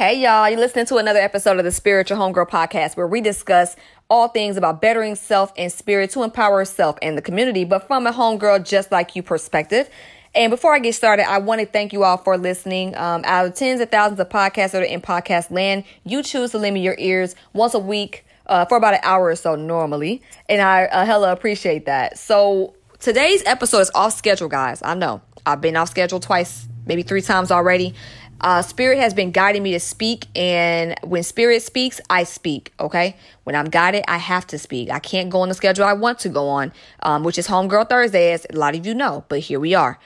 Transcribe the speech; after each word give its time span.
Hey 0.00 0.22
y'all, 0.22 0.48
you're 0.48 0.58
listening 0.58 0.86
to 0.86 0.96
another 0.96 1.18
episode 1.18 1.58
of 1.58 1.64
the 1.64 1.70
Spiritual 1.70 2.16
Homegirl 2.16 2.48
podcast 2.48 2.96
where 2.96 3.06
we 3.06 3.20
discuss 3.20 3.76
all 4.08 4.28
things 4.28 4.56
about 4.56 4.80
bettering 4.80 5.14
self 5.14 5.52
and 5.58 5.70
spirit 5.70 6.08
to 6.12 6.22
empower 6.22 6.64
self 6.64 6.96
and 7.02 7.18
the 7.18 7.20
community, 7.20 7.66
but 7.66 7.86
from 7.86 8.06
a 8.06 8.10
homegirl 8.10 8.64
just 8.64 8.90
like 8.90 9.14
you 9.14 9.22
perspective. 9.22 9.90
And 10.34 10.50
before 10.50 10.74
I 10.74 10.78
get 10.78 10.94
started, 10.94 11.28
I 11.28 11.36
want 11.36 11.60
to 11.60 11.66
thank 11.66 11.92
you 11.92 12.02
all 12.02 12.16
for 12.16 12.38
listening. 12.38 12.96
Um, 12.96 13.24
out 13.26 13.44
of 13.44 13.54
tens 13.54 13.82
of 13.82 13.90
thousands 13.90 14.20
of 14.20 14.30
podcasts 14.30 14.70
that 14.70 14.80
are 14.80 14.86
in 14.86 15.02
podcast 15.02 15.50
land, 15.50 15.84
you 16.04 16.22
choose 16.22 16.52
to 16.52 16.58
lend 16.58 16.72
me 16.72 16.80
your 16.80 16.96
ears 16.96 17.36
once 17.52 17.74
a 17.74 17.78
week 17.78 18.24
uh, 18.46 18.64
for 18.64 18.78
about 18.78 18.94
an 18.94 19.00
hour 19.02 19.26
or 19.26 19.36
so 19.36 19.54
normally. 19.54 20.22
And 20.48 20.62
I 20.62 20.86
uh, 20.86 21.04
hella 21.04 21.30
appreciate 21.30 21.84
that. 21.84 22.16
So 22.16 22.72
today's 23.00 23.42
episode 23.44 23.80
is 23.80 23.90
off 23.94 24.16
schedule, 24.16 24.48
guys. 24.48 24.80
I 24.82 24.94
know 24.94 25.20
I've 25.44 25.60
been 25.60 25.76
off 25.76 25.90
schedule 25.90 26.20
twice, 26.20 26.66
maybe 26.86 27.02
three 27.02 27.20
times 27.20 27.50
already. 27.50 27.94
Uh, 28.40 28.62
spirit 28.62 28.98
has 28.98 29.12
been 29.12 29.30
guiding 29.30 29.62
me 29.62 29.72
to 29.72 29.80
speak, 29.80 30.26
and 30.34 30.94
when 31.04 31.22
spirit 31.22 31.62
speaks, 31.62 32.00
I 32.08 32.24
speak. 32.24 32.72
Okay, 32.80 33.16
when 33.44 33.54
I'm 33.54 33.66
guided, 33.66 34.04
I 34.08 34.16
have 34.16 34.46
to 34.48 34.58
speak. 34.58 34.90
I 34.90 34.98
can't 34.98 35.28
go 35.28 35.40
on 35.40 35.48
the 35.48 35.54
schedule 35.54 35.84
I 35.84 35.92
want 35.92 36.18
to 36.20 36.30
go 36.30 36.48
on, 36.48 36.72
um, 37.02 37.22
which 37.22 37.38
is 37.38 37.46
Homegirl 37.48 37.88
Thursday, 37.90 38.32
as 38.32 38.46
a 38.48 38.56
lot 38.56 38.74
of 38.74 38.86
you 38.86 38.94
know. 38.94 39.24
But 39.28 39.40
here 39.40 39.60
we 39.60 39.74
are. 39.74 39.98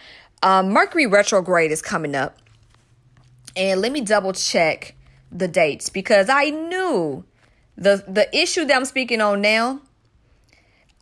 Um, 0.43 0.71
Mercury 0.71 1.07
retrograde 1.07 1.71
is 1.71 1.81
coming 1.81 2.17
up, 2.17 2.37
and 3.57 3.81
let 3.81 3.93
me 3.93 4.01
double 4.01 4.33
check 4.33 4.97
the 5.31 5.47
dates 5.47 5.89
because 5.89 6.29
I 6.29 6.51
knew 6.51 7.25
the 7.77 8.05
the 8.09 8.37
issue 8.37 8.65
that 8.65 8.77
I'm 8.77 8.85
speaking 8.85 9.21
on 9.21 9.41
now. 9.43 9.81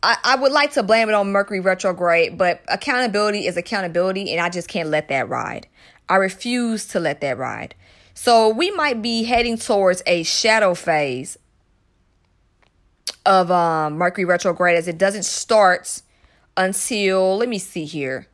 I, 0.05 0.17
I 0.23 0.35
would 0.35 0.51
like 0.51 0.73
to 0.73 0.83
blame 0.83 1.07
it 1.07 1.15
on 1.15 1.31
Mercury 1.31 1.61
retrograde, 1.61 2.37
but 2.37 2.61
accountability 2.67 3.47
is 3.47 3.55
accountability, 3.55 4.33
and 4.33 4.41
I 4.41 4.49
just 4.49 4.67
can't 4.67 4.89
let 4.89 5.07
that 5.07 5.29
ride. 5.29 5.65
I 6.09 6.15
refuse 6.15 6.85
to 6.87 6.99
let 6.99 7.21
that 7.21 7.37
ride. 7.37 7.75
So 8.13 8.49
we 8.49 8.71
might 8.71 9.01
be 9.01 9.23
heading 9.23 9.57
towards 9.57 10.03
a 10.05 10.23
shadow 10.23 10.73
phase 10.73 11.37
of 13.25 13.49
um, 13.51 13.93
Mercury 13.97 14.25
retrograde 14.25 14.77
as 14.77 14.87
it 14.87 14.97
doesn't 14.97 15.23
start 15.23 16.01
until, 16.55 17.37
let 17.37 17.49
me 17.49 17.57
see 17.57 17.85
here, 17.85 18.27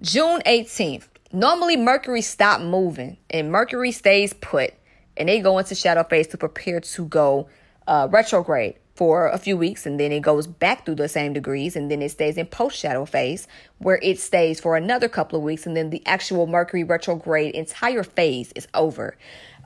June 0.00 0.40
18th. 0.46 1.04
Normally, 1.32 1.76
Mercury 1.76 2.22
stop 2.22 2.60
moving 2.60 3.18
and 3.30 3.50
Mercury 3.50 3.92
stays 3.92 4.32
put 4.32 4.74
and 5.16 5.28
they 5.28 5.40
go 5.40 5.58
into 5.58 5.74
shadow 5.74 6.04
phase 6.04 6.26
to 6.28 6.38
prepare 6.38 6.80
to 6.80 7.06
go 7.06 7.48
uh, 7.86 8.08
retrograde 8.10 8.76
for 8.96 9.28
a 9.28 9.36
few 9.36 9.58
weeks 9.58 9.84
and 9.84 10.00
then 10.00 10.10
it 10.10 10.20
goes 10.20 10.46
back 10.46 10.86
through 10.86 10.94
the 10.94 11.08
same 11.08 11.34
degrees 11.34 11.76
and 11.76 11.90
then 11.90 12.00
it 12.00 12.08
stays 12.08 12.38
in 12.38 12.46
post 12.46 12.78
shadow 12.78 13.04
phase 13.04 13.46
where 13.78 14.00
it 14.02 14.18
stays 14.18 14.58
for 14.58 14.74
another 14.74 15.06
couple 15.06 15.38
of 15.38 15.44
weeks 15.44 15.66
and 15.66 15.76
then 15.76 15.90
the 15.90 16.02
actual 16.06 16.46
Mercury 16.46 16.82
retrograde 16.82 17.54
entire 17.54 18.02
phase 18.02 18.52
is 18.56 18.66
over. 18.72 19.14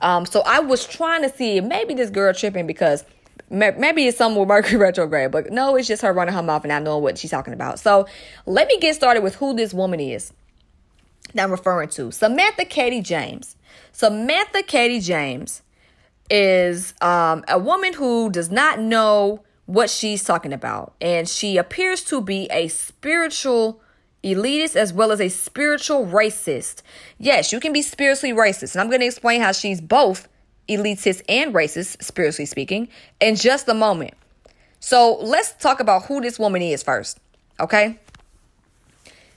Um, 0.01 0.25
so 0.25 0.41
I 0.45 0.59
was 0.59 0.85
trying 0.85 1.21
to 1.21 1.29
see 1.29 1.61
maybe 1.61 1.93
this 1.93 2.09
girl 2.09 2.33
tripping 2.33 2.67
because 2.67 3.05
maybe 3.49 4.05
it's 4.05 4.17
some 4.17 4.35
with 4.35 4.49
Mercury 4.49 4.77
retrograde, 4.77 5.31
but 5.31 5.49
no, 5.49 5.77
it's 5.77 5.87
just 5.87 6.01
her 6.01 6.11
running 6.11 6.33
her 6.33 6.43
mouth 6.43 6.63
and 6.63 6.69
not 6.69 6.83
knowing 6.83 7.01
what 7.01 7.17
she's 7.17 7.31
talking 7.31 7.53
about. 7.53 7.79
So 7.79 8.07
let 8.45 8.67
me 8.67 8.77
get 8.79 8.95
started 8.95 9.23
with 9.23 9.35
who 9.35 9.53
this 9.53 9.73
woman 9.73 10.01
is 10.01 10.33
that 11.33 11.43
I'm 11.43 11.51
referring 11.51 11.89
to. 11.89 12.11
Samantha 12.11 12.65
Katie 12.65 13.01
James. 13.01 13.55
Samantha 13.93 14.61
Katie 14.63 14.99
James 14.99 15.61
is 16.31 16.93
um, 17.01 17.43
a 17.49 17.59
woman 17.59 17.93
who 17.93 18.31
does 18.31 18.49
not 18.49 18.79
know 18.79 19.43
what 19.65 19.89
she's 19.89 20.23
talking 20.23 20.53
about. 20.53 20.93
And 21.01 21.27
she 21.27 21.57
appears 21.57 22.03
to 22.05 22.21
be 22.21 22.47
a 22.51 22.69
spiritual 22.69 23.81
elitist 24.23 24.75
as 24.75 24.93
well 24.93 25.11
as 25.11 25.19
a 25.19 25.29
spiritual 25.29 26.05
racist. 26.05 26.81
Yes, 27.19 27.51
you 27.51 27.59
can 27.59 27.73
be 27.73 27.81
spiritually 27.81 28.33
racist. 28.33 28.73
And 28.73 28.81
I'm 28.81 28.87
going 28.87 29.01
to 29.01 29.05
explain 29.05 29.41
how 29.41 29.51
she's 29.51 29.81
both 29.81 30.27
elitist 30.69 31.21
and 31.27 31.53
racist, 31.53 32.01
spiritually 32.01 32.45
speaking, 32.45 32.87
in 33.19 33.35
just 33.35 33.67
a 33.67 33.73
moment. 33.73 34.13
So 34.79 35.17
let's 35.21 35.51
talk 35.53 35.79
about 35.79 36.05
who 36.05 36.21
this 36.21 36.39
woman 36.39 36.61
is 36.61 36.81
first. 36.81 37.19
Okay. 37.59 37.99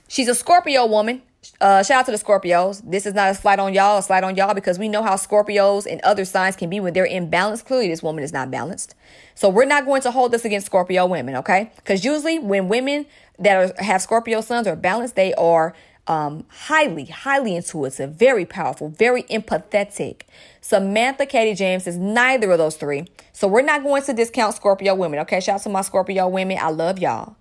She's 0.07 0.27
a 0.27 0.35
Scorpio 0.35 0.85
woman. 0.85 1.21
Uh, 1.61 1.83
shout 1.83 1.99
out 1.99 2.05
to 2.05 2.11
the 2.11 2.17
Scorpios. 2.17 2.81
This 2.89 3.05
is 3.05 3.13
not 3.13 3.31
a 3.31 3.35
slide 3.35 3.59
on 3.59 3.73
y'all, 3.73 3.97
a 3.97 4.03
slide 4.03 4.23
on 4.23 4.35
y'all 4.35 4.53
because 4.53 4.77
we 4.77 4.89
know 4.89 5.03
how 5.03 5.15
Scorpios 5.15 5.85
and 5.89 6.01
other 6.01 6.25
signs 6.25 6.55
can 6.55 6.69
be 6.69 6.79
when 6.79 6.93
they're 6.93 7.07
imbalanced. 7.07 7.65
Clearly, 7.65 7.87
this 7.87 8.03
woman 8.03 8.23
is 8.23 8.33
not 8.33 8.51
balanced. 8.51 8.95
So 9.35 9.49
we're 9.49 9.65
not 9.65 9.85
going 9.85 10.01
to 10.03 10.11
hold 10.11 10.31
this 10.31 10.45
against 10.45 10.65
Scorpio 10.65 11.05
women, 11.05 11.35
okay? 11.37 11.71
Because 11.77 12.03
usually 12.03 12.39
when 12.39 12.67
women 12.67 13.05
that 13.39 13.79
are, 13.79 13.83
have 13.83 14.01
Scorpio 14.01 14.41
suns 14.41 14.67
are 14.67 14.75
balanced, 14.75 15.15
they 15.15 15.33
are 15.35 15.73
um, 16.07 16.45
highly, 16.49 17.05
highly 17.05 17.55
intuitive, 17.55 18.11
very 18.11 18.45
powerful, 18.45 18.89
very 18.89 19.23
empathetic. 19.23 20.21
Samantha 20.61 21.25
Katie 21.25 21.55
James 21.55 21.87
is 21.87 21.97
neither 21.97 22.51
of 22.51 22.57
those 22.57 22.75
three. 22.75 23.05
So 23.33 23.47
we're 23.47 23.61
not 23.61 23.83
going 23.83 24.03
to 24.03 24.13
discount 24.13 24.55
Scorpio 24.55 24.95
women, 24.95 25.19
okay? 25.19 25.39
Shout 25.39 25.55
out 25.55 25.63
to 25.63 25.69
my 25.69 25.81
Scorpio 25.81 26.27
women. 26.27 26.57
I 26.61 26.69
love 26.69 26.99
y'all. 26.99 27.35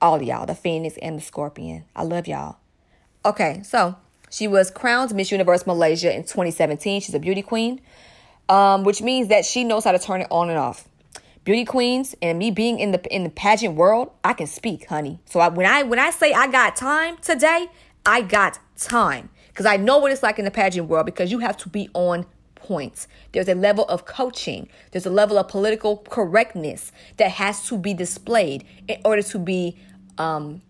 All 0.00 0.22
y'all, 0.22 0.46
the 0.46 0.54
Phoenix 0.54 0.96
and 0.98 1.18
the 1.18 1.22
Scorpion. 1.22 1.84
I 1.94 2.02
love 2.02 2.26
y'all. 2.26 2.58
Okay, 3.26 3.60
so 3.64 3.96
she 4.30 4.46
was 4.46 4.70
crowned 4.70 5.12
Miss 5.12 5.32
Universe 5.32 5.66
Malaysia 5.66 6.14
in 6.14 6.22
2017. 6.22 7.00
She's 7.00 7.12
a 7.12 7.18
beauty 7.18 7.42
queen, 7.42 7.80
um, 8.48 8.84
which 8.84 9.02
means 9.02 9.26
that 9.26 9.44
she 9.44 9.64
knows 9.64 9.82
how 9.82 9.90
to 9.90 9.98
turn 9.98 10.20
it 10.20 10.28
on 10.30 10.48
and 10.48 10.56
off. 10.56 10.86
Beauty 11.42 11.64
queens 11.64 12.14
and 12.22 12.38
me 12.38 12.52
being 12.52 12.78
in 12.78 12.92
the 12.92 13.02
in 13.12 13.24
the 13.24 13.30
pageant 13.30 13.74
world, 13.74 14.12
I 14.22 14.32
can 14.32 14.46
speak, 14.46 14.86
honey. 14.86 15.18
So 15.24 15.40
I, 15.40 15.48
when 15.48 15.66
I 15.66 15.82
when 15.82 15.98
I 15.98 16.10
say 16.10 16.32
I 16.32 16.46
got 16.46 16.76
time 16.76 17.16
today, 17.16 17.66
I 18.04 18.20
got 18.20 18.60
time 18.78 19.28
because 19.48 19.66
I 19.66 19.76
know 19.76 19.98
what 19.98 20.12
it's 20.12 20.22
like 20.22 20.38
in 20.38 20.44
the 20.44 20.52
pageant 20.52 20.88
world 20.88 21.06
because 21.06 21.32
you 21.32 21.40
have 21.40 21.56
to 21.58 21.68
be 21.68 21.90
on 21.94 22.26
point. 22.54 23.08
There's 23.32 23.48
a 23.48 23.56
level 23.56 23.86
of 23.86 24.04
coaching. 24.04 24.68
There's 24.92 25.06
a 25.06 25.10
level 25.10 25.36
of 25.36 25.48
political 25.48 25.96
correctness 25.96 26.92
that 27.16 27.32
has 27.32 27.66
to 27.66 27.76
be 27.76 27.92
displayed 27.92 28.64
in 28.86 29.00
order 29.04 29.22
to 29.22 29.38
be 29.40 29.76
um, 30.16 30.62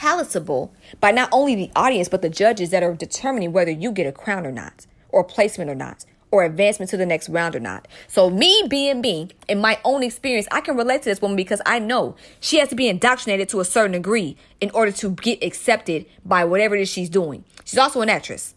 palatable 0.00 0.72
by 0.98 1.10
not 1.10 1.28
only 1.30 1.54
the 1.54 1.70
audience, 1.76 2.08
but 2.08 2.22
the 2.22 2.30
judges 2.30 2.70
that 2.70 2.82
are 2.82 2.94
determining 2.94 3.52
whether 3.52 3.70
you 3.70 3.92
get 3.92 4.06
a 4.06 4.12
crown 4.12 4.46
or 4.46 4.50
not, 4.50 4.86
or 5.10 5.22
placement 5.22 5.70
or 5.70 5.74
not, 5.74 6.06
or 6.30 6.42
advancement 6.42 6.88
to 6.88 6.96
the 6.96 7.04
next 7.04 7.28
round 7.28 7.54
or 7.54 7.60
not. 7.60 7.86
So, 8.08 8.30
me 8.30 8.62
being 8.66 9.02
me, 9.02 9.28
in 9.46 9.60
my 9.60 9.78
own 9.84 10.02
experience, 10.02 10.48
I 10.50 10.62
can 10.62 10.74
relate 10.74 11.02
to 11.02 11.10
this 11.10 11.20
woman 11.20 11.36
because 11.36 11.60
I 11.66 11.80
know 11.80 12.16
she 12.40 12.60
has 12.60 12.70
to 12.70 12.74
be 12.74 12.88
indoctrinated 12.88 13.50
to 13.50 13.60
a 13.60 13.64
certain 13.66 13.92
degree 13.92 14.38
in 14.58 14.70
order 14.70 14.90
to 14.90 15.10
get 15.10 15.44
accepted 15.44 16.06
by 16.24 16.46
whatever 16.46 16.76
it 16.76 16.80
is 16.80 16.88
she's 16.88 17.10
doing. 17.10 17.44
She's 17.66 17.78
also 17.78 18.00
an 18.00 18.08
actress. 18.08 18.54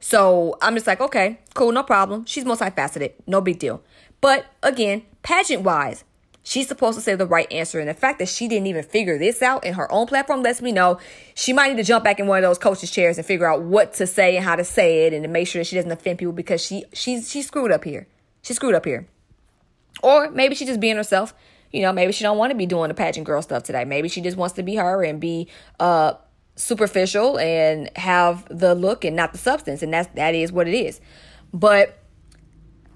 So 0.00 0.58
I'm 0.60 0.74
just 0.74 0.86
like, 0.86 1.00
okay, 1.00 1.38
cool, 1.54 1.72
no 1.72 1.82
problem. 1.82 2.26
She's 2.26 2.44
multifaceted, 2.44 3.14
no 3.26 3.40
big 3.40 3.58
deal. 3.58 3.82
But 4.20 4.44
again, 4.62 5.04
pageant 5.22 5.62
wise, 5.62 6.04
She's 6.46 6.68
supposed 6.68 6.96
to 6.98 7.02
say 7.02 7.14
the 7.14 7.26
right 7.26 7.50
answer. 7.50 7.80
And 7.80 7.88
the 7.88 7.94
fact 7.94 8.18
that 8.18 8.28
she 8.28 8.48
didn't 8.48 8.66
even 8.66 8.84
figure 8.84 9.18
this 9.18 9.40
out 9.40 9.64
in 9.64 9.74
her 9.74 9.90
own 9.90 10.06
platform 10.06 10.42
lets 10.42 10.60
me 10.60 10.72
know 10.72 10.98
she 11.34 11.54
might 11.54 11.70
need 11.70 11.78
to 11.78 11.82
jump 11.82 12.04
back 12.04 12.20
in 12.20 12.26
one 12.26 12.38
of 12.38 12.42
those 12.42 12.58
coaches' 12.58 12.90
chairs 12.90 13.16
and 13.16 13.26
figure 13.26 13.50
out 13.50 13.62
what 13.62 13.94
to 13.94 14.06
say 14.06 14.36
and 14.36 14.44
how 14.44 14.54
to 14.54 14.62
say 14.62 15.06
it 15.06 15.14
and 15.14 15.24
to 15.24 15.28
make 15.28 15.48
sure 15.48 15.60
that 15.60 15.64
she 15.64 15.74
doesn't 15.74 15.90
offend 15.90 16.18
people 16.18 16.34
because 16.34 16.60
she 16.60 16.84
she's 16.92 17.30
she 17.30 17.40
screwed 17.40 17.72
up 17.72 17.82
here. 17.82 18.06
She 18.42 18.52
screwed 18.52 18.74
up 18.74 18.84
here. 18.84 19.08
Or 20.02 20.30
maybe 20.30 20.54
she's 20.54 20.68
just 20.68 20.80
being 20.80 20.96
herself. 20.96 21.34
You 21.72 21.80
know, 21.80 21.92
maybe 21.92 22.12
she 22.12 22.22
don't 22.22 22.36
want 22.36 22.50
to 22.50 22.56
be 22.56 22.66
doing 22.66 22.88
the 22.88 22.94
pageant 22.94 23.26
girl 23.26 23.40
stuff 23.40 23.62
today. 23.62 23.86
Maybe 23.86 24.10
she 24.10 24.20
just 24.20 24.36
wants 24.36 24.54
to 24.56 24.62
be 24.62 24.76
her 24.76 25.02
and 25.02 25.18
be 25.18 25.48
uh 25.80 26.12
superficial 26.56 27.38
and 27.38 27.90
have 27.96 28.46
the 28.50 28.74
look 28.74 29.04
and 29.04 29.16
not 29.16 29.32
the 29.32 29.38
substance. 29.38 29.82
And 29.82 29.94
that's 29.94 30.08
that 30.14 30.34
is 30.34 30.52
what 30.52 30.68
it 30.68 30.74
is. 30.74 31.00
But 31.54 31.98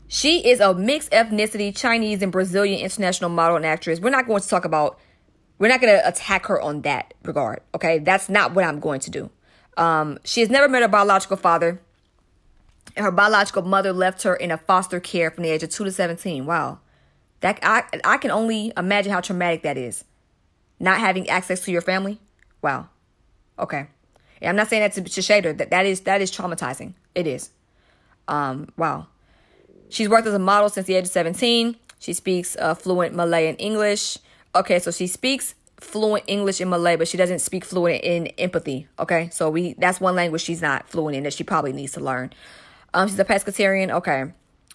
she 0.09 0.49
is 0.49 0.61
a 0.61 0.75
mixed 0.75 1.11
ethnicity 1.13 1.77
Chinese 1.77 2.23
and 2.23 2.33
Brazilian 2.33 2.81
international 2.81 3.31
model 3.31 3.57
and 3.57 3.67
actress. 3.67 4.01
We're 4.01 4.11
not 4.11 4.27
going 4.27 4.41
to 4.41 4.49
talk 4.49 4.65
about, 4.65 4.99
we're 5.59 5.69
not 5.69 5.83
going 5.83 5.95
to 5.97 6.09
attack 6.09 6.47
her 6.47 6.61
on 6.61 6.81
that 6.83 7.13
regard. 7.23 7.61
Okay. 7.75 7.99
That's 7.99 8.29
not 8.31 8.55
what 8.55 8.65
I'm 8.65 8.81
going 8.81 9.01
to 9.01 9.11
do. 9.11 9.31
Um, 9.77 10.19
she 10.25 10.41
has 10.41 10.49
never 10.49 10.69
met 10.69 10.83
her 10.83 10.89
biological 10.89 11.37
father. 11.37 11.81
And 12.97 13.05
her 13.05 13.13
biological 13.13 13.63
mother 13.63 13.93
left 13.93 14.23
her 14.23 14.35
in 14.35 14.51
a 14.51 14.57
foster 14.57 14.99
care 14.99 15.31
from 15.31 15.45
the 15.45 15.51
age 15.51 15.63
of 15.63 15.71
2 15.71 15.85
to 15.85 15.93
17. 15.93 16.47
Wow. 16.47 16.81
That 17.41 17.61
I 17.63 17.85
I 18.03 18.17
can 18.17 18.33
only 18.33 18.73
imagine 18.77 19.13
how 19.13 19.21
traumatic 19.21 19.63
that 19.63 19.77
is. 19.77 20.05
Not 20.81 20.99
having 20.99 21.29
access 21.29 21.65
to 21.65 21.71
your 21.71 21.83
family. 21.83 22.19
Wow. 22.63 22.89
Okay. 23.59 23.87
And 24.41 24.49
I'm 24.49 24.57
not 24.57 24.69
saying 24.69 24.83
that 24.83 24.93
to, 24.95 25.03
to 25.03 25.23
shade 25.23 25.45
her. 25.45 25.53
That 25.53 25.71
that 25.71 25.87
is 25.87 26.01
that 26.01 26.21
is 26.21 26.33
traumatizing. 26.33 26.95
It 27.15 27.29
is. 27.29 27.51
Um, 28.27 28.69
wow. 28.77 29.07
She's 29.91 30.09
worked 30.09 30.27
as 30.27 30.35
a 30.35 30.39
model 30.39 30.69
since 30.69 30.87
the 30.87 30.95
age 30.95 31.05
of 31.05 31.11
17. 31.11 31.77
She 31.99 32.13
speaks 32.13 32.57
uh, 32.57 32.75
fluent 32.75 33.15
Malay 33.15 33.49
and 33.49 33.61
English. 33.61 34.19
Okay, 34.55 34.79
so 34.79 34.91
she 34.91 35.07
speaks 35.07 35.55
fluent 35.81 36.25
English 36.27 36.61
and 36.61 36.71
Malay, 36.71 36.97
but 36.97 37.09
she 37.09 37.17
doesn't 37.17 37.41
speak 37.41 37.65
fluent 37.65 38.03
in 38.03 38.29
empathy. 38.39 38.89
Okay, 38.99 39.29
so 39.31 39.51
we 39.51 39.75
that's 39.75 40.01
one 40.01 40.15
language 40.15 40.43
she's 40.43 40.63
not 40.63 40.89
fluent 40.89 41.17
in 41.17 41.25
that 41.25 41.33
she 41.33 41.45
probably 41.45 41.73
needs 41.73 41.93
to 41.93 42.01
learn. 42.01 42.33
Um, 42.95 43.09
she's 43.09 43.19
a 43.19 43.25
pescatarian. 43.25 43.91
Okay, 43.91 44.33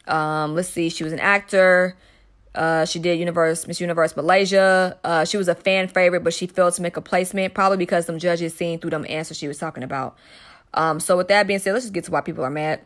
um, 0.08 0.56
let's 0.56 0.70
see. 0.70 0.90
She 0.90 1.04
was 1.04 1.14
an 1.14 1.20
actor. 1.20 1.98
Uh, 2.56 2.86
she 2.86 3.00
did 3.00 3.18
Universe 3.20 3.68
Miss 3.68 3.82
Universe 3.82 4.16
Malaysia. 4.16 4.98
Uh, 5.04 5.26
she 5.26 5.38
was 5.38 5.48
a 5.48 5.56
fan 5.56 5.88
favorite, 5.88 6.24
but 6.24 6.34
she 6.34 6.46
failed 6.46 6.74
to 6.76 6.82
make 6.82 6.98
a 6.98 7.02
placement, 7.02 7.54
probably 7.54 7.78
because 7.78 8.06
some 8.06 8.20
judges 8.20 8.54
seen 8.54 8.80
through 8.80 8.92
them 8.92 9.06
answers 9.10 9.38
she 9.38 9.48
was 9.48 9.58
talking 9.58 9.84
about. 9.84 10.16
Um, 10.74 11.00
so 11.00 11.18
with 11.18 11.28
that 11.30 11.48
being 11.48 11.60
said, 11.60 11.74
let's 11.74 11.86
just 11.86 11.94
get 11.94 12.04
to 12.06 12.12
why 12.12 12.22
people 12.22 12.44
are 12.44 12.50
mad. 12.50 12.82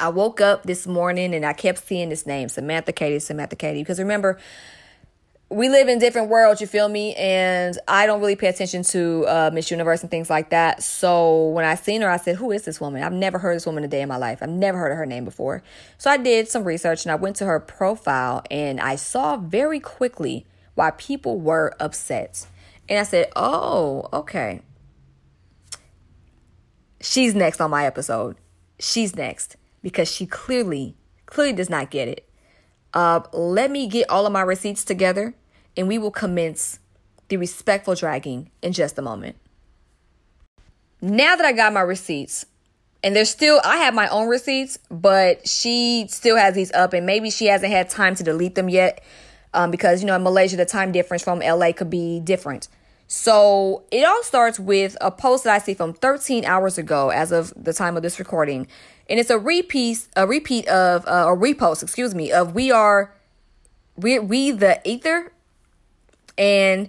I 0.00 0.08
woke 0.08 0.40
up 0.40 0.62
this 0.62 0.86
morning 0.86 1.34
and 1.34 1.44
I 1.44 1.52
kept 1.52 1.86
seeing 1.86 2.08
this 2.08 2.26
name, 2.26 2.48
Samantha 2.48 2.92
Katie, 2.92 3.18
Samantha 3.18 3.54
Katie. 3.54 3.82
Because 3.82 3.98
remember, 3.98 4.38
we 5.50 5.68
live 5.68 5.88
in 5.88 5.98
different 5.98 6.30
worlds, 6.30 6.60
you 6.60 6.66
feel 6.66 6.88
me? 6.88 7.14
And 7.16 7.76
I 7.86 8.06
don't 8.06 8.20
really 8.20 8.36
pay 8.36 8.46
attention 8.46 8.82
to 8.84 9.26
uh, 9.26 9.50
Miss 9.52 9.70
Universe 9.70 10.00
and 10.00 10.10
things 10.10 10.30
like 10.30 10.50
that. 10.50 10.82
So 10.82 11.48
when 11.48 11.64
I 11.64 11.74
seen 11.74 12.00
her, 12.00 12.08
I 12.08 12.16
said, 12.16 12.36
Who 12.36 12.50
is 12.50 12.64
this 12.64 12.80
woman? 12.80 13.02
I've 13.02 13.12
never 13.12 13.38
heard 13.38 13.56
this 13.56 13.66
woman 13.66 13.84
a 13.84 13.88
day 13.88 14.00
in 14.00 14.08
my 14.08 14.16
life. 14.16 14.42
I've 14.42 14.48
never 14.48 14.78
heard 14.78 14.92
of 14.92 14.98
her 14.98 15.06
name 15.06 15.24
before. 15.24 15.62
So 15.98 16.10
I 16.10 16.16
did 16.16 16.48
some 16.48 16.64
research 16.64 17.04
and 17.04 17.12
I 17.12 17.16
went 17.16 17.36
to 17.36 17.46
her 17.46 17.60
profile 17.60 18.42
and 18.50 18.80
I 18.80 18.96
saw 18.96 19.36
very 19.36 19.80
quickly 19.80 20.46
why 20.76 20.92
people 20.92 21.38
were 21.38 21.74
upset. 21.78 22.46
And 22.88 22.98
I 22.98 23.02
said, 23.02 23.30
Oh, 23.36 24.08
okay. 24.12 24.62
She's 27.02 27.34
next 27.34 27.60
on 27.60 27.70
my 27.70 27.84
episode. 27.86 28.36
She's 28.78 29.14
next 29.16 29.56
because 29.82 30.10
she 30.10 30.26
clearly, 30.26 30.96
clearly 31.26 31.52
does 31.52 31.70
not 31.70 31.90
get 31.90 32.08
it. 32.08 32.28
Uh, 32.92 33.20
let 33.32 33.70
me 33.70 33.86
get 33.86 34.08
all 34.10 34.26
of 34.26 34.32
my 34.32 34.42
receipts 34.42 34.84
together 34.84 35.34
and 35.76 35.88
we 35.88 35.98
will 35.98 36.10
commence 36.10 36.80
the 37.28 37.36
respectful 37.36 37.94
dragging 37.94 38.50
in 38.62 38.72
just 38.72 38.98
a 38.98 39.02
moment. 39.02 39.36
Now 41.00 41.36
that 41.36 41.46
I 41.46 41.52
got 41.52 41.72
my 41.72 41.80
receipts, 41.80 42.44
and 43.02 43.16
there's 43.16 43.30
still, 43.30 43.60
I 43.64 43.78
have 43.78 43.94
my 43.94 44.08
own 44.08 44.28
receipts, 44.28 44.78
but 44.90 45.48
she 45.48 46.06
still 46.08 46.36
has 46.36 46.54
these 46.54 46.70
up, 46.72 46.92
and 46.92 47.06
maybe 47.06 47.30
she 47.30 47.46
hasn't 47.46 47.72
had 47.72 47.88
time 47.88 48.14
to 48.16 48.22
delete 48.22 48.54
them 48.54 48.68
yet 48.68 49.02
um, 49.54 49.70
because, 49.70 50.02
you 50.02 50.06
know, 50.06 50.16
in 50.16 50.22
Malaysia, 50.22 50.56
the 50.56 50.66
time 50.66 50.92
difference 50.92 51.22
from 51.22 51.38
LA 51.38 51.72
could 51.72 51.88
be 51.88 52.20
different. 52.20 52.68
So 53.06 53.84
it 53.90 54.06
all 54.06 54.22
starts 54.22 54.60
with 54.60 54.96
a 55.00 55.10
post 55.10 55.44
that 55.44 55.54
I 55.54 55.58
see 55.58 55.74
from 55.74 55.94
13 55.94 56.44
hours 56.44 56.76
ago, 56.76 57.08
as 57.08 57.32
of 57.32 57.52
the 57.56 57.72
time 57.72 57.96
of 57.96 58.02
this 58.02 58.18
recording, 58.18 58.66
and 59.10 59.18
it's 59.18 59.28
a 59.28 59.38
repeat, 59.38 60.06
a 60.16 60.26
repeat 60.26 60.66
of 60.68 61.04
uh, 61.06 61.26
a 61.28 61.36
repost, 61.36 61.82
excuse 61.82 62.14
me, 62.14 62.32
of 62.32 62.54
we 62.54 62.70
are, 62.70 63.12
we 63.96 64.18
we 64.20 64.52
the 64.52 64.80
ether 64.88 65.32
and 66.38 66.88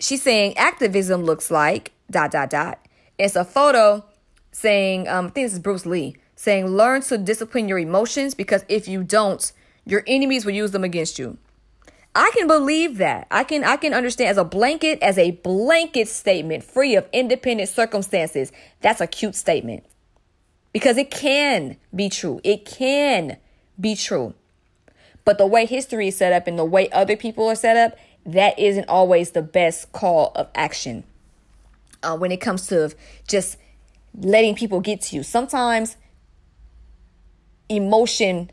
she's 0.00 0.22
saying 0.22 0.56
activism 0.56 1.22
looks 1.22 1.50
like 1.50 1.92
dot 2.10 2.32
dot 2.32 2.50
dot. 2.50 2.84
It's 3.18 3.36
a 3.36 3.44
photo 3.44 4.04
saying, 4.50 5.06
um, 5.06 5.26
I 5.26 5.28
think 5.28 5.46
this 5.46 5.52
is 5.52 5.58
Bruce 5.58 5.86
Lee 5.86 6.16
saying, 6.34 6.66
learn 6.66 7.02
to 7.02 7.18
discipline 7.18 7.68
your 7.68 7.78
emotions 7.78 8.34
because 8.34 8.64
if 8.66 8.88
you 8.88 9.04
don't, 9.04 9.52
your 9.84 10.02
enemies 10.06 10.46
will 10.46 10.54
use 10.54 10.70
them 10.70 10.84
against 10.84 11.18
you. 11.18 11.36
I 12.14 12.32
can 12.34 12.46
believe 12.46 12.96
that. 12.96 13.26
I 13.30 13.44
can 13.44 13.62
I 13.62 13.76
can 13.76 13.94
understand 13.94 14.30
as 14.30 14.38
a 14.38 14.44
blanket, 14.44 14.98
as 15.02 15.18
a 15.18 15.32
blanket 15.32 16.08
statement 16.08 16.64
free 16.64 16.96
of 16.96 17.06
independent 17.12 17.68
circumstances. 17.68 18.50
That's 18.80 19.00
a 19.00 19.06
cute 19.06 19.36
statement. 19.36 19.84
Because 20.72 20.96
it 20.96 21.10
can 21.10 21.76
be 21.94 22.08
true. 22.08 22.40
It 22.44 22.64
can 22.64 23.38
be 23.78 23.94
true. 23.96 24.34
But 25.24 25.38
the 25.38 25.46
way 25.46 25.66
history 25.66 26.08
is 26.08 26.16
set 26.16 26.32
up 26.32 26.46
and 26.46 26.58
the 26.58 26.64
way 26.64 26.88
other 26.90 27.16
people 27.16 27.46
are 27.48 27.54
set 27.54 27.76
up, 27.76 27.98
that 28.26 28.58
isn't 28.58 28.88
always 28.88 29.30
the 29.30 29.42
best 29.42 29.92
call 29.92 30.32
of 30.34 30.48
action 30.54 31.04
uh, 32.02 32.16
when 32.16 32.32
it 32.32 32.40
comes 32.40 32.66
to 32.68 32.94
just 33.26 33.56
letting 34.18 34.54
people 34.54 34.80
get 34.80 35.00
to 35.02 35.16
you. 35.16 35.22
Sometimes 35.22 35.96
emotion 37.68 38.50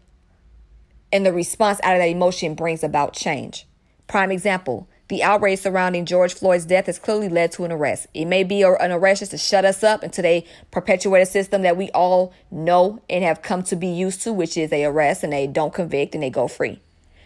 and 1.11 1.25
the 1.25 1.33
response 1.33 1.79
out 1.83 1.95
of 1.95 1.99
that 1.99 2.09
emotion 2.09 2.53
brings 2.53 2.83
about 2.83 3.13
change. 3.13 3.65
Prime 4.07 4.31
example 4.31 4.87
the 5.09 5.23
outrage 5.23 5.59
surrounding 5.59 6.05
George 6.05 6.33
Floyd's 6.33 6.65
death 6.65 6.87
has 6.87 6.99
clearly 6.99 7.29
led 7.29 7.51
to 7.53 7.63
an 7.63 7.71
arrest. 7.71 8.07
It 8.13 8.25
may 8.25 8.43
be 8.43 8.61
an 8.61 8.91
arrest 8.91 9.19
just 9.19 9.31
to 9.31 9.37
shut 9.37 9.65
us 9.65 9.83
up 9.83 10.03
until 10.03 10.23
they 10.23 10.45
perpetuate 10.71 11.21
a 11.21 11.25
system 11.25 11.61
that 11.61 11.77
we 11.77 11.89
all 11.91 12.33
know 12.51 13.01
and 13.09 13.23
have 13.23 13.41
come 13.41 13.63
to 13.63 13.75
be 13.75 13.87
used 13.87 14.21
to, 14.23 14.33
which 14.33 14.57
is 14.57 14.69
they 14.69 14.85
arrest 14.85 15.23
and 15.23 15.31
they 15.31 15.47
don't 15.47 15.73
convict 15.73 16.13
and 16.13 16.23
they 16.23 16.29
go 16.29 16.47
free. 16.47 16.81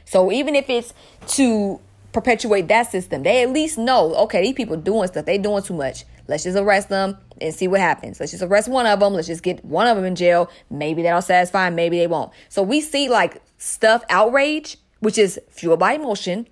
So 0.06 0.32
even 0.32 0.56
if 0.56 0.70
it's 0.70 0.94
to 1.36 1.80
perpetuate 2.12 2.68
that 2.68 2.92
system. 2.92 3.24
They 3.24 3.44
at 3.44 3.50
least 3.50 3.78
know, 3.78 4.14
okay, 4.16 4.42
these 4.42 4.54
people 4.54 4.78
doing 4.78 5.08
stuff. 5.08 5.26
They 5.26 5.38
doing 5.38 5.64
too 5.64 5.74
much. 5.74 6.06
Let's 6.28 6.44
just 6.44 6.58
arrest 6.58 6.90
them 6.90 7.18
and 7.40 7.54
see 7.54 7.68
what 7.68 7.80
happens. 7.80 8.20
Let's 8.20 8.32
just 8.32 8.44
arrest 8.44 8.68
one 8.68 8.86
of 8.86 9.00
them. 9.00 9.14
Let's 9.14 9.28
just 9.28 9.44
get 9.44 9.64
one 9.66 9.88
of 9.88 9.96
them 9.96 10.06
in 10.06 10.16
jail. 10.16 10.50
Maybe 10.70 11.02
that'll 11.02 11.22
satisfy. 11.22 11.70
Maybe 11.70 11.98
they 11.98 12.08
won't. 12.08 12.32
So 12.50 12.62
we 12.62 12.82
see 12.82 13.10
like 13.10 13.42
stuff 13.58 14.04
outrage, 14.10 14.78
which 15.00 15.18
is 15.18 15.40
fueled 15.50 15.80
by 15.80 15.94
emotion, 15.94 16.48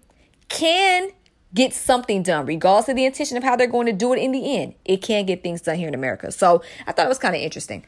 can 0.48 1.10
get 1.54 1.74
something 1.74 2.24
done, 2.24 2.46
regardless 2.46 2.90
of 2.90 2.96
the 2.96 3.06
intention 3.06 3.38
of 3.38 3.44
how 3.44 3.56
they're 3.56 3.68
going 3.68 3.88
to 3.88 3.94
do 3.94 4.14
it 4.14 4.18
in 4.18 4.32
the 4.32 4.58
end. 4.58 4.76
It 4.86 4.98
can 4.98 5.26
get 5.26 5.44
things 5.44 5.62
done 5.62 5.78
here 5.78 5.88
in 5.88 5.96
America. 5.96 6.32
So 6.32 6.62
I 6.86 6.92
thought 6.92 7.06
it 7.06 7.10
was 7.10 7.20
kind 7.20 7.36
of 7.36 7.42
interesting. 7.42 7.86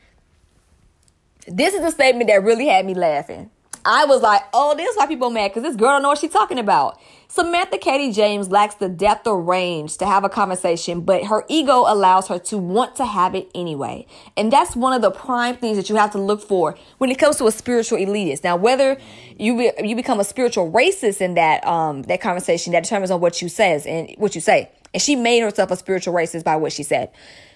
This 1.48 1.74
is 1.74 1.82
a 1.82 1.92
statement 1.92 2.28
that 2.28 2.44
really 2.44 2.68
had 2.68 2.86
me 2.86 2.94
laughing. 2.94 3.50
I 3.86 4.06
was 4.06 4.22
like, 4.22 4.44
oh, 4.54 4.76
this 4.76 4.90
is 4.90 4.98
why 4.98 5.08
people 5.08 5.30
mad 5.30 5.50
because 5.50 5.64
this 5.64 5.76
girl 5.76 5.94
don't 5.94 6.04
know 6.04 6.10
what 6.10 6.20
she's 6.20 6.32
talking 6.32 6.60
about. 6.60 7.00
Samantha 7.28 7.78
Katie 7.78 8.12
James 8.12 8.50
lacks 8.50 8.76
the 8.76 8.90
depth 8.90 9.26
or 9.26 9.42
range 9.42 9.98
to 9.98 10.06
have 10.06 10.26
a 10.26 10.30
conversation, 10.30 11.00
but 11.02 11.24
her 11.24 11.46
ego 11.48 11.86
allows 11.88 12.28
her 12.28 12.38
to 12.40 12.58
want 12.58 12.98
to 12.98 13.06
have 13.06 13.34
it 13.36 13.50
anyway. 13.56 14.06
And 14.36 14.52
that's 14.52 14.76
one 14.76 14.92
of 14.92 15.02
the 15.02 15.12
prime 15.12 15.56
things 15.56 15.78
that 15.78 15.90
you 15.90 15.96
have 15.96 16.12
to 16.12 16.18
look 16.18 16.42
for 16.42 16.78
when 16.98 17.10
it 17.10 17.18
comes 17.18 17.38
to 17.38 17.48
a 17.48 17.52
spiritual 17.52 17.98
elitist. 17.98 18.44
Now, 18.44 18.58
whether 18.58 18.98
you 19.40 19.58
be, 19.58 19.72
you 19.82 19.96
become 19.96 20.20
a 20.20 20.26
spiritual 20.26 20.70
racist 20.72 21.22
in 21.22 21.36
that 21.36 21.66
um 21.66 22.02
that 22.04 22.20
conversation, 22.20 22.74
that 22.74 22.84
determines 22.84 23.12
on 23.12 23.22
what 23.22 23.42
you 23.42 23.48
says 23.48 23.86
and 23.86 24.14
what 24.18 24.36
you 24.36 24.42
say. 24.42 24.70
And 24.94 25.02
she 25.02 25.16
made 25.16 25.40
herself 25.40 25.72
a 25.72 25.78
spiritual 25.78 26.14
racist 26.14 26.44
by 26.44 26.58
what 26.58 26.74
she 26.74 26.84
said. 26.84 27.12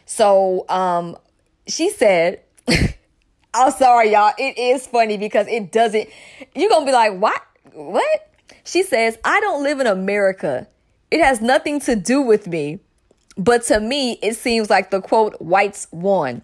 So, 0.06 0.66
um, 0.70 1.18
she 1.68 1.90
said. 1.90 2.42
I'm 3.56 3.72
sorry, 3.72 4.12
y'all. 4.12 4.34
It 4.38 4.58
is 4.58 4.86
funny 4.86 5.18
because 5.18 5.48
it 5.48 5.72
doesn't. 5.72 6.10
You're 6.54 6.70
gonna 6.70 6.86
be 6.86 6.92
like, 6.92 7.18
what? 7.18 7.42
What? 7.72 8.30
She 8.66 8.84
says, 8.84 9.18
I 9.24 9.40
don't 9.40 9.64
live 9.64 9.80
in 9.80 9.88
America. 9.88 10.68
It 11.10 11.24
has 11.24 11.40
nothing 11.40 11.80
to 11.82 11.96
do 11.96 12.22
with 12.22 12.48
me. 12.48 12.80
But 13.38 13.64
to 13.64 13.80
me, 13.80 14.20
it 14.22 14.36
seems 14.36 14.70
like 14.70 14.92
the 14.92 15.02
quote, 15.02 15.40
whites 15.42 15.88
won. 15.92 16.42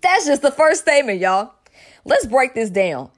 That's 0.00 0.24
just 0.24 0.40
the 0.40 0.50
first 0.50 0.82
statement, 0.82 1.20
y'all. 1.20 1.52
Let's 2.06 2.26
break 2.26 2.54
this 2.54 2.70
down. 2.70 3.10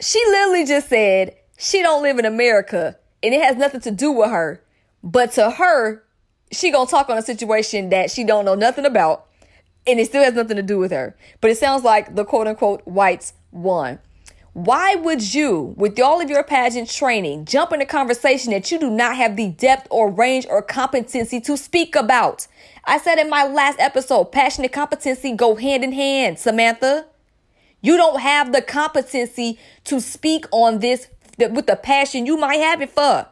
She 0.00 0.22
literally 0.26 0.66
just 0.66 0.88
said 0.88 1.36
she 1.58 1.80
don't 1.80 2.02
live 2.02 2.18
in 2.18 2.24
America 2.24 2.96
and 3.22 3.32
it 3.32 3.42
has 3.42 3.56
nothing 3.56 3.80
to 3.82 3.92
do 3.92 4.10
with 4.10 4.30
her. 4.30 4.60
But 5.04 5.32
to 5.32 5.50
her, 5.50 6.02
she 6.50 6.72
gonna 6.72 6.90
talk 6.90 7.08
on 7.08 7.18
a 7.18 7.22
situation 7.22 7.90
that 7.90 8.10
she 8.10 8.24
don't 8.24 8.44
know 8.44 8.56
nothing 8.56 8.84
about 8.84 9.26
and 9.86 10.00
it 10.00 10.06
still 10.06 10.24
has 10.24 10.34
nothing 10.34 10.56
to 10.56 10.62
do 10.62 10.78
with 10.78 10.90
her. 10.90 11.16
But 11.40 11.50
it 11.50 11.58
sounds 11.58 11.84
like 11.84 12.14
the 12.14 12.24
quote 12.24 12.46
unquote 12.46 12.82
whites 12.86 13.34
won. 13.50 13.98
Why 14.54 14.94
would 14.94 15.34
you, 15.34 15.74
with 15.76 15.98
all 15.98 16.20
of 16.20 16.30
your 16.30 16.44
pageant 16.44 16.88
training, 16.88 17.44
jump 17.44 17.72
in 17.72 17.80
a 17.80 17.86
conversation 17.86 18.52
that 18.52 18.70
you 18.70 18.78
do 18.78 18.88
not 18.88 19.16
have 19.16 19.34
the 19.34 19.48
depth 19.48 19.88
or 19.90 20.08
range 20.08 20.46
or 20.48 20.62
competency 20.62 21.40
to 21.40 21.56
speak 21.56 21.96
about? 21.96 22.46
I 22.84 22.98
said 22.98 23.18
in 23.18 23.28
my 23.28 23.44
last 23.44 23.80
episode, 23.80 24.30
passion 24.30 24.62
and 24.62 24.72
competency 24.72 25.32
go 25.32 25.56
hand 25.56 25.82
in 25.82 25.92
hand, 25.92 26.38
Samantha. 26.38 27.06
You 27.80 27.96
don't 27.96 28.20
have 28.20 28.52
the 28.52 28.62
competency 28.62 29.58
to 29.84 30.00
speak 30.00 30.46
on 30.52 30.78
this 30.78 31.08
with 31.36 31.66
the 31.66 31.76
passion 31.76 32.24
you 32.24 32.36
might 32.36 32.60
have 32.60 32.80
it 32.80 32.90
for. 32.90 33.26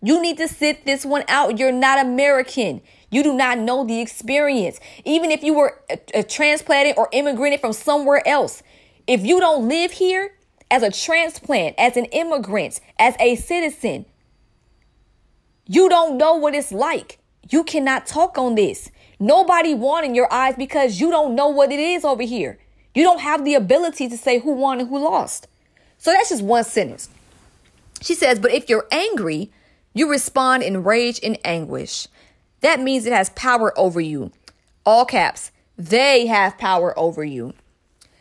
You 0.00 0.22
need 0.22 0.38
to 0.38 0.46
sit 0.46 0.84
this 0.84 1.04
one 1.04 1.24
out. 1.26 1.58
You're 1.58 1.72
not 1.72 2.06
American. 2.06 2.82
You 3.10 3.22
do 3.22 3.32
not 3.32 3.58
know 3.58 3.84
the 3.84 4.00
experience. 4.00 4.80
Even 5.04 5.30
if 5.30 5.42
you 5.42 5.54
were 5.54 5.80
a, 5.88 5.98
a 6.14 6.22
transplanted 6.22 6.96
or 6.96 7.08
immigrated 7.12 7.60
from 7.60 7.72
somewhere 7.72 8.26
else, 8.26 8.62
if 9.06 9.24
you 9.24 9.40
don't 9.40 9.68
live 9.68 9.92
here 9.92 10.34
as 10.70 10.82
a 10.82 10.90
transplant, 10.90 11.74
as 11.78 11.96
an 11.96 12.04
immigrant, 12.06 12.80
as 12.98 13.14
a 13.18 13.36
citizen, 13.36 14.04
you 15.66 15.88
don't 15.88 16.18
know 16.18 16.34
what 16.34 16.54
it's 16.54 16.72
like. 16.72 17.18
You 17.48 17.64
cannot 17.64 18.06
talk 18.06 18.36
on 18.36 18.54
this. 18.54 18.90
Nobody 19.18 19.74
won 19.74 20.04
in 20.04 20.14
your 20.14 20.32
eyes 20.32 20.54
because 20.56 21.00
you 21.00 21.10
don't 21.10 21.34
know 21.34 21.48
what 21.48 21.72
it 21.72 21.80
is 21.80 22.04
over 22.04 22.22
here. 22.22 22.58
You 22.94 23.02
don't 23.04 23.20
have 23.20 23.44
the 23.44 23.54
ability 23.54 24.08
to 24.08 24.18
say 24.18 24.38
who 24.38 24.52
won 24.52 24.80
and 24.80 24.88
who 24.88 24.98
lost. 24.98 25.46
So 25.98 26.12
that's 26.12 26.28
just 26.28 26.42
one 26.42 26.64
sentence. 26.64 27.08
She 28.00 28.14
says, 28.14 28.38
but 28.38 28.52
if 28.52 28.68
you're 28.68 28.86
angry, 28.92 29.50
you 29.94 30.10
respond 30.10 30.62
in 30.62 30.84
rage 30.84 31.18
and 31.22 31.38
anguish. 31.44 32.06
That 32.60 32.80
means 32.80 33.06
it 33.06 33.12
has 33.12 33.30
power 33.30 33.78
over 33.78 34.00
you. 34.00 34.32
All 34.84 35.04
caps. 35.04 35.52
They 35.76 36.26
have 36.26 36.58
power 36.58 36.98
over 36.98 37.24
you. 37.24 37.54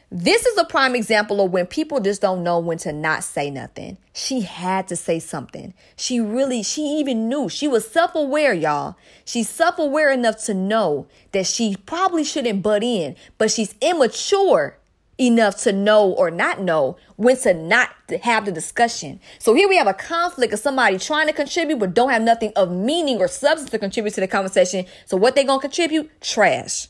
This 0.09 0.45
is 0.45 0.57
a 0.57 0.63
prime 0.63 0.95
example 0.95 1.41
of 1.41 1.51
when 1.51 1.65
people 1.65 1.99
just 1.99 2.21
don't 2.21 2.41
know 2.41 2.59
when 2.59 2.77
to 2.79 2.93
not 2.93 3.25
say 3.25 3.49
nothing. 3.49 3.97
She 4.13 4.39
had 4.39 4.87
to 4.87 4.95
say 4.95 5.19
something. 5.19 5.73
She 5.97 6.21
really, 6.21 6.63
she 6.63 6.81
even 6.99 7.27
knew. 7.27 7.49
She 7.49 7.67
was 7.67 7.85
self 7.85 8.15
aware, 8.15 8.53
y'all. 8.53 8.95
She's 9.25 9.49
self 9.49 9.77
aware 9.77 10.09
enough 10.09 10.37
to 10.45 10.53
know 10.53 11.07
that 11.33 11.45
she 11.45 11.75
probably 11.85 12.23
shouldn't 12.23 12.63
butt 12.63 12.83
in, 12.83 13.17
but 13.37 13.51
she's 13.51 13.75
immature 13.81 14.77
enough 15.19 15.57
to 15.63 15.73
know 15.73 16.11
or 16.11 16.31
not 16.31 16.61
know 16.61 16.97
when 17.17 17.37
to 17.37 17.53
not 17.53 17.89
have 18.23 18.45
the 18.45 18.51
discussion. 18.51 19.19
So 19.39 19.53
here 19.53 19.69
we 19.69 19.77
have 19.77 19.87
a 19.87 19.93
conflict 19.93 20.53
of 20.53 20.59
somebody 20.59 20.99
trying 20.99 21.27
to 21.27 21.33
contribute 21.33 21.79
but 21.79 21.93
don't 21.93 22.11
have 22.11 22.21
nothing 22.21 22.53
of 22.55 22.71
meaning 22.71 23.19
or 23.19 23.27
substance 23.27 23.71
to 23.71 23.79
contribute 23.79 24.13
to 24.15 24.21
the 24.21 24.27
conversation. 24.27 24.85
So 25.05 25.17
what 25.17 25.35
they 25.35 25.45
to 25.45 25.59
contribute? 25.59 26.21
Trash. 26.21 26.89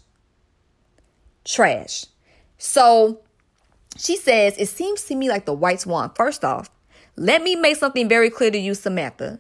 Trash. 1.46 2.06
So 2.58 3.22
She 3.98 4.18
says, 4.18 4.56
It 4.58 4.68
seems 4.68 5.04
to 5.06 5.16
me 5.16 5.30
like 5.30 5.46
the 5.46 5.54
whites 5.54 5.86
won. 5.86 6.12
First 6.16 6.46
off, 6.46 6.70
let 7.16 7.42
me 7.44 7.56
make 7.56 7.78
something 7.78 8.10
very 8.10 8.30
clear 8.30 8.52
to 8.52 8.58
you, 8.58 8.76
Samantha. 8.76 9.40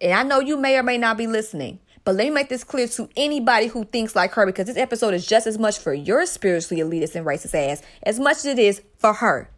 And 0.00 0.12
I 0.14 0.24
know 0.24 0.40
you 0.40 0.56
may 0.56 0.78
or 0.78 0.82
may 0.82 0.98
not 0.98 1.16
be 1.18 1.26
listening, 1.28 1.80
but 2.04 2.14
let 2.16 2.24
me 2.24 2.30
make 2.30 2.48
this 2.48 2.64
clear 2.64 2.88
to 2.88 3.08
anybody 3.16 3.68
who 3.68 3.84
thinks 3.84 4.16
like 4.16 4.32
her 4.32 4.46
because 4.46 4.66
this 4.66 4.76
episode 4.76 5.14
is 5.14 5.26
just 5.26 5.46
as 5.46 5.58
much 5.58 5.78
for 5.78 5.94
your 5.94 6.26
spiritually 6.26 6.82
elitist 6.82 7.14
and 7.14 7.24
racist 7.24 7.54
ass 7.54 7.82
as 8.02 8.18
much 8.18 8.38
as 8.38 8.46
it 8.46 8.58
is 8.58 8.82
for 8.98 9.14
her. 9.14 9.48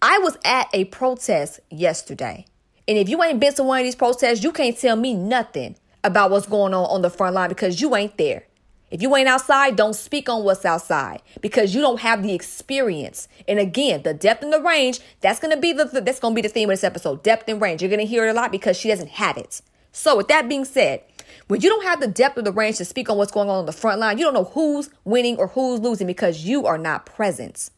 I 0.00 0.18
was 0.18 0.36
at 0.44 0.68
a 0.72 0.84
protest 0.84 1.60
yesterday. 1.70 2.46
And 2.86 2.98
if 2.98 3.08
you 3.08 3.22
ain't 3.22 3.40
been 3.40 3.54
to 3.54 3.62
one 3.62 3.78
of 3.80 3.84
these 3.84 3.94
protests, 3.94 4.44
you 4.44 4.52
can't 4.52 4.76
tell 4.76 4.96
me 4.96 5.14
nothing 5.14 5.76
about 6.04 6.30
what's 6.30 6.46
going 6.46 6.74
on 6.74 6.84
on 6.84 7.02
the 7.02 7.10
front 7.10 7.34
line 7.34 7.48
because 7.48 7.80
you 7.80 7.96
ain't 7.96 8.16
there. 8.18 8.44
If 8.90 9.02
you 9.02 9.16
ain't 9.16 9.26
outside, 9.26 9.74
don't 9.74 9.96
speak 9.96 10.28
on 10.28 10.44
what's 10.44 10.64
outside 10.64 11.22
because 11.40 11.74
you 11.74 11.80
don't 11.80 12.00
have 12.00 12.22
the 12.22 12.34
experience. 12.34 13.26
And 13.48 13.58
again, 13.58 14.02
the 14.02 14.14
depth 14.14 14.44
and 14.44 14.52
the 14.52 14.60
range, 14.60 15.00
that's 15.20 15.40
to 15.40 15.56
be 15.56 15.72
the 15.72 15.86
that's 15.86 16.20
to 16.20 16.30
be 16.30 16.42
the 16.42 16.48
theme 16.48 16.70
of 16.70 16.74
this 16.74 16.84
episode. 16.84 17.22
Depth 17.22 17.48
and 17.48 17.60
range. 17.60 17.82
You're 17.82 17.88
to 17.96 18.06
hear 18.06 18.26
it 18.26 18.30
a 18.30 18.34
lot 18.34 18.52
because 18.52 18.76
she 18.76 18.88
doesn't 18.88 19.08
have 19.08 19.36
it. 19.36 19.62
So, 19.96 20.16
with 20.16 20.26
that 20.26 20.48
being 20.48 20.64
said, 20.64 21.04
when 21.46 21.60
you 21.60 21.70
don't 21.70 21.84
have 21.84 22.00
the 22.00 22.08
depth 22.08 22.36
of 22.36 22.44
the 22.44 22.50
range 22.50 22.78
to 22.78 22.84
speak 22.84 23.08
on 23.08 23.16
what's 23.16 23.30
going 23.30 23.48
on 23.48 23.58
on 23.58 23.66
the 23.66 23.72
front 23.72 24.00
line, 24.00 24.18
you 24.18 24.24
don't 24.24 24.34
know 24.34 24.44
who's 24.44 24.90
winning 25.04 25.36
or 25.36 25.46
who's 25.46 25.78
losing 25.78 26.08
because 26.08 26.44
you 26.44 26.66
are 26.66 26.76
not 26.76 27.06
present. 27.06 27.70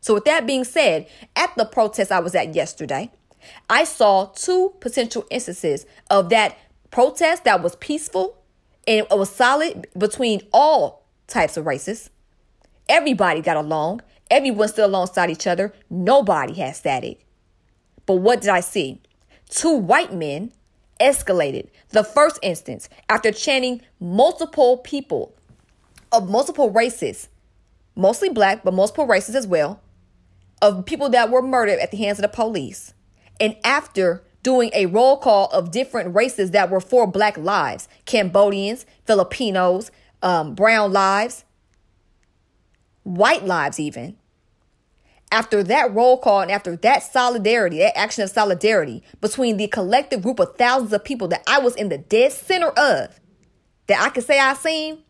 So, 0.00 0.14
with 0.14 0.24
that 0.26 0.46
being 0.46 0.62
said, 0.62 1.08
at 1.34 1.52
the 1.56 1.64
protest 1.64 2.12
I 2.12 2.20
was 2.20 2.36
at 2.36 2.54
yesterday, 2.54 3.10
I 3.68 3.82
saw 3.82 4.26
two 4.26 4.74
potential 4.78 5.26
instances 5.28 5.86
of 6.08 6.28
that 6.28 6.56
protest 6.92 7.42
that 7.44 7.64
was 7.64 7.74
peaceful 7.76 8.38
and 8.86 9.08
it 9.10 9.18
was 9.18 9.34
solid 9.34 9.88
between 9.98 10.42
all 10.52 11.04
types 11.26 11.56
of 11.56 11.66
races. 11.66 12.10
Everybody 12.88 13.40
got 13.40 13.56
along. 13.56 14.02
Everyone 14.30 14.68
stood 14.68 14.84
alongside 14.84 15.30
each 15.30 15.48
other. 15.48 15.74
Nobody 15.90 16.54
had 16.54 16.76
static. 16.76 17.26
But 18.06 18.16
what 18.16 18.40
did 18.40 18.50
I 18.50 18.60
see? 18.60 19.00
Two 19.48 19.74
white 19.74 20.14
men 20.14 20.52
escalated. 21.00 21.68
The 21.90 22.04
first 22.04 22.38
instance, 22.42 22.88
after 23.08 23.32
chanting 23.32 23.82
multiple 24.00 24.78
people 24.78 25.34
of 26.12 26.30
multiple 26.30 26.70
races, 26.70 27.28
mostly 27.94 28.28
black, 28.28 28.64
but 28.64 28.74
multiple 28.74 29.06
races 29.06 29.34
as 29.34 29.46
well, 29.46 29.80
of 30.62 30.86
people 30.86 31.08
that 31.10 31.30
were 31.30 31.42
murdered 31.42 31.78
at 31.78 31.90
the 31.90 31.96
hands 31.96 32.18
of 32.18 32.22
the 32.22 32.28
police. 32.28 32.94
And 33.38 33.56
after 33.64 34.24
doing 34.42 34.70
a 34.74 34.86
roll 34.86 35.16
call 35.16 35.48
of 35.48 35.70
different 35.70 36.14
races 36.14 36.52
that 36.52 36.70
were 36.70 36.80
for 36.80 37.06
black 37.06 37.36
lives 37.36 37.88
Cambodians, 38.04 38.86
Filipinos, 39.04 39.90
um, 40.22 40.54
brown 40.54 40.92
lives, 40.92 41.44
white 43.02 43.44
lives, 43.44 43.78
even. 43.80 44.16
After 45.36 45.62
that 45.64 45.92
roll 45.92 46.16
call 46.16 46.40
and 46.40 46.50
after 46.50 46.76
that 46.76 47.02
solidarity, 47.02 47.76
that 47.80 47.98
action 47.98 48.24
of 48.24 48.30
solidarity 48.30 49.02
between 49.20 49.58
the 49.58 49.68
collective 49.68 50.22
group 50.22 50.38
of 50.38 50.56
thousands 50.56 50.94
of 50.94 51.04
people 51.04 51.28
that 51.28 51.42
I 51.46 51.58
was 51.58 51.76
in 51.76 51.90
the 51.90 51.98
dead 51.98 52.32
center 52.32 52.68
of, 52.68 53.20
that 53.86 54.00
I 54.00 54.08
could 54.08 54.24
say 54.24 54.38
I 54.40 54.54
seen, 54.54 55.02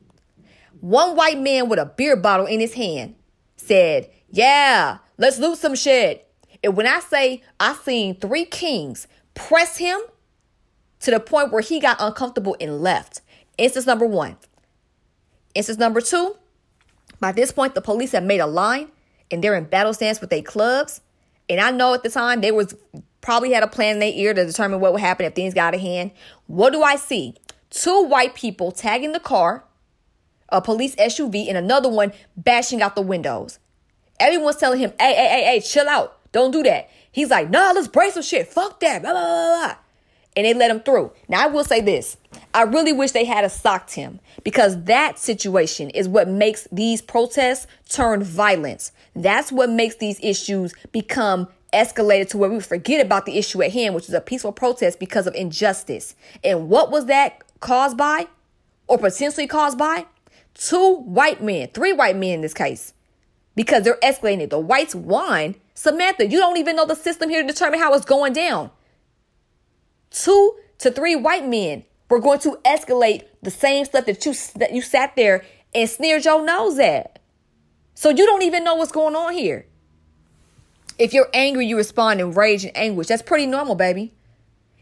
one 0.80 1.14
white 1.14 1.38
man 1.38 1.68
with 1.68 1.78
a 1.78 1.86
beer 1.86 2.16
bottle 2.16 2.46
in 2.46 2.58
his 2.58 2.74
hand 2.74 3.14
said, 3.54 4.10
Yeah, 4.28 4.98
let's 5.16 5.38
loot 5.38 5.58
some 5.58 5.76
shit. 5.76 6.28
And 6.64 6.76
when 6.76 6.88
I 6.88 6.98
say 6.98 7.44
I 7.60 7.74
seen 7.74 8.16
three 8.16 8.46
kings 8.46 9.06
press 9.34 9.76
him 9.76 10.00
to 11.02 11.12
the 11.12 11.20
point 11.20 11.52
where 11.52 11.62
he 11.62 11.78
got 11.78 11.98
uncomfortable 12.00 12.56
and 12.60 12.80
left. 12.80 13.20
Instance 13.58 13.86
number 13.86 14.06
one. 14.06 14.38
Instance 15.54 15.78
number 15.78 16.00
two, 16.00 16.34
by 17.20 17.30
this 17.30 17.52
point, 17.52 17.76
the 17.76 17.80
police 17.80 18.10
had 18.10 18.24
made 18.24 18.40
a 18.40 18.46
line 18.48 18.88
and 19.30 19.42
they're 19.42 19.54
in 19.54 19.64
battle 19.64 19.94
stance 19.94 20.20
with 20.20 20.30
their 20.30 20.42
clubs. 20.42 21.00
And 21.48 21.60
I 21.60 21.70
know 21.70 21.94
at 21.94 22.02
the 22.02 22.10
time 22.10 22.40
they 22.40 22.50
was 22.50 22.74
probably 23.20 23.52
had 23.52 23.62
a 23.62 23.68
plan 23.68 23.94
in 23.94 24.00
their 24.00 24.12
ear 24.12 24.34
to 24.34 24.46
determine 24.46 24.80
what 24.80 24.92
would 24.92 25.00
happen 25.00 25.26
if 25.26 25.34
things 25.34 25.54
got 25.54 25.68
out 25.68 25.74
of 25.74 25.80
hand. 25.80 26.12
What 26.46 26.72
do 26.72 26.82
I 26.82 26.96
see? 26.96 27.34
Two 27.70 28.04
white 28.04 28.34
people 28.34 28.72
tagging 28.72 29.12
the 29.12 29.20
car, 29.20 29.64
a 30.48 30.62
police 30.62 30.94
SUV, 30.96 31.48
and 31.48 31.56
another 31.56 31.88
one 31.88 32.12
bashing 32.36 32.82
out 32.82 32.94
the 32.94 33.02
windows. 33.02 33.58
Everyone's 34.18 34.56
telling 34.56 34.78
him, 34.78 34.92
hey, 34.98 35.14
hey, 35.14 35.28
hey, 35.28 35.44
hey, 35.44 35.60
chill 35.60 35.88
out. 35.88 36.18
Don't 36.32 36.50
do 36.50 36.62
that. 36.62 36.88
He's 37.12 37.30
like, 37.30 37.50
nah, 37.50 37.72
let's 37.72 37.88
break 37.88 38.12
some 38.12 38.22
shit. 38.22 38.48
Fuck 38.48 38.80
that. 38.80 39.02
Blah, 39.02 39.12
blah, 39.12 39.24
blah, 39.24 39.66
blah. 39.66 39.74
And 40.36 40.44
they 40.44 40.54
let 40.54 40.70
him 40.70 40.80
through. 40.80 41.12
Now, 41.28 41.44
I 41.44 41.46
will 41.48 41.64
say 41.64 41.80
this. 41.80 42.16
I 42.56 42.62
really 42.62 42.94
wish 42.94 43.10
they 43.10 43.26
had 43.26 43.44
a 43.44 43.50
socked 43.50 43.92
him 43.92 44.18
because 44.42 44.84
that 44.84 45.18
situation 45.18 45.90
is 45.90 46.08
what 46.08 46.26
makes 46.26 46.66
these 46.72 47.02
protests 47.02 47.66
turn 47.86 48.22
violent. 48.22 48.92
That's 49.14 49.52
what 49.52 49.68
makes 49.68 49.96
these 49.96 50.18
issues 50.22 50.72
become 50.90 51.48
escalated 51.74 52.30
to 52.30 52.38
where 52.38 52.48
we 52.48 52.60
forget 52.60 53.04
about 53.04 53.26
the 53.26 53.36
issue 53.36 53.62
at 53.62 53.72
hand, 53.72 53.94
which 53.94 54.08
is 54.08 54.14
a 54.14 54.22
peaceful 54.22 54.52
protest 54.52 54.98
because 54.98 55.26
of 55.26 55.34
injustice. 55.34 56.14
And 56.42 56.70
what 56.70 56.90
was 56.90 57.04
that 57.06 57.42
caused 57.60 57.98
by 57.98 58.26
or 58.86 58.96
potentially 58.96 59.46
caused 59.46 59.76
by? 59.76 60.06
Two 60.54 60.94
white 61.00 61.42
men, 61.42 61.68
three 61.74 61.92
white 61.92 62.16
men 62.16 62.36
in 62.36 62.40
this 62.40 62.54
case, 62.54 62.94
because 63.54 63.82
they're 63.82 63.98
escalating 64.02 64.40
it. 64.40 64.48
The 64.48 64.58
whites 64.58 64.94
won 64.94 65.56
Samantha, 65.74 66.26
you 66.26 66.38
don't 66.38 66.56
even 66.56 66.74
know 66.74 66.86
the 66.86 66.96
system 66.96 67.28
here 67.28 67.42
to 67.42 67.46
determine 67.46 67.80
how 67.80 67.92
it's 67.92 68.06
going 68.06 68.32
down. 68.32 68.70
Two 70.10 70.56
to 70.78 70.90
three 70.90 71.16
white 71.16 71.46
men 71.46 71.84
were 72.08 72.20
going 72.20 72.38
to 72.40 72.58
escalate 72.64 73.24
the 73.42 73.50
same 73.50 73.84
stuff 73.84 74.06
that 74.06 74.24
you 74.24 74.34
that 74.56 74.72
you 74.72 74.82
sat 74.82 75.16
there 75.16 75.44
and 75.74 75.88
sneered 75.88 76.24
your 76.24 76.44
nose 76.44 76.78
at. 76.78 77.18
So 77.94 78.10
you 78.10 78.26
don't 78.26 78.42
even 78.42 78.64
know 78.64 78.74
what's 78.74 78.92
going 78.92 79.16
on 79.16 79.32
here. 79.32 79.66
If 80.98 81.12
you're 81.12 81.28
angry, 81.34 81.66
you 81.66 81.76
respond 81.76 82.20
in 82.20 82.32
rage 82.32 82.64
and 82.64 82.76
anguish. 82.76 83.08
That's 83.08 83.22
pretty 83.22 83.46
normal, 83.46 83.74
baby. 83.74 84.14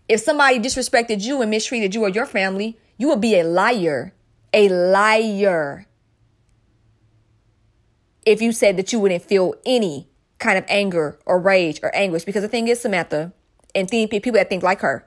If 0.09 0.21
somebody 0.21 0.59
disrespected 0.59 1.23
you 1.23 1.40
and 1.40 1.50
mistreated 1.50 1.95
you 1.95 2.02
or 2.04 2.09
your 2.09 2.26
family, 2.26 2.78
you 2.99 3.09
would 3.09 3.21
be 3.21 3.38
a 3.38 3.45
liar. 3.45 4.12
A 4.52 4.69
liar. 4.69 5.87
If 8.25 8.40
you 8.40 8.52
said 8.52 8.76
that 8.76 8.93
you 8.93 9.00
wouldn't 9.00 9.25
feel 9.25 9.54
any 9.66 10.09
kind 10.38 10.59
of 10.59 10.64
anger 10.69 11.19
or 11.26 11.38
rage 11.40 11.81
or 11.83 11.95
anguish. 11.97 12.25
Because 12.25 12.43
the 12.43 12.49
thing 12.49 12.69
is, 12.69 12.81
Samantha, 12.81 13.33
and 13.75 13.90
people 13.90 14.33
that 14.33 14.49
think 14.49 14.62
like 14.62 14.81
her, 14.81 15.07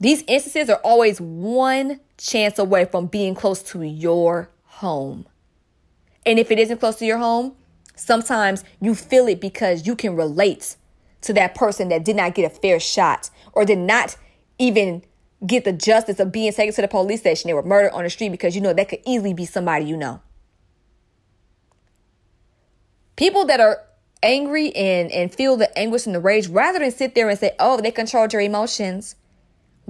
these 0.00 0.24
instances 0.26 0.70
are 0.70 0.80
always 0.82 1.20
one 1.20 2.00
chance 2.16 2.58
away 2.58 2.86
from 2.86 3.06
being 3.06 3.34
close 3.34 3.62
to 3.62 3.82
your 3.82 4.50
home. 4.64 5.26
And 6.24 6.38
if 6.38 6.50
it 6.50 6.58
isn't 6.58 6.78
close 6.78 6.96
to 6.96 7.06
your 7.06 7.18
home, 7.18 7.54
sometimes 7.96 8.64
you 8.80 8.94
feel 8.94 9.28
it 9.28 9.40
because 9.40 9.86
you 9.86 9.94
can 9.94 10.16
relate 10.16 10.76
to 11.22 11.34
that 11.34 11.54
person 11.54 11.90
that 11.90 12.04
did 12.04 12.16
not 12.16 12.34
get 12.34 12.50
a 12.50 12.54
fair 12.54 12.80
shot 12.80 13.28
or 13.52 13.64
did 13.66 13.78
not 13.78 14.16
even 14.58 15.02
get 15.46 15.64
the 15.64 15.72
justice 15.72 16.18
of 16.18 16.32
being 16.32 16.52
taken 16.52 16.74
to 16.74 16.82
the 16.82 16.88
police 16.88 17.20
station. 17.20 17.48
They 17.48 17.54
were 17.54 17.62
murdered 17.62 17.92
on 17.92 18.04
the 18.04 18.10
street 18.10 18.30
because 18.30 18.54
you 18.54 18.60
know 18.60 18.72
that 18.72 18.88
could 18.88 19.00
easily 19.06 19.34
be 19.34 19.46
somebody 19.46 19.84
you 19.84 19.96
know. 19.96 20.20
People 23.16 23.44
that 23.46 23.60
are 23.60 23.82
angry 24.22 24.74
and, 24.74 25.10
and 25.12 25.34
feel 25.34 25.56
the 25.56 25.76
anguish 25.78 26.06
and 26.06 26.14
the 26.14 26.20
rage, 26.20 26.48
rather 26.48 26.78
than 26.78 26.90
sit 26.90 27.14
there 27.14 27.28
and 27.28 27.38
say, 27.38 27.52
oh, 27.58 27.80
they 27.80 27.90
controlled 27.90 28.32
your 28.32 28.42
emotions, 28.42 29.16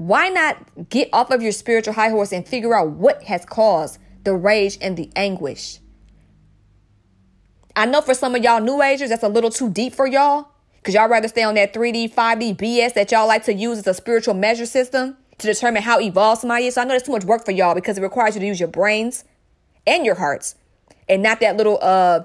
why 0.00 0.30
not 0.30 0.88
get 0.88 1.10
off 1.12 1.30
of 1.30 1.42
your 1.42 1.52
spiritual 1.52 1.92
high 1.92 2.08
horse 2.08 2.32
and 2.32 2.48
figure 2.48 2.74
out 2.74 2.88
what 2.92 3.24
has 3.24 3.44
caused 3.44 3.98
the 4.24 4.34
rage 4.34 4.78
and 4.80 4.96
the 4.96 5.10
anguish? 5.14 5.78
I 7.76 7.84
know 7.84 8.00
for 8.00 8.14
some 8.14 8.34
of 8.34 8.42
y'all 8.42 8.62
new 8.62 8.80
agers, 8.80 9.10
that's 9.10 9.22
a 9.22 9.28
little 9.28 9.50
too 9.50 9.68
deep 9.68 9.94
for 9.94 10.06
y'all 10.06 10.48
because 10.76 10.94
y'all 10.94 11.06
rather 11.06 11.28
stay 11.28 11.42
on 11.42 11.54
that 11.56 11.74
3D, 11.74 12.14
5D 12.14 12.56
BS 12.56 12.94
that 12.94 13.12
y'all 13.12 13.26
like 13.26 13.44
to 13.44 13.52
use 13.52 13.76
as 13.76 13.86
a 13.86 13.92
spiritual 13.92 14.32
measure 14.32 14.64
system 14.64 15.18
to 15.36 15.46
determine 15.46 15.82
how 15.82 16.00
evolved 16.00 16.40
somebody 16.40 16.64
is. 16.64 16.76
So 16.76 16.80
I 16.80 16.84
know 16.84 16.94
that's 16.94 17.04
too 17.04 17.12
much 17.12 17.24
work 17.24 17.44
for 17.44 17.52
y'all 17.52 17.74
because 17.74 17.98
it 17.98 18.00
requires 18.00 18.34
you 18.34 18.40
to 18.40 18.46
use 18.46 18.58
your 18.58 18.70
brains 18.70 19.24
and 19.86 20.06
your 20.06 20.14
hearts 20.14 20.54
and 21.10 21.22
not 21.22 21.40
that 21.40 21.58
little 21.58 21.78
uh 21.82 22.20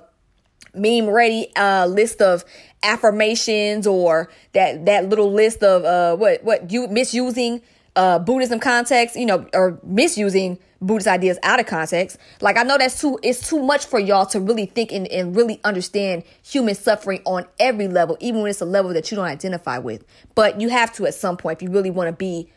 meme 0.73 1.09
ready 1.09 1.53
uh, 1.55 1.85
list 1.87 2.21
of 2.21 2.45
affirmations 2.85 3.87
or 3.87 4.29
that 4.53 4.85
that 4.85 5.09
little 5.09 5.31
list 5.31 5.63
of 5.63 5.83
uh, 5.83 6.15
what 6.15 6.43
what 6.43 6.71
you 6.71 6.87
misusing 6.87 7.61
uh, 7.95 8.19
Buddhism 8.19 8.59
context, 8.59 9.15
you 9.15 9.25
know, 9.25 9.47
or 9.53 9.79
misusing 9.83 10.59
Buddhist 10.81 11.07
ideas 11.07 11.39
out 11.43 11.59
of 11.59 11.65
context. 11.65 12.17
Like 12.41 12.57
I 12.57 12.63
know 12.63 12.77
that's 12.77 12.99
too 12.99 13.19
it's 13.23 13.47
too 13.47 13.61
much 13.63 13.85
for 13.85 13.99
y'all 13.99 14.25
to 14.27 14.39
really 14.39 14.65
think 14.65 14.91
and, 14.91 15.07
and 15.07 15.35
really 15.35 15.59
understand 15.63 16.23
human 16.43 16.75
suffering 16.75 17.21
on 17.25 17.45
every 17.59 17.87
level, 17.87 18.17
even 18.19 18.41
when 18.41 18.49
it's 18.49 18.61
a 18.61 18.65
level 18.65 18.93
that 18.93 19.09
you 19.11 19.15
don't 19.15 19.25
identify 19.25 19.77
with. 19.77 20.03
But 20.35 20.59
you 20.59 20.69
have 20.69 20.93
to 20.93 21.05
at 21.05 21.13
some 21.13 21.37
point 21.37 21.59
if 21.59 21.63
you 21.63 21.71
really 21.71 21.91
want 21.91 22.09
to 22.09 22.13
be 22.13 22.51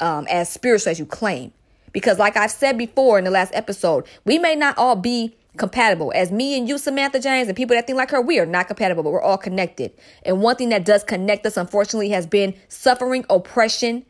um, 0.00 0.26
as 0.30 0.48
spiritual 0.48 0.90
as 0.90 0.98
you 0.98 1.06
claim. 1.06 1.52
Because 1.92 2.18
like 2.18 2.36
I've 2.36 2.50
said 2.50 2.76
before 2.76 3.18
in 3.18 3.24
the 3.24 3.30
last 3.30 3.54
episode, 3.54 4.06
we 4.24 4.38
may 4.38 4.54
not 4.54 4.76
all 4.76 4.96
be 4.96 5.36
compatible. 5.56 6.12
As 6.14 6.32
me 6.32 6.58
and 6.58 6.68
you, 6.68 6.78
Samantha 6.78 7.20
James, 7.20 7.48
and 7.48 7.56
people 7.56 7.76
that 7.76 7.86
think 7.86 7.96
like 7.96 8.10
her, 8.10 8.20
we 8.20 8.38
are 8.38 8.46
not 8.46 8.66
compatible, 8.66 9.02
but 9.02 9.10
we're 9.10 9.22
all 9.22 9.38
connected. 9.38 9.92
And 10.24 10.40
one 10.40 10.56
thing 10.56 10.70
that 10.70 10.84
does 10.84 11.04
connect 11.04 11.46
us, 11.46 11.56
unfortunately, 11.56 12.10
has 12.10 12.26
been 12.26 12.54
suffering, 12.68 13.24
oppression, 13.30 14.04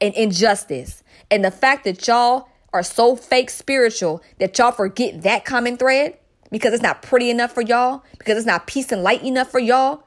and 0.00 0.14
injustice. 0.14 1.02
And 1.30 1.44
the 1.44 1.50
fact 1.50 1.84
that 1.84 2.06
y'all 2.06 2.48
are 2.72 2.82
so 2.82 3.16
fake 3.16 3.50
spiritual 3.50 4.22
that 4.38 4.58
y'all 4.58 4.72
forget 4.72 5.22
that 5.22 5.44
common 5.44 5.76
thread 5.76 6.18
because 6.50 6.72
it's 6.72 6.82
not 6.82 7.02
pretty 7.02 7.30
enough 7.30 7.52
for 7.52 7.62
y'all, 7.62 8.04
because 8.18 8.36
it's 8.36 8.46
not 8.46 8.66
peace 8.66 8.92
and 8.92 9.02
light 9.02 9.22
enough 9.22 9.50
for 9.50 9.58
y'all, 9.58 10.04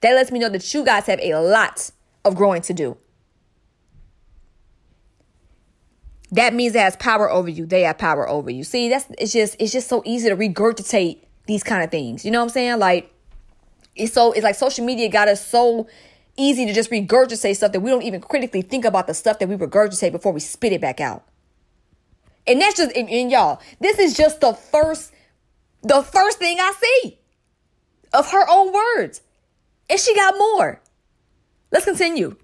that 0.00 0.14
lets 0.14 0.30
me 0.30 0.38
know 0.38 0.48
that 0.48 0.74
you 0.74 0.84
guys 0.84 1.06
have 1.06 1.20
a 1.22 1.34
lot 1.36 1.90
of 2.24 2.34
growing 2.34 2.62
to 2.62 2.74
do. 2.74 2.96
That 6.32 6.54
means 6.54 6.74
it 6.74 6.80
has 6.80 6.96
power 6.96 7.30
over 7.30 7.48
you. 7.48 7.66
They 7.66 7.82
have 7.82 7.98
power 7.98 8.28
over 8.28 8.50
you. 8.50 8.62
See, 8.64 8.88
that's 8.88 9.06
it's 9.18 9.32
just 9.32 9.56
it's 9.58 9.72
just 9.72 9.88
so 9.88 10.02
easy 10.04 10.28
to 10.28 10.36
regurgitate 10.36 11.18
these 11.46 11.62
kind 11.64 11.82
of 11.82 11.90
things. 11.90 12.24
You 12.24 12.30
know 12.30 12.38
what 12.38 12.44
I'm 12.44 12.50
saying? 12.50 12.78
Like 12.78 13.12
it's 13.96 14.12
so 14.12 14.32
it's 14.32 14.44
like 14.44 14.54
social 14.54 14.84
media 14.84 15.08
got 15.08 15.28
us 15.28 15.44
so 15.44 15.88
easy 16.36 16.66
to 16.66 16.72
just 16.72 16.90
regurgitate 16.90 17.56
stuff 17.56 17.72
that 17.72 17.80
we 17.80 17.90
don't 17.90 18.02
even 18.02 18.20
critically 18.20 18.62
think 18.62 18.84
about 18.84 19.06
the 19.06 19.14
stuff 19.14 19.38
that 19.40 19.48
we 19.48 19.56
regurgitate 19.56 20.12
before 20.12 20.32
we 20.32 20.40
spit 20.40 20.72
it 20.72 20.80
back 20.80 21.00
out. 21.00 21.24
And 22.46 22.60
that's 22.60 22.76
just 22.76 22.96
and, 22.96 23.08
and 23.10 23.30
y'all, 23.30 23.60
this 23.80 23.98
is 23.98 24.16
just 24.16 24.40
the 24.40 24.52
first 24.52 25.12
the 25.82 26.02
first 26.02 26.38
thing 26.38 26.58
I 26.60 26.72
see 26.80 27.18
of 28.12 28.30
her 28.30 28.44
own 28.48 28.72
words. 28.72 29.22
And 29.88 29.98
she 29.98 30.14
got 30.14 30.38
more. 30.38 30.80
Let's 31.72 31.84
continue. 31.84 32.36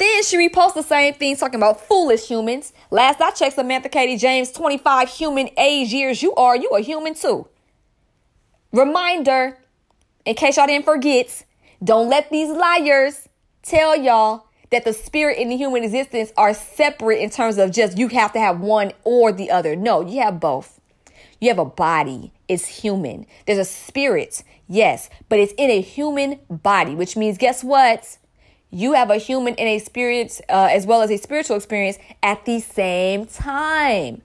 Then 0.00 0.22
she 0.22 0.38
reposts 0.38 0.72
the 0.72 0.82
same 0.82 1.12
thing 1.12 1.36
talking 1.36 1.60
about 1.60 1.86
foolish 1.86 2.26
humans. 2.26 2.72
Last 2.90 3.20
I 3.20 3.32
checked, 3.32 3.56
Samantha 3.56 3.90
Katie 3.90 4.16
James, 4.16 4.50
25 4.50 5.10
human 5.10 5.50
age 5.58 5.92
years. 5.92 6.22
You 6.22 6.34
are, 6.36 6.56
you 6.56 6.70
a 6.70 6.80
human 6.80 7.12
too. 7.12 7.46
Reminder, 8.72 9.58
in 10.24 10.36
case 10.36 10.56
y'all 10.56 10.66
didn't 10.66 10.86
forget, 10.86 11.44
don't 11.84 12.08
let 12.08 12.30
these 12.30 12.48
liars 12.48 13.28
tell 13.62 13.94
y'all 13.94 14.46
that 14.70 14.86
the 14.86 14.94
spirit 14.94 15.36
and 15.38 15.52
the 15.52 15.56
human 15.58 15.84
existence 15.84 16.32
are 16.34 16.54
separate 16.54 17.20
in 17.20 17.28
terms 17.28 17.58
of 17.58 17.70
just 17.70 17.98
you 17.98 18.08
have 18.08 18.32
to 18.32 18.38
have 18.40 18.58
one 18.58 18.92
or 19.04 19.32
the 19.32 19.50
other. 19.50 19.76
No, 19.76 20.00
you 20.00 20.22
have 20.22 20.40
both. 20.40 20.80
You 21.40 21.50
have 21.50 21.58
a 21.58 21.66
body, 21.66 22.32
it's 22.48 22.66
human. 22.66 23.26
There's 23.46 23.58
a 23.58 23.66
spirit, 23.66 24.44
yes, 24.66 25.10
but 25.28 25.38
it's 25.38 25.52
in 25.58 25.68
a 25.68 25.82
human 25.82 26.38
body, 26.48 26.94
which 26.94 27.18
means 27.18 27.36
guess 27.36 27.62
what? 27.62 28.16
You 28.70 28.92
have 28.92 29.10
a 29.10 29.16
human 29.16 29.54
and 29.56 29.68
a 29.68 29.78
spirit 29.78 30.40
uh, 30.48 30.68
as 30.70 30.86
well 30.86 31.02
as 31.02 31.10
a 31.10 31.16
spiritual 31.16 31.56
experience 31.56 31.98
at 32.22 32.44
the 32.44 32.60
same 32.60 33.26
time. 33.26 34.22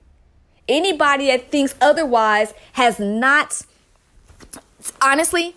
Anybody 0.68 1.28
that 1.28 1.52
thinks 1.52 1.76
otherwise 1.82 2.54
has 2.74 3.00
not, 3.00 3.62
honestly, 5.02 5.56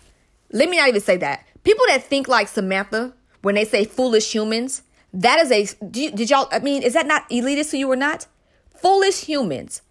let 0.52 0.68
me 0.68 0.76
not 0.76 0.88
even 0.88 1.00
say 1.00 1.16
that. 1.18 1.44
People 1.64 1.84
that 1.88 2.04
think 2.04 2.28
like 2.28 2.48
Samantha 2.48 3.12
when 3.42 3.54
they 3.54 3.64
say 3.64 3.84
foolish 3.84 4.32
humans, 4.32 4.82
that 5.12 5.38
is 5.38 5.52
a, 5.52 5.84
did, 5.84 6.16
did 6.16 6.30
y'all, 6.30 6.48
I 6.50 6.58
mean, 6.58 6.82
is 6.82 6.94
that 6.94 7.06
not 7.06 7.28
elitist 7.30 7.70
to 7.70 7.78
you 7.78 7.90
or 7.90 7.96
not? 7.96 8.26
Foolish 8.80 9.24
humans 9.24 9.82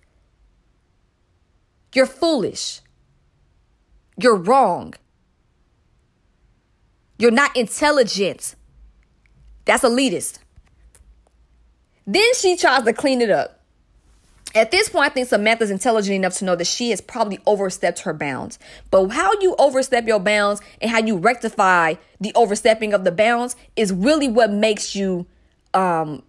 you're 1.98 2.06
foolish. 2.06 2.82
You're 4.22 4.36
wrong. 4.36 4.94
You're 7.18 7.32
not 7.32 7.56
intelligent. 7.58 8.56
That's 9.68 9.84
elitist. 9.84 10.40
Then 12.08 12.34
she 12.36 12.56
tries 12.56 12.84
to 12.84 12.94
clean 12.94 13.22
it 13.22 13.30
up. 13.30 13.54
At 14.56 14.72
this 14.72 14.90
point, 14.90 15.12
I 15.12 15.14
think 15.14 15.28
Samantha's 15.28 15.70
intelligent 15.70 16.16
enough 16.16 16.36
to 16.36 16.46
know 16.46 16.56
that 16.56 16.66
she 16.66 16.90
has 16.90 17.02
probably 17.02 17.40
overstepped 17.46 18.00
her 18.00 18.14
bounds. 18.14 18.58
But 18.90 19.10
how 19.10 19.34
you 19.42 19.56
overstep 19.60 20.08
your 20.08 20.20
bounds 20.20 20.62
and 20.82 20.90
how 20.90 21.00
you 21.00 21.18
rectify 21.18 21.96
the 22.20 22.32
overstepping 22.34 22.94
of 22.94 23.04
the 23.04 23.12
bounds 23.12 23.56
is 23.76 23.92
really 23.92 24.30
what 24.30 24.52
makes 24.52 24.96
you, 24.96 25.28
um, 25.74 26.24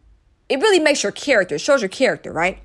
it 0.48 0.58
really 0.58 0.80
makes 0.80 1.02
your 1.02 1.12
character, 1.12 1.58
shows 1.58 1.80
your 1.80 1.88
character, 1.88 2.32
right? 2.32 2.60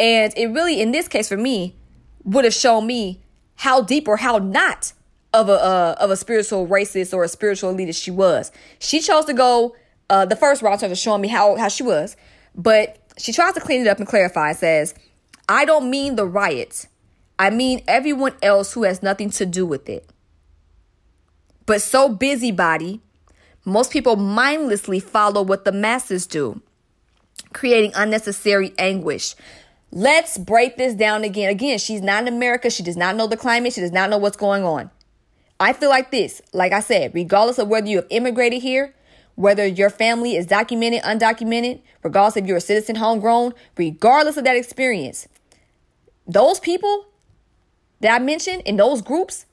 And 0.00 0.32
it 0.36 0.48
really, 0.48 0.80
in 0.80 0.90
this 0.90 1.06
case 1.06 1.28
for 1.28 1.36
me, 1.36 1.76
would 2.24 2.44
have 2.44 2.54
shown 2.54 2.86
me 2.86 3.20
how 3.54 3.82
deep 3.82 4.08
or 4.08 4.16
how 4.16 4.38
not 4.38 4.92
of 5.32 5.48
a 5.48 5.52
uh, 5.52 5.94
of 6.00 6.10
a 6.10 6.16
spiritual 6.16 6.66
racist 6.66 7.14
or 7.14 7.22
a 7.22 7.28
spiritual 7.28 7.72
elitist 7.72 8.02
she 8.02 8.10
was. 8.10 8.50
She 8.78 9.00
chose 9.00 9.24
to 9.26 9.32
go 9.32 9.76
uh, 10.10 10.24
the 10.24 10.36
first 10.36 10.62
in 10.62 10.78
terms 10.78 10.98
showing 10.98 11.20
me 11.20 11.28
how 11.28 11.56
how 11.56 11.68
she 11.68 11.82
was, 11.82 12.16
but 12.54 12.98
she 13.18 13.32
tries 13.32 13.54
to 13.54 13.60
clean 13.60 13.82
it 13.82 13.86
up 13.86 13.98
and 13.98 14.06
clarify. 14.06 14.52
Says, 14.52 14.94
"I 15.48 15.64
don't 15.64 15.90
mean 15.90 16.16
the 16.16 16.26
riots. 16.26 16.86
I 17.38 17.50
mean 17.50 17.82
everyone 17.86 18.34
else 18.42 18.72
who 18.72 18.82
has 18.84 19.02
nothing 19.02 19.30
to 19.30 19.46
do 19.46 19.66
with 19.66 19.88
it." 19.88 20.08
But 21.66 21.82
so 21.82 22.08
busybody, 22.08 23.02
most 23.64 23.92
people 23.92 24.16
mindlessly 24.16 25.00
follow 25.00 25.42
what 25.42 25.66
the 25.66 25.72
masses 25.72 26.26
do, 26.26 26.62
creating 27.52 27.92
unnecessary 27.94 28.72
anguish. 28.78 29.34
Let's 29.90 30.38
break 30.38 30.76
this 30.76 30.94
down 30.94 31.24
again. 31.24 31.50
Again, 31.50 31.78
she's 31.78 32.02
not 32.02 32.26
in 32.26 32.34
America. 32.34 32.70
She 32.70 32.82
does 32.82 32.96
not 32.96 33.16
know 33.16 33.26
the 33.26 33.36
climate. 33.36 33.74
She 33.74 33.80
does 33.80 33.92
not 33.92 34.10
know 34.10 34.18
what's 34.18 34.36
going 34.36 34.64
on. 34.64 34.90
I 35.60 35.72
feel 35.72 35.88
like 35.88 36.10
this, 36.10 36.40
like 36.52 36.72
I 36.72 36.80
said, 36.80 37.14
regardless 37.14 37.58
of 37.58 37.68
whether 37.68 37.86
you 37.88 37.96
have 37.96 38.06
immigrated 38.10 38.62
here, 38.62 38.94
whether 39.38 39.64
your 39.64 39.88
family 39.88 40.34
is 40.34 40.46
documented, 40.46 41.00
undocumented, 41.02 41.80
regardless 42.02 42.36
if 42.36 42.44
you're 42.44 42.56
a 42.56 42.60
citizen, 42.60 42.96
homegrown, 42.96 43.54
regardless 43.76 44.36
of 44.36 44.42
that 44.42 44.56
experience, 44.56 45.28
those 46.26 46.58
people 46.58 47.06
that 48.00 48.12
I 48.12 48.18
mentioned 48.18 48.62
in 48.66 48.76
those 48.76 49.00
groups, 49.00 49.46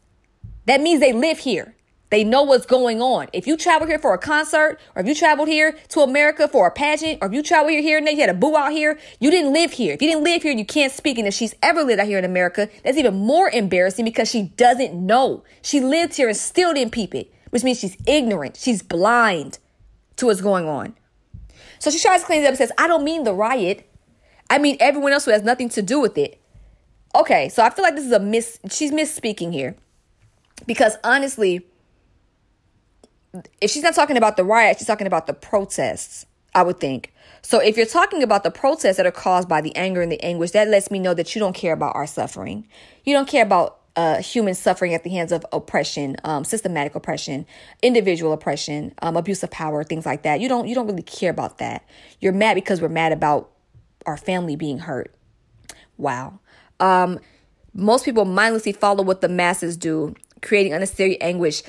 that 0.65 0.81
means 0.81 1.01
they 1.01 1.13
live 1.13 1.37
here. 1.37 1.75
They 2.09 2.23
know 2.23 2.41
what's 2.41 2.65
going 2.65 2.99
on. 2.99 3.27
If 3.31 3.45
you 3.45 3.55
travel 3.55 3.87
here 3.87 3.99
for 3.99 4.15
a 4.15 4.17
concert, 4.17 4.79
or 4.95 5.03
if 5.03 5.07
you 5.07 5.13
traveled 5.13 5.49
here 5.49 5.77
to 5.89 5.99
America 5.99 6.47
for 6.47 6.65
a 6.65 6.71
pageant, 6.71 7.19
or 7.21 7.27
if 7.27 7.33
you 7.33 7.43
travel 7.43 7.69
here, 7.69 7.83
here 7.83 7.99
and 7.99 8.07
there, 8.07 8.15
you 8.15 8.21
had 8.21 8.29
a 8.31 8.33
boo 8.33 8.57
out 8.57 8.71
here, 8.71 8.97
you 9.19 9.29
didn't 9.29 9.53
live 9.53 9.73
here. 9.73 9.93
If 9.93 10.01
you 10.01 10.09
didn't 10.09 10.23
live 10.23 10.41
here, 10.41 10.53
you 10.53 10.65
can't 10.65 10.93
speak. 10.93 11.19
And 11.19 11.27
if 11.27 11.35
she's 11.35 11.53
ever 11.61 11.83
lived 11.83 11.99
out 11.99 12.07
here 12.07 12.17
in 12.17 12.25
America, 12.25 12.69
that's 12.83 12.97
even 12.97 13.13
more 13.17 13.51
embarrassing 13.51 14.05
because 14.05 14.31
she 14.31 14.43
doesn't 14.57 14.95
know. 14.95 15.43
She 15.61 15.79
lived 15.79 16.15
here 16.15 16.27
and 16.27 16.37
still 16.37 16.73
didn't 16.73 16.93
peep 16.93 17.13
it, 17.13 17.31
which 17.51 17.63
means 17.63 17.79
she's 17.79 17.97
ignorant. 18.07 18.57
She's 18.57 18.81
blind 18.81 19.59
to 20.17 20.27
what's 20.27 20.41
going 20.41 20.67
on. 20.67 20.95
So 21.79 21.91
she 21.91 21.99
tries 21.99 22.21
to 22.21 22.25
clean 22.25 22.41
it 22.41 22.45
up 22.45 22.49
and 22.49 22.57
says, 22.57 22.71
I 22.77 22.87
don't 22.87 23.03
mean 23.03 23.23
the 23.23 23.33
riot. 23.33 23.89
I 24.49 24.57
mean 24.57 24.77
everyone 24.79 25.13
else 25.13 25.25
who 25.25 25.31
has 25.31 25.43
nothing 25.43 25.69
to 25.69 25.81
do 25.81 25.99
with 25.99 26.17
it. 26.17 26.41
Okay, 27.15 27.49
so 27.49 27.63
I 27.63 27.69
feel 27.69 27.83
like 27.83 27.95
this 27.95 28.05
is 28.05 28.11
a 28.11 28.19
miss. 28.19 28.59
She's 28.69 28.91
misspeaking 28.91 29.53
here. 29.53 29.75
Because 30.65 30.97
honestly, 31.03 31.65
if 33.61 33.71
she's 33.71 33.83
not 33.83 33.95
talking 33.95 34.17
about 34.17 34.37
the 34.37 34.43
riot, 34.43 34.77
she's 34.77 34.87
talking 34.87 35.07
about 35.07 35.27
the 35.27 35.33
protests, 35.33 36.25
I 36.53 36.63
would 36.63 36.79
think. 36.79 37.13
So 37.41 37.59
if 37.59 37.77
you're 37.77 37.85
talking 37.85 38.23
about 38.23 38.43
the 38.43 38.51
protests 38.51 38.97
that 38.97 39.05
are 39.05 39.11
caused 39.11 39.47
by 39.47 39.61
the 39.61 39.75
anger 39.75 40.01
and 40.01 40.11
the 40.11 40.21
anguish, 40.23 40.51
that 40.51 40.67
lets 40.67 40.89
me 40.89 40.99
know 40.99 41.13
that 41.13 41.35
you 41.35 41.39
don't 41.39 41.53
care 41.53 41.73
about 41.73 41.95
our 41.95 42.07
suffering. 42.07 42.67
You 43.03 43.13
don't 43.13 43.27
care 43.27 43.43
about 43.43 43.79
uh, 43.95 44.21
human 44.21 44.53
suffering 44.53 44.93
at 44.93 45.03
the 45.03 45.09
hands 45.09 45.31
of 45.31 45.45
oppression, 45.51 46.17
um, 46.23 46.43
systematic 46.43 46.95
oppression, 46.95 47.45
individual 47.81 48.33
oppression, 48.33 48.93
um, 49.01 49.15
abuse 49.15 49.43
of 49.43 49.51
power, 49.51 49.83
things 49.83 50.05
like 50.05 50.23
that. 50.23 50.39
You 50.39 50.49
don't 50.49 50.67
you 50.67 50.75
don't 50.75 50.87
really 50.87 51.03
care 51.03 51.31
about 51.31 51.59
that. 51.59 51.87
You're 52.19 52.33
mad 52.33 52.55
because 52.55 52.81
we're 52.81 52.89
mad 52.89 53.11
about 53.11 53.51
our 54.05 54.17
family 54.17 54.55
being 54.55 54.79
hurt. 54.79 55.13
Wow. 55.97 56.39
Um, 56.79 57.19
most 57.73 58.05
people 58.05 58.25
mindlessly 58.25 58.73
follow 58.73 59.03
what 59.03 59.21
the 59.21 59.29
masses 59.29 59.77
do, 59.77 60.15
creating 60.41 60.73
unnecessary 60.73 61.19
anguish 61.21 61.63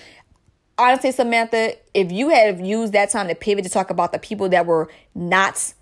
honestly, 0.79 1.13
Samantha, 1.13 1.75
if 1.95 2.13
you 2.13 2.29
had 2.29 2.65
used 2.65 2.93
that 2.93 3.11
time 3.11 3.29
to 3.29 3.35
pivot 3.35 3.65
to 3.65 3.71
talk 3.71 3.91
about 3.91 4.13
the 4.13 4.19
people 4.19 4.49
that 4.51 4.67
were 4.67 4.89
not 5.15 5.73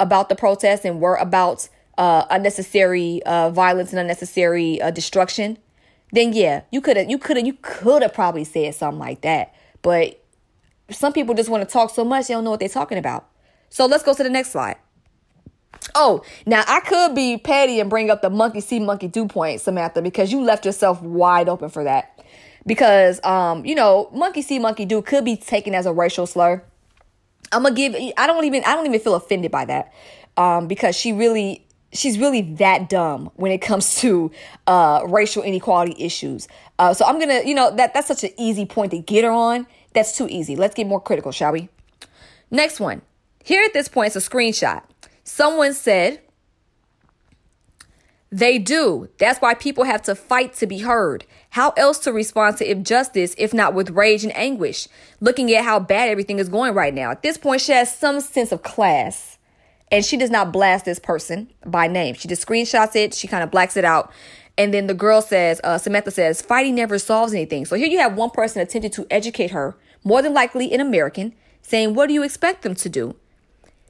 about 0.00 0.28
the 0.28 0.34
protest 0.34 0.84
and 0.84 1.00
were 1.00 1.16
about 1.16 1.68
uh, 1.98 2.24
unnecessary 2.30 3.22
uh, 3.24 3.50
violence 3.50 3.90
and 3.90 4.00
unnecessary 4.00 4.80
uh, 4.80 4.90
destruction, 4.90 5.58
then 6.14 6.32
yeah, 6.32 6.62
you 6.70 6.80
could 6.80 6.96
have, 6.96 7.10
you 7.10 7.18
could 7.18 7.36
have, 7.36 7.46
you 7.46 7.56
could 7.60 8.02
have 8.02 8.14
probably 8.14 8.44
said 8.44 8.74
something 8.74 8.98
like 8.98 9.22
that. 9.22 9.54
But 9.82 10.22
some 10.90 11.12
people 11.12 11.34
just 11.34 11.48
want 11.48 11.66
to 11.66 11.72
talk 11.72 11.90
so 11.90 12.04
much 12.04 12.28
they 12.28 12.34
don't 12.34 12.44
know 12.44 12.50
what 12.50 12.60
they're 12.60 12.68
talking 12.68 12.98
about. 12.98 13.28
So 13.70 13.86
let's 13.86 14.04
go 14.04 14.14
to 14.14 14.22
the 14.22 14.30
next 14.30 14.52
slide. 14.52 14.76
Oh, 15.94 16.22
now 16.46 16.62
I 16.66 16.80
could 16.80 17.14
be 17.14 17.36
petty 17.36 17.80
and 17.80 17.90
bring 17.90 18.10
up 18.10 18.22
the 18.22 18.30
monkey 18.30 18.60
see, 18.60 18.80
monkey 18.80 19.08
do 19.08 19.26
point, 19.26 19.60
Samantha, 19.60 20.00
because 20.00 20.32
you 20.32 20.42
left 20.42 20.64
yourself 20.64 21.02
wide 21.02 21.48
open 21.48 21.68
for 21.68 21.84
that 21.84 22.14
because 22.66 23.22
um, 23.24 23.64
you 23.64 23.74
know, 23.74 24.08
monkey 24.12 24.42
see, 24.42 24.58
monkey 24.58 24.84
do 24.84 25.02
could 25.02 25.24
be 25.24 25.36
taken 25.36 25.74
as 25.74 25.86
a 25.86 25.92
racial 25.92 26.26
slur. 26.26 26.62
I'm 27.52 27.62
gonna 27.62 27.74
give. 27.74 27.94
I 28.16 28.26
don't 28.26 28.44
even. 28.44 28.62
I 28.64 28.74
don't 28.74 28.86
even 28.86 29.00
feel 29.00 29.14
offended 29.14 29.50
by 29.50 29.64
that, 29.66 29.92
um, 30.36 30.66
because 30.66 30.96
she 30.96 31.12
really, 31.12 31.66
she's 31.94 32.18
really 32.18 32.42
that 32.42 32.88
dumb 32.88 33.30
when 33.36 33.52
it 33.52 33.58
comes 33.58 33.96
to 34.00 34.30
uh, 34.66 35.02
racial 35.08 35.42
inequality 35.42 35.94
issues. 35.98 36.48
Uh, 36.78 36.92
so 36.92 37.06
I'm 37.06 37.18
gonna, 37.18 37.42
you 37.44 37.54
know, 37.54 37.74
that 37.76 37.94
that's 37.94 38.08
such 38.08 38.24
an 38.24 38.30
easy 38.36 38.66
point 38.66 38.90
to 38.90 38.98
get 38.98 39.24
her 39.24 39.30
on. 39.30 39.66
That's 39.92 40.16
too 40.16 40.26
easy. 40.28 40.56
Let's 40.56 40.74
get 40.74 40.86
more 40.86 41.00
critical, 41.00 41.32
shall 41.32 41.52
we? 41.52 41.68
Next 42.50 42.80
one. 42.80 43.02
Here 43.44 43.62
at 43.64 43.72
this 43.72 43.88
point, 43.88 44.14
it's 44.14 44.26
a 44.26 44.30
screenshot. 44.30 44.82
Someone 45.22 45.72
said, 45.72 46.20
they 48.30 48.58
do. 48.58 49.08
That's 49.18 49.40
why 49.40 49.54
people 49.54 49.84
have 49.84 50.02
to 50.02 50.16
fight 50.16 50.54
to 50.54 50.66
be 50.66 50.78
heard. 50.78 51.24
How 51.50 51.70
else 51.76 52.00
to 52.00 52.12
respond 52.12 52.56
to 52.56 52.68
injustice 52.68 53.32
if 53.38 53.54
not 53.54 53.74
with 53.74 53.90
rage 53.90 54.24
and 54.24 54.36
anguish? 54.36 54.88
Looking 55.20 55.54
at 55.54 55.64
how 55.64 55.78
bad 55.78 56.08
everything 56.08 56.40
is 56.40 56.48
going 56.48 56.74
right 56.74 56.92
now. 56.92 57.12
At 57.12 57.22
this 57.22 57.38
point, 57.38 57.60
she 57.60 57.70
has 57.70 57.96
some 57.96 58.20
sense 58.20 58.50
of 58.50 58.64
class. 58.64 59.33
And 59.90 60.04
she 60.04 60.16
does 60.16 60.30
not 60.30 60.52
blast 60.52 60.84
this 60.84 60.98
person 60.98 61.52
by 61.64 61.86
name. 61.86 62.14
She 62.14 62.28
just 62.28 62.46
screenshots 62.46 62.96
it, 62.96 63.14
she 63.14 63.28
kind 63.28 63.44
of 63.44 63.50
blacks 63.50 63.76
it 63.76 63.84
out. 63.84 64.12
And 64.56 64.72
then 64.72 64.86
the 64.86 64.94
girl 64.94 65.20
says, 65.20 65.60
uh, 65.64 65.78
Samantha 65.78 66.10
says, 66.10 66.40
fighting 66.40 66.74
never 66.74 66.98
solves 66.98 67.34
anything. 67.34 67.64
So 67.64 67.76
here 67.76 67.88
you 67.88 67.98
have 67.98 68.16
one 68.16 68.30
person 68.30 68.62
attempting 68.62 68.92
to 68.92 69.06
educate 69.10 69.50
her, 69.50 69.76
more 70.04 70.22
than 70.22 70.32
likely 70.32 70.72
an 70.72 70.80
American, 70.80 71.34
saying, 71.62 71.94
What 71.94 72.06
do 72.06 72.14
you 72.14 72.22
expect 72.22 72.62
them 72.62 72.74
to 72.76 72.88
do? 72.88 73.16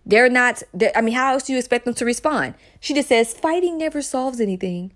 They're 0.06 0.28
not, 0.28 0.62
they're, 0.72 0.92
I 0.96 1.00
mean, 1.00 1.14
how 1.14 1.32
else 1.32 1.44
do 1.44 1.52
you 1.52 1.58
expect 1.58 1.84
them 1.84 1.94
to 1.94 2.04
respond? 2.04 2.54
She 2.80 2.94
just 2.94 3.08
says, 3.08 3.34
Fighting 3.34 3.76
never 3.76 4.00
solves 4.00 4.40
anything. 4.40 4.92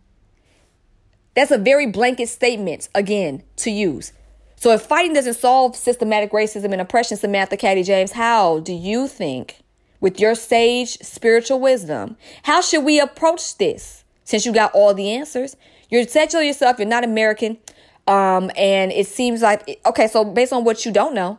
That's 1.35 1.51
a 1.51 1.59
very 1.59 1.87
blanket 1.87 2.29
statement, 2.29 2.89
again, 2.95 3.43
to 3.57 3.71
use. 3.71 4.13
So 4.57 4.73
if 4.73 4.83
fighting 4.83 5.13
doesn't 5.13 5.35
solve 5.35 5.77
systematic 5.77 6.33
racism 6.33 6.73
and 6.73 6.81
oppression, 6.81 7.17
Samantha 7.17 7.57
Katie 7.57 7.85
James, 7.85 8.13
how 8.13 8.59
do 8.59 8.73
you 8.73 9.07
think, 9.07 9.61
with 10.01 10.21
your 10.21 10.35
sage 10.35 10.99
spiritual 10.99 11.61
wisdom, 11.61 12.17
how 12.45 12.61
should 12.61 12.85
we 12.85 13.01
approach 13.01 13.57
this? 13.59 14.05
Since 14.25 14.45
you 14.45 14.53
got 14.53 14.73
all 14.73 14.93
the 14.93 15.11
answers, 15.11 15.57
you're 15.91 16.05
to 16.05 16.45
yourself, 16.45 16.79
you're 16.79 16.87
not 16.87 17.03
American, 17.03 17.59
um, 18.07 18.51
and 18.57 18.93
it 18.93 19.07
seems 19.07 19.41
like 19.43 19.81
okay. 19.87 20.07
So 20.07 20.25
based 20.25 20.53
on 20.53 20.65
what 20.65 20.85
you 20.85 20.93
don't 20.93 21.15
know, 21.15 21.39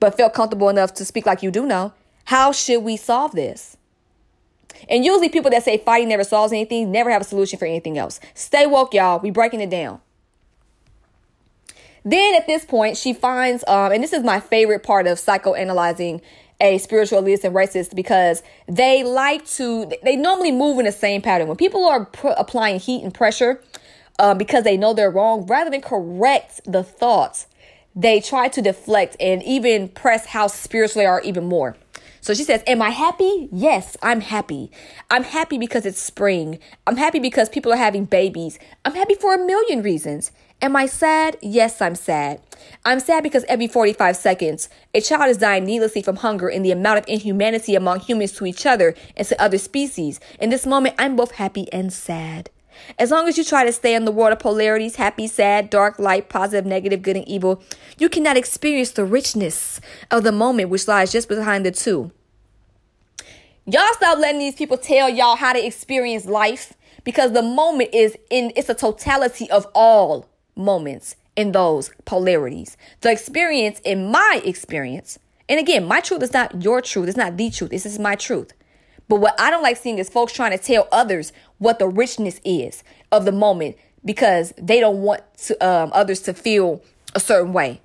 but 0.00 0.16
felt 0.16 0.34
comfortable 0.34 0.68
enough 0.68 0.94
to 0.94 1.04
speak 1.04 1.26
like 1.26 1.42
you 1.42 1.50
do 1.50 1.66
know, 1.66 1.92
how 2.24 2.52
should 2.52 2.80
we 2.80 2.96
solve 2.96 3.32
this? 3.32 3.76
And 4.88 5.04
usually 5.04 5.28
people 5.28 5.50
that 5.50 5.64
say 5.64 5.78
fighting 5.78 6.08
never 6.08 6.24
solves 6.24 6.52
anything 6.52 6.90
never 6.92 7.10
have 7.10 7.22
a 7.22 7.24
solution 7.24 7.58
for 7.58 7.66
anything 7.66 7.98
else. 7.98 8.20
Stay 8.34 8.66
woke, 8.66 8.94
y'all. 8.94 9.18
We 9.18 9.30
breaking 9.30 9.60
it 9.60 9.70
down. 9.70 10.00
Then 12.04 12.34
at 12.34 12.46
this 12.46 12.64
point, 12.64 12.96
she 12.96 13.12
finds, 13.12 13.64
um, 13.66 13.92
and 13.92 14.02
this 14.02 14.12
is 14.12 14.22
my 14.22 14.40
favorite 14.40 14.82
part 14.82 15.06
of 15.06 15.18
psychoanalyzing 15.18 16.20
a 16.60 16.78
spiritual 16.78 17.22
elitist 17.22 17.44
and 17.44 17.54
racist 17.54 17.94
because 17.94 18.42
they 18.66 19.04
like 19.04 19.46
to, 19.46 19.90
they 20.02 20.16
normally 20.16 20.50
move 20.50 20.78
in 20.78 20.84
the 20.84 20.92
same 20.92 21.22
pattern. 21.22 21.48
When 21.48 21.56
people 21.56 21.86
are 21.86 22.06
pr- 22.06 22.28
applying 22.36 22.80
heat 22.80 23.02
and 23.02 23.14
pressure 23.14 23.62
uh, 24.18 24.34
because 24.34 24.64
they 24.64 24.76
know 24.76 24.92
they're 24.92 25.10
wrong, 25.10 25.46
rather 25.46 25.70
than 25.70 25.80
correct 25.80 26.60
the 26.64 26.82
thoughts, 26.82 27.46
they 27.94 28.20
try 28.20 28.48
to 28.48 28.62
deflect 28.62 29.16
and 29.20 29.42
even 29.42 29.88
press 29.88 30.26
how 30.26 30.46
spiritual 30.46 31.00
they 31.00 31.06
are 31.06 31.20
even 31.22 31.44
more. 31.44 31.76
So 32.20 32.34
she 32.34 32.44
says, 32.44 32.62
Am 32.66 32.82
I 32.82 32.90
happy? 32.90 33.48
Yes, 33.52 33.96
I'm 34.02 34.20
happy. 34.20 34.70
I'm 35.10 35.24
happy 35.24 35.58
because 35.58 35.86
it's 35.86 36.00
spring. 36.00 36.58
I'm 36.86 36.96
happy 36.96 37.20
because 37.20 37.48
people 37.48 37.72
are 37.72 37.76
having 37.76 38.04
babies. 38.04 38.58
I'm 38.84 38.94
happy 38.94 39.14
for 39.14 39.34
a 39.34 39.38
million 39.38 39.82
reasons. 39.82 40.30
Am 40.60 40.74
I 40.74 40.86
sad? 40.86 41.36
Yes, 41.40 41.80
I'm 41.80 41.94
sad. 41.94 42.40
I'm 42.84 42.98
sad 42.98 43.22
because 43.22 43.44
every 43.44 43.68
45 43.68 44.16
seconds, 44.16 44.68
a 44.92 45.00
child 45.00 45.30
is 45.30 45.36
dying 45.36 45.64
needlessly 45.64 46.02
from 46.02 46.16
hunger 46.16 46.48
and 46.48 46.64
the 46.64 46.72
amount 46.72 46.98
of 46.98 47.04
inhumanity 47.06 47.76
among 47.76 48.00
humans 48.00 48.32
to 48.32 48.44
each 48.44 48.66
other 48.66 48.96
and 49.16 49.24
to 49.28 49.40
other 49.40 49.58
species. 49.58 50.18
In 50.40 50.50
this 50.50 50.66
moment, 50.66 50.96
I'm 50.98 51.14
both 51.14 51.32
happy 51.32 51.72
and 51.72 51.92
sad. 51.92 52.50
As 52.98 53.12
long 53.12 53.28
as 53.28 53.38
you 53.38 53.44
try 53.44 53.64
to 53.64 53.72
stay 53.72 53.94
in 53.94 54.04
the 54.04 54.10
world 54.10 54.32
of 54.32 54.40
polarities, 54.40 54.96
happy, 54.96 55.28
sad, 55.28 55.70
dark, 55.70 55.96
light, 56.00 56.28
positive, 56.28 56.66
negative, 56.66 57.02
good, 57.02 57.16
and 57.16 57.28
evil, 57.28 57.62
you 57.96 58.08
cannot 58.08 58.36
experience 58.36 58.90
the 58.90 59.04
richness 59.04 59.80
of 60.10 60.24
the 60.24 60.32
moment 60.32 60.70
which 60.70 60.88
lies 60.88 61.12
just 61.12 61.28
behind 61.28 61.64
the 61.64 61.70
two. 61.70 62.10
Y'all 63.64 63.92
stop 63.92 64.18
letting 64.18 64.40
these 64.40 64.56
people 64.56 64.76
tell 64.76 65.08
y'all 65.08 65.36
how 65.36 65.52
to 65.52 65.64
experience 65.64 66.24
life 66.24 66.74
because 67.04 67.30
the 67.30 67.42
moment 67.42 67.90
is 67.92 68.16
in 68.28 68.52
it's 68.56 68.68
a 68.68 68.74
totality 68.74 69.48
of 69.50 69.64
all 69.72 70.26
moments 70.58 71.16
in 71.36 71.52
those 71.52 71.90
polarities. 72.04 72.76
The 73.00 73.12
experience, 73.12 73.80
in 73.84 74.10
my 74.10 74.42
experience, 74.44 75.18
and 75.48 75.58
again, 75.58 75.86
my 75.86 76.00
truth 76.00 76.22
is 76.22 76.32
not 76.32 76.62
your 76.62 76.82
truth, 76.82 77.08
it's 77.08 77.16
not 77.16 77.36
the 77.36 77.50
truth, 77.50 77.70
this 77.70 77.86
is 77.86 77.98
my 77.98 78.16
truth. 78.16 78.52
But 79.08 79.20
what 79.20 79.40
I 79.40 79.50
don't 79.50 79.62
like 79.62 79.78
seeing 79.78 79.98
is 79.98 80.10
folks 80.10 80.32
trying 80.32 80.50
to 80.50 80.58
tell 80.58 80.86
others 80.92 81.32
what 81.56 81.78
the 81.78 81.88
richness 81.88 82.40
is 82.44 82.82
of 83.10 83.24
the 83.24 83.32
moment 83.32 83.76
because 84.04 84.52
they 84.58 84.80
don't 84.80 84.98
want 84.98 85.22
to, 85.44 85.66
um, 85.66 85.90
others 85.94 86.20
to 86.22 86.34
feel 86.34 86.82
a 87.14 87.20
certain 87.20 87.52
way. 87.52 87.80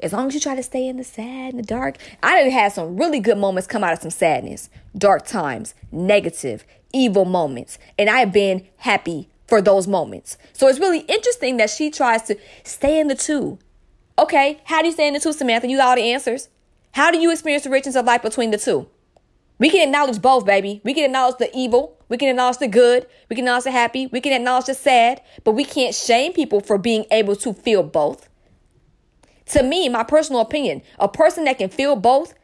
As 0.00 0.12
long 0.12 0.26
as 0.26 0.34
you 0.34 0.40
try 0.40 0.56
to 0.56 0.62
stay 0.62 0.88
in 0.88 0.96
the 0.96 1.04
sad 1.04 1.54
and 1.54 1.58
the 1.58 1.66
dark, 1.66 1.96
I 2.22 2.42
done 2.42 2.50
had 2.50 2.72
some 2.72 2.96
really 2.96 3.20
good 3.20 3.38
moments 3.38 3.68
come 3.68 3.84
out 3.84 3.92
of 3.92 4.00
some 4.00 4.10
sadness, 4.10 4.68
dark 4.98 5.24
times, 5.24 5.74
negative, 5.92 6.64
evil 6.92 7.24
moments, 7.24 7.78
and 7.96 8.10
I 8.10 8.18
have 8.18 8.32
been 8.32 8.66
happy 8.78 9.28
for 9.46 9.60
those 9.60 9.86
moments. 9.86 10.38
So 10.52 10.68
it's 10.68 10.78
really 10.78 11.00
interesting 11.00 11.56
that 11.58 11.70
she 11.70 11.90
tries 11.90 12.22
to 12.22 12.36
stay 12.64 12.98
in 12.98 13.08
the 13.08 13.14
two. 13.14 13.58
Okay, 14.18 14.60
how 14.64 14.80
do 14.80 14.86
you 14.86 14.92
stay 14.92 15.08
in 15.08 15.14
the 15.14 15.20
two, 15.20 15.32
Samantha? 15.32 15.68
You 15.68 15.78
got 15.78 15.88
all 15.88 15.96
the 15.96 16.12
answers. 16.12 16.48
How 16.92 17.10
do 17.10 17.18
you 17.18 17.32
experience 17.32 17.64
the 17.64 17.70
richness 17.70 17.96
of 17.96 18.04
life 18.04 18.22
between 18.22 18.50
the 18.50 18.58
two? 18.58 18.88
We 19.58 19.70
can 19.70 19.86
acknowledge 19.88 20.20
both, 20.20 20.44
baby. 20.44 20.80
We 20.84 20.92
can 20.92 21.04
acknowledge 21.04 21.38
the 21.38 21.50
evil. 21.56 21.96
We 22.08 22.18
can 22.18 22.28
acknowledge 22.28 22.58
the 22.58 22.68
good. 22.68 23.06
We 23.30 23.36
can 23.36 23.44
acknowledge 23.44 23.64
the 23.64 23.70
happy. 23.70 24.08
We 24.08 24.20
can 24.20 24.32
acknowledge 24.32 24.66
the 24.66 24.74
sad. 24.74 25.22
But 25.44 25.52
we 25.52 25.64
can't 25.64 25.94
shame 25.94 26.32
people 26.32 26.60
for 26.60 26.78
being 26.78 27.06
able 27.10 27.36
to 27.36 27.52
feel 27.52 27.82
both. 27.82 28.28
To 29.46 29.62
me, 29.62 29.88
my 29.88 30.02
personal 30.02 30.40
opinion, 30.40 30.82
a 30.98 31.08
person 31.08 31.44
that 31.44 31.58
can 31.58 31.68
feel 31.68 31.94
both 31.96 32.34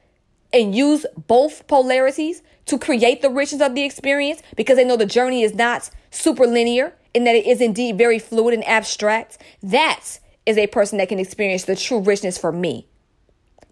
and 0.53 0.75
use 0.75 1.05
both 1.27 1.67
polarities 1.67 2.43
to 2.67 2.79
create 2.79 3.21
the 3.21 3.31
richness 3.31 3.63
of 3.63 3.75
the 3.75 3.83
experience 3.83 4.43
because 4.57 4.77
they 4.77 4.85
know 4.85 4.97
the 4.97 5.07
journey 5.07 5.43
is 5.43 5.55
not 5.55 5.91
super 6.11 6.47
linear 6.47 6.93
in 7.15 7.25
that 7.25 7.35
it 7.35 7.47
is 7.47 7.61
indeed 7.61 7.99
very 7.99 8.19
fluid 8.19 8.55
and 8.55 8.67
abstract, 8.67 9.39
that 9.63 10.19
is 10.47 10.57
a 10.57 10.67
person 10.67 10.99
that 10.99 11.09
can 11.09 11.19
experience 11.19 11.65
the 11.65 11.77
true 11.77 12.01
richness 12.01 12.39
for 12.39 12.53
me. 12.53 12.87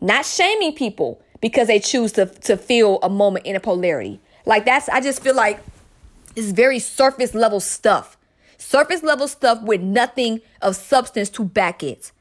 Not 0.01 0.27
shaming 0.27 0.75
people 0.75 1.23
because 1.41 1.69
they 1.69 1.79
choose 1.79 2.13
to, 2.13 2.27
to 2.27 2.57
feel 2.57 2.99
a 3.03 3.09
moment 3.09 3.47
in 3.47 3.57
a 3.57 3.61
polarity. 3.61 4.21
Like 4.45 4.65
that's, 4.65 4.89
I 4.89 5.01
just 5.01 5.23
feel 5.23 5.35
like 5.35 5.61
it's 6.35 6.51
very 6.51 6.79
surface 6.79 7.35
level 7.35 7.61
stuff. 7.61 8.17
Surface 8.59 9.03
level 9.03 9.29
stuff 9.29 9.63
with 9.63 9.81
nothing 9.81 10.41
of 10.63 10.77
substance 10.77 11.31
to 11.31 11.45
back 11.45 11.83
it. 11.83 12.13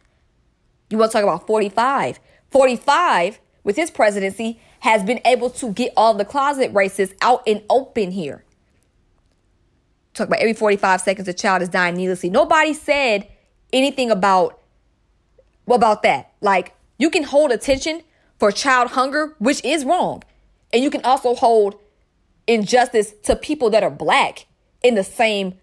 You 0.89 0.97
want 0.97 1.11
to 1.11 1.17
talk 1.17 1.23
about 1.23 1.47
45? 1.47 2.19
45, 2.51 3.39
with 3.63 3.75
his 3.75 3.89
presidency, 3.89 4.59
has 4.79 5.03
been 5.03 5.19
able 5.25 5.49
to 5.49 5.71
get 5.73 5.91
all 5.97 6.13
the 6.13 6.25
closet 6.25 6.71
racists 6.73 7.15
out 7.21 7.41
and 7.47 7.63
open 7.69 8.11
here 8.11 8.43
talk 10.15 10.27
about 10.27 10.39
every 10.39 10.53
45 10.53 11.01
seconds 11.01 11.27
a 11.27 11.33
child 11.33 11.61
is 11.61 11.69
dying 11.69 11.95
needlessly. 11.95 12.29
Nobody 12.29 12.73
said 12.73 13.27
anything 13.71 14.09
about 14.09 14.59
about 15.67 16.03
that. 16.03 16.31
Like 16.41 16.73
you 16.97 17.09
can 17.09 17.23
hold 17.23 17.51
attention 17.51 18.01
for 18.39 18.51
child 18.51 18.91
hunger, 18.91 19.35
which 19.39 19.63
is 19.63 19.85
wrong. 19.85 20.23
And 20.73 20.83
you 20.83 20.89
can 20.89 21.03
also 21.03 21.35
hold 21.35 21.79
injustice 22.47 23.13
to 23.23 23.35
people 23.35 23.69
that 23.71 23.83
are 23.83 23.89
black 23.89 24.45
in 24.83 24.95
the 24.95 25.03
same 25.03 25.55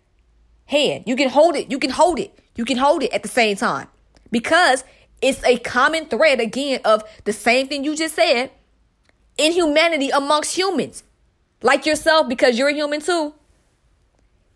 hand. 0.67 1.05
You 1.07 1.17
can 1.17 1.29
hold 1.29 1.57
it. 1.57 1.71
You 1.71 1.79
can 1.79 1.91
hold 1.91 2.19
it. 2.19 2.39
You 2.55 2.65
can 2.65 2.77
hold 2.77 3.03
it 3.03 3.13
at 3.13 3.23
the 3.23 3.29
same 3.29 3.57
time. 3.57 3.89
Because 4.31 4.85
it's 5.21 5.43
a 5.45 5.59
common 5.59 6.07
thread 6.07 6.41
again 6.41 6.81
of 6.85 7.05
the 7.25 7.33
same 7.33 7.69
thing 7.69 7.85
you 7.85 7.95
just 7.95 8.15
said. 8.15 8.51
Inhumanity 9.39 10.11
amongst 10.11 10.57
humans. 10.57 11.05
Like 11.63 11.87
yourself 11.87 12.29
because 12.29 12.59
you're 12.59 12.69
a 12.69 12.75
human 12.75 13.01
too. 13.01 13.35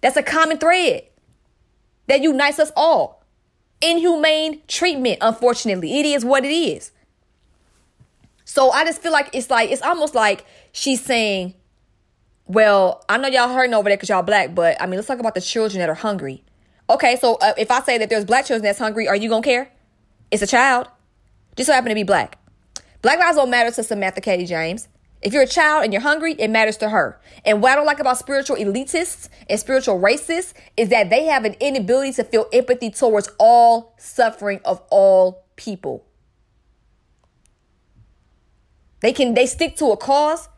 That's 0.06 0.16
a 0.16 0.22
common 0.22 0.58
thread 0.58 1.02
that 2.06 2.20
unites 2.20 2.60
us 2.60 2.70
all. 2.76 3.24
Inhumane 3.80 4.62
treatment, 4.68 5.18
unfortunately. 5.20 5.98
It 5.98 6.06
is 6.06 6.24
what 6.24 6.44
it 6.44 6.52
is. 6.52 6.92
So 8.44 8.70
I 8.70 8.84
just 8.84 9.02
feel 9.02 9.10
like 9.10 9.30
it's 9.32 9.50
like, 9.50 9.72
it's 9.72 9.82
almost 9.82 10.14
like 10.14 10.46
she's 10.70 11.04
saying, 11.04 11.54
well, 12.46 13.04
I 13.08 13.18
know 13.18 13.26
y'all 13.26 13.52
hurting 13.52 13.74
over 13.74 13.88
there 13.88 13.96
because 13.96 14.08
y'all 14.08 14.22
black, 14.22 14.54
but 14.54 14.80
I 14.80 14.86
mean, 14.86 14.94
let's 14.94 15.08
talk 15.08 15.18
about 15.18 15.34
the 15.34 15.40
children 15.40 15.80
that 15.80 15.88
are 15.88 15.94
hungry. 15.94 16.44
Okay, 16.88 17.16
so 17.16 17.34
uh, 17.42 17.54
if 17.58 17.72
I 17.72 17.80
say 17.80 17.98
that 17.98 18.08
there's 18.08 18.24
black 18.24 18.46
children 18.46 18.62
that's 18.62 18.78
hungry, 18.78 19.08
are 19.08 19.16
you 19.16 19.28
gonna 19.28 19.42
care? 19.42 19.72
It's 20.30 20.40
a 20.40 20.46
child. 20.46 20.86
Just 21.56 21.66
so 21.66 21.72
happen 21.72 21.88
to 21.88 21.96
be 21.96 22.04
black. 22.04 22.38
Black 23.02 23.18
lives 23.18 23.38
don't 23.38 23.50
matter 23.50 23.72
to 23.72 23.82
Samantha 23.82 24.20
Katie 24.20 24.46
James. 24.46 24.86
If 25.22 25.32
you're 25.32 25.42
a 25.42 25.46
child 25.46 25.84
and 25.84 25.92
you're 25.92 26.02
hungry, 26.02 26.34
it 26.38 26.48
matters 26.48 26.76
to 26.78 26.90
her. 26.90 27.20
And 27.44 27.62
what 27.62 27.72
I 27.72 27.76
don't 27.76 27.86
like 27.86 28.00
about 28.00 28.18
spiritual 28.18 28.56
elitists 28.56 29.28
and 29.48 29.58
spiritual 29.58 29.98
racists 29.98 30.52
is 30.76 30.90
that 30.90 31.10
they 31.10 31.24
have 31.24 31.44
an 31.44 31.54
inability 31.58 32.12
to 32.14 32.24
feel 32.24 32.46
empathy 32.52 32.90
towards 32.90 33.28
all 33.38 33.94
suffering 33.98 34.60
of 34.64 34.82
all 34.90 35.44
people. 35.56 36.04
They 39.00 39.12
can 39.12 39.34
they 39.34 39.46
stick 39.46 39.76
to 39.76 39.86
a 39.86 39.96
cause 39.96 40.48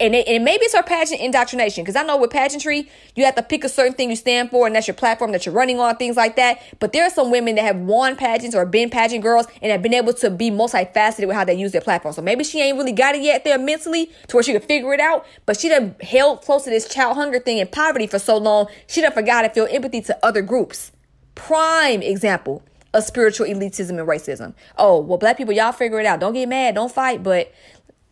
and, 0.00 0.14
it, 0.14 0.42
maybe 0.42 0.64
it's 0.64 0.74
our 0.74 0.82
pageant 0.82 1.20
indoctrination 1.20 1.84
because 1.84 1.96
I 1.96 2.02
know 2.02 2.16
with 2.16 2.30
pageantry 2.30 2.88
you 3.14 3.24
have 3.24 3.34
to 3.34 3.42
pick 3.42 3.64
a 3.64 3.68
certain 3.68 3.94
thing 3.94 4.10
you 4.10 4.16
stand 4.16 4.50
for 4.50 4.66
and 4.66 4.74
that's 4.74 4.88
your 4.88 4.94
platform 4.94 5.32
that 5.32 5.46
you're 5.46 5.54
running 5.54 5.78
on 5.78 5.96
things 5.96 6.16
like 6.16 6.36
that. 6.36 6.60
But 6.78 6.92
there 6.92 7.04
are 7.04 7.10
some 7.10 7.30
women 7.30 7.54
that 7.56 7.62
have 7.62 7.76
won 7.76 8.16
pageants 8.16 8.56
or 8.56 8.64
been 8.66 8.90
pageant 8.90 9.22
girls 9.22 9.46
and 9.62 9.70
have 9.70 9.82
been 9.82 9.94
able 9.94 10.12
to 10.14 10.30
be 10.30 10.50
multifaceted 10.50 11.26
with 11.26 11.36
how 11.36 11.44
they 11.44 11.54
use 11.54 11.72
their 11.72 11.80
platform. 11.80 12.14
So 12.14 12.22
maybe 12.22 12.44
she 12.44 12.60
ain't 12.60 12.78
really 12.78 12.92
got 12.92 13.14
it 13.14 13.22
yet 13.22 13.44
there 13.44 13.58
mentally 13.58 14.10
to 14.28 14.36
where 14.36 14.42
she 14.42 14.52
can 14.52 14.62
figure 14.62 14.92
it 14.94 15.00
out. 15.00 15.26
But 15.46 15.58
she 15.58 15.68
done 15.68 15.94
held 16.00 16.42
close 16.42 16.64
to 16.64 16.70
this 16.70 16.88
child 16.88 17.16
hunger 17.16 17.38
thing 17.38 17.60
and 17.60 17.70
poverty 17.70 18.06
for 18.06 18.18
so 18.18 18.36
long 18.36 18.66
she 18.86 19.00
done 19.00 19.12
forgot 19.12 19.42
to 19.42 19.50
feel 19.50 19.68
empathy 19.70 20.00
to 20.02 20.18
other 20.24 20.42
groups. 20.42 20.92
Prime 21.34 22.02
example 22.02 22.62
of 22.92 23.04
spiritual 23.04 23.46
elitism 23.46 23.90
and 23.90 24.08
racism. 24.08 24.54
Oh 24.76 25.00
well, 25.00 25.18
black 25.18 25.36
people 25.36 25.54
y'all 25.54 25.72
figure 25.72 26.00
it 26.00 26.06
out. 26.06 26.20
Don't 26.20 26.32
get 26.32 26.48
mad. 26.48 26.74
Don't 26.74 26.92
fight. 26.92 27.22
But 27.22 27.52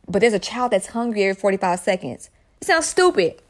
but 0.08 0.20
there's 0.20 0.32
a 0.32 0.38
child 0.38 0.72
that's 0.72 0.88
hungry 0.88 1.24
every 1.24 1.38
45 1.38 1.80
seconds. 1.80 2.30
It 2.60 2.66
sounds 2.66 2.86
stupid. 2.86 3.40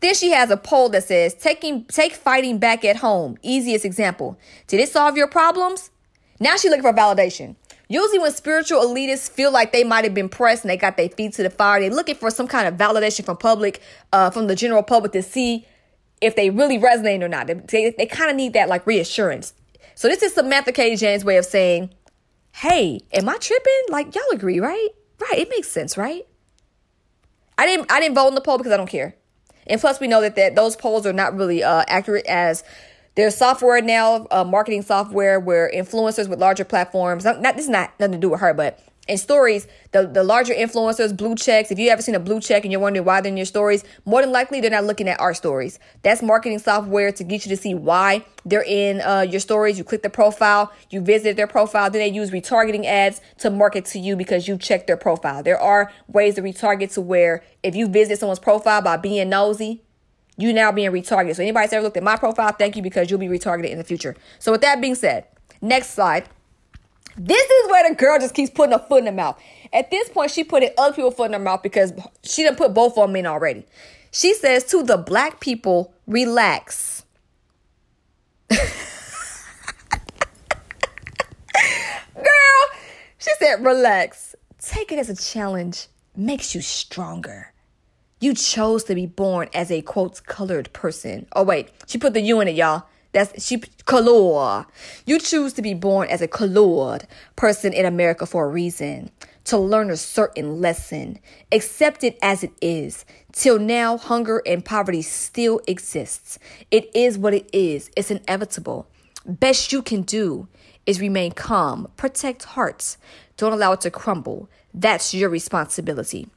Then 0.00 0.14
she 0.14 0.30
has 0.32 0.50
a 0.50 0.56
poll 0.56 0.88
that 0.90 1.04
says, 1.04 1.34
taking 1.34 1.84
take 1.86 2.14
fighting 2.14 2.58
back 2.58 2.84
at 2.84 2.96
home. 2.96 3.38
Easiest 3.42 3.84
example. 3.84 4.38
Did 4.66 4.80
it 4.80 4.90
solve 4.90 5.16
your 5.16 5.28
problems? 5.28 5.90
Now 6.38 6.56
she's 6.56 6.70
looking 6.70 6.82
for 6.82 6.92
validation. 6.92 7.56
Usually 7.88 8.18
when 8.18 8.32
spiritual 8.32 8.80
elitists 8.80 9.30
feel 9.30 9.52
like 9.52 9.72
they 9.72 9.84
might 9.84 10.04
have 10.04 10.12
been 10.12 10.28
pressed 10.28 10.64
and 10.64 10.70
they 10.70 10.76
got 10.76 10.96
their 10.96 11.08
feet 11.08 11.34
to 11.34 11.42
the 11.44 11.50
fire, 11.50 11.80
they're 11.80 11.90
looking 11.90 12.16
for 12.16 12.30
some 12.30 12.48
kind 12.48 12.66
of 12.66 12.74
validation 12.74 13.24
from 13.24 13.36
public, 13.36 13.80
uh, 14.12 14.28
from 14.30 14.48
the 14.48 14.56
general 14.56 14.82
public 14.82 15.12
to 15.12 15.22
see 15.22 15.64
if 16.20 16.34
they 16.34 16.50
really 16.50 16.78
resonate 16.78 17.22
or 17.22 17.28
not. 17.28 17.46
They, 17.46 17.54
they, 17.54 17.94
they 17.96 18.06
kind 18.06 18.28
of 18.28 18.36
need 18.36 18.54
that 18.54 18.68
like 18.68 18.86
reassurance. 18.86 19.54
So 19.94 20.08
this 20.08 20.22
is 20.22 20.34
Samantha 20.34 20.72
K. 20.72 20.96
James' 20.96 21.24
way 21.24 21.36
of 21.36 21.44
saying, 21.44 21.90
hey, 22.56 23.00
am 23.12 23.28
I 23.28 23.36
tripping? 23.36 23.82
Like 23.88 24.14
y'all 24.14 24.24
agree, 24.32 24.60
right? 24.60 24.88
Right. 25.20 25.38
It 25.38 25.50
makes 25.50 25.68
sense, 25.68 25.96
right? 25.96 26.26
I 27.58 27.66
didn't 27.66 27.90
I 27.90 28.00
didn't 28.00 28.14
vote 28.14 28.28
in 28.28 28.34
the 28.34 28.40
poll 28.40 28.58
because 28.58 28.72
I 28.72 28.76
don't 28.76 28.88
care. 28.88 29.14
And 29.66 29.80
plus 29.80 30.00
we 30.00 30.06
know 30.06 30.20
that, 30.20 30.36
that 30.36 30.54
those 30.54 30.76
polls 30.76 31.06
are 31.06 31.12
not 31.12 31.36
really 31.36 31.62
uh, 31.62 31.84
accurate 31.88 32.26
as 32.26 32.62
there's 33.14 33.36
software 33.36 33.80
now, 33.80 34.26
uh, 34.30 34.44
marketing 34.44 34.82
software 34.82 35.40
where 35.40 35.70
influencers 35.74 36.28
with 36.28 36.38
larger 36.38 36.64
platforms, 36.64 37.24
not, 37.24 37.40
not 37.40 37.56
this 37.56 37.64
is 37.64 37.70
not 37.70 37.92
nothing 37.98 38.12
to 38.12 38.18
do 38.18 38.30
with 38.30 38.40
her, 38.40 38.54
but 38.54 38.78
in 39.08 39.18
stories, 39.18 39.66
the, 39.92 40.06
the 40.06 40.24
larger 40.24 40.52
influencers, 40.52 41.16
blue 41.16 41.36
checks, 41.36 41.70
if 41.70 41.78
you 41.78 41.90
ever 41.90 42.02
seen 42.02 42.14
a 42.14 42.20
blue 42.20 42.40
check 42.40 42.64
and 42.64 42.72
you're 42.72 42.80
wondering 42.80 43.04
why 43.04 43.20
they're 43.20 43.30
in 43.30 43.36
your 43.36 43.46
stories, 43.46 43.84
more 44.04 44.20
than 44.20 44.32
likely 44.32 44.60
they're 44.60 44.70
not 44.70 44.84
looking 44.84 45.08
at 45.08 45.20
our 45.20 45.32
stories. 45.32 45.78
That's 46.02 46.22
marketing 46.22 46.58
software 46.58 47.12
to 47.12 47.24
get 47.24 47.46
you 47.46 47.50
to 47.50 47.56
see 47.56 47.74
why 47.74 48.24
they're 48.44 48.64
in 48.64 49.00
uh, 49.00 49.20
your 49.20 49.40
stories. 49.40 49.78
You 49.78 49.84
click 49.84 50.02
the 50.02 50.10
profile, 50.10 50.72
you 50.90 51.00
visit 51.00 51.36
their 51.36 51.46
profile, 51.46 51.88
then 51.90 52.00
they 52.00 52.08
use 52.08 52.30
retargeting 52.30 52.84
ads 52.84 53.20
to 53.38 53.50
market 53.50 53.84
to 53.86 53.98
you 53.98 54.16
because 54.16 54.48
you 54.48 54.58
checked 54.58 54.88
their 54.88 54.96
profile. 54.96 55.42
There 55.42 55.60
are 55.60 55.92
ways 56.08 56.34
to 56.34 56.42
retarget 56.42 56.92
to 56.94 57.00
where 57.00 57.44
if 57.62 57.76
you 57.76 57.86
visit 57.86 58.18
someone's 58.18 58.40
profile 58.40 58.82
by 58.82 58.96
being 58.96 59.28
nosy, 59.28 59.82
you 60.36 60.52
now 60.52 60.72
being 60.72 60.90
retargeted. 60.90 61.36
So 61.36 61.42
anybody's 61.42 61.72
ever 61.72 61.82
looked 61.82 61.96
at 61.96 62.02
my 62.02 62.16
profile, 62.16 62.52
thank 62.52 62.76
you 62.76 62.82
because 62.82 63.10
you'll 63.10 63.20
be 63.20 63.28
retargeted 63.28 63.70
in 63.70 63.78
the 63.78 63.84
future. 63.84 64.16
So 64.38 64.52
with 64.52 64.60
that 64.62 64.80
being 64.80 64.94
said, 64.94 65.26
next 65.62 65.90
slide. 65.90 66.28
This 67.18 67.48
is 67.48 67.70
where 67.70 67.88
the 67.88 67.94
girl 67.94 68.18
just 68.18 68.34
keeps 68.34 68.50
putting 68.50 68.74
a 68.74 68.78
foot 68.78 69.00
in 69.00 69.06
her 69.06 69.12
mouth. 69.12 69.40
At 69.72 69.90
this 69.90 70.08
point, 70.08 70.30
she 70.30 70.44
put 70.44 70.62
other 70.76 70.94
people 70.94 71.10
foot 71.10 71.26
in 71.26 71.32
her 71.32 71.38
mouth 71.38 71.62
because 71.62 71.92
she 72.22 72.42
didn't 72.42 72.58
put 72.58 72.74
both 72.74 72.98
of 72.98 73.08
them 73.08 73.16
in 73.16 73.26
already. 73.26 73.64
She 74.10 74.34
says 74.34 74.64
to 74.64 74.82
the 74.82 74.96
black 74.96 75.40
people, 75.40 75.94
relax. 76.06 77.04
Girl, 78.50 78.60
she 83.18 83.30
said, 83.38 83.64
relax. 83.64 84.34
Take 84.60 84.92
it 84.92 84.98
as 84.98 85.08
a 85.08 85.16
challenge. 85.16 85.88
Makes 86.14 86.54
you 86.54 86.60
stronger. 86.60 87.52
You 88.20 88.34
chose 88.34 88.84
to 88.84 88.94
be 88.94 89.06
born 89.06 89.48
as 89.52 89.70
a 89.70 89.82
quote 89.82 90.22
colored 90.24 90.72
person. 90.72 91.26
Oh 91.34 91.42
wait, 91.42 91.70
she 91.86 91.98
put 91.98 92.14
the 92.14 92.22
U 92.22 92.40
in 92.40 92.48
it, 92.48 92.56
y'all. 92.56 92.84
That's 93.16 93.46
she 93.46 93.56
color. 93.86 94.66
You 95.06 95.18
choose 95.18 95.54
to 95.54 95.62
be 95.62 95.72
born 95.72 96.06
as 96.08 96.20
a 96.20 96.28
colored 96.28 97.06
person 97.34 97.72
in 97.72 97.86
America 97.86 98.26
for 98.26 98.44
a 98.44 98.48
reason. 98.48 99.10
To 99.44 99.56
learn 99.56 99.88
a 99.88 99.96
certain 99.96 100.60
lesson. 100.60 101.18
Accept 101.50 102.04
it 102.04 102.18
as 102.20 102.44
it 102.44 102.52
is. 102.60 103.06
Till 103.32 103.58
now, 103.58 103.96
hunger 103.96 104.42
and 104.44 104.62
poverty 104.62 105.00
still 105.00 105.62
exists. 105.66 106.38
It 106.70 106.94
is 106.94 107.16
what 107.16 107.32
it 107.32 107.48
is. 107.54 107.90
It's 107.96 108.10
inevitable. 108.10 108.86
Best 109.24 109.72
you 109.72 109.80
can 109.80 110.02
do 110.02 110.46
is 110.84 111.00
remain 111.00 111.32
calm, 111.32 111.88
protect 111.96 112.44
hearts. 112.44 112.98
Don't 113.38 113.54
allow 113.54 113.72
it 113.72 113.80
to 113.80 113.90
crumble. 113.90 114.50
That's 114.74 115.14
your 115.14 115.30
responsibility. 115.30 116.28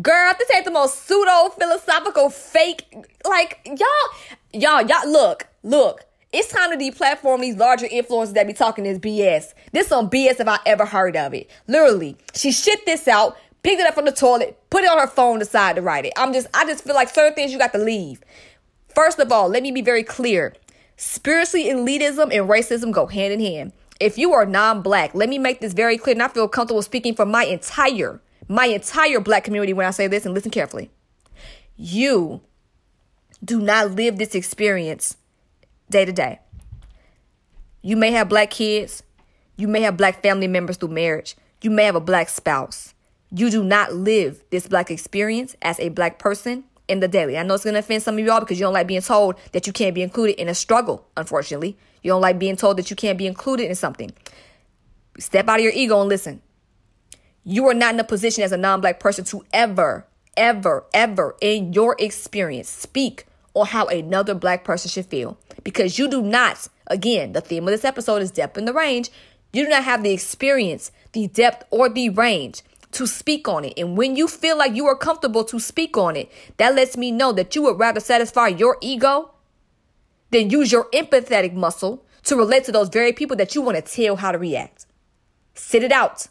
Girl, 0.00 0.32
this 0.38 0.48
ain't 0.54 0.64
the 0.64 0.70
most 0.70 1.04
pseudo 1.04 1.48
philosophical 1.48 2.30
fake. 2.30 2.94
Like, 3.28 3.58
y'all, 3.66 3.88
y'all, 4.52 4.82
y'all, 4.82 5.10
look, 5.10 5.48
look. 5.64 6.04
It's 6.32 6.46
time 6.46 6.70
to 6.70 6.76
deplatform 6.76 7.40
these 7.40 7.56
larger 7.56 7.88
influencers 7.88 8.34
that 8.34 8.46
be 8.46 8.52
talking 8.52 8.84
this 8.84 9.00
BS. 9.00 9.52
This 9.72 9.88
some 9.88 10.08
BS 10.08 10.38
if 10.38 10.46
I 10.46 10.60
ever 10.64 10.84
heard 10.84 11.16
of 11.16 11.34
it. 11.34 11.50
Literally, 11.66 12.16
she 12.34 12.52
shit 12.52 12.86
this 12.86 13.08
out, 13.08 13.36
picked 13.64 13.80
it 13.80 13.86
up 13.88 13.94
from 13.94 14.04
the 14.04 14.12
toilet, 14.12 14.56
put 14.70 14.84
it 14.84 14.90
on 14.90 14.98
her 14.98 15.08
phone, 15.08 15.40
decided 15.40 15.80
to 15.80 15.82
write 15.82 16.04
it. 16.04 16.12
I'm 16.16 16.32
just, 16.32 16.46
I 16.54 16.64
just 16.66 16.84
feel 16.84 16.94
like 16.94 17.08
certain 17.08 17.34
things 17.34 17.50
you 17.50 17.58
got 17.58 17.72
to 17.72 17.78
leave. 17.78 18.22
First 18.94 19.18
of 19.18 19.32
all, 19.32 19.48
let 19.48 19.64
me 19.64 19.72
be 19.72 19.82
very 19.82 20.04
clear. 20.04 20.54
Spiritually, 20.96 21.68
elitism 21.68 22.32
and 22.32 22.48
racism 22.48 22.92
go 22.92 23.06
hand 23.06 23.32
in 23.32 23.40
hand. 23.40 23.72
If 23.98 24.18
you 24.18 24.32
are 24.34 24.46
non-black, 24.46 25.16
let 25.16 25.28
me 25.28 25.38
make 25.38 25.60
this 25.60 25.72
very 25.72 25.98
clear, 25.98 26.14
and 26.14 26.22
I 26.22 26.28
feel 26.28 26.46
comfortable 26.46 26.82
speaking 26.82 27.16
for 27.16 27.26
my 27.26 27.42
entire 27.42 28.20
my 28.50 28.66
entire 28.66 29.20
black 29.20 29.44
community 29.44 29.72
when 29.72 29.86
I 29.86 29.92
say 29.92 30.08
this, 30.08 30.26
and 30.26 30.34
listen 30.34 30.50
carefully. 30.50 30.90
You 31.76 32.40
do 33.44 33.60
not 33.60 33.92
live 33.92 34.18
this 34.18 34.34
experience 34.34 35.16
day 35.88 36.04
to 36.04 36.12
day. 36.12 36.40
You 37.80 37.96
may 37.96 38.10
have 38.10 38.28
black 38.28 38.50
kids. 38.50 39.04
You 39.56 39.68
may 39.68 39.82
have 39.82 39.96
black 39.96 40.20
family 40.20 40.48
members 40.48 40.78
through 40.78 40.88
marriage. 40.88 41.36
You 41.62 41.70
may 41.70 41.84
have 41.84 41.94
a 41.94 42.00
black 42.00 42.28
spouse. 42.28 42.92
You 43.30 43.50
do 43.50 43.62
not 43.62 43.94
live 43.94 44.42
this 44.50 44.66
black 44.66 44.90
experience 44.90 45.54
as 45.62 45.78
a 45.78 45.90
black 45.90 46.18
person 46.18 46.64
in 46.88 46.98
the 46.98 47.06
daily. 47.06 47.38
I 47.38 47.44
know 47.44 47.54
it's 47.54 47.62
going 47.62 47.74
to 47.74 47.80
offend 47.80 48.02
some 48.02 48.18
of 48.18 48.24
y'all 48.24 48.40
because 48.40 48.58
you 48.58 48.66
don't 48.66 48.74
like 48.74 48.88
being 48.88 49.00
told 49.00 49.36
that 49.52 49.68
you 49.68 49.72
can't 49.72 49.94
be 49.94 50.02
included 50.02 50.40
in 50.40 50.48
a 50.48 50.54
struggle, 50.56 51.06
unfortunately. 51.16 51.78
You 52.02 52.10
don't 52.10 52.20
like 52.20 52.40
being 52.40 52.56
told 52.56 52.78
that 52.78 52.90
you 52.90 52.96
can't 52.96 53.16
be 53.16 53.28
included 53.28 53.68
in 53.68 53.76
something. 53.76 54.10
Step 55.20 55.48
out 55.48 55.60
of 55.60 55.64
your 55.64 55.72
ego 55.72 56.00
and 56.00 56.08
listen. 56.08 56.42
You 57.44 57.66
are 57.68 57.74
not 57.74 57.94
in 57.94 58.00
a 58.00 58.04
position 58.04 58.44
as 58.44 58.52
a 58.52 58.56
non 58.56 58.80
black 58.80 59.00
person 59.00 59.24
to 59.26 59.44
ever, 59.52 60.06
ever, 60.36 60.84
ever 60.92 61.36
in 61.40 61.72
your 61.72 61.96
experience 61.98 62.68
speak 62.68 63.26
on 63.54 63.66
how 63.66 63.86
another 63.86 64.34
black 64.34 64.64
person 64.64 64.88
should 64.88 65.06
feel 65.06 65.38
because 65.64 65.98
you 65.98 66.08
do 66.08 66.22
not, 66.22 66.68
again, 66.86 67.32
the 67.32 67.40
theme 67.40 67.64
of 67.64 67.72
this 67.72 67.84
episode 67.84 68.22
is 68.22 68.30
depth 68.30 68.58
in 68.58 68.64
the 68.64 68.72
range. 68.72 69.10
You 69.52 69.64
do 69.64 69.70
not 69.70 69.84
have 69.84 70.02
the 70.02 70.12
experience, 70.12 70.92
the 71.12 71.26
depth, 71.26 71.66
or 71.70 71.88
the 71.88 72.10
range 72.10 72.62
to 72.92 73.06
speak 73.06 73.48
on 73.48 73.64
it. 73.64 73.74
And 73.76 73.96
when 73.96 74.16
you 74.16 74.28
feel 74.28 74.56
like 74.56 74.74
you 74.74 74.86
are 74.86 74.96
comfortable 74.96 75.44
to 75.44 75.58
speak 75.58 75.96
on 75.96 76.16
it, 76.16 76.30
that 76.58 76.74
lets 76.74 76.96
me 76.96 77.10
know 77.10 77.32
that 77.32 77.54
you 77.54 77.62
would 77.62 77.78
rather 77.78 78.00
satisfy 78.00 78.48
your 78.48 78.76
ego 78.80 79.32
than 80.30 80.50
use 80.50 80.70
your 80.70 80.84
empathetic 80.90 81.52
muscle 81.52 82.04
to 82.24 82.36
relate 82.36 82.64
to 82.64 82.72
those 82.72 82.88
very 82.88 83.12
people 83.12 83.36
that 83.36 83.54
you 83.54 83.62
want 83.62 83.76
to 83.76 83.82
tell 83.82 84.16
how 84.16 84.30
to 84.30 84.38
react. 84.38 84.86
Sit 85.54 85.82
it 85.82 85.92
out. 85.92 86.28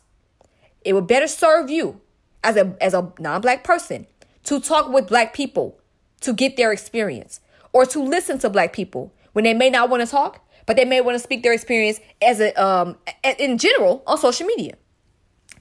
It 0.84 0.94
would 0.94 1.08
better 1.08 1.28
serve 1.28 1.70
you 1.70 2.02
as 2.44 2.56
a 2.56 2.76
as 2.82 2.94
a 2.94 3.12
non-black 3.20 3.64
person 3.64 4.08
to 4.44 4.60
talk 4.60 4.90
with 4.90 5.08
black 5.08 5.34
people 5.34 5.80
to 6.22 6.34
get 6.34 6.58
their 6.58 6.72
experience 6.72 7.40
or 7.74 7.86
to 7.86 8.02
listen 8.02 8.40
to 8.40 8.50
black 8.50 8.74
people 8.74 9.14
when 9.34 9.44
they 9.44 9.54
may 9.54 9.70
not 9.70 9.90
want 9.90 10.02
to 10.04 10.10
talk, 10.10 10.46
but 10.66 10.76
they 10.76 10.86
may 10.86 11.02
want 11.02 11.16
to 11.16 11.20
speak 11.20 11.44
their 11.44 11.54
experience 11.54 12.00
as 12.22 12.40
a 12.40 12.54
um 12.62 12.98
in 13.38 13.58
general 13.58 14.04
on 14.08 14.18
social 14.18 14.48
media. 14.48 14.76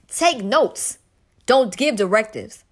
Take 0.07 0.43
notes. 0.43 0.97
Don't 1.45 1.75
give 1.75 1.95
directives. 1.95 2.63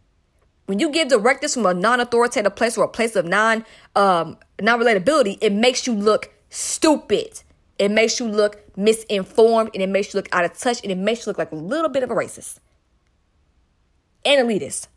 When 0.66 0.80
you 0.80 0.90
give 0.90 1.08
directives 1.08 1.54
from 1.54 1.66
a 1.66 1.74
non-authoritative 1.74 2.56
place 2.56 2.78
or 2.78 2.86
a 2.86 2.90
place 2.90 3.16
of 3.16 3.26
non 3.26 3.66
um 3.96 4.38
non-relatability, 4.62 5.38
it 5.42 5.54
makes 5.54 5.88
you 5.88 5.94
look 5.94 6.34
stupid. 6.50 7.42
It 7.80 7.92
makes 7.92 8.20
you 8.20 8.28
look 8.28 8.64
misinformed 8.78 9.72
and 9.74 9.84
it 9.84 9.90
makes 9.90 10.14
you 10.14 10.18
look 10.18 10.30
out 10.32 10.46
of 10.46 10.58
touch 10.58 10.82
and 10.82 10.92
it 10.92 10.98
makes 10.98 11.26
you 11.26 11.30
look 11.30 11.38
like 11.38 11.52
a 11.52 11.56
little 11.56 11.90
bit 11.90 12.04
of 12.04 12.12
a 12.12 12.16
racist 12.16 12.60
and 14.26 14.48
elitist. 14.48 14.88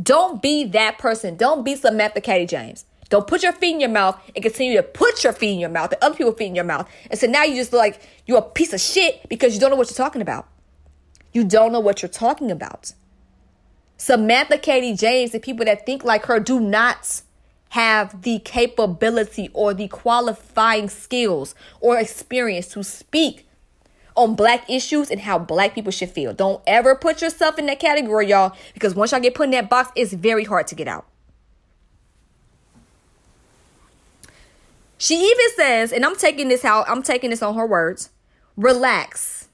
Don't 0.00 0.42
be 0.42 0.64
that 0.64 0.98
person. 0.98 1.36
Don't 1.36 1.64
be 1.64 1.74
Samantha 1.74 2.20
Katie 2.20 2.46
James. 2.46 2.84
Don't 3.08 3.26
put 3.26 3.42
your 3.42 3.52
feet 3.52 3.74
in 3.74 3.80
your 3.80 3.88
mouth 3.88 4.20
and 4.34 4.42
continue 4.42 4.76
to 4.76 4.82
put 4.82 5.24
your 5.24 5.32
feet 5.32 5.52
in 5.54 5.58
your 5.58 5.70
mouth 5.70 5.92
and 5.92 6.02
other 6.02 6.14
people's 6.14 6.36
feet 6.36 6.46
in 6.46 6.54
your 6.54 6.64
mouth. 6.64 6.88
And 7.10 7.18
so 7.18 7.26
now 7.26 7.44
you 7.44 7.56
just 7.56 7.72
look 7.72 7.80
like 7.80 8.00
you're 8.26 8.38
a 8.38 8.42
piece 8.42 8.72
of 8.72 8.80
shit 8.80 9.26
because 9.28 9.54
you 9.54 9.60
don't 9.60 9.70
know 9.70 9.76
what 9.76 9.88
you're 9.88 9.96
talking 9.96 10.22
about. 10.22 10.46
You 11.32 11.44
don't 11.44 11.72
know 11.72 11.80
what 11.80 12.02
you're 12.02 12.08
talking 12.10 12.50
about. 12.50 12.92
Samantha 13.96 14.58
Katie 14.58 14.94
James 14.94 15.32
and 15.34 15.42
people 15.42 15.64
that 15.64 15.86
think 15.86 16.04
like 16.04 16.26
her 16.26 16.38
do 16.38 16.60
not 16.60 17.22
have 17.70 18.22
the 18.22 18.38
capability 18.40 19.50
or 19.52 19.74
the 19.74 19.88
qualifying 19.88 20.88
skills 20.88 21.54
or 21.80 21.98
experience 21.98 22.68
to 22.68 22.82
speak 22.82 23.46
on 24.16 24.34
black 24.34 24.68
issues 24.68 25.10
and 25.10 25.20
how 25.20 25.38
black 25.38 25.74
people 25.74 25.92
should 25.92 26.10
feel. 26.10 26.34
Don't 26.34 26.62
ever 26.66 26.94
put 26.94 27.22
yourself 27.22 27.58
in 27.58 27.66
that 27.66 27.78
category, 27.78 28.28
y'all, 28.28 28.54
because 28.74 28.94
once 28.94 29.12
y'all 29.12 29.20
get 29.20 29.34
put 29.34 29.44
in 29.44 29.50
that 29.52 29.70
box, 29.70 29.90
it's 29.94 30.12
very 30.12 30.44
hard 30.44 30.66
to 30.68 30.74
get 30.74 30.88
out. 30.88 31.06
She 34.98 35.14
even 35.14 35.46
says, 35.54 35.92
and 35.92 36.04
I'm 36.04 36.16
taking 36.16 36.48
this 36.48 36.64
out, 36.64 36.84
I'm 36.88 37.04
taking 37.04 37.30
this 37.30 37.42
on 37.42 37.54
her 37.54 37.66
words, 37.66 38.10
relax. 38.56 39.48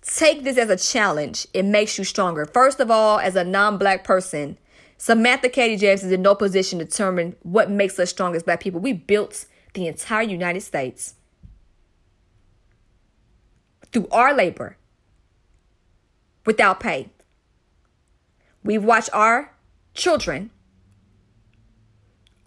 Take 0.00 0.42
this 0.42 0.56
as 0.56 0.70
a 0.70 0.76
challenge. 0.76 1.46
It 1.52 1.64
makes 1.64 1.98
you 1.98 2.04
stronger. 2.04 2.46
First 2.46 2.80
of 2.80 2.90
all, 2.90 3.18
as 3.18 3.36
a 3.36 3.44
non 3.44 3.78
black 3.78 4.02
person, 4.02 4.58
Samantha 5.02 5.48
Katie 5.48 5.76
James 5.76 6.04
is 6.04 6.12
in 6.12 6.22
no 6.22 6.32
position 6.32 6.78
to 6.78 6.84
determine 6.84 7.34
what 7.42 7.68
makes 7.68 7.98
us 7.98 8.08
strong 8.08 8.36
as 8.36 8.44
black 8.44 8.60
people. 8.60 8.78
We 8.78 8.92
built 8.92 9.46
the 9.74 9.88
entire 9.88 10.22
United 10.22 10.60
States 10.60 11.14
through 13.90 14.06
our 14.12 14.32
labor, 14.32 14.76
without 16.46 16.78
pay. 16.78 17.08
We've 18.62 18.84
watched 18.84 19.10
our 19.12 19.52
children, 19.92 20.52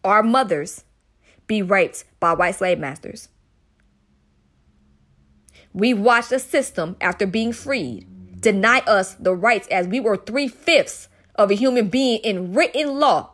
our 0.06 0.24
mothers, 0.24 0.86
be 1.48 1.62
raped 1.62 2.06
by 2.22 2.36
white 2.36 2.56
slave 2.56 2.80
masters. 2.80 3.28
We 5.74 5.94
watched 5.94 6.32
a 6.32 6.39
system, 6.39 6.96
after 7.02 7.28
being 7.28 7.52
freed, 7.52 8.39
deny 8.39 8.80
us 8.88 9.13
the 9.15 9.36
rights 9.36 9.68
as 9.68 9.89
we 9.89 10.00
were 10.00 10.15
three 10.15 10.48
fifths 10.48 11.10
of 11.36 11.52
a 11.52 11.56
human 11.56 11.89
being 11.89 12.19
in 12.19 12.54
written 12.54 13.00
law 13.00 13.32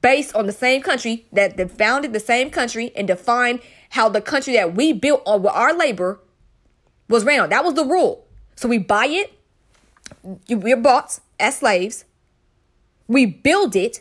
based 0.00 0.34
on 0.34 0.46
the 0.46 0.52
same 0.52 0.82
country 0.82 1.26
that 1.32 1.70
founded 1.70 2.12
the 2.12 2.20
same 2.20 2.50
country 2.50 2.92
and 2.94 3.08
defined 3.08 3.60
how 3.90 4.08
the 4.08 4.20
country 4.20 4.54
that 4.54 4.74
we 4.74 4.92
built 4.92 5.22
on 5.26 5.42
with 5.42 5.52
our 5.52 5.74
labor 5.74 6.20
was 7.08 7.24
ran 7.24 7.40
on. 7.40 7.50
That 7.50 7.64
was 7.64 7.74
the 7.74 7.84
rule. 7.84 8.26
So 8.56 8.68
we 8.68 8.78
buy 8.78 9.06
it, 9.06 9.32
we're 10.48 10.76
bought 10.76 11.18
as 11.38 11.58
slaves, 11.58 12.04
we 13.08 13.26
build 13.26 13.76
it, 13.76 14.00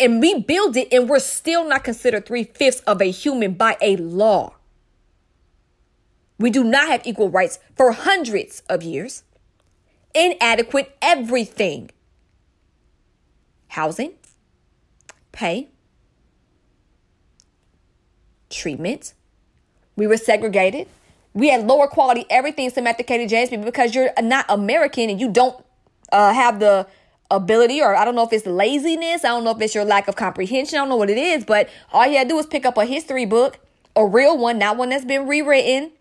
and 0.00 0.20
we 0.20 0.40
build 0.40 0.76
it, 0.76 0.88
and 0.92 1.08
we're 1.08 1.18
still 1.18 1.68
not 1.68 1.84
considered 1.84 2.26
three 2.26 2.44
fifths 2.44 2.80
of 2.80 3.00
a 3.00 3.10
human 3.10 3.54
by 3.54 3.76
a 3.80 3.96
law. 3.96 4.54
We 6.38 6.50
do 6.50 6.64
not 6.64 6.88
have 6.88 7.06
equal 7.06 7.30
rights 7.30 7.58
for 7.76 7.92
hundreds 7.92 8.62
of 8.68 8.82
years. 8.82 9.22
Inadequate 10.14 10.96
everything 11.00 11.90
housing, 13.68 14.12
pay, 15.32 15.68
treatment. 18.50 19.14
We 19.96 20.06
were 20.06 20.18
segregated. 20.18 20.88
We 21.32 21.48
had 21.48 21.66
lower 21.66 21.86
quality 21.86 22.26
everything, 22.28 22.68
Samantha 22.68 23.02
Katie 23.02 23.26
James, 23.26 23.48
because 23.64 23.94
you're 23.94 24.10
not 24.20 24.44
American 24.50 25.08
and 25.08 25.18
you 25.18 25.30
don't 25.30 25.64
uh, 26.12 26.34
have 26.34 26.60
the 26.60 26.86
ability, 27.30 27.80
or 27.80 27.96
I 27.96 28.04
don't 28.04 28.14
know 28.14 28.24
if 28.24 28.32
it's 28.32 28.44
laziness, 28.44 29.24
I 29.24 29.28
don't 29.28 29.44
know 29.44 29.52
if 29.52 29.60
it's 29.62 29.74
your 29.74 29.86
lack 29.86 30.06
of 30.06 30.16
comprehension, 30.16 30.76
I 30.76 30.82
don't 30.82 30.90
know 30.90 30.96
what 30.96 31.08
it 31.08 31.16
is, 31.16 31.44
but 31.46 31.70
all 31.92 32.06
you 32.06 32.18
had 32.18 32.24
to 32.24 32.32
do 32.32 32.36
was 32.36 32.46
pick 32.46 32.66
up 32.66 32.76
a 32.76 32.84
history 32.84 33.24
book, 33.24 33.58
a 33.96 34.06
real 34.06 34.36
one, 34.36 34.58
not 34.58 34.76
one 34.76 34.90
that's 34.90 35.06
been 35.06 35.26
rewritten, 35.26 35.92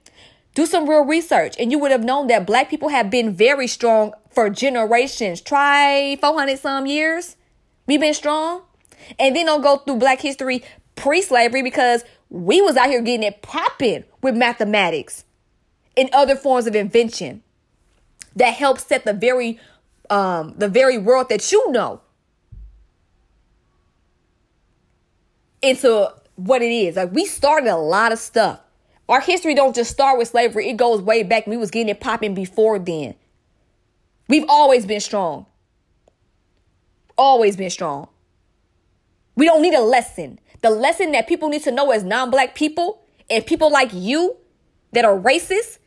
do 0.54 0.66
some 0.66 0.90
real 0.90 1.06
research, 1.06 1.56
and 1.60 1.72
you 1.72 1.80
would 1.80 1.92
have 1.92 2.04
known 2.04 2.28
that 2.28 2.46
black 2.46 2.70
people 2.70 2.90
have 2.90 3.10
been 3.10 3.34
very 3.34 3.68
strong 3.68 4.14
for 4.30 4.50
generations. 4.50 5.42
Try 5.42 6.18
400 6.20 6.60
some 6.60 6.86
years. 6.86 7.36
We've 7.88 8.00
been 8.00 8.14
strong. 8.14 8.64
And 9.20 9.36
then 9.36 9.46
don't 9.46 9.62
go 9.62 9.78
through 9.78 9.98
black 9.98 10.22
history 10.22 10.64
pre-slavery 10.96 11.64
because 11.64 12.04
we 12.30 12.62
was 12.62 12.78
out 12.78 12.90
here 12.90 13.02
getting 13.02 13.24
it 13.24 13.42
popping 13.42 14.04
with 14.22 14.36
mathematics 14.36 15.26
and 15.98 16.10
other 16.14 16.36
forms 16.36 16.68
of 16.68 16.76
invention 16.76 17.44
that 18.36 18.54
helped 18.54 18.82
set 18.82 19.04
the 19.04 19.14
very 19.14 19.60
um 20.10 20.54
the 20.58 20.70
very 20.70 20.98
world 20.98 21.28
that 21.30 21.52
you 21.52 21.72
know 21.72 22.02
into 25.62 26.12
what 26.36 26.62
it 26.62 26.72
is. 26.72 26.96
Like 26.96 27.12
we 27.12 27.26
started 27.26 27.70
a 27.70 27.78
lot 27.78 28.12
of 28.12 28.20
stuff. 28.20 28.62
Our 29.12 29.20
history 29.20 29.54
don't 29.54 29.76
just 29.76 29.92
start 29.92 30.18
with 30.18 30.30
slavery. 30.30 30.70
It 30.70 30.78
goes 30.78 31.02
way 31.02 31.24
back. 31.24 31.46
We 31.46 31.58
was 31.58 31.70
getting 31.70 31.90
it 31.90 32.00
popping 32.00 32.34
before 32.34 32.80
then. 32.80 33.16
We've 34.30 34.46
always 34.48 34.86
been 34.86 35.02
strong. 35.02 35.48
Always 37.18 37.58
been 37.58 37.70
strong. 37.70 38.08
We 39.36 39.46
don't 39.46 39.62
need 39.62 39.74
a 39.74 39.82
lesson. 39.82 40.40
The 40.62 40.70
lesson 40.70 41.12
that 41.12 41.28
people 41.28 41.50
need 41.50 41.64
to 41.64 41.72
know 41.72 41.92
as 41.92 42.06
non-black 42.06 42.56
people 42.56 43.04
and 43.30 43.46
people 43.46 43.70
like 43.70 43.90
you 43.92 44.38
that 44.94 45.04
are 45.04 45.20
racist 45.20 45.80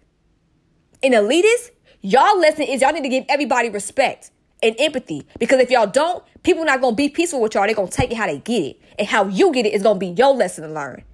and 1.03 1.15
elitist, 1.15 1.71
y'all 2.03 2.39
lesson 2.39 2.65
is 2.65 2.83
y'all 2.83 2.93
need 2.93 3.05
to 3.05 3.09
give 3.09 3.25
everybody 3.31 3.71
respect 3.71 4.33
and 4.63 4.77
empathy. 4.79 5.27
Because 5.39 5.61
if 5.61 5.71
y'all 5.71 5.87
don't, 5.87 6.23
people 6.43 6.67
not 6.67 6.83
gonna 6.83 6.95
be 6.95 7.09
peaceful 7.09 7.41
with 7.41 7.55
y'all. 7.55 7.65
They're 7.65 7.75
gonna 7.75 7.89
take 7.89 8.11
it 8.11 8.19
how 8.19 8.27
they 8.27 8.39
get 8.41 8.63
it. 8.63 8.81
And 8.99 9.09
how 9.09 9.29
you 9.29 9.51
get 9.51 9.65
it 9.65 9.73
is 9.73 9.83
gonna 9.83 9.99
be 9.99 10.09
your 10.09 10.35
lesson 10.35 10.69
to 10.69 10.75
learn. 10.75 11.05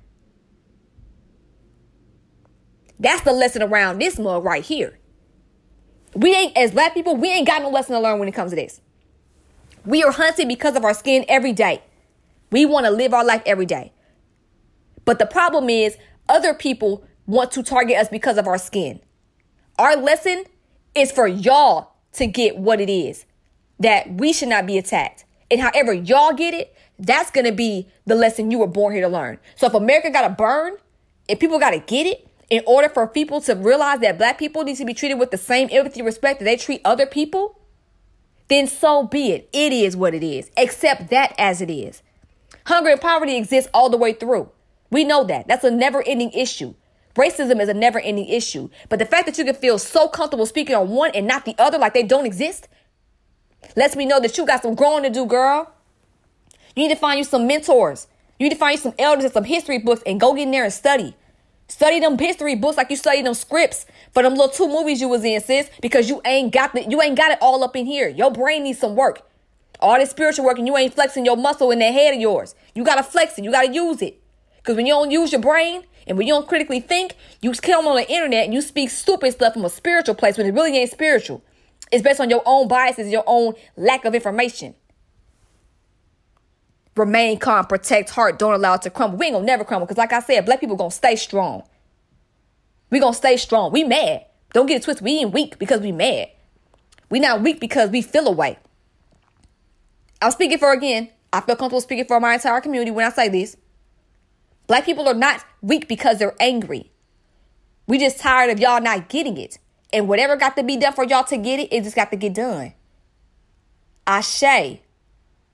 That's 3.01 3.23
the 3.23 3.33
lesson 3.33 3.63
around 3.63 3.99
this 3.99 4.19
mug 4.19 4.45
right 4.45 4.65
here. 4.65 4.99
We 6.15 6.35
ain't, 6.35 6.57
as 6.57 6.71
black 6.73 6.95
people, 6.95 7.17
we 7.17 7.31
ain't 7.31 7.47
got 7.47 7.63
no 7.63 7.71
lesson 7.71 7.95
to 7.95 8.01
learn 8.01 8.19
when 8.19 8.29
it 8.29 8.35
comes 8.35 8.51
to 8.51 8.57
this. 8.57 8.81
We 9.87 10.03
are 10.03 10.13
hunted 10.13 10.47
because 10.47 10.77
of 10.77 10.85
our 10.85 10.93
skin 10.93 11.25
every 11.27 11.53
day. 11.53 11.83
We 12.53 12.67
want 12.67 12.85
to 12.85 12.93
live 12.93 13.15
our 13.15 13.25
life 13.25 13.43
every 13.47 13.65
day. 13.65 13.93
But 15.05 15.19
the 15.19 15.27
problem 15.27 15.71
is, 15.71 15.97
other 16.29 16.53
people 16.53 17.05
want 17.27 17.53
to 17.53 17.63
target 17.63 17.97
us 17.97 18.09
because 18.09 18.37
of 18.37 18.47
our 18.47 18.59
skin. 18.59 19.01
Our 19.79 19.97
lesson 19.97 20.45
is 20.95 21.11
for 21.11 21.27
y'all 21.27 21.95
to 22.13 22.27
get 22.27 22.59
what 22.59 22.81
it 22.81 22.91
is 22.91 23.25
that 23.79 24.13
we 24.13 24.33
should 24.33 24.49
not 24.49 24.67
be 24.67 24.77
attacked. 24.77 25.25
And 25.51 25.61
however 25.61 25.93
y'all 25.93 26.35
get 26.35 26.53
it, 26.53 26.77
that's 26.99 27.31
going 27.31 27.47
to 27.47 27.53
be 27.53 27.89
the 28.05 28.15
lesson 28.15 28.51
you 28.51 28.59
were 28.59 28.67
born 28.67 28.93
here 28.93 29.03
to 29.03 29.09
learn. 29.09 29.39
So 29.57 29.67
if 29.67 29.75
America 29.75 30.11
got 30.11 30.29
to 30.29 30.35
burn, 30.35 30.75
if 31.29 31.41
people 31.41 31.59
got 31.59 31.71
to 31.71 31.79
get 31.79 32.07
it, 32.07 32.29
in 32.51 32.63
order 32.67 32.89
for 32.89 33.07
people 33.07 33.41
to 33.43 33.55
realize 33.55 34.01
that 34.01 34.19
black 34.19 34.39
people 34.39 34.65
need 34.65 34.77
to 34.77 34.85
be 34.85 34.93
treated 34.93 35.19
with 35.19 35.31
the 35.31 35.39
same 35.39 35.69
empathy 35.71 36.03
respect 36.03 36.41
that 36.41 36.45
they 36.45 36.57
treat 36.57 36.81
other 36.85 37.07
people, 37.07 37.59
then 38.49 38.67
so 38.67 39.05
be 39.05 39.31
it. 39.31 39.49
It 39.53 39.73
is 39.73 39.97
what 39.97 40.15
it 40.15 40.25
is. 40.25 40.51
Accept 40.57 41.11
that 41.11 41.33
as 41.39 41.63
it 41.63 41.71
is. 41.71 42.03
Hunger 42.67 42.91
and 42.91 43.01
poverty 43.01 43.37
exists 43.37 43.71
all 43.73 43.89
the 43.89 43.97
way 43.97 44.13
through. 44.13 44.51
We 44.91 45.05
know 45.05 45.23
that. 45.25 45.47
That's 45.47 45.65
a 45.65 45.71
never 45.71 46.03
ending 46.05 46.33
issue. 46.33 46.75
Racism 47.15 47.61
is 47.61 47.69
a 47.69 47.75
never 47.75 48.01
ending 48.01 48.29
issue. 48.29 48.69
But 48.89 48.99
the 48.99 49.07
fact 49.07 49.27
that 49.27 49.39
you 49.39 49.45
can 49.45 49.55
feel 49.55 49.79
so 49.79 50.09
comfortable 50.09 50.47
speaking 50.47 50.75
on 50.75 50.89
one 50.89 51.13
and 51.15 51.27
not 51.27 51.45
the 51.45 51.55
other 51.59 51.79
like 51.79 51.95
they 51.95 52.03
don't 52.03 52.27
exist 52.27 52.69
lets 53.77 53.95
me 53.95 54.05
know 54.07 54.21
that 54.21 54.37
you 54.37 54.47
got 54.47 54.63
some 54.63 54.75
growing 54.75 55.05
to 55.05 55.11
do, 55.11 55.27
girl. 55.27 55.73
You 56.75 56.85
need 56.89 56.95
to 56.95 57.01
find 57.01 57.19
you 57.19 57.25
some 57.25 57.47
mentors. 57.47 58.09
You 58.39 58.45
need 58.49 58.55
to 58.55 58.59
find 58.59 58.77
you 58.77 58.83
some 58.83 58.95
elders 58.99 59.25
and 59.25 59.33
some 59.33 59.45
history 59.45 59.79
books 59.79 60.03
and 60.07 60.21
go 60.21 60.35
get 60.35 60.43
in 60.43 60.51
there 60.51 60.65
and 60.65 60.73
study. 60.73 61.15
Study 61.71 62.01
them 62.01 62.19
history 62.19 62.57
books 62.57 62.77
like 62.77 62.91
you 62.91 62.97
study 62.97 63.23
them 63.23 63.33
scripts 63.33 63.87
for 64.13 64.25
them 64.25 64.35
little 64.35 64.49
two 64.49 64.67
movies 64.67 65.01
you 65.01 65.09
was 65.09 65.23
in, 65.23 65.41
sis, 65.41 65.71
because 65.81 66.09
you 66.09 66.21
ain't 66.25 66.53
got 66.53 66.75
the, 66.75 66.83
you 66.83 67.01
ain't 67.01 67.17
got 67.17 67.31
it 67.31 67.39
all 67.41 67.63
up 67.63 67.77
in 67.77 67.87
here. 67.87 68.09
Your 68.09 68.33
brain 68.33 68.65
needs 68.65 68.81
some 68.81 68.97
work. 68.97 69.23
All 69.79 69.97
this 69.97 70.11
spiritual 70.11 70.45
work 70.45 70.59
and 70.59 70.67
you 70.67 70.77
ain't 70.77 70.93
flexing 70.93 71.25
your 71.25 71.37
muscle 71.37 71.71
in 71.71 71.79
that 71.79 71.93
head 71.93 72.13
of 72.13 72.21
yours. 72.21 72.57
You 72.75 72.83
gotta 72.83 73.05
flex 73.05 73.39
it. 73.39 73.45
You 73.45 73.53
gotta 73.53 73.73
use 73.73 74.03
it. 74.03 74.21
Because 74.57 74.75
when 74.75 74.85
you 74.85 74.93
don't 74.93 75.13
use 75.13 75.31
your 75.31 75.41
brain 75.41 75.85
and 76.09 76.19
when 76.19 76.27
you 76.27 76.35
don't 76.35 76.49
critically 76.49 76.81
think, 76.81 77.15
you 77.41 77.53
come 77.53 77.87
on 77.87 77.95
the 77.95 78.11
internet 78.11 78.47
and 78.47 78.53
you 78.53 78.63
speak 78.63 78.91
stupid 78.91 79.31
stuff 79.31 79.53
from 79.53 79.65
a 79.65 79.71
spiritual 79.71 80.17
place 80.17 80.37
when 80.37 80.49
it 80.49 80.53
really 80.53 80.77
ain't 80.77 80.91
spiritual. 80.91 81.41
It's 81.93 82.03
based 82.03 82.19
on 82.19 82.31
your 82.31 82.43
own 82.47 82.67
biases, 82.67 83.13
your 83.13 83.25
own 83.29 83.55
lack 83.77 84.05
of 84.05 84.13
information. 84.17 84.75
Remain 86.97 87.39
calm, 87.39 87.67
protect 87.67 88.11
heart, 88.11 88.39
don't 88.39 88.53
allow 88.53 88.75
it 88.75 88.83
to 88.83 88.91
crumble. 88.91 89.17
We 89.19 89.27
ain't 89.27 89.35
gonna 89.35 89.47
never 89.47 89.65
crumble 89.65 89.87
because, 89.87 89.99
like 89.99 90.13
I 90.13 90.21
said, 90.21 90.45
black 90.45 90.61
people 90.61 90.77
gonna 90.77 90.91
stay 90.91 91.17
strong. 91.17 91.63
We 92.91 92.99
gonna 92.99 93.15
stay 93.15 93.37
strong. 93.37 93.73
We 93.73 93.85
mad. 93.85 94.27
Don't 94.53 94.67
get 94.67 94.79
it 94.79 94.83
twisted. 94.83 95.05
We 95.05 95.19
ain't 95.19 95.33
weak 95.33 95.59
because 95.59 95.81
we 95.81 95.93
mad. 95.93 96.29
We 97.09 97.21
not 97.21 97.43
weak 97.43 97.61
because 97.61 97.91
we 97.91 98.03
feel 98.03 98.27
away. 98.27 98.59
I'm 100.21 100.33
speaking 100.33 100.59
for 100.59 100.73
again. 100.73 101.11
I 101.33 101.41
feel 101.41 101.57
comfortable 101.57 101.81
speaking 101.81 102.07
for 102.07 102.19
my 102.21 102.35
entire 102.35 102.61
community 102.61 102.91
when 102.91 103.07
I 103.07 103.11
say 103.11 103.29
this. 103.29 103.57
Black 104.67 104.85
people 104.85 105.09
are 105.09 105.15
not 105.15 105.45
weak 105.63 105.89
because 105.89 106.19
they're 106.19 106.37
angry. 106.41 106.91
We 107.87 107.99
just 107.99 108.19
tired 108.19 108.51
of 108.51 108.61
y'all 108.61 108.81
not 108.81 109.09
getting 109.09 109.37
it. 109.37 109.59
And 109.93 110.09
whatever 110.09 110.37
got 110.37 110.57
to 110.57 110.63
be 110.63 110.77
done 110.77 110.93
for 110.93 111.05
y'all 111.05 111.25
to 111.25 111.37
get 111.37 111.59
it, 111.59 111.73
it 111.73 111.83
just 111.83 111.97
got 111.97 112.11
to 112.11 112.17
get 112.17 112.35
done. 112.35 112.75
I 114.07 114.21
say, 114.21 114.83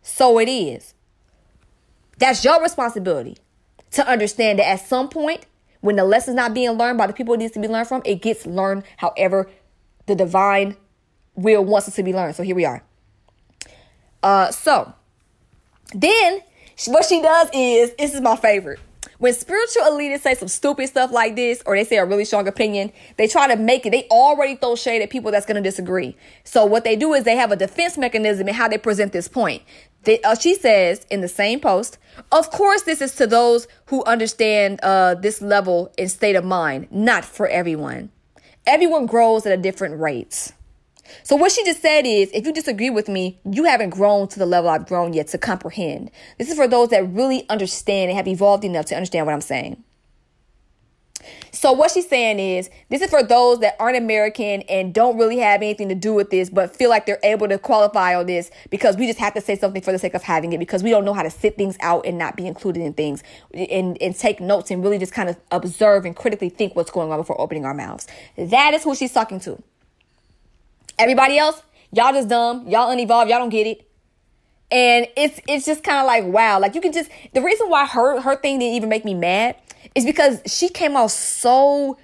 So 0.03 0.39
it 0.39 0.49
is. 0.49 0.95
That's 2.19 2.45
your 2.45 2.63
responsibility 2.63 3.37
to 3.93 4.07
understand 4.07 4.59
that 4.59 4.69
at 4.69 4.81
some 4.87 5.09
point, 5.09 5.47
when 5.81 5.97
the 5.97 6.05
lesson's 6.05 6.37
not 6.37 6.55
being 6.55 6.71
learned 6.73 6.99
by 6.99 7.07
the 7.07 7.13
people 7.13 7.35
it 7.35 7.39
needs 7.39 7.53
to 7.53 7.61
be 7.61 7.69
learned 7.69 7.89
from, 7.89 8.03
it 8.05 8.23
gets 8.23 8.47
learned 8.47 8.85
however 8.97 9.49
the 10.07 10.15
divine 10.15 10.77
will 11.35 11.65
wants 11.65 11.89
it 11.89 11.93
to 11.93 12.03
be 12.03 12.13
learned. 12.13 12.35
So 12.35 12.43
here 12.43 12.57
we 12.57 12.65
are. 12.65 12.83
Uh, 14.23 14.51
so 14.51 14.93
then 15.95 16.41
what 16.87 17.05
she 17.05 17.23
does 17.23 17.49
is 17.53 17.95
this 17.95 18.15
is 18.15 18.21
my 18.21 18.37
favorite. 18.37 18.81
When 19.19 19.33
spiritual 19.33 19.85
elitists 19.85 20.21
say 20.21 20.35
some 20.35 20.49
stupid 20.49 20.89
stuff 20.89 21.11
like 21.11 21.37
this, 21.37 21.63
or 21.65 21.75
they 21.75 21.85
say 21.85 21.97
a 21.97 22.05
really 22.05 22.27
strong 22.27 22.47
opinion, 22.49 22.93
they 23.17 23.27
try 23.27 23.49
to 23.49 23.57
make 23.57 23.87
it. 23.87 23.91
They 23.91 24.07
already 24.11 24.57
throw 24.57 24.77
shade 24.77 25.01
at 25.01 25.09
people 25.09 25.31
that's 25.31 25.47
going 25.47 25.57
to 25.57 25.63
disagree. 25.63 26.17
So 26.45 26.67
what 26.67 26.85
they 26.85 26.97
do 26.97 27.15
is 27.15 27.25
they 27.25 27.37
have 27.37 27.51
a 27.51 27.57
defense 27.57 27.97
mechanism 27.97 28.47
in 28.49 28.55
how 28.55 28.69
they 28.69 28.77
present 28.77 29.13
this 29.13 29.27
point. 29.27 29.63
Uh, 30.09 30.35
she 30.35 30.55
says 30.55 31.05
in 31.11 31.21
the 31.21 31.29
same 31.29 31.61
post, 31.61 31.99
of 32.33 32.51
course, 32.51 32.83
this 32.83 33.01
is 33.01 33.15
to 33.17 33.27
those 33.27 33.67
who 33.87 34.05
understand 34.05 34.81
uh, 34.83 35.15
this 35.15 35.43
level 35.43 35.93
and 35.99 36.11
state 36.11 36.37
of 36.37 36.45
mind, 36.45 36.89
not 36.91 37.25
for 37.25 37.49
everyone. 37.49 38.11
Everyone 38.67 39.07
grows 39.07 39.47
at 39.47 39.53
a 39.53 39.61
different 39.61 40.01
rate. 40.01 40.53
So 41.23 41.37
what 41.37 41.53
she 41.53 41.65
just 41.65 41.83
said 41.83 42.05
is, 42.05 42.31
if 42.33 42.47
you 42.47 42.53
disagree 42.53 42.91
with 42.91 43.09
me, 43.09 43.39
you 43.45 43.65
haven't 43.65 43.91
grown 43.91 44.29
to 44.29 44.39
the 44.39 44.47
level 44.47 44.71
I've 44.71 44.87
grown 44.87 45.13
yet 45.13 45.29
to 45.29 45.39
comprehend. 45.39 46.11
This 46.39 46.51
is 46.51 46.57
for 46.57 46.67
those 46.67 46.89
that 46.89 47.09
really 47.09 47.49
understand 47.49 48.11
and 48.11 48.17
have 48.17 48.27
evolved 48.27 48.65
enough 48.65 48.87
to 48.87 48.97
understand 48.97 49.27
what 49.27 49.33
I'm 49.33 49.41
saying. 49.41 49.85
So 51.53 51.73
what 51.73 51.91
she's 51.91 52.09
saying 52.09 52.39
is 52.39 52.71
this 52.89 53.03
is 53.03 53.11
for 53.11 53.23
those 53.23 53.61
that 53.61 53.77
aren't 53.81 53.97
American 53.97 54.63
and 54.63 54.93
don't 54.93 55.17
really 55.17 55.39
have 55.39 55.63
anything 55.63 55.89
to 55.89 55.95
do 55.95 56.13
with 56.15 56.31
this, 56.31 56.51
but 56.51 56.75
feel 56.75 56.91
like 56.91 57.07
they're 57.07 57.21
able 57.23 57.49
to 57.49 57.59
qualify 57.59 58.15
on 58.15 58.27
this 58.27 58.51
because 58.71 58.97
we 58.97 59.07
just 59.07 59.19
have 59.19 59.35
to 59.35 59.41
say 59.41 59.57
something 59.57 59.83
for 59.83 59.93
the 59.93 59.99
sake 59.99 60.15
of 60.15 60.23
having 60.23 60.53
it 60.53 60.59
because 60.59 60.83
we 60.83 60.91
don't 60.91 61.05
know 61.05 61.15
how 61.15 61.23
to 61.23 61.31
sit 61.31 61.57
things 61.57 61.77
out 61.81 62.05
and 62.07 62.19
not 62.19 62.37
be 62.37 62.47
included 62.47 62.83
in 62.83 62.93
things 62.93 63.23
and, 63.55 63.97
and 64.01 64.17
take 64.17 64.41
notes 64.41 64.71
and 64.71 64.83
really 64.83 64.99
just 64.99 65.13
kind 65.13 65.29
of 65.29 65.37
observe 65.51 66.05
and 66.05 66.15
critically 66.15 66.49
think 66.49 66.77
what's 66.77 66.91
going 66.91 67.11
on 67.11 67.19
before 67.19 67.41
opening 67.41 67.65
our 67.65 67.75
mouths. 67.75 68.07
That 68.37 68.75
is 68.75 68.85
who 68.85 68.95
she's 68.95 69.13
talking 69.13 69.41
to. 69.41 69.63
Everybody 70.99 71.39
else, 71.39 71.63
y'all 71.93 72.13
just 72.13 72.29
dumb, 72.29 72.67
y'all 72.69 72.91
unevolved, 72.91 73.31
y'all 73.31 73.39
don't 73.39 73.51
get 73.51 73.67
it. 73.67 73.83
And 74.71 75.07
it's 75.17 75.41
it's 75.47 75.65
just 75.65 75.85
kind 75.85 75.99
of 75.99 76.07
like 76.07 76.25
wow, 76.25 76.59
like 76.59 76.75
you 76.75 76.81
can 76.81 76.93
just 76.93 77.09
the 77.35 77.41
reason 77.41 77.69
why 77.69 77.87
her 77.87 78.21
her 78.21 78.35
thing 78.35 78.59
didn't 78.59 78.75
even 78.75 78.89
make 78.89 79.05
me 79.05 79.15
mad 79.15 79.57
is 79.97 80.05
because 80.05 80.41
she 80.47 80.69
came 80.69 80.95
out 80.97 81.11
so 81.11 81.99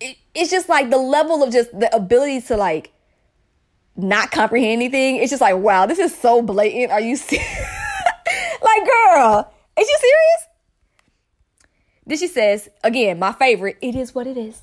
it, 0.00 0.16
it's 0.34 0.50
just 0.50 0.68
like 0.68 0.90
the 0.90 0.98
level 0.98 1.44
of 1.44 1.52
just 1.52 1.70
the 1.78 1.94
ability 1.94 2.40
to 2.48 2.56
like 2.56 2.92
not 3.94 4.30
comprehend 4.30 4.72
anything. 4.72 5.16
It's 5.16 5.30
just 5.30 5.42
like 5.42 5.56
wow, 5.56 5.86
this 5.86 5.98
is 5.98 6.16
so 6.16 6.42
blatant. 6.42 6.90
Are 6.90 7.00
you 7.00 7.14
serious? 7.16 7.46
like 8.62 8.84
girl, 8.84 9.52
is 9.78 9.88
you 9.88 9.98
serious? 10.00 10.46
Then 12.06 12.18
she 12.18 12.28
says, 12.28 12.68
again, 12.84 13.18
my 13.18 13.32
favorite, 13.32 13.78
it 13.82 13.94
is 13.94 14.14
what 14.14 14.26
it 14.26 14.36
is. 14.36 14.60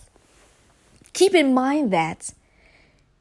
Keep 1.12 1.36
in 1.36 1.54
mind 1.54 1.92
that 1.92 2.34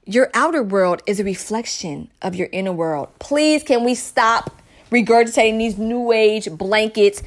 your 0.07 0.31
outer 0.33 0.63
world 0.63 1.03
is 1.07 1.19
a 1.19 1.25
reflection 1.25 2.09
of 2.23 2.35
your 2.35 2.49
inner 2.53 2.73
world. 2.73 3.09
Please, 3.19 3.65
can 3.65 3.85
we 3.85 3.95
stop 3.95 4.63
regurgitating 4.91 5.59
these 5.59 5.77
new 5.77 6.13
age 6.13 6.49
blankets 6.53 7.23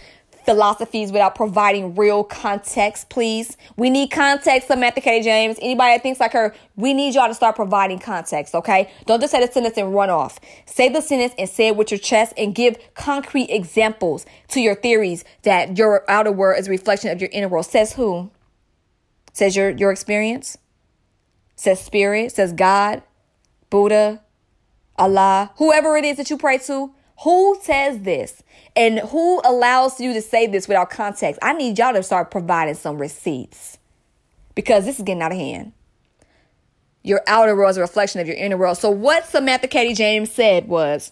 philosophies 0.46 1.12
without 1.12 1.36
providing 1.36 1.96
real 1.96 2.24
context, 2.24 3.10
please? 3.10 3.58
We 3.76 3.90
need 3.90 4.12
context, 4.12 4.68
Samantha 4.68 5.02
K. 5.02 5.22
James. 5.22 5.58
Anybody 5.62 5.96
that 5.96 6.04
thinks 6.04 6.20
like 6.20 6.34
her, 6.34 6.54
we 6.76 6.94
need 6.94 7.16
y'all 7.16 7.28
to 7.28 7.34
start 7.34 7.56
providing 7.56 8.00
context, 8.00 8.56
okay? 8.56 8.92
Don't 9.06 9.20
just 9.20 9.32
say 9.32 9.46
the 9.46 9.52
sentence 9.52 9.78
and 9.78 9.94
run 9.94 10.10
off. 10.10 10.40
Say 10.66 10.90
the 10.90 11.02
sentence 11.02 11.34
and 11.38 11.50
say 11.50 11.68
it 11.68 11.76
with 11.76 11.92
your 11.92 12.00
chest 12.00 12.34
and 12.38 12.54
give 12.54 12.78
concrete 12.94 13.50
examples 13.50 14.26
to 14.50 14.62
your 14.62 14.76
theories 14.76 15.26
that 15.44 15.78
your 15.78 16.04
outer 16.10 16.32
world 16.32 16.60
is 16.60 16.68
a 16.68 16.72
reflection 16.72 17.12
of 17.12 17.20
your 17.20 17.30
inner 17.34 17.48
world. 17.48 17.66
Says 17.66 17.94
who? 17.94 18.32
Says 19.34 19.56
your 19.56 19.72
your 19.72 19.92
experience? 19.92 20.58
says 21.56 21.80
spirit, 21.80 22.32
says 22.34 22.54
God, 22.54 23.02
Buddha, 23.70 24.22
Allah, 24.98 25.52
whoever 25.58 25.98
it 25.98 26.06
is 26.06 26.18
that 26.18 26.30
you 26.30 26.38
pray 26.38 26.58
to. 26.60 26.94
Who 27.24 27.58
says 27.62 28.02
this? 28.02 28.44
And 28.76 29.00
who 29.00 29.42
allows 29.46 30.00
you 30.00 30.14
to 30.14 30.22
say 30.22 30.48
this 30.48 30.68
without 30.68 30.90
context? 30.90 31.40
I 31.42 31.54
need 31.54 31.78
y'all 31.78 31.94
to 31.94 32.04
start 32.04 32.30
providing 32.30 32.76
some 32.76 32.98
receipts 32.98 33.78
because 34.54 34.86
this 34.86 34.98
is 34.98 35.04
getting 35.04 35.22
out 35.22 35.32
of 35.32 35.38
hand. 35.38 35.72
Your 37.04 37.22
outer 37.28 37.56
world 37.56 37.72
is 37.72 37.78
a 37.78 37.82
reflection 37.82 38.20
of 38.20 38.28
your 38.28 38.36
inner 38.36 38.58
world. 38.58 38.78
So, 38.78 38.90
what 38.90 39.26
Samantha 39.26 39.68
Katie 39.68 39.94
James 39.94 40.32
said 40.32 40.68
was, 40.68 41.12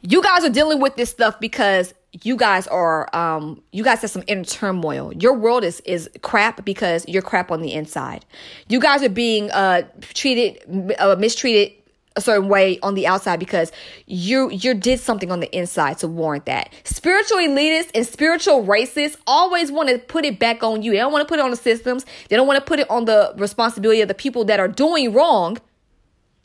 you 0.00 0.22
guys 0.22 0.44
are 0.44 0.50
dealing 0.50 0.80
with 0.80 0.96
this 0.96 1.10
stuff 1.10 1.38
because 1.40 1.94
you 2.22 2.36
guys 2.36 2.66
are 2.68 3.14
um 3.14 3.60
you 3.72 3.82
guys 3.82 4.00
have 4.00 4.10
some 4.10 4.22
inner 4.28 4.44
turmoil 4.44 5.12
your 5.14 5.34
world 5.34 5.64
is 5.64 5.80
is 5.80 6.08
crap 6.22 6.64
because 6.64 7.04
you're 7.08 7.22
crap 7.22 7.50
on 7.50 7.60
the 7.60 7.72
inside 7.72 8.24
you 8.68 8.78
guys 8.78 9.02
are 9.02 9.08
being 9.08 9.50
uh 9.50 9.82
treated 10.12 10.62
uh, 11.00 11.16
mistreated 11.18 11.72
a 12.16 12.20
certain 12.20 12.48
way 12.48 12.78
on 12.80 12.94
the 12.94 13.06
outside 13.06 13.40
because 13.40 13.72
you 14.06 14.50
you 14.50 14.72
did 14.74 15.00
something 15.00 15.32
on 15.32 15.40
the 15.40 15.56
inside 15.56 15.98
to 15.98 16.08
warrant 16.08 16.46
that. 16.46 16.72
Spiritual 16.84 17.38
elitists 17.38 17.90
and 17.94 18.06
spiritual 18.06 18.64
racists 18.64 19.16
always 19.26 19.72
want 19.72 19.88
to 19.88 19.98
put 19.98 20.24
it 20.24 20.38
back 20.38 20.62
on 20.62 20.82
you. 20.82 20.92
They 20.92 20.98
don't 20.98 21.12
want 21.12 21.26
to 21.26 21.28
put 21.28 21.38
it 21.38 21.42
on 21.42 21.50
the 21.50 21.56
systems. 21.56 22.06
They 22.28 22.36
don't 22.36 22.46
want 22.46 22.58
to 22.58 22.64
put 22.64 22.78
it 22.78 22.88
on 22.88 23.04
the 23.06 23.34
responsibility 23.36 24.00
of 24.00 24.08
the 24.08 24.14
people 24.14 24.44
that 24.44 24.60
are 24.60 24.68
doing 24.68 25.12
wrong 25.12 25.58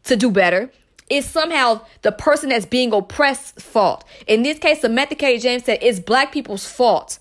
to 0.05 0.15
do 0.15 0.31
better 0.31 0.71
it's 1.09 1.27
somehow 1.27 1.81
the 2.03 2.11
person 2.11 2.49
that's 2.49 2.65
being 2.65 2.93
oppressed 2.93 3.59
fault. 3.59 4.03
In 4.27 4.43
this 4.43 4.59
case, 4.59 4.81
Samantha 4.81 5.15
K. 5.15 5.39
James 5.39 5.65
said 5.65 5.79
it's 5.81 5.99
black 5.99 6.31
people's 6.31 6.65
fault 6.65 7.19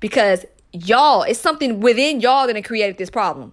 because 0.00 0.44
y'all, 0.72 1.22
it's 1.22 1.40
something 1.40 1.80
within 1.80 2.20
y'all 2.20 2.46
that 2.46 2.64
created 2.64 2.98
this 2.98 3.10
problem. 3.10 3.52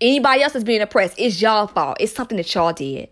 Anybody 0.00 0.42
else 0.42 0.52
that's 0.52 0.64
being 0.64 0.82
oppressed, 0.82 1.14
it's 1.18 1.40
y'all 1.40 1.66
fault. 1.66 1.96
It's 2.00 2.14
something 2.14 2.36
that 2.36 2.54
y'all 2.54 2.72
did. 2.72 3.08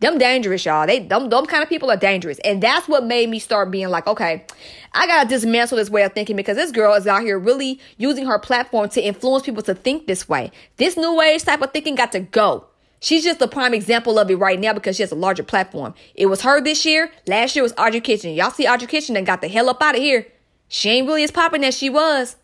Them 0.00 0.16
dangerous, 0.16 0.64
y'all. 0.64 0.86
They 0.86 1.00
them, 1.00 1.28
them 1.28 1.44
kind 1.44 1.62
of 1.62 1.68
people 1.68 1.90
are 1.90 1.96
dangerous. 1.96 2.38
And 2.40 2.62
that's 2.62 2.88
what 2.88 3.04
made 3.04 3.28
me 3.28 3.38
start 3.38 3.70
being 3.70 3.88
like, 3.88 4.06
okay, 4.06 4.46
I 4.94 5.06
gotta 5.06 5.28
dismantle 5.28 5.76
this 5.76 5.90
way 5.90 6.02
of 6.02 6.14
thinking 6.14 6.36
because 6.36 6.56
this 6.56 6.72
girl 6.72 6.94
is 6.94 7.06
out 7.06 7.20
here 7.20 7.38
really 7.38 7.78
using 7.98 8.24
her 8.26 8.38
platform 8.38 8.88
to 8.90 9.02
influence 9.02 9.44
people 9.44 9.62
to 9.64 9.74
think 9.74 10.06
this 10.06 10.26
way. 10.26 10.52
This 10.78 10.96
new 10.96 11.20
age 11.20 11.44
type 11.44 11.60
of 11.60 11.72
thinking 11.72 11.96
got 11.96 12.12
to 12.12 12.20
go. 12.20 12.64
She's 13.00 13.24
just 13.24 13.38
the 13.38 13.48
prime 13.48 13.74
example 13.74 14.18
of 14.18 14.30
it 14.30 14.36
right 14.36 14.60
now 14.60 14.72
because 14.72 14.96
she 14.96 15.02
has 15.02 15.12
a 15.12 15.16
larger 15.16 15.42
platform. 15.42 15.94
It 16.14 16.26
was 16.26 16.42
her 16.42 16.62
this 16.62 16.84
year. 16.84 17.10
Last 17.26 17.56
year 17.56 17.62
was 17.62 17.74
Audrey 17.78 18.00
Kitchen. 18.00 18.34
Y'all 18.34 18.50
see 18.50 18.66
Audrey 18.66 18.86
Kitchen 18.86 19.16
and 19.16 19.26
got 19.26 19.40
the 19.40 19.48
hell 19.48 19.70
up 19.70 19.82
out 19.82 19.96
of 19.96 20.02
here. 20.02 20.26
She 20.68 20.90
ain't 20.90 21.06
really 21.06 21.24
as 21.24 21.30
popping 21.30 21.64
as 21.64 21.76
she 21.76 21.90
was. 21.90 22.36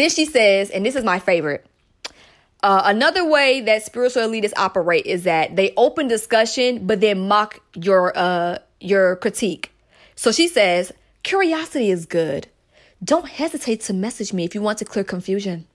Then 0.00 0.08
she 0.08 0.24
says, 0.24 0.70
and 0.70 0.86
this 0.86 0.96
is 0.96 1.04
my 1.04 1.18
favorite. 1.18 1.66
Uh, 2.62 2.80
another 2.86 3.28
way 3.28 3.60
that 3.60 3.82
spiritual 3.82 4.22
elitists 4.22 4.54
operate 4.56 5.04
is 5.04 5.24
that 5.24 5.56
they 5.56 5.74
open 5.76 6.08
discussion, 6.08 6.86
but 6.86 7.02
then 7.02 7.28
mock 7.28 7.60
your 7.74 8.16
uh, 8.16 8.58
your 8.80 9.16
critique. 9.16 9.72
So 10.16 10.32
she 10.32 10.48
says, 10.48 10.90
"Curiosity 11.22 11.90
is 11.90 12.06
good. 12.06 12.48
Don't 13.04 13.28
hesitate 13.28 13.82
to 13.82 13.92
message 13.92 14.32
me 14.32 14.44
if 14.44 14.54
you 14.54 14.62
want 14.62 14.78
to 14.78 14.86
clear 14.86 15.04
confusion. 15.04 15.66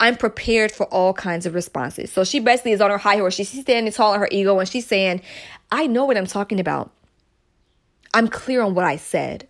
I'm 0.00 0.16
prepared 0.16 0.72
for 0.72 0.86
all 0.86 1.12
kinds 1.12 1.46
of 1.46 1.54
responses." 1.54 2.12
So 2.12 2.24
she 2.24 2.40
basically 2.40 2.72
is 2.72 2.80
on 2.80 2.90
her 2.90 2.98
high 2.98 3.18
horse. 3.18 3.34
She's 3.34 3.60
standing 3.60 3.92
tall 3.92 4.14
in 4.14 4.20
her 4.20 4.28
ego, 4.32 4.58
and 4.58 4.68
she's 4.68 4.86
saying, 4.86 5.22
"I 5.70 5.86
know 5.86 6.04
what 6.06 6.16
I'm 6.16 6.26
talking 6.26 6.58
about. 6.58 6.90
I'm 8.12 8.26
clear 8.26 8.62
on 8.62 8.74
what 8.74 8.84
I 8.84 8.96
said. 8.96 9.46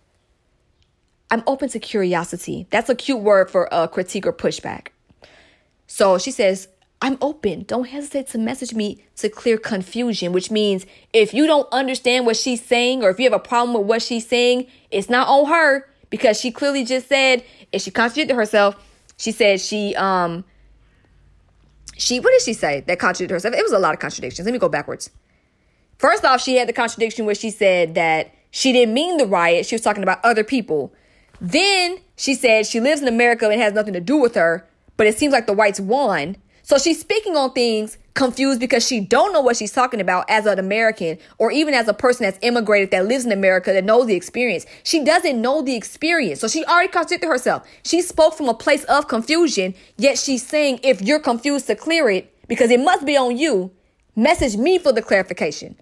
I'm 1.31 1.43
open 1.47 1.69
to 1.69 1.79
curiosity. 1.79 2.67
That's 2.69 2.89
a 2.89 2.95
cute 2.95 3.21
word 3.21 3.49
for 3.49 3.67
a 3.71 3.87
critique 3.87 4.25
or 4.25 4.33
pushback." 4.33 4.87
So 5.87 6.17
she 6.17 6.31
says, 6.31 6.67
I'm 7.01 7.17
open. 7.21 7.63
Don't 7.63 7.87
hesitate 7.87 8.27
to 8.29 8.37
message 8.37 8.73
me 8.73 9.03
to 9.17 9.29
clear 9.29 9.57
confusion, 9.57 10.31
which 10.31 10.49
means 10.49 10.85
if 11.13 11.33
you 11.33 11.45
don't 11.45 11.71
understand 11.71 12.25
what 12.25 12.37
she's 12.37 12.63
saying 12.63 13.03
or 13.03 13.09
if 13.09 13.19
you 13.19 13.25
have 13.25 13.33
a 13.33 13.39
problem 13.39 13.77
with 13.77 13.87
what 13.87 14.01
she's 14.01 14.25
saying, 14.25 14.67
it's 14.91 15.09
not 15.09 15.27
on 15.27 15.45
her 15.47 15.87
because 16.09 16.39
she 16.39 16.51
clearly 16.51 16.83
just 16.85 17.07
said, 17.07 17.43
if 17.71 17.81
she 17.81 17.91
contradicted 17.91 18.35
herself, 18.35 18.75
she 19.17 19.31
said 19.31 19.59
she, 19.61 19.93
um, 19.95 20.45
she, 21.97 22.19
what 22.19 22.31
did 22.31 22.41
she 22.41 22.53
say 22.53 22.81
that 22.81 22.97
contradicted 22.97 23.31
herself? 23.31 23.53
It 23.53 23.63
was 23.63 23.73
a 23.73 23.79
lot 23.79 23.93
of 23.93 23.99
contradictions. 23.99 24.45
Let 24.45 24.53
me 24.53 24.59
go 24.59 24.69
backwards. 24.69 25.09
First 25.97 26.25
off, 26.25 26.41
she 26.41 26.55
had 26.55 26.67
the 26.67 26.73
contradiction 26.73 27.25
where 27.25 27.35
she 27.35 27.51
said 27.51 27.95
that 27.95 28.33
she 28.51 28.71
didn't 28.71 28.93
mean 28.93 29.17
the 29.17 29.27
riot. 29.27 29.65
She 29.65 29.75
was 29.75 29.81
talking 29.81 30.03
about 30.03 30.23
other 30.23 30.43
people. 30.43 30.93
Then 31.41 31.99
she 32.15 32.35
said 32.35 32.65
she 32.65 32.79
lives 32.79 33.01
in 33.01 33.07
America 33.07 33.49
and 33.49 33.61
has 33.61 33.73
nothing 33.73 33.93
to 33.93 34.01
do 34.01 34.17
with 34.17 34.35
her 34.35 34.67
but 34.97 35.07
it 35.07 35.17
seems 35.17 35.33
like 35.33 35.47
the 35.47 35.53
whites 35.53 35.79
won. 35.79 36.37
So 36.63 36.77
she's 36.77 36.99
speaking 36.99 37.35
on 37.35 37.53
things 37.53 37.97
confused 38.15 38.59
because 38.59 38.85
she 38.85 39.01
don't 39.01 39.33
know 39.33 39.41
what 39.41 39.57
she's 39.57 39.73
talking 39.73 39.99
about 39.99 40.25
as 40.29 40.45
an 40.45 40.57
American 40.57 41.17
or 41.37 41.51
even 41.51 41.73
as 41.73 41.87
a 41.87 41.93
person 41.93 42.23
that's 42.23 42.39
immigrated 42.41 42.91
that 42.91 43.05
lives 43.05 43.25
in 43.25 43.31
America 43.31 43.73
that 43.73 43.83
knows 43.83 44.07
the 44.07 44.15
experience. 44.15 44.65
She 44.83 45.03
doesn't 45.03 45.39
know 45.39 45.61
the 45.61 45.75
experience. 45.75 46.39
So 46.39 46.47
she 46.47 46.63
already 46.65 46.87
contradicted 46.87 47.29
herself. 47.29 47.67
She 47.83 48.01
spoke 48.01 48.35
from 48.35 48.49
a 48.49 48.53
place 48.53 48.83
of 48.85 49.07
confusion, 49.07 49.75
yet 49.97 50.17
she's 50.17 50.45
saying 50.45 50.79
if 50.81 51.01
you're 51.01 51.19
confused 51.19 51.67
to 51.67 51.75
clear 51.75 52.09
it 52.09 52.33
because 52.47 52.71
it 52.71 52.79
must 52.79 53.05
be 53.05 53.17
on 53.17 53.37
you, 53.37 53.71
message 54.15 54.55
me 54.55 54.79
for 54.79 54.91
the 54.93 55.01
clarification. 55.01 55.75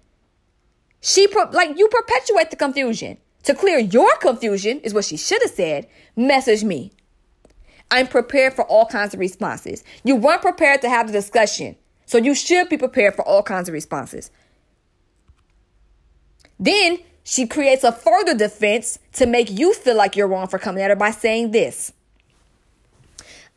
She 1.00 1.28
pro- 1.28 1.50
like 1.50 1.78
you 1.78 1.88
perpetuate 1.88 2.50
the 2.50 2.56
confusion. 2.56 3.18
To 3.44 3.54
clear 3.54 3.78
your 3.78 4.16
confusion 4.16 4.80
is 4.80 4.94
what 4.94 5.04
she 5.04 5.16
should 5.16 5.42
have 5.42 5.52
said. 5.52 5.86
Message 6.16 6.64
me. 6.64 6.92
I'm 7.90 8.08
prepared 8.08 8.54
for 8.54 8.64
all 8.64 8.86
kinds 8.86 9.14
of 9.14 9.20
responses. 9.20 9.84
You 10.02 10.16
weren't 10.16 10.42
prepared 10.42 10.80
to 10.82 10.88
have 10.88 11.06
the 11.06 11.12
discussion. 11.12 11.76
So 12.06 12.18
you 12.18 12.34
should 12.34 12.68
be 12.68 12.76
prepared 12.76 13.14
for 13.14 13.22
all 13.22 13.42
kinds 13.42 13.68
of 13.68 13.72
responses. 13.72 14.30
Then 16.58 16.98
she 17.22 17.46
creates 17.46 17.84
a 17.84 17.92
further 17.92 18.34
defense 18.34 18.98
to 19.14 19.26
make 19.26 19.50
you 19.50 19.74
feel 19.74 19.96
like 19.96 20.16
you're 20.16 20.28
wrong 20.28 20.48
for 20.48 20.58
coming 20.58 20.82
at 20.82 20.90
her 20.90 20.96
by 20.96 21.10
saying 21.10 21.50
this. 21.50 21.92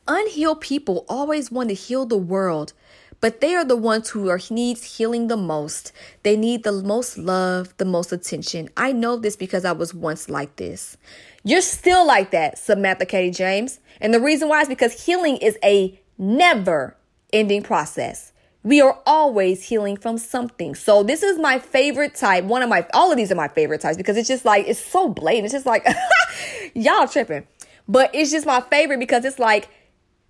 Unhealed 0.08 0.62
people 0.62 1.06
always 1.10 1.52
want 1.52 1.70
to 1.70 1.76
heal 1.76 2.06
the 2.06 2.18
world, 2.18 2.72
but 3.20 3.41
they 3.41 3.55
are 3.55 3.65
the 3.65 3.76
ones 3.76 4.09
who 4.09 4.30
are 4.30 4.39
needs 4.49 4.97
healing 4.97 5.28
the 5.28 5.38
most. 5.38 5.91
They 6.24 6.38
need 6.38 6.63
the 6.63 6.72
most 6.72 7.18
love, 7.18 7.76
the 7.78 7.86
most 7.86 8.11
attention. 8.11 8.70
I 8.78 8.91
know 8.91 9.18
this 9.18 9.36
because 9.36 9.65
I 9.65 9.72
was 9.72 9.93
once 9.93 10.30
like 10.30 10.55
this. 10.57 10.97
You're 11.43 11.61
still 11.61 12.05
like 12.05 12.32
that, 12.32 12.57
Samantha 12.57 13.05
Katie 13.05 13.32
James. 13.32 13.80
And 13.99 14.13
the 14.13 14.20
reason 14.20 14.49
why 14.49 14.61
is 14.61 14.68
because 14.68 15.05
healing 15.05 15.38
is 15.38 15.57
a 15.63 15.99
never 16.18 16.95
ending 17.34 17.63
process. 17.63 18.34
We 18.63 18.82
are 18.82 18.99
always 19.05 19.63
healing 19.63 19.97
from 19.97 20.18
something. 20.18 20.76
So 20.76 21.01
this 21.03 21.24
is 21.24 21.39
my 21.39 21.57
favorite 21.57 22.15
type. 22.15 22.43
One 22.43 22.61
of 22.61 22.70
my, 22.70 22.86
all 22.93 23.11
of 23.11 23.18
these 23.18 23.32
are 23.32 23.36
my 23.36 23.47
favorite 23.47 23.82
types 23.82 23.97
because 23.97 24.18
it's 24.18 24.28
just 24.28 24.45
like, 24.45 24.68
it's 24.68 24.80
so 24.80 25.09
blatant. 25.09 25.45
It's 25.45 25.53
just 25.53 25.65
like, 25.65 25.88
y'all 26.74 27.07
tripping. 27.07 27.47
But 27.88 28.13
it's 28.13 28.32
just 28.32 28.45
my 28.45 28.61
favorite 28.61 28.99
because 28.99 29.24
it's 29.24 29.39
like, 29.39 29.70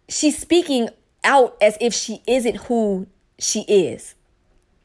she's 0.08 0.38
speaking 0.38 0.90
out 1.24 1.58
as 1.62 1.78
if 1.82 1.94
she 1.94 2.22
isn't 2.28 2.58
who 2.68 3.08
she 3.40 3.62
is. 3.62 4.16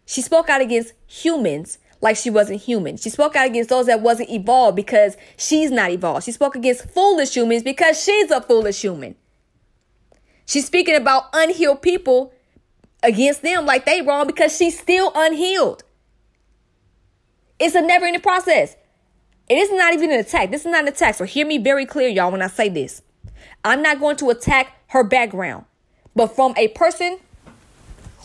She 0.05 0.23
spoke 0.23 0.49
out 0.49 0.61
against 0.61 0.93
humans 1.07 1.79
like 2.01 2.17
she 2.17 2.31
wasn't 2.31 2.61
human. 2.61 2.97
She 2.97 3.11
spoke 3.11 3.37
out 3.37 3.47
against 3.47 3.71
those 3.71 3.87
that 3.87 4.01
wasn't 4.01 4.31
evolved 4.31 4.77
because 4.77 5.17
she's 5.37 5.71
not 5.71 5.91
evolved. 5.91 6.25
She 6.25 6.33
spoke 6.33 6.57
against 6.57 6.91
foolish 6.91 7.35
humans 7.35 7.63
because 7.63 8.03
she's 8.03 8.31
a 8.31 8.41
foolish 8.41 8.81
human. 8.83 9.15
She's 10.45 10.67
speaking 10.67 10.97
about 10.97 11.27
unhealed 11.33 11.81
people 11.81 12.33
against 13.03 13.43
them 13.43 13.65
like 13.65 13.87
they 13.87 14.03
wrong 14.03 14.27
because 14.27 14.57
she's 14.57 14.79
still 14.79 15.13
unhealed. 15.15 15.85
It's 17.59 17.77
a 17.77 17.81
never 17.81 18.07
ending 18.07 18.21
process. 18.21 18.77
It 19.49 19.57
is 19.57 19.71
not 19.73 19.95
even 19.95 20.11
an 20.11 20.19
attack. 20.19 20.51
This 20.51 20.63
is 20.63 20.71
not 20.71 20.83
an 20.83 20.89
attack. 20.89 21.15
So 21.15 21.25
hear 21.25 21.47
me 21.47 21.59
very 21.59 21.87
clear, 21.87 22.09
y'all, 22.09 22.33
when 22.33 22.43
I 22.43 22.49
say 22.49 22.69
this. 22.69 23.03
I'm 23.65 23.83
not 23.83 24.01
going 24.01 24.17
to 24.17 24.31
attack 24.31 24.77
her 24.89 25.05
background. 25.05 25.65
But 26.15 26.29
from 26.29 26.55
a 26.57 26.69
person 26.69 27.19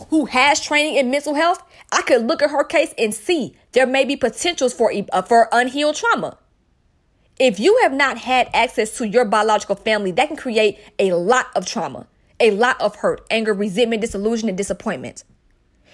who 0.09 0.25
has 0.25 0.59
training 0.59 0.95
in 0.95 1.09
mental 1.09 1.33
health, 1.33 1.63
I 1.91 2.01
could 2.01 2.27
look 2.27 2.41
at 2.41 2.49
her 2.49 2.63
case 2.63 2.93
and 2.97 3.13
see 3.13 3.55
there 3.71 3.87
may 3.87 4.05
be 4.05 4.15
potentials 4.15 4.73
for, 4.73 4.91
uh, 5.11 5.21
for 5.21 5.47
unhealed 5.51 5.95
trauma. 5.95 6.37
If 7.39 7.59
you 7.59 7.79
have 7.83 7.93
not 7.93 8.17
had 8.17 8.49
access 8.53 8.97
to 8.97 9.07
your 9.07 9.23
biological 9.25 9.75
family, 9.75 10.11
that 10.11 10.27
can 10.27 10.37
create 10.37 10.79
a 10.99 11.13
lot 11.13 11.47
of 11.55 11.65
trauma 11.65 12.07
a 12.39 12.51
lot 12.51 12.79
of 12.79 12.97
hurt, 12.97 13.25
anger, 13.29 13.53
resentment, 13.53 14.01
disillusion, 14.01 14.49
and 14.49 14.57
disappointment. 14.57 15.23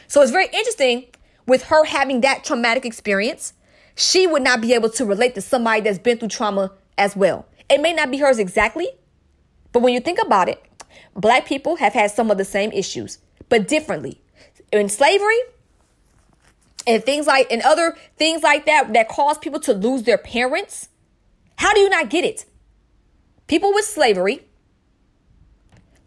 So 0.08 0.22
it's 0.22 0.32
very 0.32 0.48
interesting 0.54 1.06
with 1.48 1.64
her 1.64 1.86
having 1.86 2.22
that 2.22 2.44
traumatic 2.44 2.86
experience. 2.86 3.54
She 3.96 4.28
would 4.28 4.42
not 4.42 4.62
be 4.62 4.74
able 4.74 4.90
to 4.90 5.06
relate 5.06 5.36
to 5.36 5.42
somebody 5.42 5.82
that's 5.82 6.00
been 6.00 6.18
through 6.18 6.30
trauma 6.30 6.72
as 6.98 7.16
well. 7.16 7.46
It 7.70 7.82
may 7.82 7.94
not 7.94 8.12
be 8.12 8.18
hers 8.18 8.40
exactly, 8.40 8.90
but 9.72 9.82
when 9.82 9.94
you 9.94 10.00
think 10.00 10.20
about 10.22 10.50
it, 10.50 10.62
black 11.16 11.46
people 11.46 11.78
have 11.78 11.94
had 11.94 12.12
some 12.12 12.32
of 12.32 12.38
the 12.38 12.46
same 12.46 12.72
issues, 12.72 13.20
but 13.50 13.68
differently. 13.68 14.22
In 14.72 14.90
slavery, 14.90 15.40
and 16.86 17.04
things 17.04 17.28
like 17.28 17.52
and 17.52 17.62
other 17.62 17.96
things 18.18 18.44
like 18.44 18.66
that 18.66 18.94
that 18.94 19.10
cause 19.10 19.38
people 19.38 19.60
to 19.62 19.74
lose 19.74 20.04
their 20.04 20.18
parents. 20.18 20.90
How 21.58 21.74
do 21.74 21.80
you 21.80 21.90
not 21.90 22.10
get 22.10 22.26
it? 22.26 22.46
People 23.48 23.74
with 23.74 23.86
slavery 23.86 24.48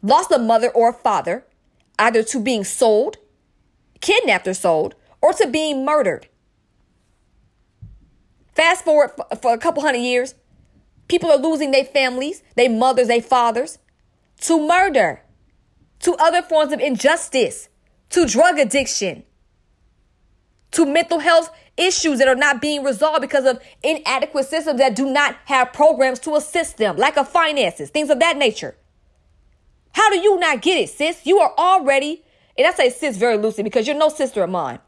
lost 0.02 0.30
a 0.30 0.38
mother 0.38 0.68
or 0.70 0.90
a 0.90 0.92
father, 0.92 1.44
either 1.98 2.22
to 2.22 2.40
being 2.40 2.64
sold, 2.64 3.16
kidnapped 4.00 4.46
or 4.46 4.54
sold, 4.54 4.94
or 5.22 5.32
to 5.34 5.46
being 5.46 5.84
murdered. 5.84 6.28
Fast 8.54 8.84
forward 8.84 9.10
for 9.40 9.52
a 9.52 9.58
couple 9.58 9.82
hundred 9.82 9.98
years, 9.98 10.34
people 11.08 11.30
are 11.30 11.38
losing 11.38 11.70
their 11.70 11.84
families, 11.84 12.42
their 12.54 12.70
mothers, 12.70 13.08
their 13.08 13.22
fathers 13.22 13.78
to 14.42 14.66
murder, 14.66 15.22
to 16.00 16.14
other 16.16 16.42
forms 16.42 16.72
of 16.72 16.80
injustice, 16.80 17.68
to 18.10 18.26
drug 18.26 18.58
addiction, 18.58 19.24
to 20.72 20.84
mental 20.84 21.18
health 21.20 21.50
issues 21.76 22.18
that 22.18 22.28
are 22.28 22.34
not 22.34 22.60
being 22.60 22.82
resolved 22.82 23.20
because 23.20 23.44
of 23.44 23.60
inadequate 23.82 24.46
systems 24.46 24.78
that 24.78 24.96
do 24.96 25.10
not 25.10 25.36
have 25.46 25.72
programs 25.72 26.18
to 26.20 26.34
assist 26.36 26.78
them, 26.78 26.96
lack 26.96 27.16
of 27.16 27.28
finances, 27.28 27.90
things 27.90 28.10
of 28.10 28.18
that 28.20 28.36
nature. 28.36 28.76
How 29.92 30.10
do 30.10 30.18
you 30.18 30.38
not 30.38 30.62
get 30.62 30.78
it, 30.78 30.90
sis? 30.90 31.24
You 31.24 31.38
are 31.38 31.52
already, 31.56 32.22
and 32.58 32.66
I 32.66 32.70
say 32.72 32.90
sis 32.90 33.16
very 33.16 33.38
loosely 33.38 33.64
because 33.64 33.86
you're 33.86 33.96
no 33.96 34.08
sister 34.08 34.42
of 34.42 34.50
mine. 34.50 34.78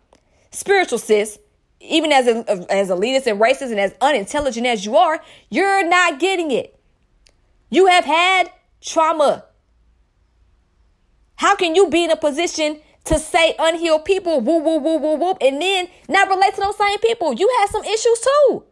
Spiritual 0.51 0.99
sis, 0.99 1.39
even 1.81 2.13
as 2.13 2.27
a, 2.27 2.73
as 2.73 2.91
elitist 2.91 3.27
and 3.27 3.41
racist 3.41 3.71
and 3.71 3.81
as 3.81 3.95
unintelligent 4.01 4.67
as 4.67 4.85
you 4.85 4.97
are, 4.97 5.21
you're 5.51 5.87
not 5.87 6.19
getting 6.19 6.51
it. 6.51 6.79
You 7.71 7.87
have 7.87 8.05
had 8.05 8.51
trauma. 8.81 9.45
How 11.37 11.55
can 11.57 11.75
you 11.75 11.89
be 11.89 12.05
in 12.05 12.11
a 12.11 12.17
position 12.17 12.81
to 13.05 13.19
say 13.19 13.55
unhealed 13.59 14.05
people, 14.05 14.41
woo, 14.41 14.59
woo, 14.59 14.79
woo, 14.79 14.99
woo, 14.99 15.17
woo, 15.17 15.35
and 15.41 15.63
then 15.63 15.89
not 16.09 16.29
relate 16.29 16.55
to 16.55 16.61
those 16.61 16.77
same 16.77 16.99
people? 16.99 17.33
You 17.33 17.49
have 17.61 17.71
some 17.71 17.85
issues 17.85 18.21
too. 18.21 18.65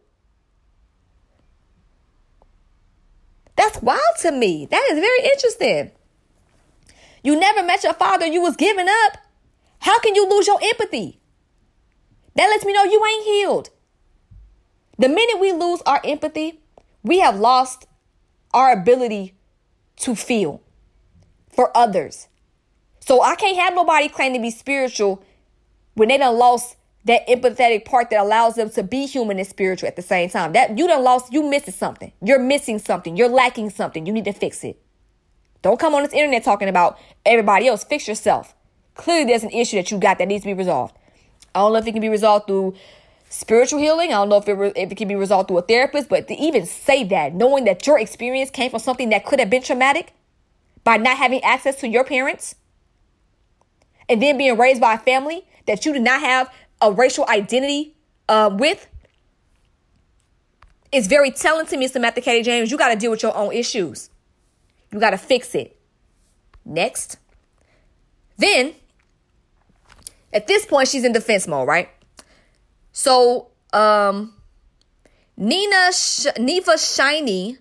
That's 3.55 3.81
wild 3.81 4.01
to 4.21 4.31
me. 4.31 4.67
That 4.69 4.87
is 4.91 4.99
very 4.99 5.31
interesting. 5.31 5.91
You 7.23 7.39
never 7.39 7.63
met 7.63 7.83
your 7.83 7.93
father, 7.93 8.25
you 8.25 8.41
was 8.41 8.55
giving 8.55 8.87
up. 8.87 9.17
How 9.79 9.99
can 9.99 10.15
you 10.15 10.29
lose 10.29 10.47
your 10.47 10.59
empathy? 10.61 11.19
That 12.35 12.47
lets 12.47 12.65
me 12.65 12.73
know 12.73 12.83
you 12.83 13.03
ain't 13.03 13.25
healed. 13.25 13.69
The 14.99 15.09
minute 15.09 15.39
we 15.39 15.51
lose 15.53 15.81
our 15.85 16.01
empathy, 16.03 16.61
we 17.03 17.19
have 17.19 17.39
lost 17.39 17.87
our 18.53 18.71
ability 18.71 19.36
to 19.97 20.15
feel 20.15 20.61
for 21.49 21.75
others. 21.75 22.27
So 22.99 23.21
I 23.21 23.35
can't 23.35 23.57
have 23.57 23.73
nobody 23.73 24.09
claim 24.09 24.33
to 24.33 24.39
be 24.39 24.51
spiritual 24.51 25.23
when 25.93 26.09
they 26.09 26.17
done 26.17 26.37
lost 26.37 26.75
that 27.05 27.25
empathetic 27.27 27.85
part 27.85 28.09
that 28.09 28.19
allows 28.19 28.55
them 28.55 28.69
to 28.69 28.83
be 28.83 29.05
human 29.05 29.39
and 29.39 29.47
spiritual 29.47 29.87
at 29.87 29.95
the 29.95 30.01
same 30.01 30.29
time. 30.29 30.51
That 30.53 30.77
you 30.77 30.87
done 30.87 31.03
lost, 31.03 31.31
you 31.31 31.49
missing 31.49 31.73
something. 31.73 32.11
You're 32.21 32.39
missing 32.39 32.79
something. 32.79 33.15
You're 33.15 33.29
lacking 33.29 33.69
something. 33.69 34.05
You 34.05 34.11
need 34.11 34.25
to 34.25 34.33
fix 34.33 34.63
it. 34.63 34.79
Don't 35.61 35.79
come 35.79 35.95
on 35.95 36.03
this 36.03 36.13
internet 36.13 36.43
talking 36.43 36.67
about 36.67 36.99
everybody 37.25 37.67
else. 37.67 37.83
Fix 37.83 38.07
yourself. 38.07 38.53
Clearly, 38.95 39.25
there's 39.25 39.43
an 39.43 39.51
issue 39.51 39.77
that 39.77 39.89
you 39.89 39.97
got 39.97 40.17
that 40.17 40.27
needs 40.27 40.43
to 40.43 40.47
be 40.47 40.53
resolved. 40.53 40.95
I 41.55 41.59
don't 41.59 41.73
know 41.73 41.79
if 41.79 41.87
it 41.87 41.93
can 41.93 42.01
be 42.01 42.09
resolved 42.09 42.47
through 42.47 42.75
spiritual 43.29 43.79
healing. 43.79 44.09
I 44.09 44.13
don't 44.13 44.29
know 44.29 44.37
if 44.37 44.47
it, 44.47 44.53
re- 44.53 44.73
if 44.75 44.91
it 44.91 44.95
can 44.95 45.07
be 45.07 45.15
resolved 45.15 45.47
through 45.47 45.59
a 45.59 45.61
therapist, 45.61 46.09
but 46.09 46.27
to 46.27 46.35
even 46.35 46.65
say 46.65 47.03
that, 47.05 47.33
knowing 47.33 47.65
that 47.65 47.85
your 47.85 47.99
experience 47.99 48.49
came 48.49 48.71
from 48.71 48.79
something 48.79 49.09
that 49.09 49.25
could 49.25 49.39
have 49.39 49.49
been 49.49 49.63
traumatic 49.63 50.13
by 50.83 50.97
not 50.97 51.17
having 51.17 51.43
access 51.43 51.75
to 51.81 51.87
your 51.87 52.03
parents 52.03 52.55
and 54.09 54.21
then 54.21 54.37
being 54.37 54.57
raised 54.57 54.81
by 54.81 54.93
a 54.93 54.99
family 54.99 55.45
that 55.65 55.85
you 55.85 55.93
did 55.93 56.01
not 56.01 56.21
have 56.21 56.51
a 56.81 56.91
racial 56.91 57.27
identity 57.27 57.95
uh, 58.29 58.49
with, 58.53 58.87
is 60.91 61.07
very 61.07 61.31
telling 61.31 61.65
to 61.67 61.77
me, 61.77 61.87
Samantha 61.87 62.21
Katie 62.21 62.43
James. 62.43 62.71
You 62.71 62.77
got 62.77 62.89
to 62.89 62.95
deal 62.95 63.11
with 63.11 63.23
your 63.23 63.35
own 63.35 63.51
issues. 63.51 64.09
You 64.91 64.99
got 64.99 65.09
to 65.09 65.17
fix 65.17 65.53
it. 65.53 65.77
Next. 66.63 67.17
Then, 68.37 68.75
at 70.31 70.47
this 70.47 70.65
point, 70.65 70.87
she's 70.87 71.03
in 71.03 71.11
defense 71.11 71.47
mode, 71.47 71.67
right? 71.67 71.89
So, 72.97 73.49
um, 73.73 74.33
Nina 75.37 75.93
Sh- 75.93 76.25
Neva 76.39 76.79
Shiny 76.79 77.59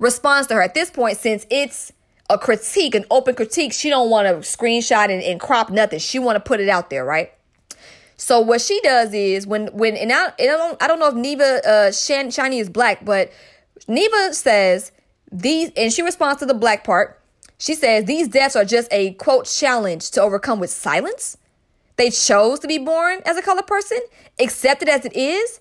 responds 0.00 0.48
to 0.48 0.54
her 0.54 0.62
at 0.62 0.74
this 0.74 0.90
point 0.90 1.18
since 1.18 1.46
it's 1.50 1.92
a 2.28 2.36
critique, 2.36 2.96
an 2.96 3.04
open 3.08 3.36
critique. 3.36 3.72
She 3.72 3.90
don't 3.90 4.10
want 4.10 4.26
to 4.26 4.34
screenshot 4.38 5.04
and, 5.04 5.22
and 5.22 5.38
crop 5.38 5.70
nothing. 5.70 6.00
She 6.00 6.18
want 6.18 6.34
to 6.34 6.40
put 6.40 6.58
it 6.58 6.68
out 6.68 6.90
there, 6.90 7.04
right? 7.04 7.32
So 8.16 8.40
what 8.40 8.60
she 8.60 8.80
does 8.80 9.14
is 9.14 9.46
when 9.46 9.68
when 9.68 9.96
and 9.96 10.10
I, 10.10 10.32
and 10.36 10.50
I 10.50 10.56
don't 10.56 10.82
I 10.82 10.88
don't 10.88 10.98
know 10.98 11.08
if 11.10 11.14
Neva 11.14 11.60
uh 11.64 11.92
Shiny 11.92 12.58
is 12.58 12.68
black, 12.68 13.04
but 13.04 13.30
Neva 13.86 14.34
says 14.34 14.90
these, 15.30 15.70
and 15.76 15.92
she 15.92 16.02
responds 16.02 16.40
to 16.40 16.46
the 16.46 16.54
black 16.54 16.82
part. 16.82 17.22
She 17.58 17.76
says, 17.76 18.06
These 18.06 18.26
deaths 18.26 18.56
are 18.56 18.64
just 18.64 18.92
a 18.92 19.12
quote 19.12 19.46
challenge 19.46 20.10
to 20.10 20.22
overcome 20.22 20.58
with 20.58 20.70
silence. 20.70 21.38
They 21.96 22.10
chose 22.10 22.60
to 22.60 22.68
be 22.68 22.78
born 22.78 23.20
as 23.24 23.36
a 23.36 23.42
colored 23.42 23.66
person, 23.66 24.00
accepted 24.38 24.88
as 24.88 25.04
it 25.04 25.16
is. 25.16 25.60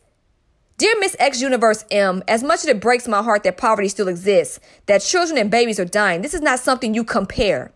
Dear 0.77 0.99
Miss 0.99 1.15
X 1.17 1.41
Universe 1.41 1.85
M, 1.89 2.21
as 2.27 2.43
much 2.43 2.59
as 2.59 2.67
it 2.67 2.81
breaks 2.81 3.07
my 3.07 3.23
heart 3.23 3.43
that 3.43 3.55
poverty 3.55 3.87
still 3.87 4.09
exists, 4.09 4.59
that 4.87 5.01
children 5.01 5.37
and 5.37 5.49
babies 5.49 5.79
are 5.79 5.85
dying, 5.85 6.21
this 6.21 6.33
is 6.33 6.41
not 6.41 6.59
something 6.59 6.93
you 6.93 7.05
compare. 7.05 7.71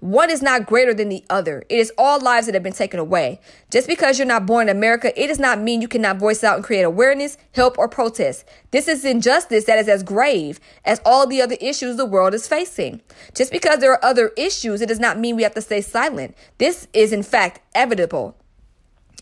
One 0.00 0.30
is 0.30 0.42
not 0.42 0.66
greater 0.66 0.94
than 0.94 1.08
the 1.08 1.24
other. 1.30 1.64
It 1.68 1.78
is 1.78 1.92
all 1.96 2.20
lives 2.20 2.46
that 2.46 2.54
have 2.54 2.62
been 2.62 2.72
taken 2.72 3.00
away. 3.00 3.40
Just 3.70 3.88
because 3.88 4.18
you're 4.18 4.26
not 4.26 4.46
born 4.46 4.68
in 4.68 4.76
America, 4.76 5.12
it 5.20 5.28
does 5.28 5.38
not 5.38 5.60
mean 5.60 5.82
you 5.82 5.88
cannot 5.88 6.18
voice 6.18 6.42
out 6.44 6.56
and 6.56 6.64
create 6.64 6.82
awareness, 6.82 7.36
help, 7.52 7.78
or 7.78 7.88
protest. 7.88 8.44
This 8.70 8.88
is 8.88 9.04
injustice 9.04 9.64
that 9.64 9.78
is 9.78 9.88
as 9.88 10.02
grave 10.02 10.60
as 10.84 11.00
all 11.04 11.26
the 11.26 11.42
other 11.42 11.56
issues 11.60 11.96
the 11.96 12.06
world 12.06 12.34
is 12.34 12.48
facing. 12.48 13.00
Just 13.34 13.52
because 13.52 13.78
there 13.78 13.92
are 13.92 14.04
other 14.04 14.32
issues, 14.36 14.80
it 14.80 14.88
does 14.88 15.00
not 15.00 15.18
mean 15.18 15.36
we 15.36 15.42
have 15.42 15.54
to 15.54 15.60
stay 15.60 15.80
silent. 15.80 16.36
This 16.58 16.88
is, 16.92 17.12
in 17.12 17.22
fact, 17.22 17.60
inevitable. 17.74 18.36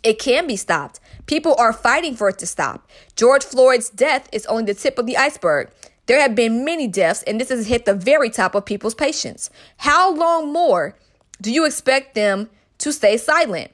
It 0.03 0.19
can 0.19 0.47
be 0.47 0.57
stopped. 0.57 0.99
People 1.27 1.55
are 1.59 1.73
fighting 1.73 2.17
for 2.17 2.31
it 2.31 2.39
to 2.39 2.47
stop. 2.47 2.89
George 3.17 3.45
Floyd's 3.45 3.91
death 3.91 4.29
is 4.33 4.47
only 4.47 4.65
the 4.65 4.75
tip 4.75 4.99
of 4.99 5.07
the 5.07 5.17
iceberg. 5.17 5.71
There 6.11 6.21
have 6.21 6.35
been 6.35 6.65
many 6.65 6.89
deaths, 6.89 7.23
and 7.23 7.41
this 7.41 7.51
has 7.51 7.69
hit 7.69 7.85
the 7.85 7.95
very 7.95 8.31
top 8.31 8.57
of 8.57 8.65
people's 8.65 8.97
patience. 8.97 9.49
How 9.77 10.13
long 10.13 10.53
more 10.53 10.97
do 11.41 11.53
you 11.53 11.65
expect 11.65 12.17
them 12.17 12.51
to 12.79 12.93
stay 12.93 13.17
silent? 13.17 13.71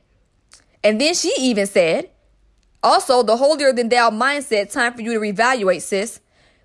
And 0.84 1.00
then 1.00 1.14
she 1.14 1.32
even 1.38 1.66
said, 1.66 2.10
also, 2.82 3.22
the 3.22 3.38
holier 3.38 3.72
than 3.72 3.88
thou 3.88 4.10
mindset, 4.10 4.70
time 4.70 4.92
for 4.92 5.00
you 5.00 5.14
to 5.14 5.18
reevaluate, 5.18 5.80
sis. 5.80 6.20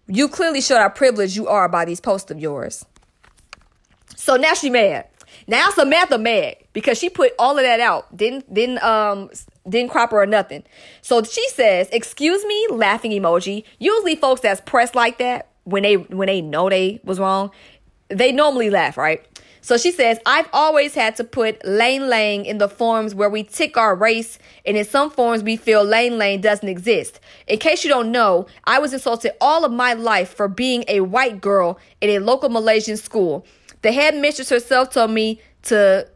You 0.07 0.28
clearly 0.28 0.59
showed 0.59 0.80
how 0.80 0.89
privileged 0.89 1.38
you 1.38 1.47
are 1.47 1.69
by 1.69 1.86
these 1.86 2.01
posts 2.01 2.30
of 2.30 2.38
yours. 2.38 2.86
So 4.17 4.36
now 4.36 4.53
she 4.55 4.69
mad. 4.69 5.07
Now 5.47 5.69
Samantha 5.69 6.17
mad 6.17 6.57
because 6.74 6.97
she 6.97 7.09
put 7.09 7.32
all 7.39 7.57
of 7.57 7.63
that 7.63 7.80
out. 7.80 8.17
Didn't 8.17 8.53
didn't 8.53 8.84
um 8.84 9.30
didn't 9.67 9.91
crop 9.91 10.11
her 10.11 10.22
or 10.22 10.26
nothing. 10.26 10.63
So 11.01 11.24
she 11.24 11.47
says, 11.49 11.88
"Excuse 11.93 12.43
me," 12.43 12.67
laughing 12.69 13.11
emoji. 13.11 13.63
Usually, 13.80 14.17
folks 14.17 14.41
that's 14.41 14.59
pressed 14.59 14.95
like 14.95 15.17
that 15.19 15.50
when 15.64 15.84
they 15.84 15.95
when 15.95 16.28
they 16.28 16.41
know 16.41 16.70
they 16.70 16.99
was 17.03 17.20
wrong, 17.20 17.51
they 18.09 18.32
normally 18.32 18.70
laugh, 18.70 18.97
right? 18.97 19.26
So 19.64 19.78
she 19.78 19.91
says, 19.91 20.18
I've 20.26 20.49
always 20.53 20.95
had 20.95 21.16
to 21.18 21.24
put 21.24 21.64
lain-lain 21.64 22.45
in 22.45 22.57
the 22.57 22.68
forms 22.68 23.14
where 23.14 23.30
we 23.30 23.43
tick 23.43 23.78
our 23.78 23.95
race, 23.95 24.39
and 24.66 24.76
in 24.76 24.84
some 24.84 25.12
forms 25.12 25.43
we 25.43 25.55
feel 25.55 25.84
lain-lain 25.84 26.41
doesn't 26.41 26.68
exist. 26.68 27.20
In 27.45 27.59
case 27.59 27.84
you 27.84 27.89
don't 27.91 28.12
know, 28.12 28.47
I 28.64 28.80
was 28.80 28.91
insulted 28.91 29.34
all 29.39 29.64
of 29.64 29.72
my 29.72 29.93
life 29.93 30.34
for 30.34 30.47
being 30.47 30.84
a 30.88 31.01
white 31.01 31.41
girl 31.41 31.78
in 32.01 32.09
a 32.09 32.20
local 32.20 32.49
Malaysian 32.49 32.97
school. 32.97 33.45
The 33.84 33.91
headmistress 33.91 34.49
herself 34.49 34.89
told 34.89 35.12
me 35.12 35.39
to 35.64 36.07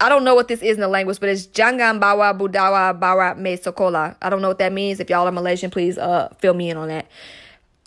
I 0.00 0.08
don't 0.08 0.22
know 0.22 0.34
what 0.34 0.46
this 0.48 0.62
is 0.62 0.76
in 0.76 0.80
the 0.80 0.88
language, 0.88 1.18
but 1.18 1.28
it's 1.28 1.46
Jangan 1.48 2.00
Bawa 2.00 2.38
Budawa 2.38 2.98
Bawa 2.98 3.36
Me 3.36 3.56
Sokola. 3.56 4.16
I 4.22 4.30
don't 4.30 4.40
know 4.40 4.48
what 4.48 4.58
that 4.58 4.72
means. 4.72 5.00
If 5.00 5.10
y'all 5.10 5.26
are 5.26 5.32
Malaysian, 5.32 5.70
please 5.70 5.98
uh 5.98 6.32
fill 6.38 6.54
me 6.54 6.70
in 6.70 6.76
on 6.76 6.88
that. 6.88 7.06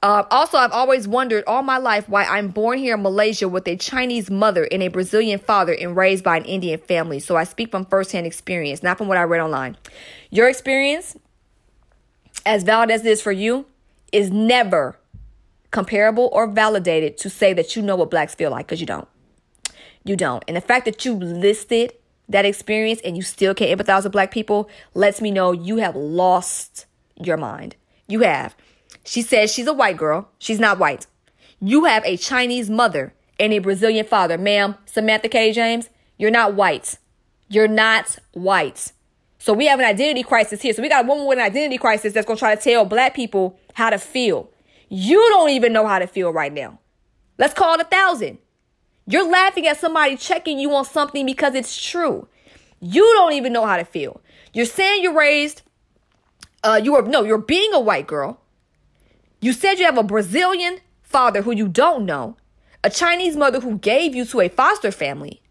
Uh, 0.03 0.23
also, 0.31 0.57
I've 0.57 0.71
always 0.71 1.07
wondered 1.07 1.43
all 1.45 1.61
my 1.61 1.77
life 1.77 2.09
why 2.09 2.23
I'm 2.23 2.47
born 2.47 2.79
here 2.79 2.95
in 2.95 3.03
Malaysia 3.03 3.47
with 3.47 3.67
a 3.67 3.75
Chinese 3.75 4.31
mother 4.31 4.67
and 4.71 4.81
a 4.81 4.87
Brazilian 4.87 5.37
father 5.37 5.73
and 5.73 5.95
raised 5.95 6.23
by 6.23 6.37
an 6.37 6.45
Indian 6.45 6.79
family. 6.79 7.19
So 7.19 7.35
I 7.35 7.43
speak 7.43 7.69
from 7.69 7.85
firsthand 7.85 8.25
experience, 8.25 8.81
not 8.81 8.97
from 8.97 9.07
what 9.07 9.19
I 9.19 9.23
read 9.23 9.41
online. 9.41 9.77
Your 10.31 10.49
experience, 10.49 11.15
as 12.47 12.63
valid 12.63 12.89
as 12.89 13.05
it 13.05 13.09
is 13.09 13.21
for 13.21 13.31
you, 13.31 13.67
is 14.11 14.31
never 14.31 14.97
comparable 15.69 16.29
or 16.33 16.47
validated 16.47 17.17
to 17.19 17.29
say 17.29 17.53
that 17.53 17.75
you 17.75 17.83
know 17.83 17.95
what 17.95 18.09
blacks 18.09 18.33
feel 18.33 18.49
like 18.49 18.65
because 18.65 18.81
you 18.81 18.87
don't. 18.87 19.07
You 20.03 20.15
don't. 20.15 20.43
And 20.47 20.57
the 20.57 20.61
fact 20.61 20.85
that 20.85 21.05
you 21.05 21.13
listed 21.13 21.93
that 22.27 22.45
experience 22.45 23.01
and 23.05 23.15
you 23.15 23.21
still 23.21 23.53
can't 23.53 23.79
empathize 23.79 24.03
with 24.03 24.13
black 24.13 24.31
people 24.31 24.67
lets 24.95 25.21
me 25.21 25.29
know 25.29 25.51
you 25.51 25.77
have 25.77 25.95
lost 25.95 26.87
your 27.15 27.37
mind. 27.37 27.75
You 28.07 28.21
have. 28.21 28.55
She 29.03 29.21
says 29.21 29.51
she's 29.51 29.67
a 29.67 29.73
white 29.73 29.97
girl. 29.97 30.29
She's 30.37 30.59
not 30.59 30.79
white. 30.79 31.07
You 31.59 31.85
have 31.85 32.03
a 32.05 32.17
Chinese 32.17 32.69
mother 32.69 33.13
and 33.39 33.53
a 33.53 33.59
Brazilian 33.59 34.05
father. 34.05 34.37
Ma'am, 34.37 34.75
Samantha 34.85 35.29
K. 35.29 35.51
James, 35.51 35.89
you're 36.17 36.31
not 36.31 36.53
white. 36.53 36.97
You're 37.49 37.67
not 37.67 38.17
white. 38.33 38.91
So 39.39 39.53
we 39.53 39.65
have 39.65 39.79
an 39.79 39.85
identity 39.85 40.23
crisis 40.23 40.61
here. 40.61 40.73
So 40.73 40.81
we 40.81 40.89
got 40.89 41.05
a 41.05 41.07
woman 41.07 41.25
with 41.25 41.39
an 41.39 41.43
identity 41.43 41.77
crisis 41.77 42.13
that's 42.13 42.27
going 42.27 42.37
to 42.37 42.39
try 42.39 42.55
to 42.55 42.61
tell 42.61 42.85
black 42.85 43.15
people 43.15 43.59
how 43.73 43.89
to 43.89 43.97
feel. 43.97 44.49
You 44.89 45.17
don't 45.29 45.49
even 45.49 45.73
know 45.73 45.87
how 45.87 45.99
to 45.99 46.07
feel 46.07 46.31
right 46.31 46.53
now. 46.53 46.79
Let's 47.37 47.53
call 47.53 47.73
it 47.75 47.81
a 47.81 47.85
thousand. 47.85 48.37
You're 49.07 49.27
laughing 49.27 49.65
at 49.65 49.79
somebody 49.79 50.15
checking 50.15 50.59
you 50.59 50.73
on 50.75 50.85
something 50.85 51.25
because 51.25 51.55
it's 51.55 51.81
true. 51.81 52.27
You 52.81 53.03
don't 53.15 53.33
even 53.33 53.53
know 53.53 53.65
how 53.65 53.77
to 53.77 53.85
feel. 53.85 54.21
You're 54.53 54.65
saying 54.65 55.03
you're 55.03 55.17
raised, 55.17 55.61
uh, 56.63 56.79
you 56.83 56.95
are, 56.95 57.01
no, 57.03 57.23
you're 57.23 57.37
being 57.37 57.73
a 57.73 57.79
white 57.79 58.05
girl. 58.07 58.40
You 59.43 59.53
said 59.53 59.79
you 59.79 59.85
have 59.85 59.97
a 59.97 60.03
Brazilian 60.03 60.77
father 61.01 61.41
who 61.41 61.51
you 61.51 61.67
don't 61.67 62.05
know, 62.05 62.37
a 62.83 62.91
Chinese 62.91 63.35
mother 63.35 63.59
who 63.59 63.79
gave 63.79 64.13
you 64.13 64.23
to 64.25 64.41
a 64.41 64.49
foster 64.49 64.91
family, 64.91 65.41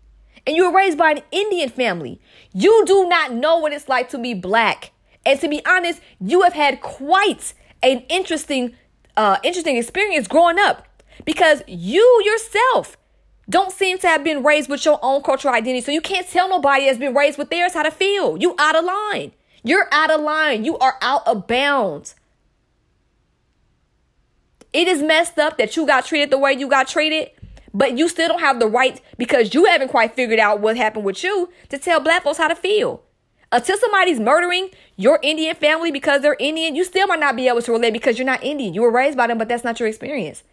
and 0.46 0.54
you 0.54 0.64
were 0.64 0.76
raised 0.76 0.96
by 0.96 1.10
an 1.10 1.22
Indian 1.32 1.68
family. 1.68 2.20
You 2.54 2.84
do 2.86 3.08
not 3.08 3.32
know 3.32 3.58
what 3.58 3.72
it's 3.72 3.88
like 3.88 4.08
to 4.10 4.18
be 4.18 4.32
black. 4.32 4.92
And 5.26 5.40
to 5.40 5.48
be 5.48 5.60
honest, 5.66 6.00
you 6.20 6.42
have 6.42 6.52
had 6.52 6.80
quite 6.80 7.52
an 7.82 8.04
interesting, 8.08 8.76
uh, 9.16 9.38
interesting 9.42 9.76
experience 9.76 10.28
growing 10.28 10.60
up 10.60 10.86
because 11.24 11.62
you 11.66 12.22
yourself 12.24 12.96
don't 13.48 13.72
seem 13.72 13.98
to 13.98 14.06
have 14.06 14.22
been 14.22 14.44
raised 14.44 14.70
with 14.70 14.84
your 14.84 15.00
own 15.02 15.22
cultural 15.22 15.52
identity. 15.52 15.80
So 15.84 15.90
you 15.90 16.00
can't 16.00 16.28
tell 16.28 16.48
nobody 16.48 16.86
that's 16.86 16.98
been 16.98 17.14
raised 17.14 17.38
with 17.38 17.50
theirs 17.50 17.74
how 17.74 17.82
to 17.82 17.90
feel. 17.90 18.36
You 18.38 18.54
out 18.56 18.76
of 18.76 18.84
line. 18.84 19.32
You're 19.64 19.88
out 19.90 20.12
of 20.12 20.20
line. 20.20 20.64
You 20.64 20.78
are 20.78 20.94
out 21.02 21.26
of 21.26 21.48
bounds. 21.48 22.14
It 24.72 24.86
is 24.86 25.02
messed 25.02 25.38
up 25.38 25.58
that 25.58 25.76
you 25.76 25.86
got 25.86 26.04
treated 26.06 26.30
the 26.30 26.38
way 26.38 26.52
you 26.52 26.68
got 26.68 26.86
treated, 26.86 27.30
but 27.74 27.98
you 27.98 28.08
still 28.08 28.28
don't 28.28 28.40
have 28.40 28.60
the 28.60 28.68
right 28.68 29.00
because 29.18 29.52
you 29.54 29.64
haven't 29.64 29.88
quite 29.88 30.14
figured 30.14 30.38
out 30.38 30.60
what 30.60 30.76
happened 30.76 31.04
with 31.04 31.24
you 31.24 31.50
to 31.70 31.78
tell 31.78 32.00
black 32.00 32.22
folks 32.22 32.38
how 32.38 32.48
to 32.48 32.54
feel. 32.54 33.02
Until 33.52 33.76
somebody's 33.76 34.20
murdering 34.20 34.70
your 34.96 35.18
Indian 35.22 35.56
family 35.56 35.90
because 35.90 36.22
they're 36.22 36.36
Indian, 36.38 36.76
you 36.76 36.84
still 36.84 37.08
might 37.08 37.18
not 37.18 37.34
be 37.34 37.48
able 37.48 37.62
to 37.62 37.72
relate 37.72 37.92
because 37.92 38.16
you're 38.16 38.26
not 38.26 38.44
Indian. 38.44 38.74
You 38.74 38.82
were 38.82 38.92
raised 38.92 39.16
by 39.16 39.26
them, 39.26 39.38
but 39.38 39.48
that's 39.48 39.64
not 39.64 39.80
your 39.80 39.88
experience. 39.88 40.44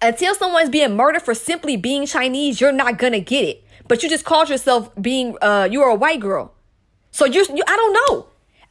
Until 0.00 0.34
someone's 0.34 0.70
being 0.70 0.96
murdered 0.96 1.22
for 1.22 1.34
simply 1.34 1.76
being 1.76 2.06
Chinese, 2.06 2.60
you're 2.60 2.72
not 2.72 2.96
gonna 2.96 3.20
get 3.20 3.44
it. 3.44 3.64
But 3.88 4.02
you 4.02 4.08
just 4.08 4.24
called 4.24 4.48
yourself 4.48 4.90
being, 5.00 5.36
uh, 5.42 5.68
you're 5.70 5.88
a 5.88 5.94
white 5.94 6.20
girl. 6.20 6.54
So 7.10 7.26
you're, 7.26 7.44
you, 7.44 7.62
I 7.66 7.76
don't 7.76 7.92
know. 7.92 8.26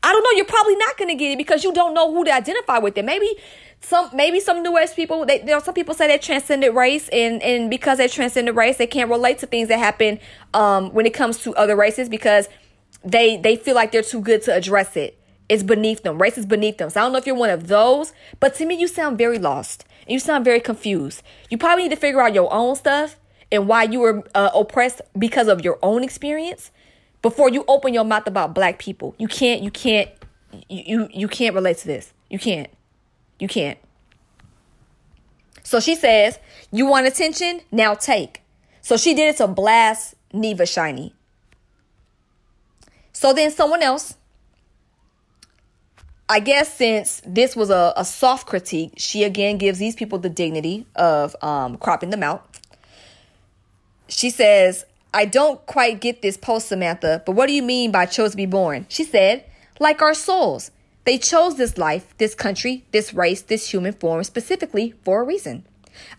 I 0.08 0.14
don't 0.14 0.24
know. 0.24 0.32
You're 0.38 0.46
probably 0.46 0.78
not 0.78 0.96
going 0.96 1.10
to 1.10 1.16
get 1.16 1.34
it 1.34 1.38
because 1.38 1.66
you 1.66 1.74
don't 1.74 1.94
know 1.94 2.10
who 2.14 2.24
to 2.24 2.34
identify 2.34 2.78
with. 2.78 2.98
It 2.98 3.04
maybe 3.04 3.30
some 3.82 4.10
maybe 4.14 4.40
some 4.40 4.64
new 4.64 4.78
age 4.78 4.96
people. 4.96 5.26
They, 5.26 5.40
you 5.42 5.48
know, 5.48 5.60
some 5.60 5.74
people 5.74 5.94
say 5.94 6.08
they 6.08 6.18
transcended 6.18 6.74
race, 6.74 7.10
and 7.10 7.44
and 7.44 7.70
because 7.70 7.98
they 7.98 8.08
transcended 8.08 8.56
race, 8.56 8.78
they 8.78 8.88
can't 8.88 9.10
relate 9.10 9.40
to 9.40 9.48
things 9.48 9.68
that 9.68 9.80
happen 9.80 10.22
um, 10.54 10.94
when 10.94 11.06
it 11.06 11.14
comes 11.14 11.40
to 11.40 11.54
other 11.56 11.76
races 11.76 12.08
because 12.08 12.48
they 13.04 13.36
they 13.36 13.58
feel 13.58 13.76
like 13.76 13.92
they're 13.92 14.02
too 14.02 14.22
good 14.22 14.42
to 14.44 14.56
address 14.56 14.96
it. 14.96 15.20
It's 15.50 15.62
beneath 15.62 16.04
them. 16.04 16.22
Race 16.22 16.38
is 16.38 16.46
beneath 16.46 16.78
them. 16.78 16.90
So 16.90 17.02
I 17.02 17.04
don't 17.04 17.12
know 17.12 17.20
if 17.20 17.26
you're 17.26 17.36
one 17.36 17.50
of 17.50 17.68
those, 17.68 18.14
but 18.40 18.56
to 18.56 18.66
me, 18.66 18.76
you 18.76 18.88
sound 18.88 19.18
very 19.18 19.40
lost. 19.40 19.84
And 20.04 20.14
you 20.14 20.20
sound 20.20 20.46
very 20.46 20.62
confused. 20.62 21.22
You 21.50 21.58
probably 21.58 21.84
need 21.84 21.96
to 21.96 21.98
figure 21.98 22.22
out 22.22 22.34
your 22.34 22.52
own 22.54 22.78
stuff 22.78 23.18
and 23.52 23.68
why 23.68 23.84
you 23.84 24.00
were 24.00 24.24
uh, 24.34 24.52
oppressed 24.56 25.02
because 25.20 25.50
of 25.50 25.66
your 25.66 25.80
own 25.84 26.02
experience 26.02 26.72
before 27.28 27.50
you 27.50 27.66
open 27.68 27.94
your 27.94 28.06
mouth 28.06 28.26
about 28.26 28.56
black 28.56 28.80
people. 28.80 29.14
You 29.18 29.28
can't, 29.28 29.62
you 29.62 29.70
can't, 29.70 30.10
you, 30.70 31.10
you 31.12 31.28
can't 31.28 31.54
relate 31.54 31.76
to 31.80 31.86
this. 31.86 32.14
You 32.30 32.40
can't. 32.40 32.70
You 33.38 33.50
can't. 33.50 33.78
So 35.62 35.82
she 35.82 35.96
says, 35.96 36.40
You 36.72 36.86
want 36.86 37.06
attention? 37.06 37.60
Now 37.70 37.96
take. 37.96 38.44
So 38.80 38.96
she 38.96 39.14
did 39.14 39.36
it 39.36 39.38
to 39.40 39.48
blast 39.48 40.16
Neva 40.32 40.66
Shiny. 40.66 41.14
So 43.12 43.34
then 43.34 43.52
someone 43.52 43.84
else, 43.84 44.16
I 46.30 46.40
guess 46.40 46.74
since 46.74 47.22
this 47.26 47.58
was 47.58 47.70
a, 47.70 47.92
a 47.98 48.06
soft 48.06 48.48
critique, 48.48 48.94
she 48.96 49.26
again 49.26 49.58
gives 49.58 49.80
these 49.80 49.96
people 49.98 50.18
the 50.18 50.30
dignity 50.30 50.86
of 50.96 51.36
um, 51.42 51.76
cropping 51.76 52.10
them 52.10 52.24
out. 52.24 52.58
She 54.08 54.30
says, 54.30 54.86
I 55.18 55.26
don't 55.26 55.66
quite 55.66 56.00
get 56.00 56.22
this 56.22 56.38
post, 56.38 56.68
Samantha, 56.68 57.24
but 57.26 57.32
what 57.32 57.48
do 57.48 57.54
you 57.54 57.64
mean 57.64 57.92
by 57.92 58.06
chose 58.06 58.32
to 58.32 58.38
be 58.38 58.46
born? 58.46 58.86
She 58.88 59.04
said, 59.04 59.46
like 59.80 60.00
our 60.00 60.14
souls. 60.14 60.70
They 61.06 61.18
chose 61.18 61.58
this 61.58 61.76
life, 61.76 62.16
this 62.20 62.36
country, 62.36 62.86
this 62.92 63.16
race, 63.16 63.42
this 63.42 63.72
human 63.72 63.94
form 63.94 64.24
specifically 64.24 64.94
for 65.04 65.20
a 65.20 65.26
reason. 65.26 65.66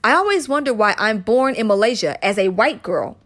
I 0.03 0.15
always 0.15 0.49
wonder 0.49 0.75
why 0.75 0.97
I'm 0.99 1.21
born 1.21 1.55
in 1.55 1.69
Malaysia 1.69 2.19
as 2.25 2.39
a 2.39 2.49
white 2.49 2.83
girl 2.83 3.17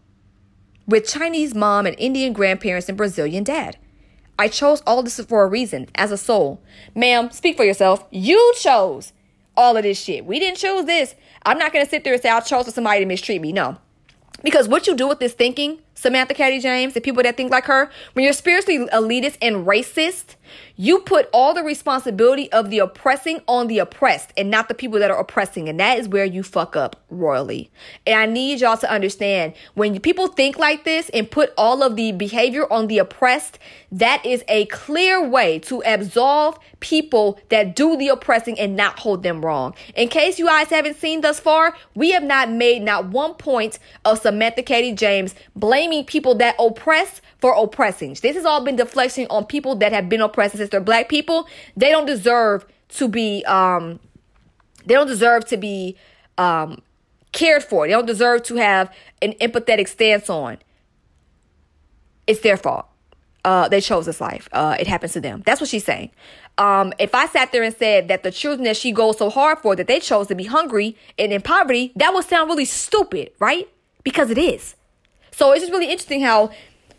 with 0.85 1.07
Chinese 1.07 1.55
mom 1.55 1.87
and 1.87 1.95
Indian 1.97 2.33
grandparents 2.33 2.87
and 2.87 2.95
Brazilian 2.95 3.43
dad. 3.43 3.75
I 4.37 4.49
chose 4.49 4.83
all 4.85 5.01
this 5.01 5.19
for 5.21 5.41
a 5.41 5.47
reason, 5.47 5.87
as 5.95 6.11
a 6.11 6.17
soul. 6.19 6.61
Ma'am, 6.93 7.31
speak 7.31 7.57
for 7.57 7.65
yourself. 7.65 8.05
You 8.11 8.53
chose 8.59 9.11
all 9.57 9.75
of 9.75 9.81
this 9.81 9.99
shit. 9.99 10.23
We 10.23 10.37
didn't 10.37 10.59
choose 10.59 10.85
this. 10.85 11.15
I'm 11.47 11.57
not 11.57 11.73
going 11.73 11.83
to 11.83 11.89
sit 11.89 12.03
there 12.03 12.13
and 12.13 12.21
say 12.21 12.29
I 12.29 12.41
chose 12.41 12.65
for 12.65 12.71
somebody 12.71 12.99
to 12.99 13.07
mistreat 13.07 13.41
me. 13.41 13.51
No. 13.51 13.79
Because 14.43 14.67
what 14.67 14.87
you 14.87 14.95
do 14.95 15.07
with 15.07 15.19
this 15.19 15.33
thinking, 15.33 15.79
Samantha 15.95 16.33
Katie 16.33 16.59
James, 16.59 16.93
the 16.93 17.01
people 17.01 17.23
that 17.23 17.37
think 17.37 17.49
like 17.49 17.65
her, 17.65 17.89
when 18.11 18.23
you're 18.23 18.33
spiritually 18.33 18.87
elitist 18.89 19.37
and 19.41 19.65
racist, 19.65 20.35
you 20.75 20.99
put 20.99 21.29
all 21.31 21.53
the 21.53 21.63
responsibility 21.63 22.51
of 22.51 22.69
the 22.69 22.79
oppressing 22.79 23.41
on 23.47 23.67
the 23.67 23.79
oppressed 23.79 24.33
and 24.35 24.49
not 24.49 24.67
the 24.67 24.73
people 24.73 24.99
that 24.99 25.11
are 25.11 25.19
oppressing. 25.19 25.69
And 25.69 25.79
that 25.79 25.99
is 25.99 26.07
where 26.07 26.25
you 26.25 26.41
fuck 26.41 26.75
up 26.75 26.95
royally. 27.09 27.69
And 28.07 28.19
I 28.19 28.25
need 28.25 28.61
y'all 28.61 28.77
to 28.77 28.91
understand 28.91 29.53
when 29.75 29.99
people 29.99 30.27
think 30.27 30.57
like 30.57 30.83
this 30.83 31.09
and 31.09 31.29
put 31.29 31.53
all 31.57 31.83
of 31.83 31.95
the 31.95 32.11
behavior 32.11 32.71
on 32.71 32.87
the 32.87 32.97
oppressed, 32.97 33.59
that 33.91 34.25
is 34.25 34.43
a 34.47 34.65
clear 34.65 35.23
way 35.27 35.59
to 35.59 35.83
absolve 35.85 36.57
people 36.79 37.39
that 37.49 37.75
do 37.75 37.95
the 37.95 38.09
oppressing 38.09 38.59
and 38.59 38.75
not 38.75 38.99
hold 38.99 39.23
them 39.23 39.45
wrong. 39.45 39.75
In 39.95 40.09
case 40.09 40.39
you 40.39 40.47
guys 40.47 40.69
haven't 40.69 40.97
seen 40.97 41.21
thus 41.21 41.39
far, 41.39 41.75
we 41.95 42.11
have 42.11 42.23
not 42.23 42.51
made 42.51 42.81
not 42.81 43.07
one 43.09 43.35
point 43.35 43.77
of 44.05 44.19
Samantha 44.19 44.63
Katie 44.63 44.93
James 44.93 45.35
blaming 45.55 46.03
people 46.03 46.35
that 46.35 46.55
oppress 46.59 47.21
for 47.39 47.53
oppressing. 47.53 48.17
This 48.21 48.35
has 48.35 48.45
all 48.45 48.63
been 48.63 48.75
deflection 48.75 49.27
on 49.29 49.45
people 49.45 49.75
that 49.75 49.91
have 49.91 50.09
been 50.09 50.21
oppressed 50.21 50.55
they're 50.69 50.81
black 50.81 51.09
people. 51.09 51.47
They 51.77 51.89
don't 51.91 52.05
deserve 52.05 52.65
to 52.89 53.07
be 53.07 53.43
um 53.45 53.99
they 54.85 54.93
don't 54.95 55.07
deserve 55.07 55.45
to 55.45 55.57
be 55.57 55.97
um 56.37 56.81
cared 57.31 57.63
for. 57.63 57.87
They 57.87 57.93
don't 57.93 58.05
deserve 58.05 58.43
to 58.43 58.55
have 58.55 58.93
an 59.21 59.33
empathetic 59.41 59.87
stance 59.87 60.29
on. 60.29 60.57
It's 62.27 62.41
their 62.41 62.57
fault. 62.57 62.85
uh, 63.45 63.67
they 63.67 63.81
chose 63.81 64.05
this 64.05 64.21
life. 64.21 64.47
Uh, 64.51 64.75
it 64.79 64.87
happens 64.87 65.13
to 65.13 65.21
them. 65.21 65.43
That's 65.45 65.59
what 65.59 65.69
she's 65.69 65.83
saying. 65.83 66.11
Um, 66.57 66.93
if 66.99 67.13
I 67.15 67.27
sat 67.27 67.51
there 67.51 67.63
and 67.63 67.75
said 67.75 68.07
that 68.07 68.23
the 68.23 68.31
children 68.31 68.63
that 68.65 68.77
she 68.77 68.91
goes 68.91 69.17
so 69.17 69.29
hard 69.29 69.59
for, 69.59 69.75
that 69.75 69.87
they 69.87 69.99
chose 69.99 70.27
to 70.27 70.35
be 70.35 70.45
hungry 70.45 70.95
and 71.17 71.33
in 71.33 71.41
poverty, 71.41 71.91
that 71.95 72.13
would 72.13 72.25
sound 72.25 72.49
really 72.49 72.65
stupid, 72.65 73.31
right? 73.39 73.67
Because 74.03 74.29
it 74.29 74.37
is. 74.37 74.75
So 75.31 75.51
it's 75.51 75.61
just 75.61 75.71
really 75.71 75.89
interesting 75.89 76.21
how 76.21 76.51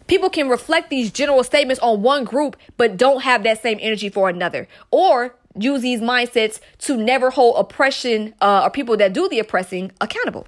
people 0.07 0.31
can 0.31 0.49
reflect 0.49 0.91
these 0.91 1.11
general 1.11 1.45
statements 1.45 1.81
on 1.83 2.03
one 2.03 2.25
group, 2.25 2.57
but 2.77 2.97
don't 2.97 3.23
have 3.23 3.43
that 3.45 3.63
same 3.63 3.79
energy 3.81 4.09
for 4.09 4.29
another. 4.29 4.69
Or 4.91 5.37
use 5.59 5.83
these 5.83 6.01
mindsets 6.01 6.61
to 6.79 6.97
never 6.97 7.31
hold 7.31 7.57
oppression 7.57 8.35
uh, 8.41 8.63
or 8.65 8.71
people 8.71 8.97
that 8.97 9.13
do 9.13 9.29
the 9.29 9.39
oppressing 9.39 9.93
accountable. 10.01 10.47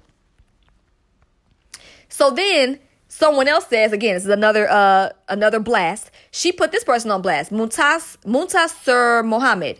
So 2.09 2.31
then 2.31 2.79
someone 3.07 3.47
else 3.47 3.67
says 3.67 3.93
again, 3.93 4.15
this 4.15 4.23
is 4.23 4.29
another 4.29 4.69
uh 4.69 5.09
another 5.29 5.59
blast. 5.59 6.11
She 6.31 6.51
put 6.51 6.71
this 6.71 6.83
person 6.83 7.11
on 7.11 7.21
blast, 7.21 7.51
Muntas 7.51 8.17
Muntasir 8.25 9.25
Mohammed. 9.25 9.79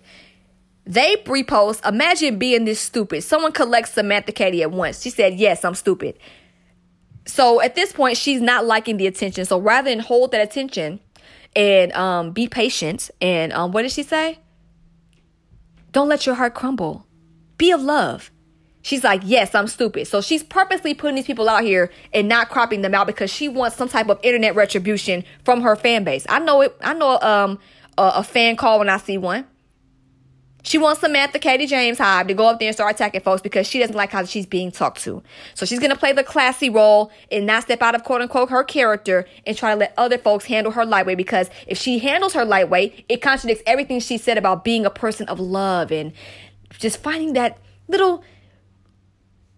They 0.85 1.17
repost, 1.25 1.85
imagine 1.85 2.39
being 2.39 2.63
this 2.63 2.79
stupid. 2.79 3.21
Someone 3.21 3.51
collects 3.51 3.91
Samantha 3.91 4.31
Katie 4.31 4.63
at 4.63 4.71
once. 4.71 5.01
She 5.01 5.09
said, 5.09 5.33
Yes, 5.33 5.65
I'm 5.65 5.75
stupid. 5.75 6.17
So 7.27 7.61
at 7.61 7.75
this 7.75 7.91
point, 7.91 8.17
she's 8.17 8.41
not 8.41 8.65
liking 8.65 8.97
the 8.97 9.05
attention. 9.05 9.45
So 9.45 9.59
rather 9.59 9.89
than 9.89 9.99
hold 9.99 10.31
that 10.31 10.41
attention 10.41 10.99
and 11.55 11.91
um, 11.93 12.31
be 12.31 12.47
patient, 12.47 13.11
and 13.21 13.53
um, 13.53 13.71
what 13.71 13.83
did 13.83 13.91
she 13.91 14.03
say? 14.03 14.39
Don't 15.91 16.09
let 16.09 16.25
your 16.25 16.35
heart 16.35 16.55
crumble. 16.55 17.05
Be 17.57 17.71
of 17.71 17.81
love. 17.81 18.31
She's 18.81 19.03
like, 19.03 19.21
yes, 19.25 19.53
I'm 19.53 19.67
stupid. 19.67 20.07
So 20.07 20.21
she's 20.21 20.43
purposely 20.43 20.93
putting 20.93 21.15
these 21.15 21.25
people 21.25 21.49
out 21.49 21.63
here 21.63 21.91
and 22.13 22.29
not 22.29 22.49
cropping 22.49 22.83
them 22.83 22.95
out 22.95 23.05
because 23.05 23.29
she 23.29 23.49
wants 23.49 23.75
some 23.75 23.89
type 23.89 24.07
of 24.07 24.19
internet 24.23 24.55
retribution 24.55 25.25
from 25.43 25.61
her 25.61 25.75
fan 25.75 26.05
base. 26.05 26.25
I 26.29 26.39
know 26.39 26.61
it. 26.61 26.75
I 26.81 26.93
know 26.93 27.19
um 27.19 27.59
a, 27.97 28.11
a 28.15 28.23
fan 28.23 28.55
call 28.55 28.79
when 28.79 28.87
I 28.87 28.97
see 28.97 29.17
one. 29.17 29.45
She 30.67 30.77
wants 30.77 30.99
Samantha 30.99 31.39
Katie 31.39 31.65
James 31.65 31.97
Hive 31.97 32.27
to 32.27 32.33
go 32.33 32.49
up 32.49 32.59
there 32.59 32.67
and 32.67 32.75
start 32.75 32.93
attacking 32.93 33.21
folks 33.21 33.41
because 33.41 33.65
she 33.65 33.79
doesn't 33.79 33.95
like 33.95 34.11
how 34.11 34.25
she's 34.25 34.45
being 34.45 34.69
talked 34.69 35.01
to. 35.03 35.23
So 35.53 35.65
she's 35.65 35.79
going 35.79 35.91
to 35.91 35.97
play 35.97 36.11
the 36.11 36.25
classy 36.25 36.69
role 36.69 37.09
and 37.31 37.45
not 37.45 37.63
step 37.63 37.81
out 37.81 37.95
of 37.95 38.03
quote 38.03 38.21
unquote 38.21 38.49
her 38.49 38.65
character 38.65 39.25
and 39.45 39.55
try 39.55 39.71
to 39.71 39.77
let 39.77 39.93
other 39.95 40.17
folks 40.17 40.43
handle 40.43 40.73
her 40.73 40.85
lightweight 40.85 41.17
because 41.17 41.49
if 41.67 41.77
she 41.77 41.99
handles 41.99 42.33
her 42.33 42.43
lightweight, 42.43 43.05
it 43.07 43.21
contradicts 43.21 43.63
everything 43.65 44.01
she 44.01 44.17
said 44.17 44.37
about 44.37 44.65
being 44.65 44.85
a 44.85 44.89
person 44.89 45.25
of 45.29 45.39
love 45.39 45.89
and 45.89 46.11
just 46.71 47.01
finding 47.01 47.31
that 47.31 47.57
little, 47.87 48.21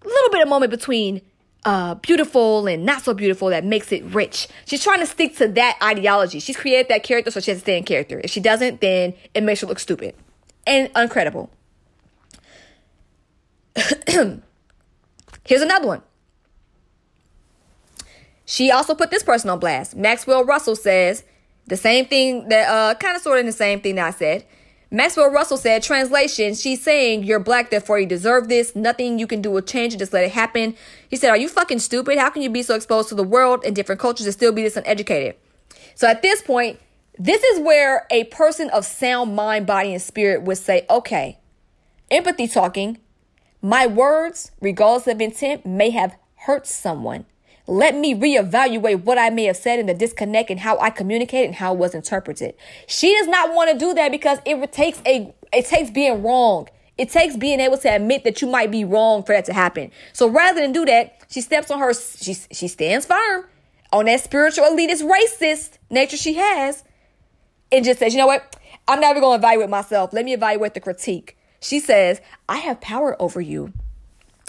little 0.05 0.29
bit 0.29 0.43
of 0.43 0.47
moment 0.47 0.69
between 0.69 1.21
uh, 1.65 1.95
beautiful 1.95 2.67
and 2.67 2.85
not 2.85 3.01
so 3.01 3.15
beautiful 3.15 3.47
that 3.47 3.65
makes 3.65 3.91
it 3.91 4.03
rich. 4.03 4.47
She's 4.65 4.83
trying 4.83 4.99
to 4.99 5.07
stick 5.07 5.37
to 5.37 5.47
that 5.47 5.79
ideology. 5.81 6.39
She's 6.39 6.55
created 6.55 6.87
that 6.89 7.01
character, 7.01 7.31
so 7.31 7.39
she 7.39 7.49
has 7.49 7.57
to 7.57 7.61
stay 7.61 7.79
in 7.79 7.83
character. 7.83 8.21
If 8.23 8.29
she 8.29 8.39
doesn't, 8.39 8.79
then 8.79 9.15
it 9.33 9.41
makes 9.41 9.61
her 9.61 9.67
look 9.67 9.79
stupid 9.79 10.13
and 10.69 10.93
uncredible. 10.93 11.49
Here's 15.45 15.61
another 15.61 15.87
one. 15.87 16.01
She 18.45 18.71
also 18.71 18.95
put 18.95 19.11
this 19.11 19.23
person 19.23 19.49
on 19.49 19.59
blast. 19.59 19.95
Maxwell 19.95 20.45
Russell 20.45 20.75
says 20.75 21.23
the 21.67 21.77
same 21.77 22.05
thing 22.05 22.49
that 22.49 22.67
uh 22.67 22.95
kind 22.95 23.15
of 23.15 23.21
sort 23.21 23.37
of 23.37 23.41
in 23.41 23.45
the 23.45 23.51
same 23.51 23.81
thing 23.81 23.95
that 23.95 24.07
I 24.07 24.11
said. 24.11 24.45
Maxwell 24.91 25.29
Russell 25.29 25.57
said, 25.57 25.83
translation, 25.83 26.55
she's 26.55 26.81
saying 26.81 27.23
you're 27.23 27.39
black, 27.39 27.69
therefore 27.69 27.99
you 27.99 28.07
deserve 28.07 28.47
this. 28.47 28.75
Nothing 28.75 29.19
you 29.19 29.27
can 29.27 29.39
do 29.39 29.51
will 29.51 29.61
change 29.61 29.93
it. 29.93 29.97
Just 29.97 30.13
let 30.13 30.23
it 30.23 30.31
happen. 30.31 30.75
He 31.09 31.15
said, 31.15 31.29
Are 31.29 31.37
you 31.37 31.47
fucking 31.47 31.79
stupid? 31.79 32.17
How 32.17 32.31
can 32.31 32.41
you 32.41 32.49
be 32.49 32.63
so 32.63 32.73
exposed 32.73 33.09
to 33.09 33.15
the 33.15 33.23
world 33.23 33.63
and 33.63 33.75
different 33.75 34.01
cultures 34.01 34.25
and 34.25 34.33
still 34.33 34.51
be 34.51 34.63
this 34.63 34.77
uneducated? 34.77 35.35
So 35.93 36.07
at 36.07 36.23
this 36.23 36.41
point, 36.41 36.79
this 37.19 37.43
is 37.43 37.59
where 37.59 38.07
a 38.09 38.23
person 38.25 38.69
of 38.69 38.85
sound 38.85 39.35
mind, 39.35 39.67
body, 39.67 39.91
and 39.91 40.01
spirit 40.01 40.43
would 40.43 40.57
say, 40.57 40.85
okay, 40.89 41.37
empathy 42.09 42.47
talking, 42.47 42.97
my 43.61 43.85
words, 43.85 44.51
regardless 44.61 45.05
of 45.07 45.19
intent, 45.19 45.65
may 45.65 45.89
have 45.89 46.15
hurt 46.35 46.65
someone. 46.65 47.25
Let 47.67 47.93
me 47.93 48.15
reevaluate 48.15 49.03
what 49.03 49.17
I 49.17 49.29
may 49.29 49.43
have 49.43 49.57
said 49.57 49.79
in 49.79 49.85
the 49.85 49.93
disconnect 49.93 50.49
and 50.49 50.61
how 50.61 50.79
I 50.79 50.89
communicated 50.89 51.47
and 51.47 51.55
how 51.55 51.73
it 51.73 51.77
was 51.77 51.93
interpreted. 51.93 52.55
She 52.87 53.13
does 53.13 53.27
not 53.27 53.53
want 53.53 53.69
to 53.71 53.77
do 53.77 53.93
that 53.93 54.11
because 54.11 54.39
it 54.45 54.71
takes 54.71 55.01
a 55.05 55.33
it 55.53 55.65
takes 55.65 55.91
being 55.91 56.23
wrong. 56.23 56.69
It 56.97 57.09
takes 57.11 57.35
being 57.35 57.59
able 57.59 57.77
to 57.79 57.93
admit 57.93 58.23
that 58.23 58.41
you 58.41 58.47
might 58.47 58.71
be 58.71 58.85
wrong 58.85 59.23
for 59.23 59.35
that 59.35 59.45
to 59.45 59.53
happen. 59.53 59.91
So 60.13 60.27
rather 60.27 60.61
than 60.61 60.71
do 60.71 60.85
that, 60.85 61.21
she 61.29 61.41
steps 61.41 61.69
on 61.69 61.79
her 61.79 61.93
she 61.93 62.33
she 62.33 62.67
stands 62.67 63.05
firm 63.05 63.45
on 63.91 64.05
that 64.05 64.21
spiritual 64.21 64.65
elitist 64.65 65.07
racist 65.07 65.77
nature 65.91 66.17
she 66.17 66.33
has 66.35 66.83
and 67.71 67.85
just 67.85 67.99
says, 67.99 68.13
you 68.13 68.19
know 68.19 68.27
what? 68.27 68.55
I'm 68.87 68.99
never 68.99 69.19
going 69.19 69.39
to 69.39 69.47
evaluate 69.47 69.69
myself. 69.69 70.13
Let 70.13 70.25
me 70.25 70.33
evaluate 70.33 70.73
the 70.73 70.79
critique. 70.79 71.37
She 71.59 71.79
says, 71.79 72.21
I 72.47 72.57
have 72.57 72.81
power 72.81 73.21
over 73.21 73.41
you 73.41 73.73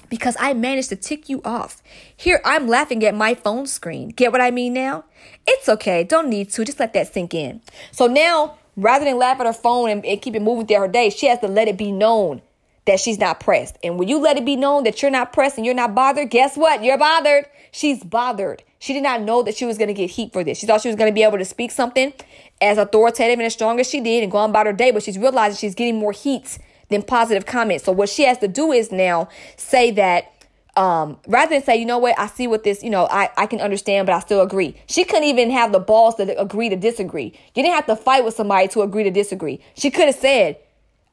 because 0.08 0.36
I 0.40 0.54
managed 0.54 0.88
to 0.90 0.96
tick 0.96 1.28
you 1.28 1.40
off. 1.44 1.82
Here, 2.16 2.40
I'm 2.44 2.68
laughing 2.68 3.04
at 3.04 3.14
my 3.14 3.34
phone 3.34 3.66
screen. 3.66 4.08
Get 4.08 4.32
what 4.32 4.40
I 4.40 4.50
mean 4.50 4.72
now? 4.72 5.04
It's 5.46 5.68
okay. 5.68 6.04
Don't 6.04 6.28
need 6.28 6.50
to. 6.50 6.64
Just 6.64 6.80
let 6.80 6.92
that 6.94 7.12
sink 7.12 7.34
in. 7.34 7.60
So 7.92 8.06
now, 8.06 8.58
rather 8.76 9.04
than 9.04 9.18
laugh 9.18 9.40
at 9.40 9.46
her 9.46 9.52
phone 9.52 9.90
and, 9.90 10.04
and 10.04 10.22
keep 10.22 10.34
it 10.34 10.42
moving 10.42 10.66
throughout 10.66 10.80
her 10.80 10.88
day, 10.88 11.10
she 11.10 11.26
has 11.26 11.40
to 11.40 11.48
let 11.48 11.68
it 11.68 11.76
be 11.76 11.92
known 11.92 12.42
that 12.86 12.98
she's 13.00 13.18
not 13.18 13.40
pressed. 13.40 13.78
And 13.84 13.98
when 13.98 14.08
you 14.08 14.18
let 14.18 14.36
it 14.36 14.44
be 14.44 14.56
known 14.56 14.84
that 14.84 15.02
you're 15.02 15.10
not 15.10 15.32
pressed 15.32 15.56
and 15.56 15.66
you're 15.66 15.74
not 15.74 15.94
bothered, 15.94 16.30
guess 16.30 16.56
what? 16.56 16.82
You're 16.82 16.98
bothered. 16.98 17.46
She's 17.72 18.02
bothered. 18.02 18.62
She 18.78 18.94
did 18.94 19.02
not 19.02 19.20
know 19.20 19.42
that 19.42 19.54
she 19.54 19.64
was 19.64 19.76
going 19.76 19.88
to 19.88 19.94
get 19.94 20.10
heat 20.10 20.32
for 20.32 20.42
this. 20.42 20.58
She 20.58 20.66
thought 20.66 20.80
she 20.80 20.88
was 20.88 20.96
going 20.96 21.10
to 21.10 21.14
be 21.14 21.22
able 21.22 21.38
to 21.38 21.44
speak 21.44 21.70
something 21.70 22.12
as 22.60 22.78
authoritative 22.78 23.38
and 23.38 23.46
as 23.46 23.52
strong 23.52 23.78
as 23.78 23.88
she 23.88 24.00
did 24.00 24.22
and 24.22 24.32
go 24.32 24.38
on 24.38 24.50
about 24.50 24.66
her 24.66 24.72
day, 24.72 24.90
but 24.90 25.02
she's 25.02 25.18
realizing 25.18 25.56
she's 25.56 25.74
getting 25.74 25.98
more 25.98 26.12
heat 26.12 26.58
than 26.88 27.02
positive 27.02 27.46
comments. 27.46 27.84
So 27.84 27.92
what 27.92 28.08
she 28.08 28.24
has 28.24 28.38
to 28.38 28.48
do 28.48 28.72
is 28.72 28.90
now 28.90 29.28
say 29.56 29.90
that 29.92 30.32
um, 30.76 31.18
rather 31.26 31.50
than 31.50 31.62
say, 31.62 31.76
you 31.76 31.84
know 31.84 31.98
what, 31.98 32.18
I 32.18 32.26
see 32.28 32.46
what 32.46 32.64
this, 32.64 32.82
you 32.82 32.90
know, 32.90 33.06
I, 33.10 33.30
I 33.36 33.46
can 33.46 33.60
understand, 33.60 34.06
but 34.06 34.14
I 34.14 34.20
still 34.20 34.40
agree. 34.40 34.74
She 34.86 35.04
couldn't 35.04 35.24
even 35.24 35.50
have 35.50 35.72
the 35.72 35.80
balls 35.80 36.14
to 36.16 36.40
agree 36.40 36.68
to 36.68 36.76
disagree. 36.76 37.32
You 37.54 37.62
didn't 37.62 37.74
have 37.74 37.86
to 37.86 37.96
fight 37.96 38.24
with 38.24 38.34
somebody 38.34 38.68
to 38.68 38.82
agree 38.82 39.04
to 39.04 39.10
disagree. 39.10 39.60
She 39.74 39.90
could 39.90 40.06
have 40.06 40.14
said, 40.14 40.58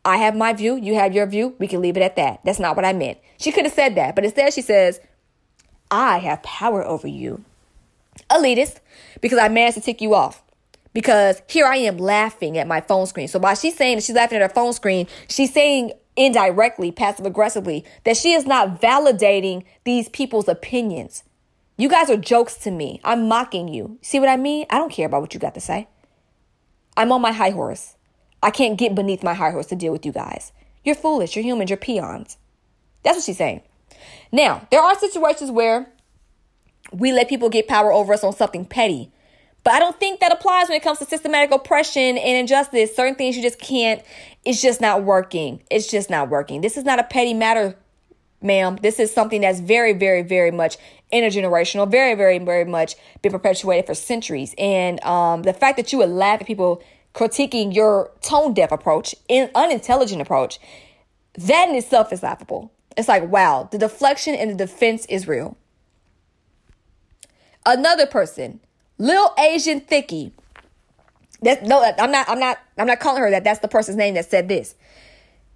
I 0.07 0.17
have 0.17 0.35
my 0.35 0.53
view, 0.53 0.77
you 0.77 0.95
have 0.95 1.13
your 1.13 1.25
view, 1.25 1.53
we 1.59 1.67
can 1.67 1.81
leave 1.81 1.97
it 1.97 2.01
at 2.01 2.15
that. 2.15 2.39
That's 2.45 2.59
not 2.59 2.77
what 2.77 2.85
I 2.85 2.93
meant. 2.93 3.17
She 3.37 3.51
could 3.51 3.65
have 3.65 3.73
said 3.73 3.95
that, 3.95 4.15
but 4.15 4.23
instead 4.23 4.53
she 4.53 4.61
says, 4.61 5.01
I 5.91 6.19
have 6.19 6.41
power 6.41 6.83
over 6.83 7.07
you 7.07 7.43
elitist 8.29 8.79
because 9.21 9.37
I 9.37 9.49
managed 9.49 9.75
to 9.75 9.81
tick 9.81 10.01
you 10.01 10.13
off. 10.13 10.43
Because 10.93 11.41
here 11.49 11.65
I 11.65 11.75
am 11.77 11.97
laughing 11.97 12.57
at 12.57 12.67
my 12.67 12.79
phone 12.79 13.05
screen. 13.05 13.27
So 13.27 13.37
while 13.37 13.53
she's 13.53 13.75
saying 13.75 13.97
that 13.97 14.03
she's 14.03 14.15
laughing 14.15 14.37
at 14.37 14.41
her 14.41 14.53
phone 14.53 14.73
screen, 14.73 15.07
she's 15.27 15.53
saying 15.53 15.91
indirectly, 16.15 16.91
passive 16.91 17.25
aggressively, 17.25 17.85
that 18.05 18.15
she 18.15 18.31
is 18.31 18.45
not 18.45 18.81
validating 18.81 19.65
these 19.83 20.07
people's 20.07 20.47
opinions. 20.47 21.23
You 21.77 21.89
guys 21.89 22.09
are 22.09 22.17
jokes 22.17 22.55
to 22.59 22.71
me. 22.71 23.01
I'm 23.03 23.27
mocking 23.27 23.67
you. 23.67 23.99
See 24.01 24.19
what 24.21 24.29
I 24.29 24.37
mean? 24.37 24.65
I 24.69 24.77
don't 24.77 24.91
care 24.91 25.05
about 25.05 25.21
what 25.21 25.33
you 25.33 25.39
got 25.39 25.53
to 25.55 25.61
say. 25.61 25.89
I'm 26.95 27.11
on 27.11 27.21
my 27.21 27.33
high 27.33 27.51
horse. 27.51 27.96
I 28.41 28.51
can't 28.51 28.77
get 28.77 28.95
beneath 28.95 29.23
my 29.23 29.33
high 29.33 29.51
horse 29.51 29.67
to 29.67 29.75
deal 29.75 29.91
with 29.91 30.05
you 30.05 30.11
guys. 30.11 30.51
You're 30.83 30.95
foolish. 30.95 31.35
You're 31.35 31.43
humans. 31.43 31.69
You're 31.69 31.77
peons. 31.77 32.37
That's 33.03 33.17
what 33.17 33.23
she's 33.23 33.37
saying. 33.37 33.61
Now, 34.31 34.67
there 34.71 34.81
are 34.81 34.97
situations 34.97 35.51
where 35.51 35.87
we 36.91 37.11
let 37.11 37.29
people 37.29 37.49
get 37.49 37.67
power 37.67 37.91
over 37.91 38.13
us 38.13 38.23
on 38.23 38.33
something 38.33 38.65
petty. 38.65 39.11
But 39.63 39.73
I 39.73 39.79
don't 39.79 39.99
think 39.99 40.21
that 40.21 40.31
applies 40.31 40.69
when 40.69 40.77
it 40.77 40.83
comes 40.83 40.99
to 40.99 41.05
systematic 41.05 41.51
oppression 41.51 42.17
and 42.17 42.37
injustice. 42.37 42.95
Certain 42.95 43.15
things 43.15 43.35
you 43.35 43.41
just 43.41 43.59
can't, 43.59 44.01
it's 44.45 44.61
just 44.61 44.79
not 44.79 45.03
working. 45.03 45.61
It's 45.69 45.87
just 45.87 46.09
not 46.09 46.29
working. 46.29 46.61
This 46.61 46.77
is 46.77 46.85
not 46.85 46.99
a 46.99 47.03
petty 47.03 47.33
matter, 47.33 47.75
ma'am. 48.41 48.77
This 48.81 48.97
is 48.97 49.13
something 49.13 49.41
that's 49.41 49.59
very, 49.59 49.91
very, 49.91 50.21
very 50.21 50.51
much 50.51 50.77
intergenerational, 51.11 51.89
very, 51.89 52.15
very, 52.15 52.39
very 52.39 52.63
much 52.63 52.95
been 53.21 53.31
perpetuated 53.31 53.85
for 53.85 53.93
centuries. 53.93 54.55
And 54.57 55.03
um, 55.03 55.43
the 55.43 55.53
fact 55.53 55.75
that 55.77 55.91
you 55.91 55.97
would 55.97 56.09
laugh 56.09 56.39
at 56.39 56.47
people 56.47 56.81
critiquing 57.13 57.73
your 57.73 58.11
tone 58.21 58.53
deaf 58.53 58.71
approach, 58.71 59.15
in, 59.27 59.49
unintelligent 59.55 60.21
approach, 60.21 60.59
that 61.37 61.69
in 61.69 61.75
itself 61.75 62.11
is 62.13 62.23
laughable. 62.23 62.71
It's 62.95 63.07
like, 63.07 63.29
wow, 63.29 63.69
the 63.71 63.77
deflection 63.77 64.33
and 64.35 64.51
the 64.51 64.55
defense 64.55 65.05
is 65.07 65.27
real. 65.27 65.57
Another 67.65 68.05
person, 68.05 68.59
Lil 68.97 69.33
Asian 69.37 69.81
Thickie. 69.81 70.31
That 71.41 71.63
no, 71.63 71.83
I'm 71.99 72.11
not. 72.11 72.27
I'm 72.27 72.39
not. 72.39 72.57
I'm 72.77 72.87
not 72.87 72.99
calling 72.99 73.21
her 73.21 73.29
that. 73.29 73.43
That's 73.43 73.59
the 73.59 73.67
person's 73.67 73.97
name 73.97 74.15
that 74.15 74.27
said 74.27 74.47
this. 74.47 74.73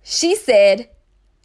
She 0.03 0.35
said, 0.35 0.89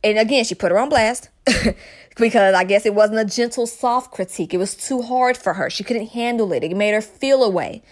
and 0.05 0.19
again, 0.19 0.45
she 0.45 0.55
put 0.55 0.73
her 0.73 0.79
on 0.79 0.89
blast 0.89 1.31
because 2.17 2.55
I 2.55 2.65
guess 2.65 2.85
it 2.85 2.95
wasn't 2.95 3.21
a 3.21 3.25
gentle, 3.25 3.67
soft 3.67 4.13
critique. 4.13 4.53
It 4.53 4.59
was 4.59 4.75
too 4.75 5.03
hard 5.03 5.37
for 5.37 5.55
her. 5.55 5.71
She 5.71 5.85
couldn't 5.85 6.09
handle 6.09 6.53
it. 6.53 6.65
It 6.65 6.77
made 6.77 6.93
her 6.93 7.01
feel 7.01 7.43
away. 7.43 7.83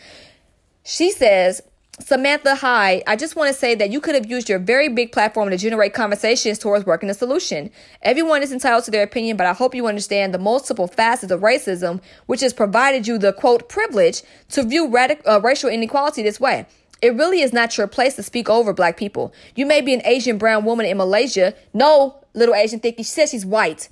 She 0.83 1.11
says, 1.11 1.62
Samantha, 2.01 2.57
hi. 2.57 3.05
I 3.07 3.14
just 3.14 3.36
want 3.36 3.53
to 3.53 3.59
say 3.59 3.76
that 3.76 3.90
you 3.90 4.01
could 4.01 4.16
have 4.16 4.26
used 4.26 4.49
your 4.49 4.59
very 4.59 4.88
big 4.88 5.12
platform 5.12 5.51
to 5.51 5.57
generate 5.57 5.95
conversations 5.95 6.59
towards 6.59 6.84
working 6.84 7.09
a 7.09 7.14
solution. 7.14 7.70
Everyone 8.03 8.42
is 8.42 8.53
entitled 8.53 8.84
to 8.84 8.90
their 8.90 9.05
opinion, 9.05 9.36
but 9.36 9.47
I 9.47 9.53
hope 9.53 9.76
you 9.76 9.86
understand 9.86 10.34
the 10.34 10.38
multiple 10.38 10.88
facets 10.88 11.30
of 11.30 11.40
racism, 11.40 12.03
which 12.26 12.40
has 12.40 12.53
provided 12.53 13.07
you 13.07 13.16
the 13.16 13.32
quote 13.32 13.68
privilege 13.68 14.22
to 14.51 14.64
view 14.64 14.88
radic- 14.88 15.22
uh, 15.24 15.40
racial 15.40 15.70
inequality 15.70 16.22
this 16.22 16.40
way. 16.40 16.66
It 17.01 17.14
really 17.14 17.42
is 17.42 17.53
not 17.53 17.78
your 17.78 17.86
place 17.86 18.16
to 18.16 18.24
speak 18.24 18.51
over 18.51 18.72
black 18.72 18.97
people. 18.97 19.32
You 19.55 19.64
may 19.64 19.80
be 19.80 19.95
an 19.95 20.03
Asian 20.05 20.36
brown 20.36 20.64
woman 20.64 20.86
in 20.86 20.97
Malaysia. 20.97 21.55
No, 21.72 22.24
little 22.34 22.57
Asian 22.57 22.80
thinky. 22.80 22.99
She 22.99 23.05
says 23.05 23.30
she's 23.30 23.47
white. 23.47 23.88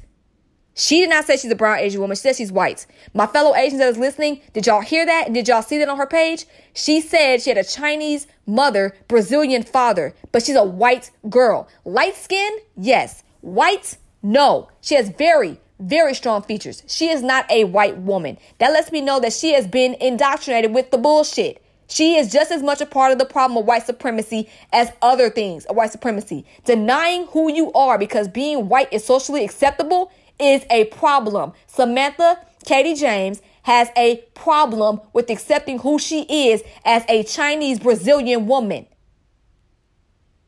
She 0.75 1.01
did 1.01 1.11
not 1.11 1.27
say 1.27 1.37
she's 1.37 1.51
a 1.51 1.57
brown 1.57 1.79
Asian 1.79 2.01
woman. 2.01 2.17
She 2.17 2.23
said 2.23 2.37
she's 2.37 2.53
white. 2.53 2.87
My 3.13 3.27
fellow 3.27 3.55
Asians 3.55 3.81
that 3.81 3.89
is 3.89 3.99
listening, 3.99 4.41
did 4.53 4.67
y'all 4.67 4.81
hear 4.81 5.05
that? 5.05 5.33
Did 5.33 5.49
y'all 5.49 5.63
see 5.63 5.79
that 5.79 5.89
on 5.89 5.99
her 5.99 6.07
page? 6.07 6.47
She 6.73 7.01
said 7.01 7.43
she 7.43 7.51
had 7.51 7.59
a 7.59 7.65
Chinese 7.65 8.27
mother, 8.47 8.95
Brazilian 9.09 9.63
father, 9.63 10.15
but 10.31 10.43
she's 10.43 10.57
a 10.57 10.65
white 10.65 11.11
girl. 11.29 11.69
Light 11.85 12.17
skin? 12.17 12.59
Yes. 12.77 13.23
White? 13.43 13.99
No. 14.23 14.71
She 14.81 14.95
has 14.95 15.11
very, 15.11 15.61
very 15.79 16.15
strong 16.15 16.43
features. 16.43 16.83
She 16.87 17.09
is 17.11 17.23
not 17.23 17.51
a 17.51 17.65
white 17.65 17.99
woman. 17.99 18.39
That 18.59 18.73
lets 18.73 18.93
me 18.93 19.03
know 19.03 19.21
that 19.21 19.35
she 19.35 19.53
has 19.53 19.67
been 19.67 19.95
indoctrinated 19.95 20.73
with 20.73 20.91
the 20.91 20.99
bullshit. 20.99 21.63
She 21.89 22.17
is 22.17 22.33
just 22.33 22.51
as 22.51 22.63
much 22.63 22.81
a 22.81 22.87
part 22.87 23.13
of 23.13 23.19
the 23.19 23.27
problem 23.27 23.59
of 23.59 23.67
white 23.67 23.85
supremacy 23.85 24.49
as 24.73 24.91
other 25.03 25.29
things 25.29 25.67
of 25.67 25.77
white 25.77 25.93
supremacy. 25.93 26.47
Denying 26.65 27.27
who 27.27 27.53
you 27.53 27.71
are 27.75 27.99
because 27.99 28.29
being 28.29 28.71
white 28.71 28.91
is 28.91 29.05
socially 29.05 29.45
acceptable 29.45 30.11
is 30.43 30.65
a 30.71 30.85
problem. 30.87 31.53
Samantha 31.67 32.39
Katie 32.65 32.95
James 32.95 33.43
has 33.63 33.89
a 33.97 34.17
problem 34.35 35.01
with 35.13 35.31
accepting 35.31 35.79
who 35.79 35.99
she 35.99 36.23
is 36.23 36.63
as 36.85 37.05
a 37.09 37.23
Chinese 37.23 37.79
Brazilian 37.79 38.47
woman. 38.47 38.87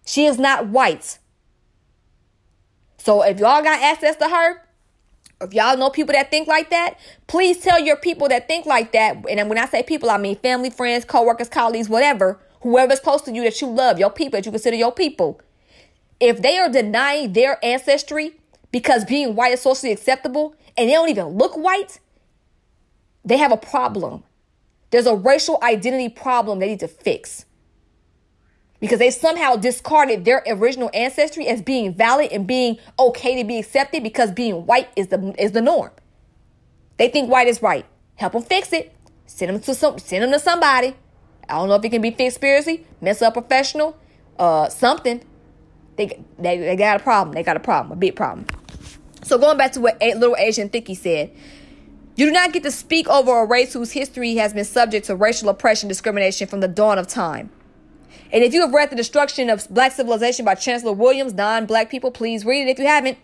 She 0.05 0.27
is 0.27 0.39
not 0.39 0.69
white. 0.69 1.19
So 2.99 3.23
if 3.23 3.39
y'all 3.39 3.63
got 3.63 3.81
access 3.83 4.17
to 4.17 4.29
her, 4.29 4.63
if 5.41 5.53
y'all 5.53 5.77
know 5.77 5.91
people 5.91 6.15
that 6.15 6.31
think 6.31 6.49
like 6.49 6.71
that, 6.71 6.99
please 7.27 7.59
tell 7.59 7.79
your 7.79 7.97
people 7.97 8.29
that 8.29 8.49
think 8.49 8.67
like 8.67 8.93
that. 8.93 9.17
And 9.29 9.49
when 9.49 9.59
I 9.59 9.67
say 9.67 9.83
people, 9.83 10.11
I 10.11 10.19
mean 10.19 10.37
family, 10.37 10.71
friends, 10.71 11.05
co-workers, 11.05 11.49
colleagues, 11.49 11.89
whatever, 11.89 12.41
whoever's 12.63 13.01
close 13.01 13.23
to 13.23 13.33
you 13.33 13.43
that 13.45 13.61
you 13.61 13.69
love, 13.69 13.99
your 13.99 14.11
people 14.11 14.39
that 14.39 14.47
you 14.47 14.53
consider 14.53 14.77
your 14.77 14.93
people. 14.93 15.41
If 16.19 16.41
they 16.41 16.59
are 16.59 16.69
denying 16.69 17.33
their 17.33 17.63
ancestry 17.65 18.41
because 18.75 19.05
being 19.05 19.37
white 19.37 19.53
is 19.53 19.61
socially 19.61 19.93
acceptable 19.93 20.53
and 20.77 20.89
they 20.89 20.95
don't 20.95 21.09
even 21.09 21.27
look 21.27 21.55
white, 21.57 22.01
they 23.25 23.37
have 23.37 23.53
a 23.53 23.57
problem. 23.57 24.25
There's 24.91 25.07
a 25.07 25.15
racial 25.15 25.61
identity 25.63 26.09
problem 26.09 26.59
they 26.59 26.67
need 26.67 26.81
to 26.81 26.89
fix. 26.89 27.45
Because 28.81 28.99
they 28.99 29.13
somehow 29.13 29.55
discarded 29.55 30.25
their 30.25 30.43
original 30.49 30.91
ancestry 30.93 31.47
as 31.47 31.63
being 31.63 31.95
valid 31.95 32.33
and 32.33 32.49
being 32.49 32.79
okay 32.99 33.41
to 33.41 33.47
be 33.47 33.61
accepted 33.61 34.03
because 34.03 34.33
being 34.33 34.67
white 34.67 34.89
is 34.97 35.07
the 35.07 35.33
is 35.39 35.53
the 35.53 35.63
norm. 35.63 35.93
They 36.97 37.07
think 37.07 37.31
white 37.31 37.47
is 37.47 37.63
right. 37.63 37.87
Help 38.17 38.33
them 38.33 38.43
fix 38.43 38.73
it. 38.73 38.93
Send 39.27 39.55
them 39.55 39.61
to 39.61 39.75
some 39.77 40.01
send 40.01 40.25
them 40.25 40.33
to 40.33 40.41
somebody. 40.41 40.97
I 41.49 41.59
don't 41.59 41.69
know 41.69 41.77
if 41.77 41.85
it 41.85 41.91
can 41.91 42.03
be 42.03 42.11
fixed 42.11 42.39
spiritually, 42.39 42.85
mental 43.01 43.31
professional, 43.31 43.97
uh, 44.37 44.69
something. 44.69 45.23
They, 45.95 46.25
they 46.41 46.59
they 46.59 46.75
got 46.75 47.01
a 47.01 47.05
problem. 47.05 47.37
They 47.37 47.45
got 47.45 47.57
a 47.57 47.61
problem, 47.61 47.93
a 47.93 47.97
big 47.97 48.17
problem. 48.17 48.49
So 49.25 49.39
going 49.39 49.57
back 49.57 49.73
to 49.73 49.81
what 49.81 50.01
little 50.01 50.37
Asian 50.37 50.69
Thicky 50.69 50.95
said, 50.95 51.31
you 52.15 52.27
do 52.27 52.33
not 52.33 52.53
get 52.53 52.63
to 52.63 52.71
speak 52.71 53.09
over 53.09 53.41
a 53.41 53.47
race 53.47 53.73
whose 53.73 53.91
history 53.91 54.37
has 54.37 54.53
been 54.53 54.67
subject 54.67 55.07
to 55.07 55.17
racial 55.17 55.49
oppression 55.49 55.87
and 55.87 55.91
discrimination 55.91 56.47
from 56.47 56.61
the 56.61 56.69
dawn 56.69 56.99
of 56.99 57.09
time. 57.09 57.51
And 58.31 58.45
if 58.45 58.53
you 58.53 58.61
have 58.61 58.73
read 58.73 58.91
The 58.91 58.97
Destruction 58.97 59.49
of 59.49 59.67
Black 59.71 59.93
Civilization 59.93 60.45
by 60.45 60.55
Chancellor 60.55 60.93
Williams, 60.93 61.33
non 61.33 61.65
black 61.65 61.91
people, 61.91 62.11
please 62.11 62.45
read 62.45 62.69
it 62.69 62.71
if 62.71 62.79
you 62.79 62.87
haven't. 62.87 63.17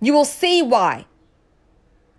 You 0.00 0.12
will 0.12 0.24
see 0.24 0.62
why 0.62 1.06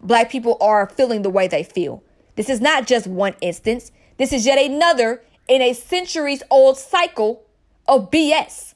black 0.01 0.29
people 0.29 0.57
are 0.59 0.89
feeling 0.89 1.21
the 1.21 1.29
way 1.29 1.47
they 1.47 1.63
feel. 1.63 2.03
This 2.35 2.49
is 2.49 2.59
not 2.59 2.87
just 2.87 3.07
one 3.07 3.35
instance, 3.41 3.91
this 4.17 4.33
is 4.33 4.45
yet 4.45 4.59
another 4.59 5.23
in 5.47 5.61
a 5.61 5.73
centuries 5.73 6.43
old 6.51 6.77
cycle 6.77 7.43
of 7.87 8.11
BS 8.11 8.73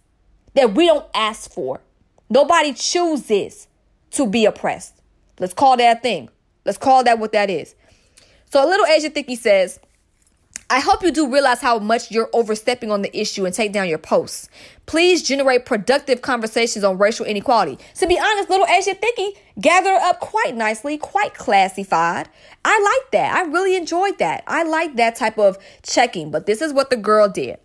that 0.53 0.73
we 0.73 0.87
don't 0.87 1.05
ask 1.13 1.51
for. 1.51 1.81
Nobody 2.29 2.73
chooses 2.73 3.67
to 4.13 4.27
be 4.27 4.45
oppressed. 4.45 5.01
Let's 5.39 5.53
call 5.53 5.77
that 5.77 6.01
thing. 6.01 6.29
Let's 6.65 6.77
call 6.77 7.03
that 7.03 7.19
what 7.19 7.31
that 7.33 7.49
is. 7.49 7.75
So 8.51 8.63
a 8.63 8.67
little 8.67 8.85
Asian 8.85 9.11
Thicky 9.11 9.35
says, 9.35 9.79
I 10.69 10.79
hope 10.79 11.03
you 11.03 11.11
do 11.11 11.31
realize 11.31 11.61
how 11.61 11.79
much 11.79 12.09
you're 12.09 12.29
overstepping 12.33 12.91
on 12.91 13.01
the 13.01 13.15
issue 13.15 13.45
and 13.45 13.53
take 13.53 13.73
down 13.73 13.89
your 13.89 13.97
posts. 13.97 14.49
Please 14.85 15.21
generate 15.21 15.65
productive 15.65 16.21
conversations 16.21 16.83
on 16.83 16.97
racial 16.97 17.25
inequality. 17.25 17.77
To 17.95 18.07
be 18.07 18.17
honest, 18.17 18.49
little 18.49 18.65
Asian 18.67 18.95
Thicky 18.95 19.33
gathered 19.59 19.99
up 20.01 20.19
quite 20.19 20.55
nicely, 20.55 20.97
quite 20.97 21.33
classified. 21.33 22.29
I 22.63 22.79
like 23.01 23.11
that. 23.11 23.35
I 23.35 23.41
really 23.51 23.75
enjoyed 23.75 24.17
that. 24.19 24.43
I 24.47 24.63
like 24.63 24.95
that 24.95 25.15
type 25.15 25.37
of 25.37 25.57
checking, 25.83 26.31
but 26.31 26.45
this 26.45 26.61
is 26.61 26.73
what 26.73 26.89
the 26.89 26.97
girl 26.97 27.27
did. 27.27 27.57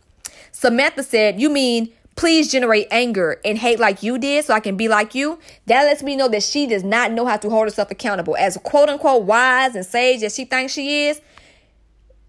Samantha 0.52 1.02
said, 1.02 1.40
You 1.40 1.50
mean 1.50 1.92
please 2.18 2.50
generate 2.50 2.88
anger 2.90 3.40
and 3.44 3.56
hate 3.56 3.78
like 3.78 4.02
you 4.02 4.18
did 4.18 4.44
so 4.44 4.52
I 4.52 4.58
can 4.58 4.76
be 4.76 4.88
like 4.88 5.14
you, 5.14 5.38
that 5.66 5.84
lets 5.84 6.02
me 6.02 6.16
know 6.16 6.28
that 6.28 6.42
she 6.42 6.66
does 6.66 6.82
not 6.82 7.12
know 7.12 7.24
how 7.24 7.36
to 7.36 7.48
hold 7.48 7.64
herself 7.64 7.92
accountable. 7.92 8.36
As 8.36 8.58
quote 8.64 8.88
unquote 8.88 9.22
wise 9.22 9.76
and 9.76 9.86
sage 9.86 10.24
as 10.24 10.34
she 10.34 10.44
thinks 10.44 10.72
she 10.72 11.06
is, 11.06 11.20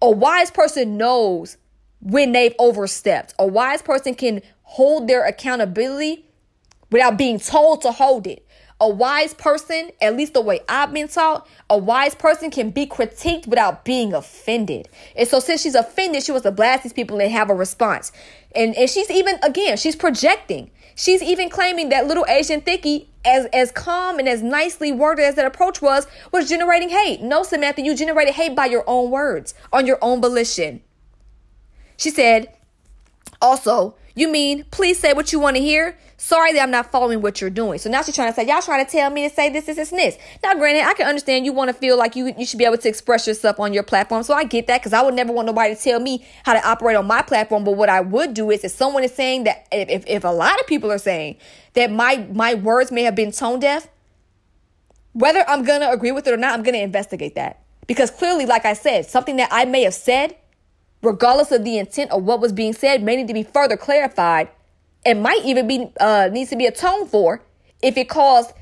a 0.00 0.08
wise 0.08 0.52
person 0.52 0.96
knows 0.96 1.56
when 2.00 2.30
they've 2.30 2.54
overstepped. 2.60 3.34
A 3.40 3.46
wise 3.46 3.82
person 3.82 4.14
can 4.14 4.42
hold 4.62 5.08
their 5.08 5.26
accountability 5.26 6.24
without 6.92 7.18
being 7.18 7.40
told 7.40 7.82
to 7.82 7.90
hold 7.90 8.28
it 8.28 8.46
a 8.80 8.88
wise 8.88 9.34
person, 9.34 9.90
at 10.00 10.16
least 10.16 10.32
the 10.32 10.40
way 10.40 10.60
I've 10.68 10.92
been 10.92 11.08
taught, 11.08 11.46
a 11.68 11.76
wise 11.76 12.14
person 12.14 12.50
can 12.50 12.70
be 12.70 12.86
critiqued 12.86 13.46
without 13.46 13.84
being 13.84 14.14
offended. 14.14 14.88
And 15.14 15.28
so 15.28 15.38
since 15.38 15.60
she's 15.60 15.74
offended, 15.74 16.22
she 16.22 16.32
wants 16.32 16.44
to 16.44 16.50
blast 16.50 16.84
these 16.84 16.92
people 16.94 17.20
and 17.20 17.30
have 17.30 17.50
a 17.50 17.54
response. 17.54 18.10
And 18.54 18.74
and 18.74 18.88
she's 18.88 19.10
even 19.10 19.38
again, 19.42 19.76
she's 19.76 19.96
projecting. 19.96 20.70
She's 20.96 21.22
even 21.22 21.48
claiming 21.48 21.90
that 21.90 22.06
little 22.06 22.26
Asian 22.28 22.60
thickie, 22.60 23.06
as 23.24 23.46
as 23.52 23.70
calm 23.70 24.18
and 24.18 24.28
as 24.28 24.42
nicely 24.42 24.92
worded 24.92 25.24
as 25.24 25.34
that 25.36 25.46
approach 25.46 25.80
was, 25.80 26.06
was 26.32 26.48
generating 26.48 26.88
hate. 26.88 27.20
No, 27.20 27.42
Samantha, 27.42 27.82
you 27.82 27.94
generated 27.94 28.34
hate 28.34 28.56
by 28.56 28.66
your 28.66 28.84
own 28.86 29.10
words, 29.10 29.54
on 29.72 29.86
your 29.86 29.98
own 30.02 30.20
volition. 30.20 30.82
She 31.96 32.10
said, 32.10 32.54
also, 33.42 33.94
you 34.14 34.28
mean, 34.28 34.64
please 34.70 34.98
say 34.98 35.12
what 35.12 35.32
you 35.32 35.40
want 35.40 35.56
to 35.56 35.62
hear? 35.62 35.96
Sorry 36.22 36.52
that 36.52 36.60
I'm 36.60 36.70
not 36.70 36.92
following 36.92 37.22
what 37.22 37.40
you're 37.40 37.48
doing. 37.48 37.78
So 37.78 37.88
now 37.88 38.02
she's 38.02 38.14
trying 38.14 38.30
to 38.30 38.36
say, 38.36 38.46
y'all 38.46 38.60
trying 38.60 38.84
to 38.84 38.92
tell 38.92 39.08
me 39.08 39.26
to 39.26 39.34
say 39.34 39.48
this, 39.48 39.64
this, 39.64 39.76
this, 39.76 39.90
and 39.90 39.98
this. 39.98 40.18
Now, 40.42 40.52
granted, 40.52 40.84
I 40.86 40.92
can 40.92 41.06
understand 41.06 41.46
you 41.46 41.54
want 41.54 41.70
to 41.70 41.72
feel 41.72 41.96
like 41.96 42.14
you, 42.14 42.34
you 42.36 42.44
should 42.44 42.58
be 42.58 42.66
able 42.66 42.76
to 42.76 42.88
express 42.90 43.26
yourself 43.26 43.58
on 43.58 43.72
your 43.72 43.82
platform. 43.82 44.22
So 44.22 44.34
I 44.34 44.44
get 44.44 44.66
that 44.66 44.82
because 44.82 44.92
I 44.92 45.00
would 45.00 45.14
never 45.14 45.32
want 45.32 45.46
nobody 45.46 45.74
to 45.74 45.80
tell 45.80 45.98
me 45.98 46.22
how 46.44 46.52
to 46.52 46.68
operate 46.68 46.96
on 46.96 47.06
my 47.06 47.22
platform. 47.22 47.64
But 47.64 47.72
what 47.72 47.88
I 47.88 48.02
would 48.02 48.34
do 48.34 48.50
is 48.50 48.62
if 48.64 48.70
someone 48.70 49.02
is 49.02 49.14
saying 49.14 49.44
that, 49.44 49.66
if, 49.72 50.04
if 50.06 50.22
a 50.24 50.28
lot 50.28 50.60
of 50.60 50.66
people 50.66 50.92
are 50.92 50.98
saying 50.98 51.38
that 51.72 51.90
my, 51.90 52.18
my 52.34 52.52
words 52.52 52.92
may 52.92 53.04
have 53.04 53.14
been 53.14 53.32
tone 53.32 53.58
deaf, 53.58 53.88
whether 55.14 55.42
I'm 55.48 55.64
going 55.64 55.80
to 55.80 55.90
agree 55.90 56.12
with 56.12 56.26
it 56.26 56.34
or 56.34 56.36
not, 56.36 56.52
I'm 56.52 56.62
going 56.62 56.74
to 56.74 56.82
investigate 56.82 57.34
that. 57.36 57.62
Because 57.86 58.10
clearly, 58.10 58.44
like 58.44 58.66
I 58.66 58.74
said, 58.74 59.06
something 59.06 59.36
that 59.36 59.48
I 59.50 59.64
may 59.64 59.84
have 59.84 59.94
said, 59.94 60.36
regardless 61.02 61.50
of 61.50 61.64
the 61.64 61.78
intent 61.78 62.10
of 62.10 62.24
what 62.24 62.42
was 62.42 62.52
being 62.52 62.74
said, 62.74 63.02
may 63.02 63.16
need 63.16 63.28
to 63.28 63.32
be 63.32 63.42
further 63.42 63.78
clarified 63.78 64.50
it 65.04 65.16
might 65.16 65.44
even 65.44 65.66
be 65.66 65.90
uh, 65.98 66.28
needs 66.30 66.50
to 66.50 66.56
be 66.56 66.66
atoned 66.66 67.08
for 67.10 67.42
if 67.82 67.96
it 67.96 68.08
caused 68.08 68.52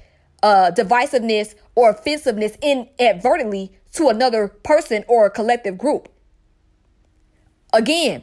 uh, 0.43 0.71
divisiveness 0.75 1.55
or 1.75 1.91
offensiveness 1.91 2.57
inadvertently 2.63 3.73
to 3.93 4.09
another 4.09 4.49
person 4.49 5.05
or 5.09 5.27
a 5.27 5.31
collective 5.31 5.77
group. 5.77 6.09
Again, 7.73 8.23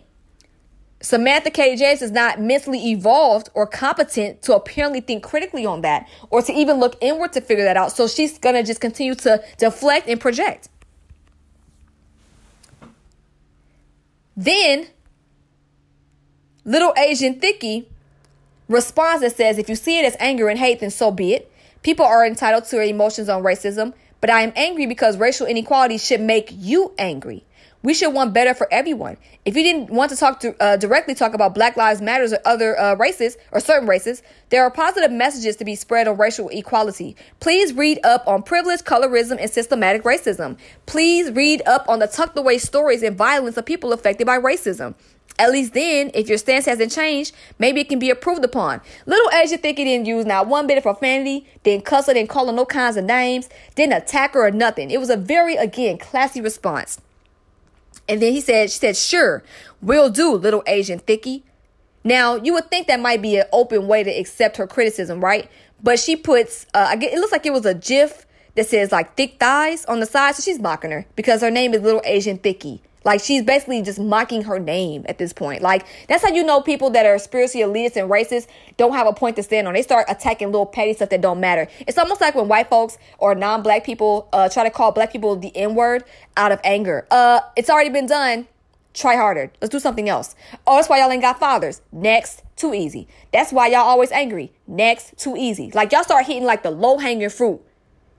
Samantha 1.02 1.52
K. 1.52 1.76
James 1.76 2.02
is 2.02 2.12
not 2.12 2.40
mentally 2.40 2.92
evolved 2.92 3.50
or 3.54 3.68
competent 3.68 4.42
to 4.44 4.56
apparently 4.56 5.02
think 5.02 5.24
critically 5.24 5.66
on 5.66 5.82
that 5.82 6.08
or 6.30 6.42
to 6.42 6.54
even 6.54 6.78
look 6.80 6.96
inward 7.02 7.34
to 7.34 7.42
figure 7.42 7.64
that 7.66 7.78
out. 7.78 7.92
So 7.92 8.08
she's 8.08 8.38
going 8.40 8.56
to 8.56 8.64
just 8.64 8.82
continue 8.82 9.14
to 9.16 9.44
deflect 9.58 10.08
and 10.08 10.20
project. 10.20 10.70
Then, 14.38 14.88
little 16.64 16.94
Asian 16.98 17.40
Thicky 17.40 17.88
response 18.68 19.22
that 19.22 19.36
says, 19.36 19.58
if 19.58 19.70
you 19.70 19.76
see 19.76 20.00
it 20.00 20.06
as 20.06 20.16
anger 20.20 20.50
and 20.50 20.60
hate, 20.60 20.80
then 20.80 20.92
so 20.92 21.12
be 21.12 21.34
it. 21.34 21.52
People 21.84 22.06
are 22.06 22.26
entitled 22.26 22.66
to 22.66 22.78
their 22.78 22.86
emotions 22.86 23.30
on 23.30 23.44
racism, 23.44 23.94
but 24.22 24.30
I 24.30 24.42
am 24.42 24.54
angry 24.56 24.88
because 24.88 25.18
racial 25.18 25.46
inequality 25.46 25.98
should 25.98 26.22
make 26.22 26.50
you 26.52 26.94
angry. 26.98 27.46
We 27.84 27.94
should 27.94 28.16
want 28.16 28.34
better 28.34 28.56
for 28.56 28.68
everyone. 28.74 29.18
If 29.46 29.56
you 29.56 29.62
didn't 29.62 29.92
want 29.92 30.10
to 30.10 30.18
talk 30.18 30.40
to 30.40 30.60
uh, 30.60 30.78
directly 30.78 31.14
talk 31.14 31.36
about 31.36 31.54
Black 31.54 31.78
Lives 31.78 32.02
Matters 32.02 32.34
or 32.34 32.40
other 32.44 32.80
uh, 32.80 32.96
races 32.96 33.38
or 33.52 33.60
certain 33.60 33.88
races, 33.88 34.24
there 34.50 34.64
are 34.64 34.72
positive 34.72 35.12
messages 35.12 35.56
to 35.58 35.66
be 35.66 35.76
spread 35.76 36.08
on 36.08 36.18
racial 36.18 36.50
equality. 36.50 37.16
Please 37.40 37.74
read 37.74 38.00
up 38.04 38.28
on 38.28 38.42
privilege, 38.42 38.80
colorism, 38.80 39.38
and 39.40 39.52
systematic 39.52 40.02
racism. 40.02 40.58
Please 40.88 41.32
read 41.34 41.62
up 41.68 41.88
on 41.88 42.00
the 42.00 42.08
tucked 42.08 42.36
away 42.36 42.58
stories 42.58 43.04
and 43.04 43.16
violence 43.16 43.56
of 43.56 43.68
people 43.68 43.94
affected 43.94 44.26
by 44.26 44.40
racism. 44.40 44.96
At 45.38 45.52
least 45.52 45.74
then, 45.74 46.12
if 46.14 46.30
your 46.30 46.38
stance 46.38 46.66
hasn't 46.66 46.94
changed, 46.94 47.36
maybe 47.60 47.82
it 47.82 47.90
can 47.90 48.00
be 48.00 48.10
approved 48.10 48.46
upon. 48.46 48.80
Little 49.06 49.30
Asia 49.32 49.58
think 49.58 49.78
didn't 49.78 50.06
use 50.06 50.26
not 50.26 50.48
one 50.48 50.66
bit 50.66 50.78
of 50.78 50.84
profanity, 50.84 51.46
didn't 51.64 51.84
cuss 51.84 52.08
her, 52.08 52.14
didn't 52.14 52.30
call 52.30 52.48
her 52.48 52.54
no 52.54 52.66
kinds 52.66 52.96
of 52.96 53.04
names, 53.04 53.50
didn't 53.76 53.94
attack 53.94 54.34
her 54.34 54.46
or 54.46 54.52
nothing. 54.52 54.92
It 54.92 55.00
was 55.00 55.10
a 55.10 55.18
very, 55.18 55.58
again, 55.58 55.98
classy 55.98 56.40
response. 56.40 57.02
And 58.08 58.22
then 58.22 58.32
he 58.32 58.40
said, 58.40 58.72
she 58.72 58.80
said, 58.80 58.96
sure, 58.96 59.44
we'll 59.82 60.10
do, 60.10 60.32
little 60.34 60.64
Asian 60.68 61.00
thicky. 61.00 61.44
Now, 62.04 62.36
you 62.36 62.54
would 62.54 62.70
think 62.70 62.88
that 62.88 63.00
might 63.00 63.22
be 63.22 63.36
an 63.38 63.46
open 63.52 63.88
way 63.88 64.04
to 64.04 64.12
accept 64.12 64.58
her 64.58 64.68
criticism, 64.68 65.22
right? 65.22 65.50
But 65.84 66.00
she 66.00 66.16
puts, 66.16 66.66
uh, 66.74 66.86
I 66.90 66.96
get, 66.96 67.14
it 67.14 67.20
looks 67.20 67.32
like 67.32 67.46
it 67.46 67.52
was 67.52 67.66
a 67.66 67.74
GIF 67.74 68.26
that 68.54 68.68
says 68.68 68.92
like 68.92 69.18
thick 69.18 69.38
thighs 69.40 69.86
on 69.86 70.00
the 70.00 70.06
side. 70.06 70.36
So 70.36 70.44
she's 70.44 70.60
mocking 70.60 70.92
her 70.92 71.06
because 71.16 71.42
her 71.42 71.52
name 71.52 71.74
is 71.74 71.82
little 71.82 72.02
Asian 72.06 72.38
thickie. 72.38 72.80
Like 73.06 73.22
she's 73.22 73.44
basically 73.44 73.82
just 73.84 74.00
mocking 74.00 74.42
her 74.44 74.60
name 74.60 75.06
at 75.08 75.20
this 75.20 75.32
point. 75.32 75.62
Like 75.62 75.86
that's 76.10 76.24
how 76.24 76.30
you 76.34 76.44
know 76.44 76.60
people 76.60 76.90
that 76.90 77.06
are 77.06 77.18
spiritually 77.20 77.64
elitist 77.64 77.96
and 77.96 78.10
racist 78.10 78.48
don't 78.78 78.94
have 78.94 79.08
a 79.08 79.14
point 79.14 79.36
to 79.38 79.44
stand 79.44 79.68
on. 79.68 79.76
They 79.76 79.84
start 79.84 80.08
attacking 80.10 80.48
little 80.48 80.66
petty 80.66 80.94
stuff 80.94 81.10
that 81.10 81.22
don't 81.22 81.40
matter. 81.40 81.68
It's 81.88 81.98
almost 81.98 82.20
like 82.20 82.34
when 82.36 82.48
white 82.48 82.68
folks 82.68 82.98
or 83.20 83.36
non-black 83.36 83.86
people 83.86 84.28
uh, 84.34 84.50
try 84.50 84.64
to 84.64 84.72
call 84.72 84.92
black 84.92 85.12
people 85.12 85.36
the 85.36 85.56
N-word 85.56 86.04
out 86.36 86.52
of 86.52 86.60
anger. 86.64 87.08
Uh, 87.12 87.42
it's 87.56 87.70
already 87.70 87.92
been 87.92 88.08
done. 88.08 88.48
Try 88.96 89.18
harder. 89.18 89.52
Let's 89.62 89.72
do 89.72 89.80
something 89.80 90.10
else. 90.10 90.36
Oh, 90.66 90.78
that's 90.78 90.90
why 90.90 91.00
y'all 91.00 91.12
ain't 91.12 91.22
got 91.22 91.38
fathers. 91.38 91.82
Next, 91.92 92.44
too 92.56 92.74
easy. 92.74 93.08
That's 93.32 93.52
why 93.52 93.68
y'all 93.68 93.82
always 93.82 94.12
angry. 94.12 94.54
Next, 94.68 95.18
too 95.18 95.36
easy. 95.38 95.70
Like 95.74 95.92
y'all 95.92 96.04
start 96.04 96.26
hitting 96.26 96.46
like 96.46 96.64
the 96.64 96.72
low 96.72 96.98
hanging 96.98 97.30
fruit 97.30 97.62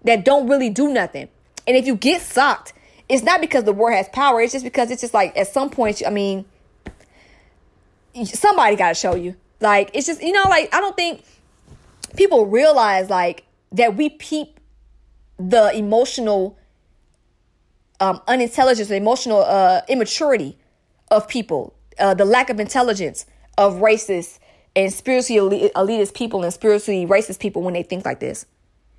that 0.05 0.25
don't 0.25 0.47
really 0.47 0.71
do 0.71 0.93
nothing. 0.93 1.29
And 1.67 1.77
if 1.77 1.87
you 1.87 1.97
get 1.97 2.21
socked, 2.21 2.75
it's 3.09 3.23
not 3.23 3.41
because 3.41 3.65
the 3.65 3.73
word 3.73 3.93
has 3.93 4.09
power. 4.09 4.41
It's 4.41 4.53
just 4.53 4.65
because 4.65 4.91
it's 4.91 5.01
just 5.01 5.15
like 5.15 5.37
at 5.37 5.49
some 5.49 5.71
point, 5.71 6.03
I 6.07 6.11
mean, 6.11 6.45
somebody 8.25 8.77
got 8.77 8.89
to 8.89 8.95
show 8.95 9.15
you. 9.15 9.37
Like, 9.61 9.91
it's 9.95 10.07
just, 10.07 10.23
you 10.23 10.33
know, 10.33 10.45
like, 10.49 10.75
I 10.75 10.81
don't 10.81 10.97
think 10.97 11.25
people 12.17 12.47
realize 12.47 13.09
like 13.11 13.45
that 13.73 13.97
we 13.97 14.11
peep 14.11 14.59
the 15.39 15.71
emotional 15.77 16.59
um, 18.01 18.21
unintelligence, 18.27 18.89
the 18.89 18.97
emotional 18.97 19.43
uh, 19.45 19.83
immaturity 19.89 20.59
of 21.11 21.29
people, 21.29 21.75
uh, 21.99 22.15
the 22.15 22.25
lack 22.25 22.51
of 22.51 22.61
intelligence 22.61 23.27
of 23.57 23.75
racist 23.77 24.39
and 24.75 24.93
spiritually 24.93 25.71
elitist 25.75 26.15
people 26.15 26.43
and 26.43 26.53
spiritually 26.53 27.07
racist 27.07 27.39
people 27.39 27.63
when 27.63 27.75
they 27.75 27.83
think 27.83 28.05
like 28.05 28.21
this. 28.21 28.47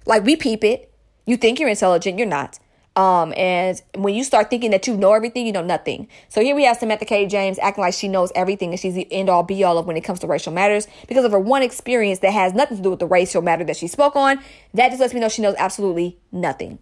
Like, 0.05 0.23
we 0.23 0.35
peep 0.35 0.63
it. 0.63 0.91
You 1.25 1.37
think 1.37 1.59
you're 1.59 1.69
intelligent, 1.69 2.17
you're 2.17 2.27
not. 2.27 2.57
Um, 2.97 3.31
and 3.37 3.79
when 3.93 4.15
you 4.15 4.23
start 4.23 4.49
thinking 4.49 4.71
that 4.71 4.87
you 4.87 4.97
know 4.97 5.13
everything, 5.13 5.45
you 5.45 5.53
know 5.53 5.61
nothing. 5.61 6.07
So 6.29 6.41
here 6.41 6.55
we 6.55 6.63
have 6.65 6.77
Samantha 6.77 7.05
K. 7.05 7.27
James 7.27 7.59
acting 7.59 7.83
like 7.83 7.93
she 7.93 8.07
knows 8.07 8.31
everything 8.33 8.71
and 8.71 8.79
she's 8.79 8.95
the 8.95 9.07
end 9.13 9.29
all 9.29 9.43
be 9.43 9.63
all 9.63 9.77
of 9.77 9.85
when 9.85 9.95
it 9.95 10.01
comes 10.01 10.19
to 10.21 10.27
racial 10.27 10.51
matters 10.51 10.87
because 11.07 11.23
of 11.23 11.31
her 11.31 11.39
one 11.39 11.61
experience 11.61 12.19
that 12.19 12.33
has 12.33 12.55
nothing 12.55 12.77
to 12.77 12.83
do 12.83 12.89
with 12.89 12.97
the 12.97 13.05
racial 13.05 13.43
matter 13.43 13.63
that 13.65 13.77
she 13.77 13.85
spoke 13.85 14.15
on. 14.15 14.39
That 14.73 14.89
just 14.89 14.99
lets 14.99 15.13
me 15.13 15.19
know 15.19 15.29
she 15.29 15.43
knows 15.43 15.53
absolutely 15.59 16.17
nothing. 16.31 16.79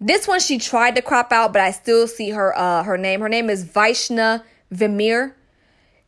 This 0.00 0.26
one 0.26 0.40
she 0.40 0.58
tried 0.58 0.96
to 0.96 1.02
crop 1.02 1.30
out, 1.30 1.52
but 1.52 1.60
I 1.60 1.72
still 1.72 2.08
see 2.08 2.30
her 2.30 2.56
uh 2.58 2.84
her 2.84 2.96
name. 2.96 3.20
Her 3.20 3.28
name 3.28 3.50
is 3.50 3.66
Vaishna 3.66 4.42
Vimir. 4.72 5.34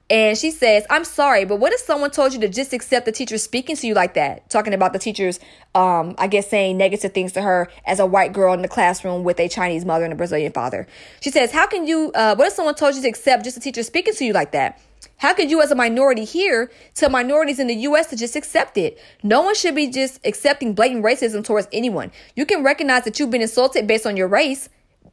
And 0.09 0.39
she 0.39 0.53
says, 0.53 0.87
I'm 0.89 1.05
sorry, 1.05 1.45
but 1.45 1.57
what 1.57 1.73
if 1.73 1.81
someone 1.81 2.13
told 2.13 2.33
you 2.33 2.39
to 2.41 2.49
just 2.49 2.73
accept 2.73 3.07
the 3.07 3.13
teacher 3.13 3.39
speaking 3.39 3.75
to 3.75 3.87
you 3.89 3.95
like 3.95 4.15
that? 4.15 4.49
Talking 4.49 4.73
about 4.73 4.93
the 4.93 5.01
teachers, 5.01 5.41
um, 5.75 6.15
I 6.17 6.29
guess 6.29 6.49
saying 6.49 6.77
negative 6.77 7.13
things 7.13 7.33
to 7.33 7.43
her 7.43 7.69
as 7.85 7.99
a 7.99 8.07
white 8.07 8.33
girl 8.33 8.55
in 8.55 8.63
the 8.63 8.69
classroom 8.69 9.25
with 9.25 9.41
a 9.41 9.49
Chinese 9.49 9.85
mother 9.85 10.05
and 10.05 10.13
a 10.13 10.17
Brazilian 10.17 10.53
father. 10.53 10.87
She 11.21 11.31
says, 11.31 11.51
How 11.51 11.67
can 11.67 11.89
you, 11.89 12.13
uh, 12.15 12.37
what 12.37 12.47
if 12.47 12.53
someone 12.53 12.77
told 12.77 12.95
you 12.95 13.03
to 13.03 13.09
accept 13.09 13.43
just 13.43 13.57
a 13.57 13.61
teacher 13.61 13.83
speaking 13.83 14.15
to 14.15 14.25
you 14.25 14.33
like 14.33 14.53
that? 14.53 14.81
How 15.19 15.35
could 15.35 15.51
you, 15.51 15.61
as 15.61 15.71
a 15.71 15.75
minority 15.75 16.25
here, 16.25 16.71
tell 16.95 17.11
minorities 17.11 17.59
in 17.59 17.67
the 17.67 17.75
U.S. 17.75 18.07
to 18.09 18.17
just 18.17 18.37
accept 18.37 18.77
it? 18.77 19.01
No 19.23 19.43
one 19.43 19.55
should 19.55 19.75
be 19.75 19.89
just 19.89 20.21
accepting 20.25 20.75
blatant 20.75 21.05
racism 21.05 21.43
towards 21.45 21.69
anyone. 21.73 22.13
You 22.37 22.47
can 22.47 22.63
recognize 22.63 23.05
that 23.05 23.19
you've 23.19 23.31
been 23.31 23.43
insulted 23.43 23.87
based 23.87 24.07
on 24.07 24.17
your 24.17 24.29
race, 24.29 24.69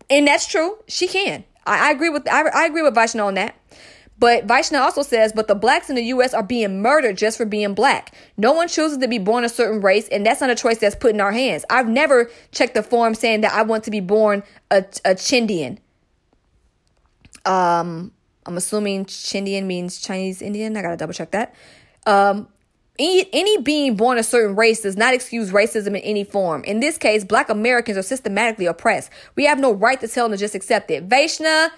and 0.10 0.28
that's 0.28 0.48
true. 0.48 0.78
She 0.88 1.08
can. 1.08 1.46
I, 1.66 1.90
I 1.90 1.92
agree 1.92 2.10
with 2.10 2.28
I, 2.28 2.44
I 2.50 2.66
agree 2.66 2.82
with 2.82 2.94
Vaishna 2.94 3.26
on 3.26 3.36
that. 3.36 3.56
But 4.24 4.48
Vaishna 4.48 4.80
also 4.80 5.02
says, 5.02 5.34
but 5.34 5.50
the 5.50 5.54
blacks 5.54 5.90
in 5.90 5.98
the 5.98 6.04
U.S. 6.04 6.34
are 6.34 6.44
being 6.44 6.82
murdered 6.82 7.18
just 7.18 7.38
for 7.38 7.44
being 7.44 7.74
black. 7.74 8.16
No 8.38 8.54
one 8.54 8.70
chooses 8.70 9.00
to 9.00 9.08
be 9.10 9.18
born 9.18 9.44
a 9.44 9.50
certain 9.50 9.82
race, 9.82 10.08
and 10.08 10.26
that's 10.26 10.40
not 10.40 10.50
a 10.50 10.56
choice 10.56 10.78
that's 10.78 10.96
put 10.96 11.14
in 11.14 11.20
our 11.20 11.34
hands. 11.34 11.66
I've 11.70 11.90
never 11.90 12.32
checked 12.54 12.74
the 12.74 12.84
form 12.84 13.16
saying 13.16 13.42
that 13.42 13.52
I 13.52 13.64
want 13.64 13.84
to 13.84 13.92
be 13.92 14.00
born 14.00 14.44
a, 14.72 14.78
a 15.04 15.16
Chindian. 15.16 15.80
Um, 17.46 18.14
I'm 18.46 18.56
assuming 18.56 19.08
Chindian 19.08 19.66
means 19.66 20.00
Chinese 20.00 20.42
Indian. 20.42 20.78
I 20.78 20.84
gotta 20.84 20.96
double 20.96 21.14
check 21.14 21.32
that. 21.32 21.54
Um, 22.06 22.48
any, 22.98 23.28
any 23.34 23.62
being 23.62 23.98
born 23.98 24.18
a 24.18 24.24
certain 24.24 24.56
race 24.56 24.84
does 24.84 24.96
not 24.96 25.14
excuse 25.14 25.52
racism 25.52 25.88
in 25.88 25.98
any 25.98 26.24
form. 26.24 26.64
In 26.64 26.80
this 26.80 26.98
case, 26.98 27.26
black 27.26 27.50
Americans 27.50 27.98
are 27.98 28.02
systematically 28.02 28.68
oppressed. 28.68 29.10
We 29.36 29.44
have 29.48 29.60
no 29.60 29.74
right 29.74 30.00
to 30.00 30.08
tell 30.08 30.30
them 30.30 30.38
to 30.38 30.42
just 30.42 30.56
accept 30.56 30.92
it. 30.92 31.10
Vaishna, 31.10 31.72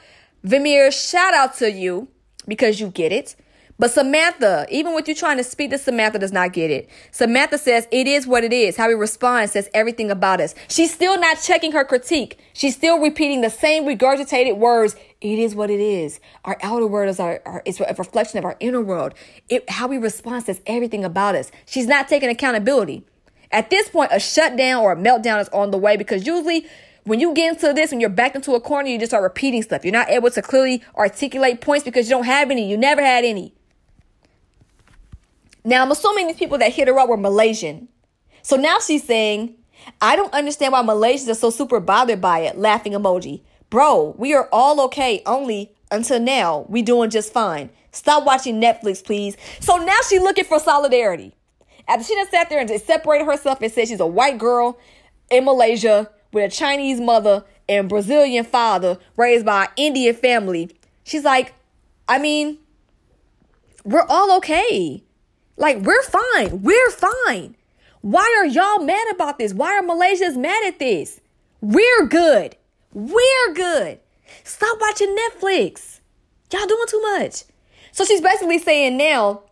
Vimir, 0.44 0.92
shout 0.92 1.34
out 1.34 1.56
to 1.56 1.72
you 1.72 2.08
because 2.48 2.80
you 2.80 2.90
get 2.90 3.12
it. 3.12 3.36
But 3.78 3.92
Samantha, 3.92 4.66
even 4.70 4.96
with 4.96 5.10
you 5.10 5.16
trying 5.16 5.36
to 5.36 5.44
speak 5.44 5.72
to 5.72 5.78
Samantha, 5.78 6.18
does 6.18 6.32
not 6.32 6.54
get 6.54 6.72
it. 6.72 6.90
Samantha 7.12 7.58
says 7.58 7.88
it 7.92 8.08
is 8.08 8.26
what 8.26 8.46
it 8.46 8.54
is. 8.54 8.78
How 8.78 8.88
he 8.88 8.96
responds 8.96 9.52
says 9.52 9.70
everything 9.74 10.10
about 10.10 10.40
us. 10.40 10.56
She's 10.70 10.94
still 10.94 11.20
not 11.20 11.42
checking 11.42 11.74
her 11.74 11.84
critique. 11.84 12.40
She's 12.54 12.74
still 12.74 13.00
repeating 13.00 13.42
the 13.42 13.50
same 13.50 13.84
regurgitated 13.84 14.58
words. 14.58 14.96
It 15.20 15.40
is 15.40 15.56
what 15.56 15.70
it 15.70 15.82
is. 15.82 16.22
Our 16.46 16.58
outer 16.64 16.88
world 16.88 17.10
is 17.10 17.20
our, 17.20 17.42
our 17.46 17.62
is 17.66 17.82
a 17.82 17.94
reflection 17.98 18.40
of 18.40 18.46
our 18.46 18.56
inner 18.62 18.82
world. 18.82 19.14
It, 19.50 19.70
how 19.70 19.88
we 19.88 19.98
respond 19.98 20.46
says 20.46 20.62
everything 20.66 21.04
about 21.04 21.36
us. 21.36 21.52
She's 21.66 21.88
not 21.88 22.08
taking 22.08 22.30
accountability. 22.30 23.04
At 23.52 23.70
this 23.70 23.90
point, 23.90 24.12
a 24.14 24.20
shutdown 24.20 24.84
or 24.84 24.94
a 24.94 24.96
meltdown 24.96 25.42
is 25.42 25.50
on 25.50 25.72
the 25.72 25.78
way 25.78 25.98
because 25.98 26.26
usually 26.26 26.66
when 27.06 27.20
you 27.20 27.34
get 27.34 27.54
into 27.54 27.72
this 27.74 27.92
when 27.92 28.02
you're 28.02 28.10
backed 28.10 28.36
into 28.36 28.54
a 28.54 28.60
corner, 28.60 28.90
you 28.90 28.98
just 28.98 29.12
start 29.12 29.24
repeating 29.24 29.62
stuff. 29.62 29.86
You're 29.86 29.94
not 29.94 30.10
able 30.10 30.30
to 30.32 30.42
clearly 30.42 30.84
articulate 30.96 31.62
points 31.62 31.86
because 31.86 32.08
you 32.10 32.16
don't 32.16 32.26
have 32.26 32.52
any. 32.52 32.70
You 32.70 32.78
never 32.78 33.02
had 33.02 33.24
any. 33.24 33.54
Now, 35.64 35.84
I'm 35.84 35.92
assuming 35.92 36.28
these 36.28 36.36
people 36.36 36.58
that 36.58 36.74
hit 36.74 36.88
her 36.88 37.00
up 37.00 37.08
were 37.08 37.18
Malaysian. 37.18 37.88
So 38.42 38.56
now 38.56 38.80
she's 38.80 39.04
saying, 39.04 39.56
I 40.02 40.16
don't 40.16 40.34
understand 40.34 40.74
why 40.74 40.84
Malaysians 40.84 41.30
are 41.30 41.36
so 41.36 41.50
super 41.50 41.80
bothered 41.80 42.22
by 42.22 42.40
it. 42.40 42.58
Laughing 42.58 42.94
emoji. 42.94 43.42
Bro, 43.70 44.16
we 44.18 44.34
are 44.34 44.50
all 44.52 44.82
okay, 44.82 45.22
only 45.26 45.72
until 45.92 46.20
now, 46.20 46.66
we 46.70 46.82
doing 46.82 47.10
just 47.10 47.32
fine. 47.32 47.70
Stop 47.92 48.26
watching 48.26 48.60
Netflix, 48.60 49.04
please. 49.04 49.38
So 49.60 49.78
now 49.78 49.98
she's 50.08 50.22
looking 50.22 50.44
for 50.44 50.60
solidarity. 50.60 51.36
After 51.88 52.04
she 52.04 52.16
just 52.16 52.32
sat 52.32 52.50
there 52.50 52.60
and 52.60 52.68
just 52.68 52.86
separated 52.86 53.26
herself 53.26 53.62
and 53.62 53.72
said 53.72 53.88
she's 53.88 54.00
a 54.00 54.08
white 54.08 54.38
girl 54.38 54.78
in 55.30 55.46
Malaysia 55.46 56.10
with 56.36 56.52
a 56.52 56.54
Chinese 56.54 57.00
mother 57.00 57.46
and 57.70 57.88
Brazilian 57.88 58.44
father 58.44 59.00
raised 59.16 59.46
by 59.46 59.64
an 59.64 59.72
Indian 59.78 60.14
family. 60.14 60.70
She's 61.06 61.24
like, 61.24 61.54
I 62.10 62.20
mean, 62.20 62.58
we're 63.86 64.06
all 64.08 64.36
okay. 64.38 65.02
Like, 65.56 65.78
we're 65.78 66.04
fine. 66.04 66.62
We're 66.62 66.92
fine. 66.92 67.56
Why 68.02 68.36
are 68.38 68.46
y'all 68.46 68.84
mad 68.84 69.08
about 69.16 69.40
this? 69.40 69.54
Why 69.54 69.78
are 69.78 69.82
Malaysians 69.82 70.36
mad 70.36 70.66
at 70.68 70.78
this? 70.78 71.22
We're 71.62 72.06
good. 72.06 72.58
We're 72.94 73.54
good. 73.54 74.00
Stop 74.44 74.78
watching 74.82 75.16
Netflix. 75.16 76.02
Y'all 76.52 76.68
doing 76.68 76.86
too 76.90 77.02
much. 77.02 77.44
So 77.94 78.04
she's 78.04 78.22
basically 78.22 78.60
saying 78.60 78.98
now 78.98 79.44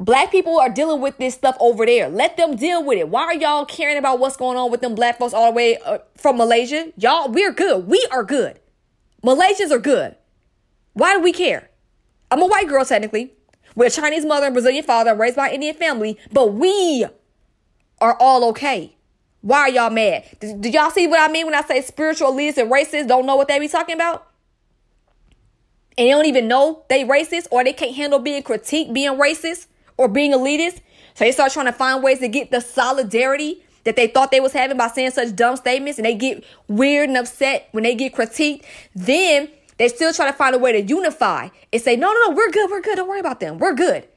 Black 0.00 0.30
people 0.30 0.58
are 0.58 0.70
dealing 0.70 1.02
with 1.02 1.18
this 1.18 1.34
stuff 1.34 1.58
over 1.60 1.84
there. 1.84 2.08
Let 2.08 2.38
them 2.38 2.56
deal 2.56 2.82
with 2.82 2.98
it. 2.98 3.10
Why 3.10 3.24
are 3.24 3.34
y'all 3.34 3.66
caring 3.66 3.98
about 3.98 4.18
what's 4.18 4.36
going 4.36 4.56
on 4.56 4.70
with 4.70 4.80
them 4.80 4.94
black 4.94 5.18
folks 5.18 5.34
all 5.34 5.52
the 5.52 5.54
way 5.54 5.76
uh, 5.76 5.98
from 6.16 6.38
Malaysia? 6.38 6.90
Y'all, 6.96 7.30
we're 7.30 7.52
good. 7.52 7.86
We 7.86 8.06
are 8.10 8.24
good. 8.24 8.58
Malaysians 9.22 9.70
are 9.70 9.78
good. 9.78 10.16
Why 10.94 11.12
do 11.12 11.20
we 11.20 11.32
care? 11.32 11.68
I'm 12.30 12.40
a 12.40 12.46
white 12.46 12.66
girl, 12.66 12.82
technically, 12.86 13.34
with 13.74 13.92
a 13.92 14.00
Chinese 14.00 14.24
mother 14.24 14.46
and 14.46 14.54
Brazilian 14.54 14.84
father, 14.84 15.14
raised 15.14 15.36
by 15.36 15.48
an 15.48 15.54
Indian 15.56 15.74
family, 15.74 16.18
but 16.32 16.54
we 16.54 17.04
are 18.00 18.16
all 18.18 18.48
okay. 18.48 18.96
Why 19.42 19.60
are 19.60 19.70
y'all 19.70 19.90
mad? 19.90 20.24
Do, 20.40 20.70
y'all 20.70 20.90
see 20.90 21.08
what 21.08 21.20
I 21.20 21.30
mean 21.30 21.44
when 21.44 21.54
I 21.54 21.62
say 21.62 21.82
spiritual 21.82 22.34
leaders 22.34 22.56
and 22.56 22.70
racists 22.70 23.06
don't 23.06 23.26
know 23.26 23.36
what 23.36 23.48
they 23.48 23.58
be 23.58 23.68
talking 23.68 23.96
about? 23.96 24.26
And 25.98 26.06
they 26.06 26.10
don't 26.10 26.26
even 26.26 26.48
know 26.48 26.84
they 26.88 27.04
racist 27.04 27.48
or 27.50 27.64
they 27.64 27.74
can't 27.74 27.94
handle 27.94 28.18
being 28.18 28.42
critiqued 28.42 28.94
being 28.94 29.12
racist? 29.18 29.66
Or 30.00 30.08
being 30.08 30.32
elitist. 30.32 30.80
So 31.14 31.26
they 31.26 31.32
start 31.32 31.52
trying 31.52 31.66
to 31.66 31.72
find 31.72 32.02
ways 32.02 32.20
to 32.20 32.28
get 32.28 32.50
the 32.50 32.60
solidarity 32.60 33.62
that 33.84 33.96
they 33.96 34.06
thought 34.06 34.30
they 34.30 34.40
was 34.40 34.54
having 34.54 34.78
by 34.78 34.88
saying 34.88 35.10
such 35.10 35.36
dumb 35.36 35.56
statements 35.56 35.98
and 35.98 36.06
they 36.06 36.14
get 36.14 36.42
weird 36.68 37.10
and 37.10 37.18
upset 37.18 37.68
when 37.72 37.84
they 37.84 37.94
get 37.94 38.14
critiqued, 38.14 38.64
then 38.94 39.50
they 39.76 39.88
still 39.88 40.14
try 40.14 40.26
to 40.26 40.32
find 40.32 40.54
a 40.54 40.58
way 40.58 40.72
to 40.72 40.80
unify 40.80 41.48
and 41.70 41.82
say, 41.82 41.96
no, 41.96 42.10
no, 42.10 42.28
no, 42.28 42.34
we're 42.34 42.50
good, 42.50 42.70
we're 42.70 42.80
good, 42.80 42.96
don't 42.96 43.08
worry 43.08 43.20
about 43.20 43.40
them, 43.40 43.58
we're 43.58 43.74
good. 43.74 44.08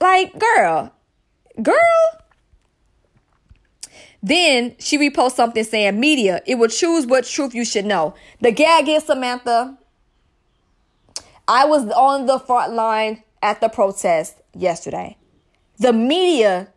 Like, 0.00 0.36
girl, 0.36 0.92
girl. 1.62 1.76
Then 4.20 4.74
she 4.80 4.98
reposts 4.98 5.36
something 5.36 5.62
saying, 5.62 6.00
media, 6.00 6.42
it 6.44 6.56
will 6.56 6.68
choose 6.68 7.06
what 7.06 7.24
truth 7.24 7.54
you 7.54 7.64
should 7.64 7.84
know. 7.84 8.14
The 8.40 8.50
gag 8.50 8.88
is, 8.88 9.04
Samantha, 9.04 9.78
I 11.46 11.66
was 11.66 11.88
on 11.90 12.26
the 12.26 12.40
front 12.40 12.72
line 12.72 13.22
at 13.42 13.60
the 13.60 13.68
protest 13.68 14.40
yesterday. 14.54 15.16
The 15.78 15.92
media 15.92 16.68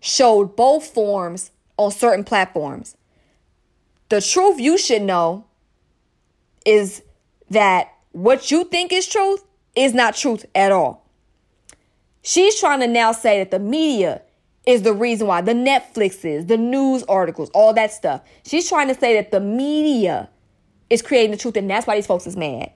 showed 0.00 0.56
both 0.56 0.86
forms 0.86 1.50
on 1.76 1.90
certain 1.90 2.24
platforms. 2.24 2.96
The 4.08 4.20
truth 4.20 4.60
you 4.60 4.76
should 4.76 5.02
know 5.02 5.46
is 6.66 7.02
that 7.50 7.92
what 8.12 8.50
you 8.50 8.64
think 8.64 8.92
is 8.92 9.06
truth 9.06 9.42
is 9.74 9.94
not 9.94 10.14
truth 10.16 10.44
at 10.54 10.72
all. 10.72 11.06
She's 12.22 12.58
trying 12.58 12.80
to 12.80 12.86
now 12.86 13.12
say 13.12 13.38
that 13.38 13.50
the 13.50 13.58
media 13.58 14.22
is 14.66 14.82
the 14.82 14.92
reason 14.92 15.26
why 15.26 15.40
the 15.40 15.52
Netflixes, 15.54 16.48
the 16.48 16.58
news 16.58 17.02
articles, 17.04 17.50
all 17.50 17.72
that 17.74 17.92
stuff. 17.92 18.22
She's 18.44 18.68
trying 18.68 18.88
to 18.88 18.94
say 18.94 19.14
that 19.14 19.30
the 19.30 19.40
media 19.40 20.28
is 20.90 21.02
creating 21.02 21.30
the 21.30 21.36
truth, 21.36 21.56
and 21.56 21.70
that's 21.70 21.86
why 21.86 21.96
these 21.96 22.06
folks 22.06 22.26
is 22.26 22.36
mad. 22.36 22.72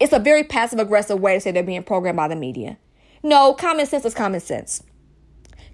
It's 0.00 0.12
a 0.12 0.18
very 0.18 0.44
passive 0.44 0.78
aggressive 0.78 1.20
way 1.20 1.34
to 1.34 1.40
say 1.40 1.50
they're 1.50 1.62
being 1.62 1.82
programmed 1.82 2.16
by 2.16 2.28
the 2.28 2.36
media. 2.36 2.78
No, 3.22 3.52
common 3.54 3.86
sense 3.86 4.04
is 4.04 4.14
common 4.14 4.40
sense. 4.40 4.82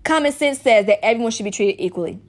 Common 0.02 0.32
sense 0.32 0.60
says 0.60 0.86
that 0.86 1.04
everyone 1.04 1.30
should 1.30 1.44
be 1.44 1.50
treated 1.50 1.82
equally. 1.82 2.20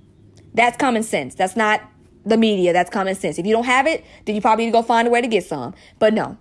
That's 0.53 0.77
common 0.77 1.03
sense. 1.03 1.35
That's 1.35 1.55
not 1.55 1.81
the 2.25 2.37
media. 2.37 2.73
That's 2.73 2.89
common 2.89 3.15
sense. 3.15 3.37
If 3.37 3.45
you 3.45 3.53
don't 3.53 3.65
have 3.65 3.87
it, 3.87 4.03
then 4.25 4.35
you 4.35 4.41
probably 4.41 4.65
need 4.65 4.71
to 4.71 4.77
go 4.77 4.81
find 4.81 5.07
a 5.07 5.11
way 5.11 5.21
to 5.21 5.27
get 5.27 5.45
some. 5.45 5.73
But 5.99 6.13
no. 6.13 6.37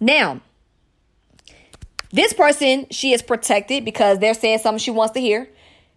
Now, 0.00 0.40
this 2.12 2.32
person, 2.32 2.86
she 2.90 3.12
is 3.12 3.22
protected 3.22 3.84
because 3.84 4.18
they're 4.18 4.34
saying 4.34 4.58
something 4.58 4.78
she 4.78 4.90
wants 4.90 5.14
to 5.14 5.20
hear. 5.20 5.48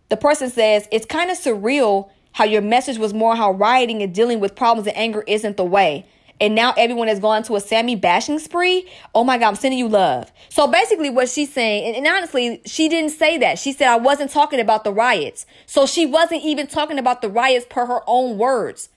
The 0.10 0.18
person 0.18 0.50
says, 0.50 0.88
It's 0.92 1.06
kind 1.06 1.30
of 1.30 1.38
surreal 1.38 2.10
how 2.38 2.44
your 2.44 2.62
message 2.62 3.00
was 3.00 3.16
more 3.16 3.36
how 3.36 3.50
rioting 3.50 4.04
and 4.04 4.14
dealing 4.14 4.40
with 4.40 4.56
problems 4.56 4.88
and 4.88 4.96
anger 4.96 5.24
isn't 5.26 5.58
the 5.58 5.66
way. 5.66 6.06
And 6.40 6.54
now 6.54 6.72
everyone 6.78 7.08
has 7.08 7.20
gone 7.20 7.42
to 7.46 7.56
a 7.56 7.60
Sammy 7.60 7.96
bashing 7.96 8.38
spree. 8.38 8.88
Oh 9.16 9.24
my 9.24 9.40
God, 9.40 9.48
I'm 9.48 9.56
sending 9.56 9.80
you 9.80 9.88
love. 9.88 10.32
So 10.50 10.68
basically, 10.68 11.10
what 11.10 11.30
she's 11.30 11.52
saying, 11.52 11.88
and, 11.88 11.96
and, 11.96 12.16
honestly, 12.16 12.62
she 12.64 12.90
didn't 12.90 13.10
say 13.10 13.40
that. 13.40 13.58
She 13.58 13.74
said, 13.74 13.88
I 13.88 13.96
wasn't 13.96 14.30
talking 14.30 14.60
about 14.60 14.84
the 14.84 14.94
riots. 14.94 15.48
So 15.66 15.88
she 15.88 16.06
wasn't 16.06 16.44
even 16.44 16.68
talking 16.68 17.00
about 17.00 17.24
the 17.24 17.28
riots 17.28 17.66
per 17.68 17.88
her 17.88 18.02
own 18.06 18.38
words. 18.38 18.90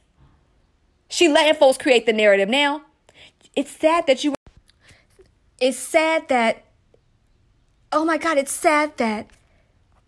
She 1.09 1.27
letting 1.27 1.55
folks 1.55 1.79
create 1.79 2.05
the 2.05 2.13
narrative. 2.13 2.51
Now, 2.51 2.83
it's 3.57 3.71
sad 3.71 4.07
that 4.07 4.23
you. 4.23 4.35
It's 5.59 5.79
sad 5.79 6.29
that. 6.29 6.63
Oh 7.91 8.05
my 8.05 8.19
God, 8.19 8.37
it's 8.37 8.53
sad 8.53 8.99
that. 8.99 9.29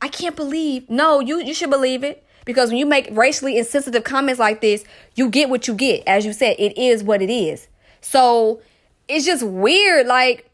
I 0.02 0.08
can't 0.08 0.36
believe. 0.36 0.90
No, 0.90 1.20
you, 1.20 1.42
you 1.42 1.54
should 1.54 1.70
believe 1.70 2.04
it. 2.04 2.26
Because 2.44 2.70
when 2.70 2.78
you 2.78 2.86
make 2.86 3.08
racially 3.12 3.58
insensitive 3.58 4.04
comments 4.04 4.40
like 4.40 4.60
this, 4.60 4.84
you 5.14 5.28
get 5.28 5.48
what 5.48 5.68
you 5.68 5.74
get. 5.74 6.02
As 6.06 6.24
you 6.24 6.32
said, 6.32 6.56
it 6.58 6.76
is 6.78 7.02
what 7.02 7.22
it 7.22 7.30
is. 7.30 7.68
So 8.00 8.60
it's 9.08 9.24
just 9.24 9.42
weird. 9.42 10.06
Like, 10.06 10.48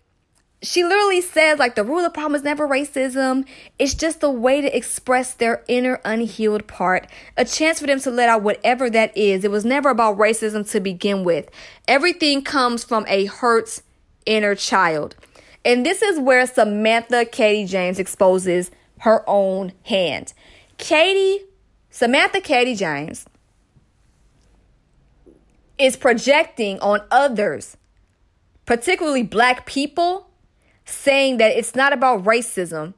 she 0.60 0.82
literally 0.82 1.20
says, 1.20 1.58
like, 1.58 1.76
the 1.76 1.84
rule 1.84 2.04
of 2.04 2.12
problem 2.12 2.34
is 2.34 2.42
never 2.42 2.66
racism. 2.66 3.46
It's 3.78 3.94
just 3.94 4.22
a 4.22 4.30
way 4.30 4.60
to 4.60 4.76
express 4.76 5.34
their 5.34 5.64
inner 5.68 6.00
unhealed 6.04 6.66
part, 6.66 7.06
a 7.36 7.44
chance 7.44 7.80
for 7.80 7.86
them 7.86 8.00
to 8.00 8.10
let 8.10 8.28
out 8.28 8.42
whatever 8.42 8.90
that 8.90 9.16
is. 9.16 9.44
It 9.44 9.50
was 9.50 9.64
never 9.64 9.88
about 9.88 10.18
racism 10.18 10.68
to 10.70 10.80
begin 10.80 11.22
with. 11.22 11.48
Everything 11.86 12.42
comes 12.42 12.82
from 12.82 13.04
a 13.08 13.26
hurt 13.26 13.80
inner 14.26 14.54
child. 14.54 15.14
And 15.64 15.86
this 15.86 16.02
is 16.02 16.18
where 16.18 16.46
Samantha 16.46 17.24
Katie 17.24 17.66
James 17.66 17.98
exposes 17.98 18.70
her 19.00 19.22
own 19.28 19.72
hand. 19.84 20.32
Katie 20.76 21.44
Samantha 21.98 22.40
Katie 22.40 22.76
James 22.76 23.26
is 25.78 25.96
projecting 25.96 26.78
on 26.78 27.00
others, 27.10 27.76
particularly 28.66 29.24
black 29.24 29.66
people, 29.66 30.30
saying 30.84 31.38
that 31.38 31.56
it's 31.56 31.74
not 31.74 31.92
about 31.92 32.22
racism. 32.22 32.94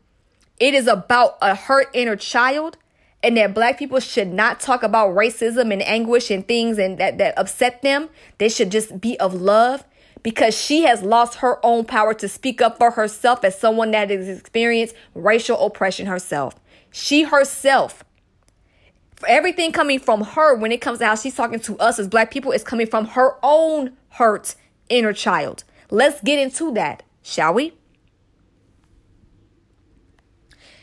It 0.59 0.74
is 0.74 0.86
about 0.86 1.38
a 1.40 1.55
hurt 1.55 1.88
inner 1.94 2.14
child 2.14 2.76
and 3.22 3.38
that 3.38 3.55
black 3.55 3.78
people 3.78 4.01
should 4.01 4.34
not 4.34 4.61
talk 4.61 4.82
about 4.82 5.14
racism 5.16 5.72
and 5.72 5.80
anguish 5.80 6.30
and 6.30 6.46
things 6.46 6.76
and 6.76 6.98
that, 6.98 7.16
that 7.16 7.38
upset 7.38 7.80
them. 7.80 8.11
They 8.36 8.51
should 8.51 8.70
just 8.70 9.01
be 9.01 9.18
of 9.18 9.32
love 9.32 9.82
because 10.22 10.55
she 10.55 10.82
has 10.82 11.01
lost 11.01 11.36
her 11.36 11.59
own 11.64 11.86
power 11.86 12.12
to 12.12 12.28
speak 12.28 12.61
up 12.61 12.76
for 12.76 12.90
herself 12.90 13.44
as 13.44 13.59
someone 13.59 13.92
that 13.92 14.11
has 14.11 14.28
experienced 14.28 14.94
racial 15.14 15.59
oppression 15.64 16.05
herself. 16.05 16.55
She 16.90 17.22
herself 17.22 18.05
everything 19.28 19.72
coming 19.72 19.98
from 19.98 20.22
her 20.22 20.54
when 20.54 20.72
it 20.72 20.80
comes 20.80 20.98
to 20.98 21.06
how 21.06 21.14
she's 21.14 21.34
talking 21.34 21.60
to 21.60 21.78
us 21.78 21.98
as 21.98 22.08
black 22.08 22.30
people 22.30 22.52
is 22.52 22.64
coming 22.64 22.86
from 22.86 23.06
her 23.06 23.36
own 23.42 23.96
hurt 24.10 24.54
inner 24.88 25.12
child. 25.12 25.64
Let's 25.90 26.20
get 26.20 26.38
into 26.38 26.72
that, 26.74 27.02
shall 27.22 27.54
we? 27.54 27.74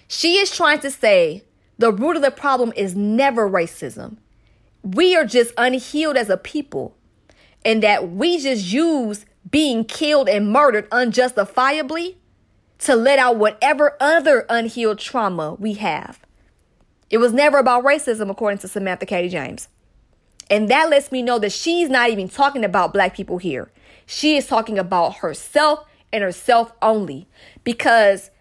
She 0.08 0.38
is 0.38 0.56
trying 0.56 0.80
to 0.80 0.92
say 0.92 1.44
the 1.78 1.92
root 1.92 2.16
of 2.16 2.22
the 2.22 2.32
problem 2.32 2.74
is 2.76 2.96
never 2.96 3.50
racism. 3.50 4.18
We 4.84 5.16
are 5.16 5.26
just 5.26 5.54
unhealed 5.58 6.18
as 6.18 6.30
a 6.30 6.38
people, 6.38 6.96
and 7.66 7.84
that 7.84 8.12
we 8.12 8.40
just 8.40 8.72
use 8.72 9.26
being 9.50 9.84
killed 9.84 10.30
and 10.30 10.52
murdered 10.52 10.88
unjustifiably 10.92 12.18
to 12.80 12.96
let 12.96 13.20
out 13.20 13.38
whatever 13.38 13.98
other 14.00 14.46
unhealed 14.50 15.00
trauma 15.00 15.56
we 15.56 15.74
have. 15.74 16.20
It 17.10 17.18
was 17.20 17.34
never 17.34 17.58
about 17.58 17.84
racism, 17.84 18.30
according 18.30 18.60
to 18.60 18.68
Samantha 18.68 19.06
Katie 19.06 19.30
James. 19.30 19.70
And 20.50 20.70
that 20.70 20.90
lets 20.90 21.12
me 21.12 21.22
know 21.22 21.40
that 21.40 21.52
she's 21.52 21.90
not 21.90 22.10
even 22.10 22.30
talking 22.30 22.64
about 22.64 22.94
black 22.94 23.16
people 23.16 23.38
here. 23.38 23.72
She 24.06 24.38
is 24.38 24.48
talking 24.48 24.80
about 24.80 25.18
herself 25.18 25.86
and 26.12 26.24
herself 26.24 26.72
only. 26.82 27.28
Because 27.64 28.32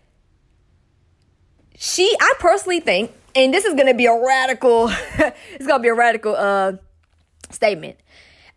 she, 1.77 2.17
I 2.21 2.35
personally 2.39 2.81
think, 2.81 3.13
and 3.35 3.53
this 3.53 3.65
is 3.65 3.75
going 3.75 3.89
to 3.89 3.95
be 3.95 4.07
a 4.07 4.15
radical, 4.15 4.89
it's 5.19 5.67
going 5.67 5.81
to 5.81 5.83
be 5.83 5.89
a 5.89 5.95
radical 5.95 6.35
uh, 6.37 6.75
statement. 7.51 7.97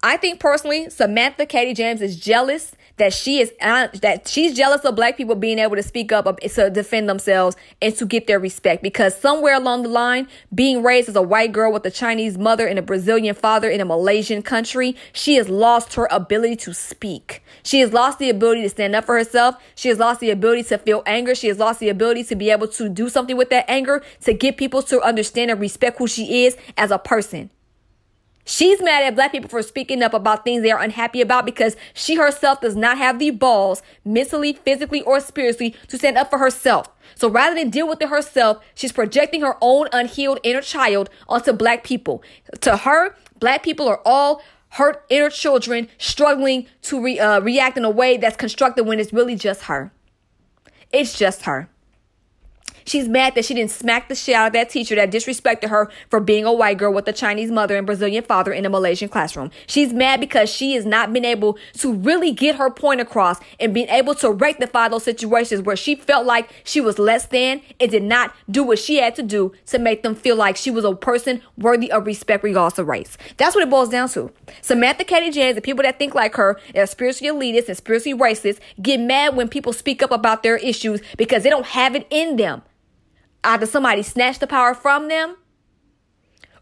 I 0.02 0.18
think 0.18 0.40
personally, 0.40 0.90
Samantha 0.90 1.46
Katie 1.46 1.74
James 1.74 2.02
is 2.02 2.18
jealous 2.18 2.72
that 3.00 3.14
she 3.14 3.40
is 3.40 3.52
uh, 3.62 3.88
that 4.02 4.28
she's 4.28 4.56
jealous 4.56 4.86
of 4.86 4.96
black 4.96 5.18
people 5.18 5.36
being 5.36 5.60
able 5.60 5.76
to 5.76 5.84
speak 5.84 6.12
up 6.12 6.40
to 6.40 6.70
defend 6.70 7.10
themselves 7.10 7.56
and 7.82 7.96
to 7.96 8.06
get 8.06 8.28
their 8.28 8.40
respect. 8.40 8.84
Because 8.84 9.20
somewhere 9.20 9.56
along 9.56 9.84
the 9.84 9.90
line 9.90 10.28
being 10.54 10.84
raised 10.84 11.10
as 11.10 11.16
a 11.16 11.22
white 11.22 11.52
girl 11.52 11.72
with 11.72 11.86
a 11.86 11.92
chinese 11.92 12.38
mother 12.38 12.68
and 12.68 12.78
a 12.78 12.82
brazilian 12.82 13.34
father 13.34 13.70
in 13.70 13.82
a 13.82 13.86
malaysian 13.86 14.42
country 14.42 14.96
she 15.14 15.36
has 15.36 15.50
lost 15.50 15.96
her 15.96 16.08
ability 16.12 16.56
to 16.58 16.74
speak. 16.74 17.44
She 17.64 17.80
has 17.80 17.94
lost 17.94 18.20
the 18.20 18.30
ability 18.30 18.62
to 18.64 18.70
stand 18.70 18.96
up 18.96 19.06
for 19.06 19.18
herself. 19.18 19.56
She 19.76 19.90
has 19.90 20.00
lost 20.00 20.20
the 20.20 20.30
ability 20.30 20.64
to 20.64 20.78
feel 20.78 21.04
anger. 21.06 21.36
She 21.36 21.48
has 21.48 21.60
lost 21.60 21.80
the 21.80 21.90
ability 21.90 22.24
to 22.26 22.36
be 22.36 22.50
able 22.50 22.68
to 22.70 22.90
do 22.90 23.10
something 23.10 23.38
with 23.38 23.50
that 23.50 23.66
anger 23.68 24.04
to 24.22 24.34
get 24.34 24.58
people 24.58 24.82
to 24.84 25.02
understand 25.02 25.52
and 25.52 25.60
respect 25.60 25.98
who 25.98 26.08
she 26.08 26.46
is 26.46 26.58
as 26.78 26.92
a 26.92 26.98
person 26.98 27.50
She's 28.50 28.82
mad 28.82 29.04
at 29.04 29.14
black 29.14 29.32
people 29.32 29.48
for 29.48 29.62
speaking 29.62 30.02
up 30.02 30.12
about 30.12 30.44
things 30.44 30.64
they 30.64 30.72
are 30.72 30.82
unhappy 30.82 31.22
about 31.22 31.46
because 31.46 31.76
she 31.94 32.16
herself 32.16 32.62
does 32.62 32.76
not 32.76 32.98
have 32.98 33.20
the 33.20 33.30
balls, 33.30 33.84
mentally, 34.04 34.54
physically, 34.54 35.04
or 35.04 35.20
spiritually, 35.20 35.76
to 35.88 36.00
stand 36.00 36.18
up 36.18 36.32
for 36.32 36.40
herself. 36.40 36.90
So 37.14 37.30
rather 37.30 37.54
than 37.54 37.70
deal 37.70 37.88
with 37.88 38.02
it 38.02 38.10
herself, 38.10 38.58
she's 38.74 38.92
projecting 38.92 39.42
her 39.42 39.56
own 39.62 39.88
unhealed 39.94 40.40
inner 40.42 40.62
child 40.62 41.12
onto 41.28 41.54
black 41.54 41.84
people. 41.84 42.24
To 42.62 42.78
her, 42.78 43.16
black 43.38 43.62
people 43.62 43.88
are 43.88 44.02
all 44.04 44.42
hurt 44.70 45.06
inner 45.10 45.30
children 45.30 45.88
struggling 46.00 46.66
to 46.82 47.00
re, 47.00 47.20
uh, 47.20 47.42
react 47.42 47.78
in 47.78 47.86
a 47.86 47.90
way 47.92 48.18
that's 48.18 48.36
constructive 48.36 48.88
when 48.88 49.00
it's 49.00 49.14
really 49.14 49.36
just 49.36 49.66
her. 49.66 49.92
It's 50.92 51.16
just 51.16 51.44
her. 51.44 51.70
She's 52.90 53.08
mad 53.08 53.36
that 53.36 53.46
she 53.46 53.54
didn't 53.54 53.70
smack 53.70 54.10
the 54.10 54.16
shit 54.16 54.34
out 54.34 54.48
of 54.48 54.54
that 54.54 54.72
teacher 54.72 54.96
that 54.96 55.12
disrespected 55.12 55.70
her 55.70 55.92
for 56.10 56.20
being 56.20 56.44
a 56.44 56.52
white 56.52 56.80
girl 56.80 56.92
with 56.92 57.08
a 57.08 57.14
Chinese 57.14 57.52
mother 57.52 57.78
and 57.78 57.86
Brazilian 57.86 58.24
father 58.24 58.52
in 58.52 58.66
a 58.66 58.70
Malaysian 58.70 59.10
classroom. 59.10 59.52
She's 59.68 59.94
mad 59.94 60.20
because 60.20 60.50
she 60.50 60.74
has 60.74 60.88
not 60.88 61.14
been 61.14 61.24
able 61.24 61.60
to 61.74 61.94
really 61.94 62.32
get 62.32 62.56
her 62.56 62.72
point 62.72 63.00
across 63.00 63.40
and 63.60 63.76
being 63.76 63.90
able 63.90 64.16
to 64.16 64.32
rectify 64.32 64.88
those 64.88 65.04
situations 65.04 65.62
where 65.62 65.76
she 65.76 65.94
felt 65.94 66.26
like 66.26 66.50
she 66.64 66.82
was 66.82 66.98
less 66.98 67.28
than 67.28 67.62
and 67.80 67.92
did 67.92 68.02
not 68.02 68.34
do 68.50 68.64
what 68.64 68.80
she 68.80 68.96
had 68.96 69.14
to 69.18 69.22
do 69.22 69.54
to 69.68 69.78
make 69.78 70.02
them 70.02 70.16
feel 70.16 70.36
like 70.36 70.58
she 70.58 70.72
was 70.72 70.84
a 70.84 70.96
person 70.96 71.44
worthy 71.60 71.92
of 71.92 72.08
respect 72.08 72.44
regardless 72.44 72.80
of 72.80 72.88
race. 72.88 73.20
That's 73.38 73.54
what 73.54 73.64
it 73.64 73.70
boils 73.70 73.90
down 73.90 74.10
to. 74.10 74.32
Samantha 74.64 75.04
Katie 75.04 75.30
James 75.30 75.56
and 75.56 75.64
people 75.64 75.84
that 75.84 76.00
think 76.00 76.16
like 76.16 76.34
her 76.38 76.60
are 76.76 76.88
spiritually 76.88 77.52
elitist 77.52 77.68
and 77.68 77.78
spiritually 77.78 78.20
racist 78.20 78.58
get 78.82 79.00
mad 79.00 79.36
when 79.36 79.48
people 79.48 79.74
speak 79.74 80.02
up 80.02 80.10
about 80.10 80.42
their 80.42 80.58
issues 80.58 81.02
because 81.18 81.44
they 81.44 81.52
don't 81.52 81.68
have 81.68 81.94
it 81.94 82.08
in 82.10 82.38
them. 82.38 82.64
Either 83.44 83.66
somebody 83.66 84.02
snatched 84.04 84.40
the 84.40 84.48
power 84.48 84.74
from 84.74 85.08
them 85.08 85.36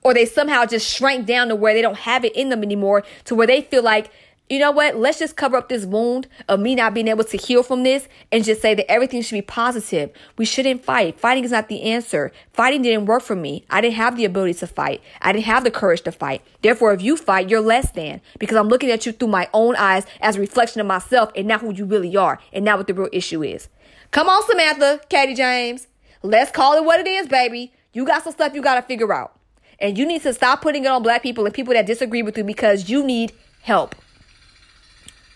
or 0.02 0.14
they 0.14 0.26
somehow 0.26 0.66
just 0.66 0.90
shrank 0.90 1.26
down 1.26 1.48
to 1.48 1.56
where 1.56 1.74
they 1.74 1.82
don't 1.82 1.98
have 1.98 2.24
it 2.24 2.36
in 2.36 2.50
them 2.50 2.64
anymore 2.64 3.04
to 3.26 3.36
where 3.36 3.48
they 3.48 3.62
feel 3.62 3.84
like 3.84 4.12
you 4.50 4.60
know 4.60 4.72
what? 4.72 4.96
Let's 4.96 5.20
just 5.20 5.36
cover 5.36 5.58
up 5.58 5.68
this 5.68 5.86
wound 5.86 6.28
of 6.48 6.62
me 6.62 6.74
not 6.74 6.94
being 6.94 7.10
able 7.10 7.26
to 7.26 7.38
heal 7.38 7.64
from 7.64 7.84
this 7.84 8.08
and 8.32 8.46
just 8.46 8.62
say 8.62 8.74
that 8.76 8.90
everything 8.90 9.22
should 9.22 9.36
be 9.36 9.42
positive. 9.42 10.10
We 10.38 10.46
shouldn't 10.46 10.86
fight. 10.86 11.20
Fighting 11.20 11.44
is 11.44 11.52
not 11.52 11.68
the 11.68 11.84
answer. 11.84 12.32
Fighting 12.54 12.82
didn't 12.82 13.08
work 13.08 13.24
for 13.24 13.36
me. 13.36 13.66
I 13.70 13.82
didn't 13.82 13.96
have 13.96 14.16
the 14.16 14.24
ability 14.24 14.54
to 14.56 14.68
fight. 14.68 15.02
I 15.22 15.34
didn't 15.34 15.46
have 15.46 15.66
the 15.66 15.72
courage 15.72 16.02
to 16.04 16.14
fight. 16.14 16.44
Therefore, 16.62 16.94
if 16.94 17.02
you 17.02 17.18
fight, 17.18 17.50
you're 17.50 17.60
less 17.60 17.92
than 17.92 18.22
because 18.40 18.56
I'm 18.56 18.70
looking 18.70 18.90
at 18.90 19.06
you 19.06 19.12
through 19.12 19.28
my 19.28 19.50
own 19.54 19.76
eyes 19.76 20.06
as 20.22 20.38
a 20.38 20.40
reflection 20.40 20.80
of 20.80 20.88
myself 20.88 21.30
and 21.36 21.46
not 21.46 21.60
who 21.60 21.74
you 21.74 21.84
really 21.84 22.16
are 22.16 22.40
and 22.54 22.64
not 22.64 22.78
what 22.78 22.88
the 22.88 22.94
real 22.94 23.10
issue 23.12 23.44
is. 23.44 23.68
Come 24.12 24.30
on, 24.30 24.42
Samantha, 24.48 25.02
Katie 25.10 25.36
James. 25.36 25.88
Let's 26.28 26.52
call 26.52 26.76
it 26.76 26.84
what 26.84 27.00
it 27.00 27.08
is, 27.08 27.26
baby. 27.28 27.72
You 27.94 28.06
got 28.06 28.22
some 28.22 28.34
stuff 28.34 28.54
you 28.54 28.62
got 28.62 28.76
to 28.76 28.82
figure 28.82 29.14
out. 29.14 29.40
And 29.80 29.98
you 29.98 30.06
need 30.06 30.24
to 30.24 30.34
stop 30.34 30.62
putting 30.62 30.84
it 30.84 30.88
on 30.88 31.02
black 31.02 31.24
people 31.24 31.46
and 31.46 31.54
people 31.54 31.74
that 31.74 31.86
disagree 31.86 32.22
with 32.22 32.38
you 32.38 32.44
because 32.44 32.90
you 32.90 33.02
need 33.06 33.32
help. 33.62 33.96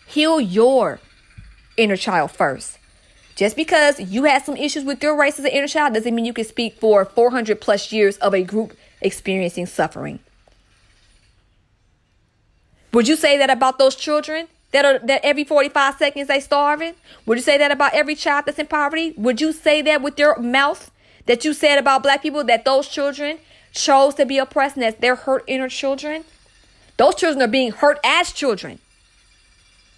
Heal 0.06 0.42
your 0.42 1.00
inner 1.78 1.96
child 1.96 2.32
first. 2.32 2.78
Just 3.36 3.56
because 3.56 4.02
you 4.02 4.26
had 4.26 4.44
some 4.44 4.58
issues 4.58 4.84
with 4.84 5.02
your 5.02 5.18
race 5.18 5.40
as 5.40 5.46
an 5.46 5.52
inner 5.52 5.68
child 5.68 5.94
doesn't 5.94 6.14
mean 6.14 6.26
you 6.26 6.34
can 6.34 6.44
speak 6.44 6.78
for 6.82 7.06
400 7.06 7.62
plus 7.62 7.94
years 7.94 8.18
of 8.18 8.34
a 8.34 8.44
group 8.44 8.76
experiencing 9.00 9.68
suffering. 9.68 10.20
Would 12.92 13.08
you 13.08 13.16
say 13.16 13.38
that 13.38 13.50
about 13.50 13.80
those 13.80 13.96
children 13.96 14.50
that 14.72 14.85
are 14.85 14.99
that 14.99 15.22
every 15.23 15.43
45 15.43 15.98
seconds 15.98 16.27
they 16.27 16.39
starving? 16.39 16.95
Would 17.26 17.38
you 17.38 17.43
say 17.43 17.57
that 17.57 17.72
about 17.72 17.93
every 17.93 18.15
child 18.15 18.45
that's 18.45 18.60
in 18.60 18.68
poverty? 18.68 19.14
Would 19.18 19.41
you 19.41 19.52
say 19.52 19.81
that 19.81 20.02
with 20.02 20.18
your 20.18 20.38
mouth 20.39 20.91
that 21.26 21.45
you 21.45 21.53
said 21.53 21.77
about 21.77 22.03
black 22.03 22.22
people 22.22 22.43
that 22.45 22.65
those 22.65 22.88
children 22.88 23.39
chose 23.73 24.15
to 24.15 24.26
be 24.26 24.38
oppressed 24.38 24.76
and 24.76 24.84
that 24.84 25.02
they're 25.02 25.15
hurt 25.15 25.43
inner 25.48 25.69
children? 25.69 26.23
Those 26.98 27.15
children 27.15 27.41
are 27.41 27.52
being 27.52 27.72
hurt 27.72 27.99
as 28.03 28.31
children. 28.31 28.80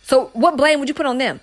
So 0.04 0.32
what 0.34 0.58
blame 0.58 0.80
would 0.80 0.90
you 0.90 0.96
put 0.96 1.06
on 1.06 1.18
them? 1.18 1.40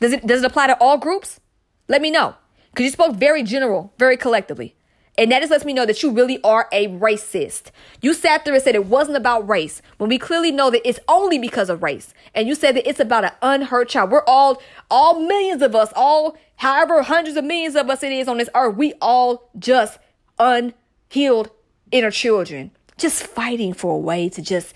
Does 0.00 0.12
it 0.12 0.26
does 0.26 0.42
it 0.42 0.46
apply 0.46 0.68
to 0.68 0.78
all 0.80 0.98
groups? 0.98 1.40
Let 1.88 2.02
me 2.02 2.10
know. 2.10 2.34
Because 2.70 2.84
you 2.84 2.90
spoke 2.90 3.16
very 3.16 3.42
general, 3.42 3.92
very 3.98 4.16
collectively. 4.16 4.74
And 5.20 5.30
that 5.30 5.40
just 5.40 5.50
lets 5.50 5.66
me 5.66 5.74
know 5.74 5.84
that 5.84 6.02
you 6.02 6.10
really 6.10 6.42
are 6.42 6.66
a 6.72 6.88
racist. 6.88 7.72
You 8.00 8.14
sat 8.14 8.46
there 8.46 8.54
and 8.54 8.62
said 8.62 8.74
it 8.74 8.86
wasn't 8.86 9.18
about 9.18 9.46
race 9.46 9.82
when 9.98 10.08
we 10.08 10.16
clearly 10.16 10.50
know 10.50 10.70
that 10.70 10.88
it's 10.88 10.98
only 11.08 11.38
because 11.38 11.68
of 11.68 11.82
race. 11.82 12.14
And 12.34 12.48
you 12.48 12.54
said 12.54 12.74
that 12.74 12.88
it's 12.88 13.00
about 13.00 13.24
an 13.24 13.32
unhurt 13.42 13.90
child. 13.90 14.10
We're 14.10 14.24
all, 14.24 14.62
all 14.90 15.20
millions 15.20 15.60
of 15.60 15.74
us, 15.74 15.92
all 15.94 16.38
however 16.56 17.02
hundreds 17.02 17.36
of 17.36 17.44
millions 17.44 17.76
of 17.76 17.90
us 17.90 18.02
it 18.02 18.12
is 18.12 18.28
on 18.28 18.38
this 18.38 18.48
earth, 18.54 18.76
we 18.76 18.94
all 19.02 19.50
just 19.58 19.98
unhealed 20.38 21.50
inner 21.92 22.10
children, 22.10 22.70
just 22.96 23.22
fighting 23.22 23.74
for 23.74 23.96
a 23.96 23.98
way 23.98 24.30
to 24.30 24.40
just 24.40 24.72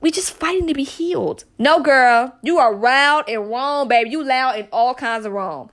we 0.00 0.10
just 0.10 0.32
fighting 0.32 0.66
to 0.66 0.74
be 0.74 0.84
healed. 0.84 1.44
No, 1.58 1.80
girl, 1.80 2.36
you 2.42 2.56
are 2.56 2.74
loud 2.74 3.28
and 3.28 3.50
wrong, 3.50 3.88
baby. 3.88 4.10
You 4.10 4.24
loud 4.24 4.58
and 4.58 4.68
all 4.72 4.94
kinds 4.94 5.26
of 5.26 5.32
wrong. 5.32 5.70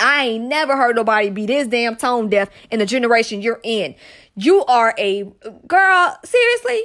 I 0.00 0.26
ain't 0.26 0.44
never 0.44 0.76
heard 0.76 0.96
nobody 0.96 1.30
be 1.30 1.46
this 1.46 1.66
damn 1.66 1.96
tone 1.96 2.28
deaf 2.28 2.50
in 2.70 2.78
the 2.78 2.86
generation 2.86 3.42
you're 3.42 3.60
in. 3.64 3.94
You 4.36 4.64
are 4.66 4.94
a 4.96 5.24
girl, 5.66 6.18
seriously? 6.24 6.82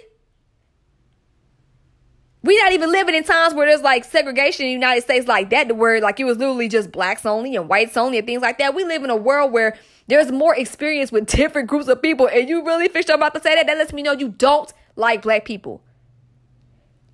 We 2.41 2.59
not 2.59 2.73
even 2.73 2.91
living 2.91 3.15
in 3.15 3.23
times 3.23 3.53
where 3.53 3.67
there's 3.67 3.81
like 3.81 4.03
segregation 4.03 4.65
in 4.65 4.69
the 4.69 4.73
United 4.73 5.01
States 5.01 5.27
like 5.27 5.49
that, 5.51 5.69
to 5.69 5.75
where 5.75 6.01
like 6.01 6.19
it 6.19 6.25
was 6.25 6.37
literally 6.37 6.67
just 6.67 6.91
blacks 6.91 7.25
only 7.25 7.55
and 7.55 7.69
whites 7.69 7.95
only 7.95 8.17
and 8.17 8.27
things 8.27 8.41
like 8.41 8.57
that. 8.57 8.75
We 8.75 8.83
live 8.83 9.03
in 9.03 9.09
a 9.09 9.15
world 9.15 9.53
where 9.53 9.77
there's 10.07 10.31
more 10.31 10.53
experience 10.55 11.11
with 11.11 11.27
different 11.27 11.69
groups 11.69 11.87
of 11.87 12.01
people, 12.01 12.27
and 12.27 12.49
you 12.49 12.65
really 12.65 12.89
fish 12.89 13.05
I'm 13.09 13.15
about 13.15 13.33
to 13.35 13.41
say 13.41 13.55
that. 13.55 13.67
That 13.67 13.77
lets 13.77 13.93
me 13.93 14.01
know 14.01 14.11
you 14.11 14.29
don't 14.29 14.73
like 14.95 15.21
black 15.21 15.45
people. 15.45 15.81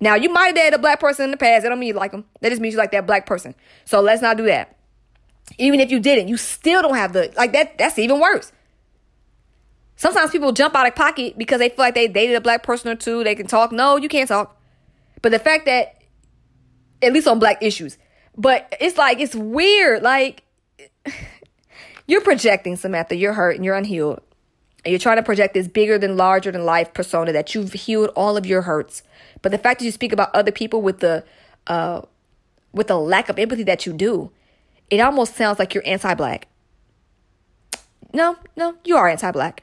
Now, 0.00 0.14
you 0.14 0.30
might 0.30 0.46
have 0.46 0.54
dated 0.56 0.74
a 0.74 0.78
black 0.78 0.98
person 0.98 1.26
in 1.26 1.30
the 1.30 1.36
past. 1.36 1.62
That 1.62 1.68
don't 1.68 1.78
mean 1.78 1.88
you 1.88 1.94
like 1.94 2.10
them. 2.10 2.24
That 2.40 2.48
just 2.48 2.60
means 2.60 2.72
you 2.72 2.78
like 2.78 2.92
that 2.92 3.06
black 3.06 3.26
person. 3.26 3.54
So 3.84 4.00
let's 4.00 4.22
not 4.22 4.38
do 4.38 4.46
that. 4.46 4.78
Even 5.58 5.80
if 5.80 5.90
you 5.90 6.00
didn't, 6.00 6.28
you 6.28 6.36
still 6.36 6.82
don't 6.82 6.94
have 6.94 7.12
the, 7.12 7.32
like 7.36 7.52
that, 7.52 7.78
that's 7.78 7.98
even 7.98 8.20
worse. 8.20 8.52
Sometimes 9.96 10.30
people 10.30 10.52
jump 10.52 10.74
out 10.74 10.86
of 10.86 10.94
pocket 10.94 11.36
because 11.36 11.58
they 11.58 11.68
feel 11.68 11.78
like 11.78 11.94
they 11.94 12.08
dated 12.08 12.36
a 12.36 12.40
black 12.40 12.62
person 12.62 12.90
or 12.90 12.94
two. 12.94 13.22
They 13.22 13.34
can 13.34 13.46
talk. 13.46 13.70
No, 13.70 13.96
you 13.96 14.08
can't 14.08 14.28
talk. 14.28 14.58
But 15.20 15.32
the 15.32 15.38
fact 15.38 15.66
that, 15.66 15.96
at 17.02 17.12
least 17.12 17.26
on 17.26 17.38
black 17.38 17.62
issues, 17.62 17.98
but 18.36 18.74
it's 18.80 18.96
like, 18.96 19.20
it's 19.20 19.34
weird. 19.34 20.02
Like, 20.02 20.42
you're 22.06 22.22
projecting, 22.22 22.76
Samantha. 22.76 23.16
You're 23.16 23.34
hurt 23.34 23.56
and 23.56 23.64
you're 23.64 23.76
unhealed. 23.76 24.22
And 24.84 24.92
you're 24.92 24.98
trying 24.98 25.18
to 25.18 25.22
project 25.22 25.52
this 25.52 25.68
bigger 25.68 25.98
than 25.98 26.16
larger 26.16 26.50
than 26.50 26.64
life 26.64 26.94
persona 26.94 27.32
that 27.32 27.54
you've 27.54 27.74
healed 27.74 28.10
all 28.16 28.38
of 28.38 28.46
your 28.46 28.62
hurts 28.62 29.02
but 29.42 29.52
the 29.52 29.58
fact 29.58 29.80
that 29.80 29.84
you 29.84 29.92
speak 29.92 30.12
about 30.12 30.34
other 30.34 30.52
people 30.52 30.82
with 30.82 31.00
the 31.00 31.24
uh, 31.66 32.02
with 32.72 32.88
the 32.88 32.98
lack 32.98 33.28
of 33.28 33.38
empathy 33.38 33.62
that 33.64 33.86
you 33.86 33.92
do, 33.92 34.30
it 34.90 35.00
almost 35.00 35.36
sounds 35.36 35.58
like 35.58 35.74
you're 35.74 35.86
anti-black. 35.86 36.48
No, 38.12 38.36
no, 38.56 38.76
you 38.84 38.96
are 38.96 39.08
anti-black. 39.08 39.62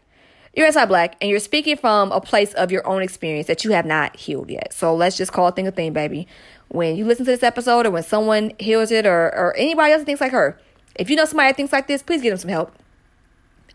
You're 0.56 0.66
anti-black, 0.66 1.18
and 1.22 1.30
you're 1.30 1.40
speaking 1.40 1.78
from 1.78 2.12
a 2.12 2.20
place 2.20 2.54
of 2.54 2.72
your 2.72 2.88
own 2.88 3.02
experience 3.02 3.48
that 3.48 3.64
you 3.64 3.72
have 3.72 3.86
not 3.86 4.16
healed 4.16 4.50
yet. 4.50 4.74
So 4.74 4.96
let's 4.96 5.18
just 5.18 5.32
call 5.32 5.48
a 5.48 5.52
thing 5.52 5.68
a 5.68 5.72
thing, 5.72 5.94
baby. 5.94 6.28
When 6.70 6.96
you 6.96 7.06
listen 7.06 7.26
to 7.26 7.32
this 7.32 7.44
episode, 7.44 7.86
or 7.86 7.92
when 7.92 8.04
someone 8.04 8.54
hears 8.58 8.92
it, 8.92 9.06
or 9.06 9.34
or 9.36 9.56
anybody 9.56 9.94
else 9.94 10.04
thinks 10.04 10.22
like 10.22 10.32
her, 10.32 10.60
if 10.96 11.10
you 11.10 11.16
know 11.16 11.26
somebody 11.26 11.50
that 11.50 11.56
thinks 11.56 11.72
like 11.72 11.88
this, 11.88 12.02
please 12.02 12.22
give 12.22 12.32
them 12.32 12.40
some 12.40 12.50
help. 12.50 12.74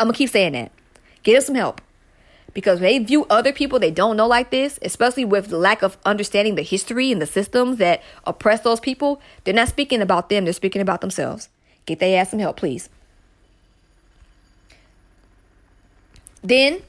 I'm 0.00 0.08
gonna 0.08 0.16
keep 0.16 0.30
saying 0.30 0.54
that. 0.54 0.72
Get 1.22 1.34
them 1.34 1.42
some 1.42 1.54
help 1.54 1.80
because 2.54 2.80
they 2.80 2.98
view 2.98 3.26
other 3.30 3.52
people 3.52 3.78
they 3.78 3.90
don't 3.90 4.16
know 4.16 4.26
like 4.26 4.50
this, 4.50 4.78
especially 4.82 5.24
with 5.24 5.48
the 5.48 5.58
lack 5.58 5.82
of 5.82 5.96
understanding 6.04 6.54
the 6.54 6.62
history 6.62 7.10
and 7.10 7.20
the 7.20 7.26
systems 7.26 7.78
that 7.78 8.02
oppress 8.24 8.60
those 8.60 8.80
people, 8.80 9.20
they're 9.44 9.54
not 9.54 9.68
speaking 9.68 10.00
about 10.02 10.28
them, 10.28 10.44
they're 10.44 10.52
speaking 10.52 10.82
about 10.82 11.00
themselves. 11.00 11.48
Get 11.86 11.98
their 11.98 12.20
ass 12.20 12.30
some 12.30 12.38
help, 12.38 12.56
please. 12.56 12.88
Then 16.42 16.82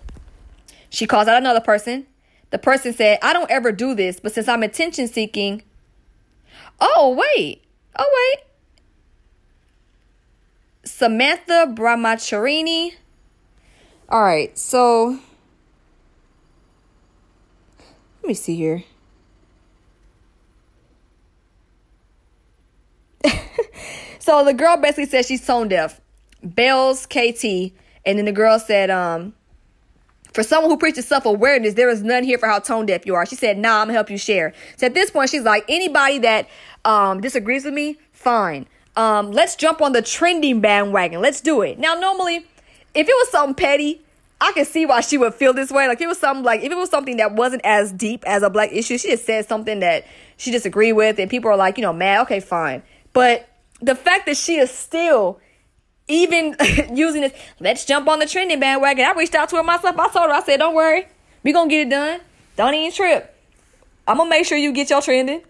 she 0.89 1.05
calls 1.05 1.27
out 1.27 1.37
another 1.37 1.61
person. 1.61 2.07
The 2.49 2.59
person 2.59 2.93
said, 2.93 3.19
I 3.21 3.33
don't 3.33 3.49
ever 3.49 3.71
do 3.71 3.95
this, 3.95 4.19
but 4.19 4.31
since 4.31 4.47
I'm 4.47 4.61
attention 4.61 5.07
seeking, 5.07 5.63
oh, 6.79 7.17
wait, 7.17 7.63
oh, 7.97 8.35
wait. 8.35 8.45
Samantha 10.85 11.73
Brahmacharini. 11.73 12.93
All 14.09 14.21
right, 14.21 14.55
so 14.57 15.19
let 18.23 18.27
me 18.29 18.33
see 18.33 18.55
here. 18.55 18.83
so 24.19 24.45
the 24.45 24.53
girl 24.53 24.77
basically 24.77 25.07
said 25.07 25.25
she's 25.25 25.45
tone 25.45 25.67
deaf. 25.67 25.99
Bells 26.41 27.05
KT. 27.05 27.73
And 28.05 28.17
then 28.17 28.23
the 28.23 28.31
girl 28.31 28.59
said, 28.59 28.89
um, 28.89 29.33
for 30.33 30.41
someone 30.41 30.71
who 30.71 30.77
preaches 30.77 31.05
self 31.05 31.25
awareness, 31.25 31.73
there 31.73 31.89
is 31.89 32.01
none 32.01 32.23
here 32.23 32.37
for 32.37 32.47
how 32.47 32.59
tone 32.59 32.85
deaf 32.85 33.05
you 33.05 33.13
are. 33.13 33.25
She 33.25 33.35
said, 33.35 33.57
nah, 33.57 33.81
I'm 33.81 33.87
gonna 33.87 33.93
help 33.93 34.09
you 34.09 34.17
share. 34.17 34.53
So 34.77 34.87
at 34.87 34.93
this 34.93 35.11
point, 35.11 35.29
she's 35.29 35.43
like, 35.43 35.65
anybody 35.67 36.19
that 36.19 36.47
um, 36.85 37.19
disagrees 37.19 37.65
with 37.65 37.73
me, 37.73 37.97
fine. 38.13 38.67
Um, 38.95 39.31
let's 39.31 39.55
jump 39.57 39.81
on 39.81 39.91
the 39.91 40.01
trending 40.01 40.61
bandwagon. 40.61 41.21
Let's 41.21 41.41
do 41.41 41.61
it. 41.61 41.77
Now, 41.77 41.93
normally, 41.95 42.37
if 42.93 43.07
it 43.07 43.13
was 43.13 43.29
something 43.31 43.55
petty, 43.55 44.02
I 44.43 44.51
can 44.51 44.65
see 44.65 44.85
why 44.85 44.99
she 44.99 45.17
would 45.17 45.33
feel 45.33 45.53
this 45.53 45.71
way. 45.71 45.87
Like 45.87 46.01
it 46.01 46.07
was 46.07 46.19
something 46.19 46.43
like 46.43 46.63
if 46.63 46.69
it 46.69 46.75
was 46.75 46.89
something 46.89 47.15
that 47.15 47.33
wasn't 47.33 47.61
as 47.63 47.93
deep 47.93 48.25
as 48.27 48.43
a 48.43 48.49
black 48.49 48.73
issue, 48.73 48.97
she 48.97 49.09
just 49.09 49.25
said 49.25 49.47
something 49.47 49.79
that 49.79 50.05
she 50.35 50.51
disagreed 50.51 50.97
with, 50.97 51.17
and 51.17 51.31
people 51.31 51.49
are 51.49 51.55
like, 51.55 51.77
you 51.77 51.81
know, 51.81 51.93
mad. 51.93 52.23
Okay, 52.23 52.41
fine. 52.41 52.83
But 53.13 53.47
the 53.79 53.95
fact 53.95 54.25
that 54.25 54.35
she 54.35 54.57
is 54.57 54.69
still 54.69 55.39
even 56.09 56.57
using 56.93 57.21
this, 57.21 57.31
let's 57.61 57.85
jump 57.85 58.09
on 58.09 58.19
the 58.19 58.25
trending 58.25 58.59
bandwagon. 58.59 59.05
I 59.05 59.13
reached 59.13 59.33
out 59.33 59.47
to 59.49 59.55
her 59.55 59.63
myself. 59.63 59.97
I 59.97 60.09
told 60.09 60.29
her, 60.29 60.35
I 60.35 60.41
said, 60.41 60.57
don't 60.57 60.75
worry, 60.75 61.07
we 61.43 61.53
gonna 61.53 61.69
get 61.69 61.87
it 61.87 61.89
done. 61.89 62.19
Don't 62.57 62.73
even 62.73 62.91
trip. 62.91 63.33
I'm 64.05 64.17
gonna 64.17 64.29
make 64.29 64.45
sure 64.45 64.57
you 64.57 64.73
get 64.73 64.89
your 64.89 65.01
trending. 65.01 65.41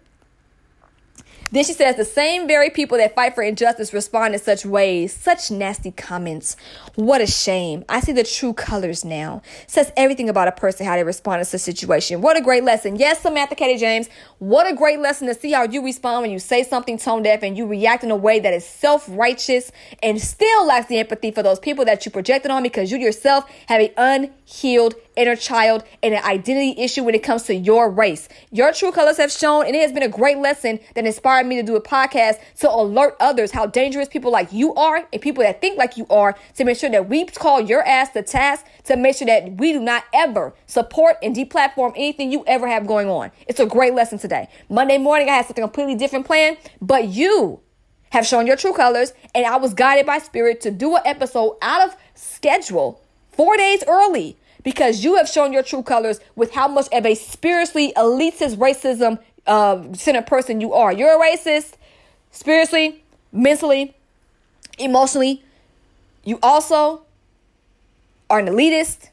Then 1.54 1.64
she 1.66 1.74
says 1.74 1.98
the 1.98 2.04
same 2.04 2.48
very 2.48 2.72
people 2.72 2.98
that 2.98 3.14
fight 3.14 3.36
for 3.36 3.44
injustice 3.44 3.94
respond 3.94 4.34
in 4.34 4.40
such 4.40 4.66
ways. 4.66 5.14
Such 5.14 5.52
nasty 5.52 5.92
comments. 5.92 6.56
What 6.96 7.22
a 7.22 7.28
shame. 7.28 7.86
I 7.88 8.00
see 8.00 8.12
the 8.12 8.24
true 8.24 8.54
colors 8.54 9.06
now. 9.06 9.44
Says 9.68 9.94
everything 9.96 10.30
about 10.30 10.48
a 10.48 10.52
person, 10.52 10.88
how 10.88 10.96
they 10.96 11.04
respond 11.04 11.46
to 11.46 11.56
a 11.56 11.60
situation. 11.60 12.22
What 12.22 12.38
a 12.38 12.42
great 12.42 12.64
lesson. 12.64 12.96
Yes, 12.96 13.22
Samantha 13.22 13.54
Katie 13.54 13.80
James, 13.80 14.10
what 14.40 14.66
a 14.66 14.76
great 14.76 14.98
lesson 14.98 15.28
to 15.28 15.36
see 15.36 15.52
how 15.52 15.62
you 15.62 15.86
respond 15.86 16.24
when 16.24 16.32
you 16.32 16.40
say 16.40 16.64
something 16.64 16.98
tone 16.98 17.22
deaf 17.22 17.44
and 17.44 17.56
you 17.56 17.68
react 17.68 18.04
in 18.04 18.10
a 18.10 18.16
way 18.16 18.40
that 18.40 18.54
is 18.56 18.66
self 18.66 19.06
righteous 19.08 19.72
and 20.02 20.20
still 20.20 20.66
lacks 20.66 20.88
the 20.88 20.98
empathy 20.98 21.30
for 21.30 21.44
those 21.44 21.60
people 21.60 21.86
that 21.86 22.04
you 22.04 22.12
projected 22.12 22.50
on 22.50 22.64
because 22.64 22.92
you 22.92 22.98
yourself 22.98 23.48
have 23.68 23.80
an 23.80 23.92
unhealed 23.96 24.96
inner 25.16 25.36
child 25.36 25.84
and 26.02 26.14
an 26.14 26.24
identity 26.24 26.82
issue 26.82 27.04
when 27.04 27.16
it 27.16 27.24
comes 27.24 27.44
to 27.44 27.56
your 27.56 27.90
race. 27.90 28.28
Your 28.52 28.74
true 28.74 28.92
colors 28.92 29.18
have 29.18 29.32
shown, 29.32 29.66
and 29.66 29.76
it 29.76 29.82
has 29.82 29.92
been 29.92 30.04
a 30.04 30.10
great 30.10 30.38
lesson 30.38 30.80
that 30.96 31.06
inspired 31.06 31.43
me 31.46 31.56
to 31.56 31.64
do 31.64 31.76
a 31.76 31.82
podcast 31.82 32.40
to 32.60 32.70
alert 32.70 33.16
others 33.20 33.52
how 33.52 33.66
dangerous 33.66 34.08
people 34.08 34.32
like 34.32 34.52
you 34.52 34.74
are 34.76 35.08
and 35.12 35.22
people 35.22 35.44
that 35.44 35.62
think 35.62 35.78
like 35.78 35.98
you 35.98 36.06
are 36.10 36.36
to 36.56 36.64
make 36.64 36.78
sure 36.78 36.90
that 36.90 37.10
we 37.10 37.26
call 37.26 37.62
your 37.62 37.84
ass 37.84 38.10
to 38.12 38.22
task 38.22 38.66
to 38.84 38.96
make 38.96 39.16
sure 39.16 39.28
that 39.28 39.58
we 39.58 39.74
do 39.74 39.80
not 39.80 40.04
ever 40.14 40.54
support 40.66 41.18
and 41.22 41.36
deplatform 41.36 41.92
anything 41.96 42.32
you 42.32 42.44
ever 42.48 42.68
have 42.68 42.86
going 42.88 43.10
on. 43.10 43.32
It's 43.48 43.60
a 43.60 43.66
great 43.66 43.94
lesson 43.94 44.18
today. 44.18 44.50
Monday 44.70 44.98
morning, 44.98 45.30
I 45.30 45.34
had 45.34 45.46
something 45.46 45.64
completely 45.64 45.96
different 45.96 46.26
planned, 46.26 46.58
but 46.82 47.08
you 47.08 47.62
have 48.12 48.28
shown 48.28 48.46
your 48.46 48.56
true 48.56 48.74
colors, 48.74 49.12
and 49.34 49.46
I 49.46 49.58
was 49.58 49.74
guided 49.74 50.06
by 50.06 50.20
spirit 50.20 50.62
to 50.62 50.72
do 50.72 50.96
an 50.96 51.02
episode 51.06 51.58
out 51.62 51.88
of 51.88 51.96
schedule 52.14 53.02
four 53.32 53.58
days 53.58 53.84
early 53.88 54.38
because 54.64 55.04
you 55.04 55.16
have 55.16 55.28
shown 55.28 55.52
your 55.52 55.64
true 55.64 55.84
colors 55.84 56.20
with 56.36 56.54
how 56.54 56.68
much 56.68 56.88
of 56.92 57.06
a 57.06 57.16
spiritually 57.16 57.92
elitist 57.98 58.56
racism 58.58 59.20
uh, 59.48 59.94
centered 59.94 60.28
person 60.28 60.62
you 60.62 60.74
are. 60.74 60.92
You're 60.92 61.22
a 61.22 61.22
racist 61.22 61.74
spiritually, 62.32 63.04
mentally, 63.32 63.96
emotionally. 64.80 65.44
You 66.24 66.40
also 66.42 67.04
are 68.30 68.40
an 68.40 68.48
elitist. 68.48 69.10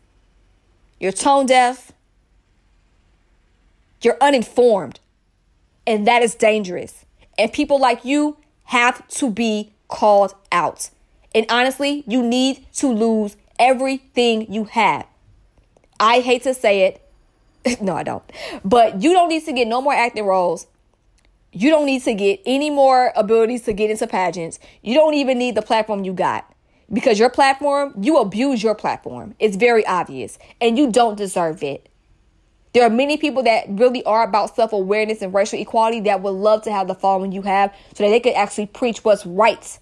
You're 0.99 1.13
tone 1.13 1.47
deaf. 1.47 1.93
You're 4.03 4.17
uninformed. 4.21 5.01
And 5.87 6.07
that 6.07 6.23
is 6.23 6.35
dangerous. 6.35 7.05
And 7.39 7.53
people 7.53 7.81
like 7.81 8.05
you 8.05 8.37
have 8.65 9.07
to 9.09 9.31
be 9.31 9.73
called 9.89 10.35
out. 10.53 10.91
And 11.35 11.47
honestly, 11.49 12.05
you 12.07 12.23
need 12.23 12.67
to 12.75 12.89
lose 12.89 13.37
everything 13.59 14.53
you 14.53 14.65
have. 14.65 15.07
I 15.99 16.21
hate 16.21 16.43
to 16.45 16.55
say 16.55 16.83
it. 16.83 17.10
no, 17.81 17.95
I 17.95 18.03
don't. 18.03 18.23
But 18.65 19.03
you 19.03 19.13
don't 19.13 19.29
need 19.29 19.45
to 19.45 19.53
get 19.53 19.69
no 19.69 19.81
more 19.81 19.95
acting 19.95 20.25
roles. 20.25 20.67
You 21.53 21.71
don't 21.71 21.87
need 21.87 22.03
to 22.05 22.15
get 22.15 22.41
any 22.47 22.71
more 22.71 23.13
abilities 23.17 23.63
to 23.63 23.73
get 23.73 23.91
into 23.91 24.07
pageants. 24.07 24.59
You 24.83 24.95
don't 24.95 25.15
even 25.15 25.39
need 25.39 25.57
the 25.57 25.63
platform 25.63 26.05
you 26.05 26.13
got. 26.13 26.47
Because 26.93 27.19
your 27.19 27.31
platform, 27.31 27.95
you 28.01 28.19
abuse 28.19 28.63
your 28.63 28.75
platform. 28.75 29.35
It's 29.39 29.57
very 29.57 29.87
obvious. 29.87 30.39
And 30.61 30.77
you 30.77 30.91
don't 30.91 31.17
deserve 31.17 31.63
it. 31.63 31.89
There 32.73 32.85
are 32.85 32.91
many 32.91 33.17
people 33.17 33.43
that 33.45 33.65
really 33.69 34.05
are 34.05 34.23
about 34.23 34.55
self 34.55 34.73
awareness 34.73 35.23
and 35.23 35.35
racial 35.35 35.59
equality 35.59 36.01
that 36.01 36.23
would 36.23 36.31
love 36.31 36.63
to 36.63 36.73
have 36.73 36.87
the 36.87 36.95
following 36.95 37.33
you 37.33 37.43
have 37.43 37.75
so 37.95 38.05
that 38.05 38.11
they 38.11 38.21
could 38.21 38.35
actually 38.35 38.67
preach 38.67 39.05
what's 39.05 39.27
right 39.27 39.79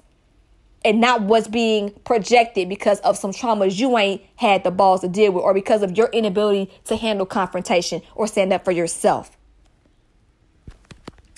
and 0.85 1.01
not 1.01 1.23
what's 1.23 1.49
being 1.49 1.91
projected 2.05 2.69
because 2.69 3.01
of 3.01 3.17
some 3.17 3.33
traumas 3.33 3.79
you 3.79 3.97
ain't 3.99 4.23
had 4.37 4.65
the 4.65 4.71
balls 4.71 5.01
to 5.01 5.09
deal 5.09 5.33
with 5.33 5.43
or 5.43 5.53
because 5.53 5.83
of 5.83 5.97
your 5.97 6.09
inability 6.09 6.71
to 6.85 6.97
handle 6.97 7.27
confrontation 7.27 8.03
or 8.15 8.27
stand 8.27 8.53
up 8.53 8.65
for 8.65 8.73
yourself. 8.73 9.37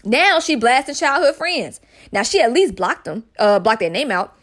Now 0.04 0.40
she 0.40 0.56
blasting 0.56 0.94
childhood 0.94 1.36
friends. 1.36 1.80
Now 2.12 2.22
she 2.22 2.40
at 2.40 2.52
least 2.52 2.74
blocked 2.74 3.04
them, 3.04 3.24
uh, 3.38 3.58
blocked 3.58 3.80
their 3.80 3.90
name 3.90 4.10
out. 4.10 4.36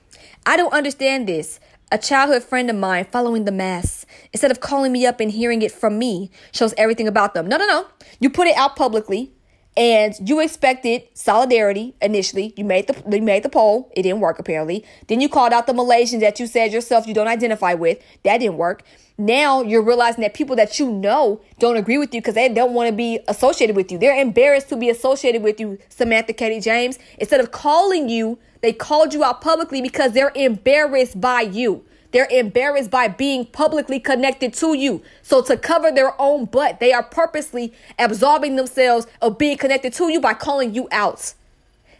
I 0.45 0.57
don't 0.57 0.73
understand 0.73 1.27
this. 1.27 1.59
A 1.89 1.97
childhood 1.97 2.43
friend 2.43 2.69
of 2.69 2.75
mine 2.75 3.05
following 3.05 3.45
the 3.45 3.51
mass, 3.51 4.05
instead 4.33 4.51
of 4.51 4.59
calling 4.59 4.91
me 4.91 5.05
up 5.05 5.21
and 5.21 5.31
hearing 5.31 5.61
it 5.61 5.71
from 5.71 5.97
me, 5.97 6.29
shows 6.51 6.73
everything 6.77 7.07
about 7.07 7.33
them. 7.33 7.47
No, 7.47 7.55
no, 7.55 7.65
no. 7.65 7.87
You 8.19 8.29
put 8.29 8.47
it 8.47 8.57
out 8.57 8.75
publicly 8.75 9.31
and 9.77 10.15
you 10.27 10.39
expected 10.39 11.03
solidarity 11.13 11.93
initially. 12.01 12.51
You 12.57 12.65
made 12.65 12.87
the 12.87 13.15
you 13.15 13.21
made 13.21 13.43
the 13.43 13.49
poll. 13.49 13.91
It 13.95 14.01
didn't 14.01 14.19
work 14.19 14.39
apparently. 14.39 14.83
Then 15.07 15.21
you 15.21 15.29
called 15.29 15.53
out 15.53 15.67
the 15.67 15.73
Malaysians 15.73 16.21
that 16.21 16.39
you 16.39 16.47
said 16.47 16.73
yourself 16.73 17.05
you 17.05 17.13
don't 17.13 17.27
identify 17.27 17.75
with. 17.75 17.99
That 18.23 18.39
didn't 18.39 18.57
work. 18.57 18.81
Now 19.19 19.61
you're 19.61 19.83
realizing 19.83 20.21
that 20.23 20.33
people 20.33 20.55
that 20.55 20.79
you 20.79 20.91
know 20.91 21.41
don't 21.59 21.77
agree 21.77 21.99
with 21.99 22.13
you 22.13 22.21
because 22.21 22.33
they 22.33 22.49
don't 22.49 22.73
want 22.73 22.89
to 22.89 22.95
be 22.95 23.19
associated 23.27 23.75
with 23.75 23.91
you. 23.91 23.99
They're 23.99 24.19
embarrassed 24.19 24.69
to 24.69 24.75
be 24.75 24.89
associated 24.89 25.43
with 25.43 25.59
you, 25.59 25.77
Samantha 25.89 26.33
Katie 26.33 26.59
James. 26.59 26.97
Instead 27.19 27.39
of 27.39 27.51
calling 27.51 28.09
you, 28.09 28.39
they 28.61 28.73
called 28.73 29.13
you 29.13 29.23
out 29.23 29.41
publicly 29.41 29.81
because 29.81 30.13
they're 30.13 30.31
embarrassed 30.35 31.21
by 31.21 31.41
you. 31.41 31.85
They're 32.11 32.27
embarrassed 32.31 32.89
by 32.89 33.07
being 33.07 33.45
publicly 33.45 33.99
connected 33.99 34.53
to 34.55 34.73
you. 34.73 35.01
So 35.21 35.41
to 35.43 35.57
cover 35.57 35.91
their 35.91 36.19
own 36.19 36.45
butt, 36.45 36.79
they 36.79 36.93
are 36.93 37.03
purposely 37.03 37.73
absolving 37.99 38.55
themselves 38.55 39.07
of 39.21 39.37
being 39.37 39.57
connected 39.57 39.93
to 39.93 40.09
you 40.09 40.21
by 40.21 40.33
calling 40.33 40.73
you 40.73 40.87
out. 40.91 41.33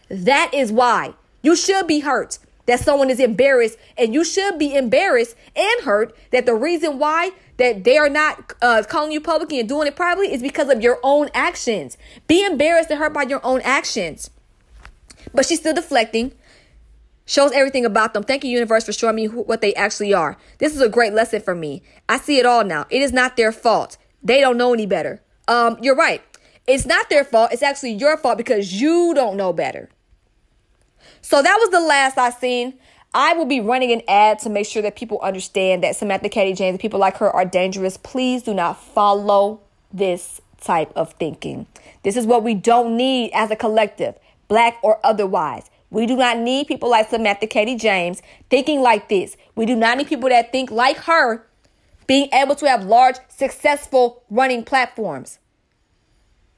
That 0.08 0.52
is 0.54 0.72
why 0.72 1.14
you 1.42 1.54
should 1.54 1.86
be 1.86 2.00
hurt 2.00 2.38
that 2.68 2.80
someone 2.80 3.08
is 3.08 3.18
embarrassed 3.18 3.78
and 3.96 4.12
you 4.12 4.22
should 4.22 4.58
be 4.58 4.74
embarrassed 4.74 5.34
and 5.56 5.80
hurt 5.82 6.14
that 6.32 6.44
the 6.44 6.54
reason 6.54 6.98
why 6.98 7.30
that 7.56 7.82
they 7.84 7.96
are 7.96 8.10
not 8.10 8.52
uh, 8.60 8.82
calling 8.86 9.10
you 9.10 9.22
publicly 9.22 9.58
and 9.58 9.68
doing 9.68 9.88
it 9.88 9.96
privately 9.96 10.32
is 10.32 10.42
because 10.42 10.68
of 10.68 10.82
your 10.82 10.98
own 11.02 11.30
actions. 11.32 11.96
Be 12.26 12.44
embarrassed 12.44 12.90
and 12.90 12.98
hurt 12.98 13.14
by 13.14 13.22
your 13.22 13.44
own 13.44 13.62
actions. 13.62 14.30
But 15.32 15.46
she's 15.46 15.60
still 15.60 15.74
deflecting 15.74 16.32
shows 17.28 17.52
everything 17.52 17.84
about 17.84 18.14
them. 18.14 18.24
Thank 18.24 18.42
you, 18.42 18.50
universe, 18.50 18.84
for 18.84 18.92
showing 18.92 19.14
me 19.14 19.26
who, 19.26 19.42
what 19.42 19.60
they 19.60 19.74
actually 19.74 20.12
are. 20.12 20.36
This 20.58 20.74
is 20.74 20.80
a 20.80 20.88
great 20.88 21.12
lesson 21.12 21.40
for 21.42 21.54
me. 21.54 21.82
I 22.08 22.18
see 22.18 22.38
it 22.38 22.46
all 22.46 22.64
now. 22.64 22.86
It 22.90 23.02
is 23.02 23.12
not 23.12 23.36
their 23.36 23.52
fault. 23.52 23.98
They 24.22 24.40
don't 24.40 24.56
know 24.56 24.72
any 24.72 24.86
better. 24.86 25.22
Um, 25.46 25.76
you're 25.80 25.94
right. 25.94 26.22
It's 26.66 26.86
not 26.86 27.08
their 27.10 27.24
fault. 27.24 27.52
It's 27.52 27.62
actually 27.62 27.92
your 27.92 28.16
fault 28.16 28.38
because 28.38 28.80
you 28.80 29.12
don't 29.14 29.36
know 29.36 29.52
better. 29.52 29.90
So 31.20 31.42
that 31.42 31.56
was 31.60 31.70
the 31.70 31.80
last 31.80 32.18
I 32.18 32.30
seen. 32.30 32.78
I 33.14 33.34
will 33.34 33.46
be 33.46 33.60
running 33.60 33.92
an 33.92 34.02
ad 34.08 34.38
to 34.40 34.50
make 34.50 34.66
sure 34.66 34.82
that 34.82 34.96
people 34.96 35.20
understand 35.20 35.82
that 35.82 35.96
Samantha 35.96 36.28
Katie 36.28 36.54
James 36.54 36.72
and 36.72 36.80
people 36.80 37.00
like 37.00 37.18
her 37.18 37.30
are 37.30 37.44
dangerous. 37.44 37.96
Please 37.96 38.42
do 38.42 38.54
not 38.54 38.82
follow 38.82 39.60
this 39.92 40.40
type 40.60 40.92
of 40.96 41.12
thinking. 41.14 41.66
This 42.02 42.16
is 42.16 42.26
what 42.26 42.42
we 42.42 42.54
don't 42.54 42.96
need 42.96 43.30
as 43.32 43.50
a 43.50 43.56
collective, 43.56 44.14
black 44.48 44.78
or 44.82 44.98
otherwise. 45.04 45.70
We 45.90 46.06
do 46.06 46.16
not 46.16 46.38
need 46.38 46.66
people 46.66 46.90
like 46.90 47.08
Samantha 47.08 47.46
Katie 47.46 47.76
James 47.76 48.22
thinking 48.50 48.82
like 48.82 49.08
this. 49.08 49.36
We 49.54 49.66
do 49.66 49.74
not 49.74 49.98
need 49.98 50.06
people 50.06 50.28
that 50.28 50.52
think 50.52 50.70
like 50.70 50.98
her 50.98 51.46
being 52.06 52.28
able 52.32 52.54
to 52.56 52.68
have 52.68 52.84
large, 52.84 53.16
successful 53.28 54.22
running 54.30 54.64
platforms. 54.64 55.38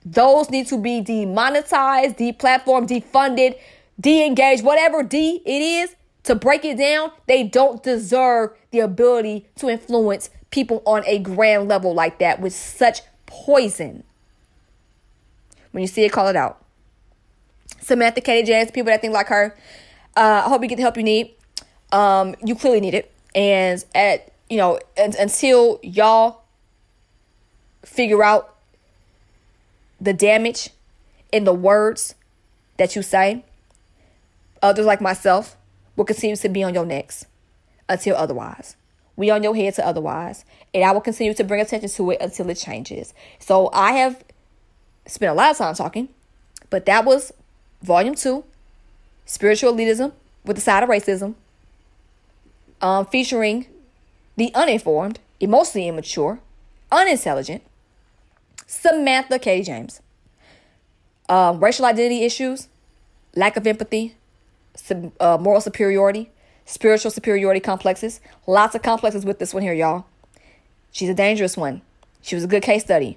Those 0.05 0.48
need 0.51 0.66
to 0.69 0.78
be 0.78 1.01
demonetized, 1.01 2.16
deplatformed, 2.16 2.89
defunded, 2.89 3.59
de-engaged, 4.01 4.65
whatever 4.65 5.02
D 5.02 5.43
it 5.44 5.62
is. 5.62 5.94
To 6.24 6.35
break 6.35 6.65
it 6.65 6.77
down, 6.77 7.12
they 7.27 7.44
don't 7.44 7.82
deserve 7.82 8.51
the 8.73 8.81
ability 8.81 9.48
to 9.57 9.69
influence 9.69 10.31
people 10.51 10.82
on 10.85 11.02
a 11.07 11.19
grand 11.19 11.69
level 11.69 11.94
like 11.94 12.19
that 12.19 12.40
with 12.40 12.52
such 12.55 13.01
poison. 13.27 14.05
When 15.70 15.82
you 15.82 15.86
see 15.86 16.05
it, 16.05 16.12
call 16.12 16.28
it 16.28 16.36
out. 16.36 16.65
Samantha 17.91 18.21
Katie 18.21 18.47
James, 18.47 18.71
people 18.71 18.93
that 18.93 19.01
think 19.01 19.12
like 19.12 19.27
her. 19.27 19.57
Uh, 20.17 20.43
I 20.45 20.49
hope 20.49 20.62
you 20.62 20.69
get 20.69 20.77
the 20.77 20.83
help 20.83 20.97
you 20.97 21.03
need. 21.03 21.35
Um, 21.91 22.37
you 22.45 22.55
clearly 22.55 22.81
need 22.81 22.95
it. 22.95 23.12
And 23.35 23.85
at 23.97 24.31
you 24.49 24.57
know, 24.57 24.79
until 24.97 25.81
y'all 25.83 26.43
figure 27.85 28.23
out 28.23 28.55
the 30.01 30.12
damage 30.12 30.71
in 31.33 31.43
the 31.43 31.53
words 31.53 32.15
that 32.77 32.95
you 32.95 33.03
say, 33.03 33.45
others 34.62 34.87
like 34.87 35.01
myself 35.01 35.57
will 35.97 36.05
continue 36.05 36.37
to 36.37 36.49
be 36.49 36.62
on 36.62 36.75
your 36.75 36.87
necks 36.87 37.27
until 37.89 38.15
otherwise. 38.17 38.77
We 39.17 39.31
on 39.31 39.43
your 39.43 39.57
head 39.57 39.75
to 39.75 39.87
otherwise. 39.87 40.45
And 40.73 40.85
I 40.85 40.93
will 40.93 41.01
continue 41.01 41.35
to 41.35 41.45
bring 41.45 41.61
attention 41.61 41.91
to 41.91 42.11
it 42.12 42.19
until 42.21 42.49
it 42.51 42.55
changes. 42.55 43.15
So 43.41 43.69
I 43.73 43.93
have 43.93 44.23
spent 45.07 45.31
a 45.31 45.35
lot 45.35 45.51
of 45.51 45.59
time 45.59 45.75
talking, 45.75 46.09
but 46.71 46.87
that 46.87 47.05
was 47.05 47.33
Volume 47.82 48.15
2, 48.15 48.44
Spiritual 49.24 49.73
Elitism 49.73 50.12
with 50.44 50.57
the 50.57 50.61
Side 50.61 50.82
of 50.82 50.89
Racism, 50.90 51.35
um, 52.82 53.07
featuring 53.07 53.66
the 54.36 54.55
uninformed, 54.55 55.19
emotionally 55.39 55.89
immature, 55.89 56.40
unintelligent, 56.93 57.62
Samantha 58.66 59.39
K. 59.39 59.62
James. 59.62 60.01
Um, 61.28 61.62
racial 61.62 61.86
identity 61.86 62.23
issues, 62.23 62.69
lack 63.35 63.57
of 63.57 63.66
empathy, 63.66 64.15
sub, 64.74 65.12
uh, 65.20 65.39
moral 65.40 65.61
superiority, 65.61 66.31
spiritual 66.66 67.11
superiority 67.11 67.61
complexes. 67.61 68.20
Lots 68.47 68.74
of 68.74 68.82
complexes 68.82 69.24
with 69.24 69.39
this 69.39 69.55
one 69.55 69.62
here, 69.62 69.73
y'all. 69.73 70.07
She's 70.93 71.09
a 71.09 71.15
dangerous 71.15 71.57
one. 71.57 71.82
She 72.20 72.35
was 72.35 72.44
a 72.44 72.48
good 72.48 72.62
case 72.62 72.85
study. 72.85 73.16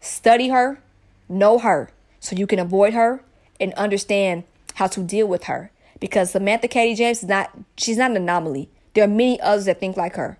Study 0.00 0.48
her, 0.48 0.80
know 1.28 1.58
her, 1.58 1.90
so 2.18 2.34
you 2.34 2.46
can 2.46 2.58
avoid 2.58 2.94
her 2.94 3.22
and 3.60 3.74
understand 3.74 4.44
how 4.74 4.86
to 4.88 5.02
deal 5.02 5.26
with 5.26 5.44
her. 5.44 5.70
Because 6.00 6.30
Samantha 6.30 6.68
Katie 6.68 6.94
James 6.94 7.22
is 7.22 7.28
not 7.28 7.50
she's 7.76 7.98
not 7.98 8.10
an 8.10 8.16
anomaly. 8.16 8.68
There 8.94 9.04
are 9.04 9.08
many 9.08 9.40
others 9.40 9.66
that 9.66 9.78
think 9.78 9.96
like 9.96 10.16
her. 10.16 10.38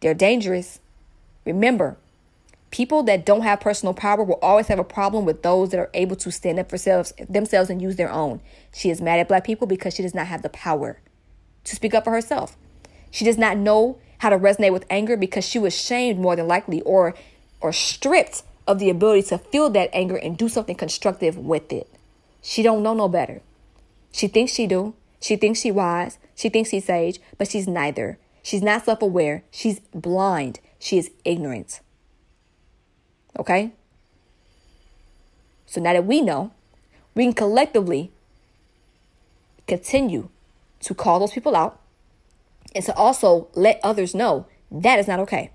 They're 0.00 0.14
dangerous. 0.14 0.80
Remember, 1.44 1.96
people 2.70 3.02
that 3.04 3.24
don't 3.24 3.42
have 3.42 3.60
personal 3.60 3.94
power 3.94 4.24
will 4.24 4.38
always 4.42 4.68
have 4.68 4.78
a 4.78 4.84
problem 4.84 5.24
with 5.24 5.42
those 5.42 5.70
that 5.70 5.80
are 5.80 5.90
able 5.94 6.16
to 6.16 6.30
stand 6.30 6.58
up 6.58 6.68
for 6.68 6.76
themselves, 6.76 7.12
themselves 7.28 7.70
and 7.70 7.82
use 7.82 7.96
their 7.96 8.10
own. 8.10 8.40
She 8.72 8.90
is 8.90 9.00
mad 9.00 9.20
at 9.20 9.28
black 9.28 9.44
people 9.44 9.66
because 9.66 9.94
she 9.94 10.02
does 10.02 10.14
not 10.14 10.26
have 10.26 10.42
the 10.42 10.48
power 10.48 11.00
to 11.64 11.76
speak 11.76 11.94
up 11.94 12.04
for 12.04 12.12
herself. 12.12 12.56
She 13.10 13.24
does 13.24 13.38
not 13.38 13.56
know 13.56 13.98
how 14.18 14.30
to 14.30 14.38
resonate 14.38 14.72
with 14.72 14.84
anger 14.90 15.16
because 15.16 15.44
she 15.44 15.58
was 15.58 15.78
shamed 15.78 16.18
more 16.18 16.36
than 16.36 16.48
likely 16.48 16.80
or 16.82 17.14
or 17.60 17.72
stripped 17.72 18.42
of 18.66 18.78
the 18.78 18.90
ability 18.90 19.22
to 19.22 19.38
feel 19.38 19.70
that 19.70 19.90
anger 19.92 20.16
and 20.16 20.36
do 20.36 20.48
something 20.48 20.76
constructive 20.76 21.36
with 21.36 21.72
it. 21.72 21.88
She 22.42 22.62
don't 22.62 22.82
know 22.82 22.94
no 22.94 23.08
better. 23.08 23.42
She 24.12 24.28
thinks 24.28 24.52
she 24.52 24.66
do. 24.66 24.94
She 25.20 25.36
thinks 25.36 25.60
she 25.60 25.70
wise. 25.70 26.18
She 26.34 26.48
thinks 26.48 26.70
she's 26.70 26.84
sage, 26.84 27.20
but 27.36 27.48
she's 27.48 27.66
neither. 27.66 28.18
She's 28.42 28.62
not 28.62 28.84
self-aware. 28.84 29.42
She's 29.50 29.80
blind. 29.92 30.60
She 30.78 30.98
is 30.98 31.10
ignorant. 31.24 31.80
Okay? 33.38 33.72
So 35.66 35.80
now 35.80 35.92
that 35.92 36.06
we 36.06 36.22
know, 36.22 36.52
we 37.14 37.24
can 37.24 37.34
collectively 37.34 38.10
continue 39.66 40.28
to 40.80 40.94
call 40.94 41.18
those 41.20 41.32
people 41.32 41.54
out 41.54 41.80
and 42.74 42.84
to 42.84 42.94
also 42.94 43.48
let 43.54 43.80
others 43.82 44.14
know 44.14 44.46
that 44.70 44.98
is 44.98 45.08
not 45.08 45.18
okay. 45.20 45.50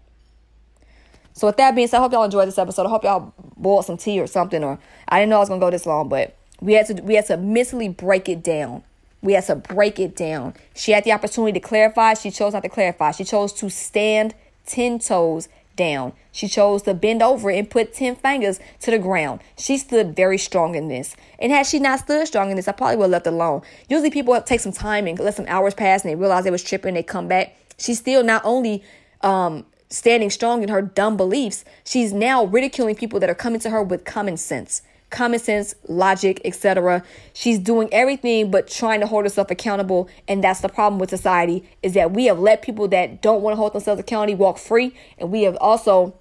So 1.33 1.47
with 1.47 1.57
that 1.57 1.75
being 1.75 1.87
said, 1.87 1.97
I 1.97 2.01
hope 2.01 2.11
y'all 2.11 2.23
enjoyed 2.23 2.47
this 2.47 2.57
episode. 2.57 2.85
I 2.85 2.89
hope 2.89 3.03
y'all 3.03 3.33
boiled 3.57 3.85
some 3.85 3.97
tea 3.97 4.19
or 4.19 4.27
something. 4.27 4.63
Or 4.63 4.77
I 5.07 5.19
didn't 5.19 5.31
know 5.31 5.37
I 5.37 5.39
was 5.39 5.49
gonna 5.49 5.59
go 5.59 5.71
this 5.71 5.85
long, 5.85 6.09
but 6.09 6.35
we 6.61 6.73
had 6.73 6.87
to 6.87 7.01
we 7.01 7.15
had 7.15 7.27
to 7.27 7.37
mentally 7.37 7.89
break 7.89 8.29
it 8.29 8.43
down. 8.43 8.83
We 9.21 9.33
had 9.33 9.45
to 9.45 9.55
break 9.55 9.99
it 9.99 10.15
down. 10.15 10.53
She 10.75 10.91
had 10.91 11.03
the 11.03 11.13
opportunity 11.13 11.59
to 11.59 11.65
clarify. 11.65 12.13
She 12.15 12.31
chose 12.31 12.53
not 12.53 12.63
to 12.63 12.69
clarify. 12.69 13.11
She 13.11 13.23
chose 13.23 13.53
to 13.53 13.69
stand 13.69 14.35
ten 14.65 14.99
toes 14.99 15.47
down. 15.75 16.13
She 16.31 16.47
chose 16.47 16.83
to 16.83 16.93
bend 16.93 17.21
over 17.21 17.49
and 17.49 17.69
put 17.69 17.93
10 17.93 18.15
fingers 18.17 18.59
to 18.81 18.91
the 18.91 18.99
ground. 18.99 19.41
She 19.57 19.77
stood 19.77 20.15
very 20.15 20.37
strong 20.37 20.75
in 20.75 20.87
this. 20.87 21.15
And 21.39 21.51
had 21.51 21.65
she 21.65 21.79
not 21.79 21.99
stood 21.99 22.27
strong 22.27 22.49
in 22.49 22.55
this, 22.55 22.67
I 22.67 22.71
probably 22.71 22.97
would 22.97 23.05
have 23.05 23.11
left 23.11 23.27
alone. 23.27 23.61
Usually 23.89 24.11
people 24.11 24.39
take 24.41 24.59
some 24.59 24.71
time 24.71 25.07
and 25.07 25.17
let 25.19 25.35
some 25.35 25.45
hours 25.47 25.73
pass 25.73 26.03
and 26.03 26.11
they 26.11 26.15
realize 26.15 26.43
they 26.43 26.51
was 26.51 26.63
tripping, 26.63 26.93
they 26.93 27.03
come 27.03 27.27
back. 27.27 27.55
She's 27.77 27.99
still 27.99 28.23
not 28.23 28.43
only 28.45 28.83
um, 29.21 29.65
standing 29.89 30.29
strong 30.29 30.63
in 30.63 30.69
her 30.69 30.81
dumb 30.81 31.17
beliefs, 31.17 31.65
she's 31.83 32.13
now 32.13 32.45
ridiculing 32.45 32.95
people 32.95 33.19
that 33.19 33.29
are 33.29 33.35
coming 33.35 33.59
to 33.61 33.69
her 33.69 33.81
with 33.81 34.05
common 34.05 34.37
sense. 34.37 34.81
Common 35.13 35.39
sense, 35.39 35.75
logic, 35.87 36.41
etc. 36.43 37.03
She's 37.33 37.59
doing 37.59 37.87
everything 37.91 38.49
but 38.49 38.67
trying 38.67 38.99
to 39.01 39.05
hold 39.05 39.25
herself 39.25 39.51
accountable, 39.51 40.09
and 40.27 40.43
that's 40.43 40.61
the 40.61 40.69
problem 40.69 40.97
with 40.97 41.11
society 41.11 41.69
is 41.83 41.93
that 41.93 42.13
we 42.13 42.25
have 42.25 42.39
let 42.39 42.63
people 42.63 42.87
that 42.87 43.21
don't 43.21 43.43
want 43.43 43.53
to 43.53 43.57
hold 43.57 43.73
themselves 43.73 44.01
accountable 44.01 44.33
walk 44.39 44.57
free, 44.57 44.95
and 45.19 45.31
we 45.31 45.43
have 45.43 45.55
also 45.61 46.15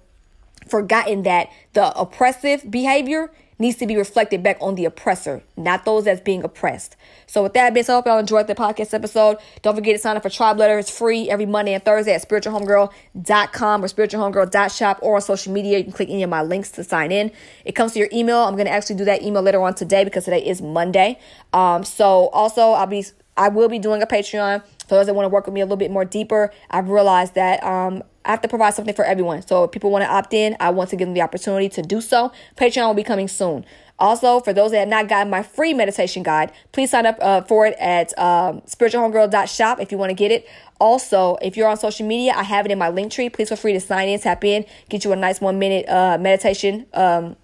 forgotten 0.67 1.23
that 1.23 1.49
the 1.73 1.91
oppressive 1.97 2.69
behavior 2.69 3.31
needs 3.59 3.77
to 3.77 3.87
be 3.87 3.95
reflected 3.95 4.43
back 4.43 4.57
on 4.61 4.75
the 4.75 4.85
oppressor, 4.85 5.43
not 5.57 5.85
those 5.85 6.05
that's 6.05 6.21
being 6.21 6.43
oppressed. 6.43 6.95
So 7.25 7.43
with 7.43 7.53
that 7.53 7.73
being 7.73 7.83
said, 7.83 7.93
I 7.93 7.95
hope 7.97 8.05
y'all 8.05 8.19
enjoyed 8.19 8.47
the 8.47 8.55
podcast 8.55 8.93
episode. 8.93 9.37
Don't 9.61 9.75
forget 9.75 9.95
to 9.95 9.99
sign 9.99 10.17
up 10.17 10.23
for 10.23 10.29
Tribe 10.29 10.57
Letter. 10.57 10.77
It's 10.79 10.95
free 10.95 11.29
every 11.29 11.45
Monday 11.45 11.73
and 11.73 11.83
Thursday 11.83 12.13
at 12.13 12.27
spiritualhomegirl.com 12.27 13.83
or 13.83 13.87
spiritualhomegirl.shop 13.87 14.99
or 15.01 15.15
on 15.15 15.21
social 15.21 15.53
media. 15.53 15.77
You 15.77 15.83
can 15.85 15.93
click 15.93 16.09
any 16.09 16.23
of 16.23 16.29
my 16.29 16.41
links 16.41 16.71
to 16.71 16.83
sign 16.83 17.11
in. 17.11 17.31
It 17.65 17.73
comes 17.73 17.93
to 17.93 17.99
your 17.99 18.09
email. 18.11 18.39
I'm 18.39 18.55
going 18.55 18.67
to 18.67 18.71
actually 18.71 18.97
do 18.97 19.05
that 19.05 19.23
email 19.23 19.41
later 19.41 19.61
on 19.61 19.73
today 19.75 20.03
because 20.03 20.25
today 20.25 20.45
is 20.45 20.61
Monday. 20.61 21.19
Um, 21.53 21.83
so 21.83 22.29
also 22.29 22.71
I'll 22.71 22.87
be 22.87 23.05
I 23.35 23.49
will 23.49 23.69
be 23.69 23.79
doing 23.79 24.01
a 24.01 24.05
Patreon 24.05 24.63
for 24.87 24.95
those 24.95 25.07
that 25.07 25.15
want 25.15 25.25
to 25.25 25.29
work 25.29 25.45
with 25.45 25.53
me 25.53 25.61
a 25.61 25.65
little 25.65 25.77
bit 25.77 25.91
more 25.91 26.05
deeper. 26.05 26.51
I've 26.69 26.89
realized 26.89 27.35
that 27.35 27.63
um, 27.63 28.03
I 28.25 28.31
have 28.31 28.41
to 28.41 28.47
provide 28.47 28.73
something 28.73 28.95
for 28.95 29.05
everyone. 29.05 29.45
So 29.45 29.65
if 29.65 29.71
people 29.71 29.91
want 29.91 30.03
to 30.03 30.09
opt 30.09 30.33
in, 30.33 30.55
I 30.59 30.69
want 30.69 30.89
to 30.91 30.95
give 30.95 31.07
them 31.07 31.13
the 31.13 31.21
opportunity 31.21 31.69
to 31.69 31.81
do 31.81 32.01
so. 32.01 32.31
Patreon 32.55 32.87
will 32.87 32.93
be 32.93 33.03
coming 33.03 33.27
soon. 33.27 33.65
Also, 33.99 34.39
for 34.39 34.53
those 34.53 34.71
that 34.71 34.79
have 34.79 34.87
not 34.87 35.07
gotten 35.07 35.29
my 35.29 35.43
free 35.43 35.73
meditation 35.73 36.23
guide, 36.23 36.51
please 36.71 36.89
sign 36.89 37.05
up 37.05 37.17
uh, 37.21 37.41
for 37.41 37.67
it 37.67 37.75
at 37.79 38.17
um, 38.17 38.61
spiritualhomegirl.shop 38.61 39.79
if 39.79 39.91
you 39.91 39.97
want 39.97 40.09
to 40.09 40.15
get 40.15 40.31
it. 40.31 40.47
Also, 40.79 41.37
if 41.41 41.55
you're 41.55 41.67
on 41.67 41.77
social 41.77 42.05
media, 42.05 42.33
I 42.35 42.43
have 42.43 42.65
it 42.65 42.71
in 42.71 42.79
my 42.79 42.89
Linktree. 42.89 43.31
Please 43.31 43.49
feel 43.49 43.57
free 43.57 43.73
to 43.73 43.79
sign 43.79 44.09
in, 44.09 44.19
tap 44.19 44.43
in, 44.43 44.65
get 44.89 45.05
you 45.05 45.11
a 45.11 45.15
nice 45.15 45.39
one 45.39 45.59
minute 45.59 45.87
uh, 45.87 46.17
meditation 46.17 46.85
um, 46.93 47.35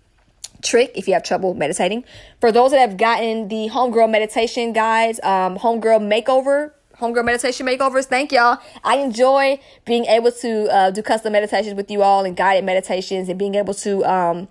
trick 0.61 0.91
if 0.95 1.07
you 1.07 1.13
have 1.13 1.23
trouble 1.23 1.53
meditating. 1.53 2.03
For 2.41 2.51
those 2.51 2.71
that 2.71 2.79
have 2.79 2.97
gotten 2.97 3.47
the 3.47 3.69
Homegirl 3.69 4.09
meditation 4.09 4.73
guides, 4.73 5.19
um, 5.23 5.57
Homegirl 5.57 6.01
makeover 6.01 6.71
Homegirl 6.99 7.25
Meditation 7.25 7.65
Makeovers. 7.65 8.05
Thank 8.05 8.31
y'all. 8.31 8.59
I 8.83 8.97
enjoy 8.97 9.59
being 9.85 10.05
able 10.05 10.31
to 10.31 10.73
uh, 10.73 10.91
do 10.91 11.01
custom 11.01 11.33
meditations 11.33 11.75
with 11.75 11.89
you 11.89 12.01
all 12.03 12.25
and 12.25 12.35
guided 12.35 12.65
meditations 12.65 13.29
and 13.29 13.39
being 13.39 13.55
able 13.55 13.73
to 13.75 14.05
um, 14.05 14.47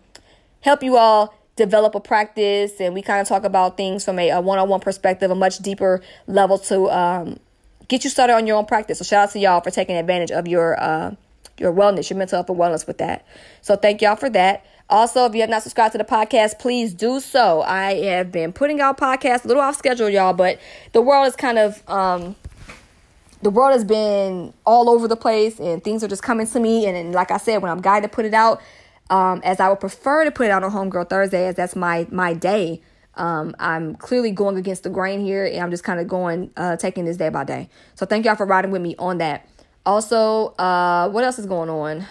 help 0.61 0.83
you 0.83 0.97
all 0.97 1.35
develop 1.57 1.95
a 1.95 2.01
practice. 2.01 2.81
And 2.81 2.95
we 2.95 3.03
kind 3.03 3.21
of 3.21 3.29
talk 3.29 3.45
about 3.45 3.77
things 3.77 4.05
from 4.05 4.19
a 4.19 4.41
one 4.41 4.59
on 4.59 4.69
one 4.69 4.81
perspective, 4.81 5.31
a 5.31 5.35
much 5.35 5.59
deeper 5.59 6.01
level 6.27 6.59
to 6.61 6.91
um, 6.91 7.39
get 7.89 8.05
you 8.05 8.11
started 8.11 8.35
on 8.35 8.47
your 8.47 8.57
own 8.57 8.67
practice. 8.67 8.99
So 8.99 9.05
shout 9.05 9.29
out 9.29 9.33
to 9.33 9.39
y'all 9.39 9.61
for 9.61 9.71
taking 9.71 9.97
advantage 9.97 10.31
of 10.31 10.49
your 10.49 10.81
uh, 10.81 11.15
your 11.59 11.73
wellness, 11.73 12.09
your 12.09 12.19
mental 12.19 12.37
health 12.39 12.49
and 12.49 12.59
wellness 12.59 12.87
with 12.87 12.99
that. 12.99 13.27
So 13.61 13.77
thank 13.77 14.01
y'all 14.01 14.17
for 14.17 14.31
that. 14.31 14.65
Also, 14.91 15.27
if 15.27 15.35
you 15.35 15.43
have 15.43 15.51
not 15.51 15.63
subscribed 15.63 15.93
to 15.93 15.99
the 15.99 16.05
podcast, 16.05 16.59
please 16.59 16.95
do 16.95 17.21
so. 17.21 17.61
I 17.63 17.95
have 18.05 18.33
been 18.33 18.53
putting 18.53 18.81
out 18.81 18.97
podcasts 18.97 19.45
a 19.45 19.49
little 19.49 19.63
off 19.63 19.77
schedule, 19.77 20.09
y'all, 20.09 20.33
but 20.33 20.59
the 20.93 21.03
world 21.03 21.27
is 21.27 21.37
kind 21.37 21.59
of 21.59 21.83
um 21.89 22.37
the 23.43 23.51
world 23.51 23.73
has 23.73 23.85
been 23.85 24.53
all 24.65 24.91
over 24.91 25.07
the 25.07 25.17
place 25.17 25.61
and 25.61 25.85
things 25.85 26.03
are 26.03 26.09
just 26.09 26.23
coming 26.23 26.47
to 26.47 26.59
me. 26.59 26.87
And, 26.87 26.97
and 26.97 27.13
like 27.13 27.31
I 27.31 27.37
said, 27.37 27.63
when 27.63 27.71
I'm 27.71 27.81
guided 27.81 28.11
to 28.11 28.15
put 28.15 28.25
it 28.25 28.35
out, 28.35 28.61
um, 29.11 29.41
as 29.45 29.61
I 29.61 29.69
would 29.69 29.81
prefer 29.81 30.25
to 30.25 30.31
put 30.31 30.47
it 30.47 30.51
out 30.51 30.65
on 30.65 30.73
Homegirl 30.73 31.09
Thursday, 31.09 31.47
as 31.47 31.55
that's 31.55 31.77
my 31.77 32.07
my 32.11 32.35
day. 32.35 32.83
Um, 33.15 33.57
I'm 33.59 33.97
clearly 33.97 34.31
going 34.31 34.57
against 34.57 34.85
the 34.85 34.91
grain 34.91 35.21
here, 35.21 35.45
and 35.45 35.59
I'm 35.59 35.73
just 35.73 35.83
kind 35.83 35.99
of 35.99 36.07
going, 36.07 36.53
uh, 36.57 36.77
taking 36.77 37.05
this 37.05 37.17
day 37.17 37.31
by 37.31 37.43
day. 37.43 37.69
So 37.97 38.07
thank 38.07 38.25
y'all 38.25 38.37
for 38.37 38.47
riding 38.47 38.71
with 38.71 38.81
me 38.81 38.95
on 38.97 39.19
that. 39.19 39.49
Also, 39.85 40.55
uh, 40.59 41.09
what 41.09 41.25
else 41.25 41.37
is 41.37 41.47
going 41.47 41.69
on? 41.69 42.07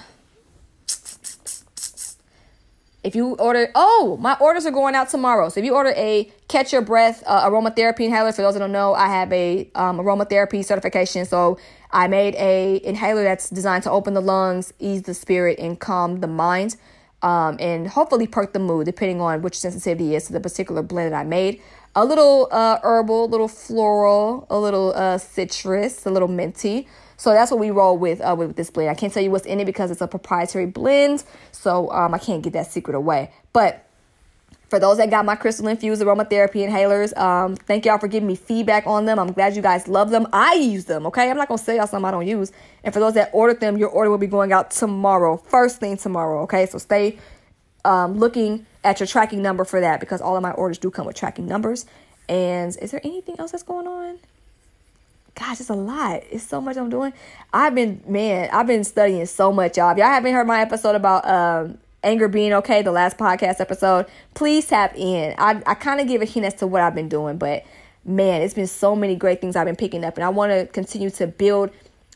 If 3.08 3.16
you 3.16 3.36
order, 3.36 3.72
oh, 3.74 4.18
my 4.20 4.36
orders 4.42 4.66
are 4.66 4.72
going 4.72 4.94
out 4.94 5.08
tomorrow. 5.08 5.48
So 5.48 5.62
if 5.62 5.66
you 5.66 5.74
order 5.74 5.94
a 5.96 6.30
catch 6.50 6.74
your 6.74 6.82
breath 6.82 7.24
uh, 7.26 7.50
aromatherapy 7.50 8.02
inhaler, 8.02 8.34
for 8.34 8.42
those 8.42 8.56
that 8.56 8.60
don't 8.60 8.74
know, 8.74 8.94
I 8.96 9.08
have 9.08 9.32
a 9.32 9.70
um, 9.76 9.98
aromatherapy 9.98 10.66
certification. 10.66 11.24
So 11.26 11.58
I 11.90 12.10
made 12.10 12.36
a 12.36 12.82
inhaler 12.84 13.24
that's 13.24 13.50
designed 13.50 13.84
to 13.84 13.92
open 13.92 14.14
the 14.14 14.22
lungs, 14.22 14.74
ease 14.80 15.04
the 15.04 15.14
spirit, 15.14 15.58
and 15.58 15.80
calm 15.80 16.20
the 16.20 16.28
mind, 16.28 16.76
um, 17.22 17.56
and 17.62 17.88
hopefully 17.88 18.28
perk 18.28 18.52
the 18.52 18.60
mood, 18.60 18.86
depending 18.86 19.22
on 19.22 19.42
which 19.42 19.58
sensitivity 19.58 20.14
is 20.14 20.28
to 20.28 20.34
the 20.34 20.42
particular 20.42 20.82
blend 20.82 21.14
that 21.14 21.18
I 21.18 21.24
made. 21.24 21.62
A 21.96 22.04
little 22.04 22.50
uh, 22.52 22.78
herbal, 22.84 23.24
a 23.24 23.32
little 23.32 23.48
floral, 23.48 24.48
a 24.50 24.60
little 24.60 24.92
uh, 24.94 25.18
citrus, 25.18 26.06
a 26.06 26.12
little 26.12 26.28
minty. 26.28 26.90
So 27.18 27.32
that's 27.34 27.52
what 27.52 27.60
we 27.60 27.72
roll 27.72 27.98
with 27.98 28.22
uh, 28.22 28.36
with 28.38 28.56
this 28.56 28.70
blend. 28.70 28.90
I 28.90 28.94
can't 28.94 29.12
tell 29.12 29.24
you 29.24 29.32
what's 29.32 29.46
in 29.46 29.60
it 29.60 29.66
because 29.66 29.92
it's 29.92 30.02
a 30.02 30.08
proprietary 30.08 30.68
blend, 30.68 31.24
so 31.52 31.92
um, 31.92 32.14
I 32.14 32.20
can't 32.20 32.44
get 32.44 32.54
that 32.54 32.72
secret 32.72 32.96
away. 32.96 33.32
But 33.54 33.84
for 34.70 34.80
those 34.80 34.98
that 34.98 35.10
got 35.10 35.26
my 35.26 35.36
crystal 35.36 35.68
infused 35.68 36.02
aromatherapy 36.02 36.68
inhalers, 36.68 37.18
um, 37.18 37.56
thank 37.56 37.86
y'all 37.86 37.98
for 37.98 38.08
giving 38.08 38.28
me 38.28 38.36
feedback 38.36 38.86
on 38.86 39.06
them. 39.06 39.18
I'm 39.18 39.32
glad 39.32 39.56
you 39.56 39.62
guys 39.62 39.88
love 39.88 40.10
them. 40.10 40.28
I 40.34 40.56
use 40.56 40.86
them, 40.86 41.06
okay? 41.08 41.30
I'm 41.30 41.38
not 41.38 41.48
gonna 41.48 41.58
say 41.58 41.78
y'all 41.78 41.88
something 41.88 42.06
I 42.06 42.12
don't 42.12 42.28
use. 42.28 42.52
And 42.84 42.94
for 42.94 43.00
those 43.00 43.14
that 43.14 43.30
ordered 43.34 43.62
them, 43.62 43.78
your 43.78 43.90
order 43.90 44.10
will 44.10 44.18
be 44.18 44.28
going 44.28 44.52
out 44.52 44.72
tomorrow, 44.72 45.38
first 45.38 45.80
thing 45.80 45.98
tomorrow, 45.98 46.42
okay? 46.44 46.66
So 46.66 46.78
stay 46.78 47.18
um, 47.86 48.18
looking 48.18 48.66
at 48.84 49.00
your 49.00 49.08
tracking 49.08 49.42
number 49.42 49.64
for 49.64 49.80
that 49.80 50.00
because 50.00 50.22
all 50.22 50.36
of 50.36 50.44
my 50.44 50.52
orders 50.52 50.78
do 50.78 50.92
come 50.92 51.06
with 51.06 51.16
tracking 51.16 51.48
numbers. 51.48 51.86
And 52.30 52.76
is 52.82 52.92
there 52.92 53.02
anything 53.04 53.40
else 53.40 53.52
that's 53.52 53.64
going 53.64 53.88
on? 53.88 54.20
Gosh, 55.38 55.60
it's 55.60 55.70
a 55.70 55.76
lot. 55.76 56.24
It's 56.32 56.44
so 56.44 56.60
much 56.60 56.78
I'm 56.78 56.90
doing. 56.90 57.14
I've 57.54 57.76
been, 57.76 58.02
man, 58.08 58.50
I've 58.52 58.68
been 58.68 58.84
studying 58.84 59.26
so 59.26 59.52
much, 59.52 59.78
y'all. 59.78 59.92
If 59.92 59.98
y'all 59.98 60.08
haven't 60.08 60.34
heard 60.34 60.48
my 60.48 60.62
episode 60.62 60.96
about 60.96 61.28
um, 61.28 61.78
anger 62.04 62.28
being 62.28 62.54
okay, 62.54 62.82
the 62.82 62.92
last 62.92 63.18
podcast 63.18 63.60
episode, 63.60 64.08
please 64.34 64.68
tap 64.68 64.96
in. 64.96 65.36
I, 65.38 65.62
I 65.66 65.76
kind 65.76 66.02
of 66.02 66.08
give 66.08 66.22
a 66.22 66.26
hint 66.26 66.46
as 66.46 66.56
to 66.56 66.68
what 66.68 66.82
I've 66.82 66.96
been 66.96 67.10
doing, 67.10 67.38
but 67.38 67.64
man, 68.04 68.42
it's 68.42 68.54
been 68.54 68.68
so 68.68 68.96
many 68.96 69.16
great 69.16 69.40
things 69.40 69.56
I've 69.56 69.66
been 69.66 69.76
picking 69.76 70.04
up, 70.04 70.16
and 70.16 70.24
I 70.24 70.30
want 70.30 70.52
to 70.52 70.66
continue 70.68 71.12
to 71.12 71.28
build 71.28 71.70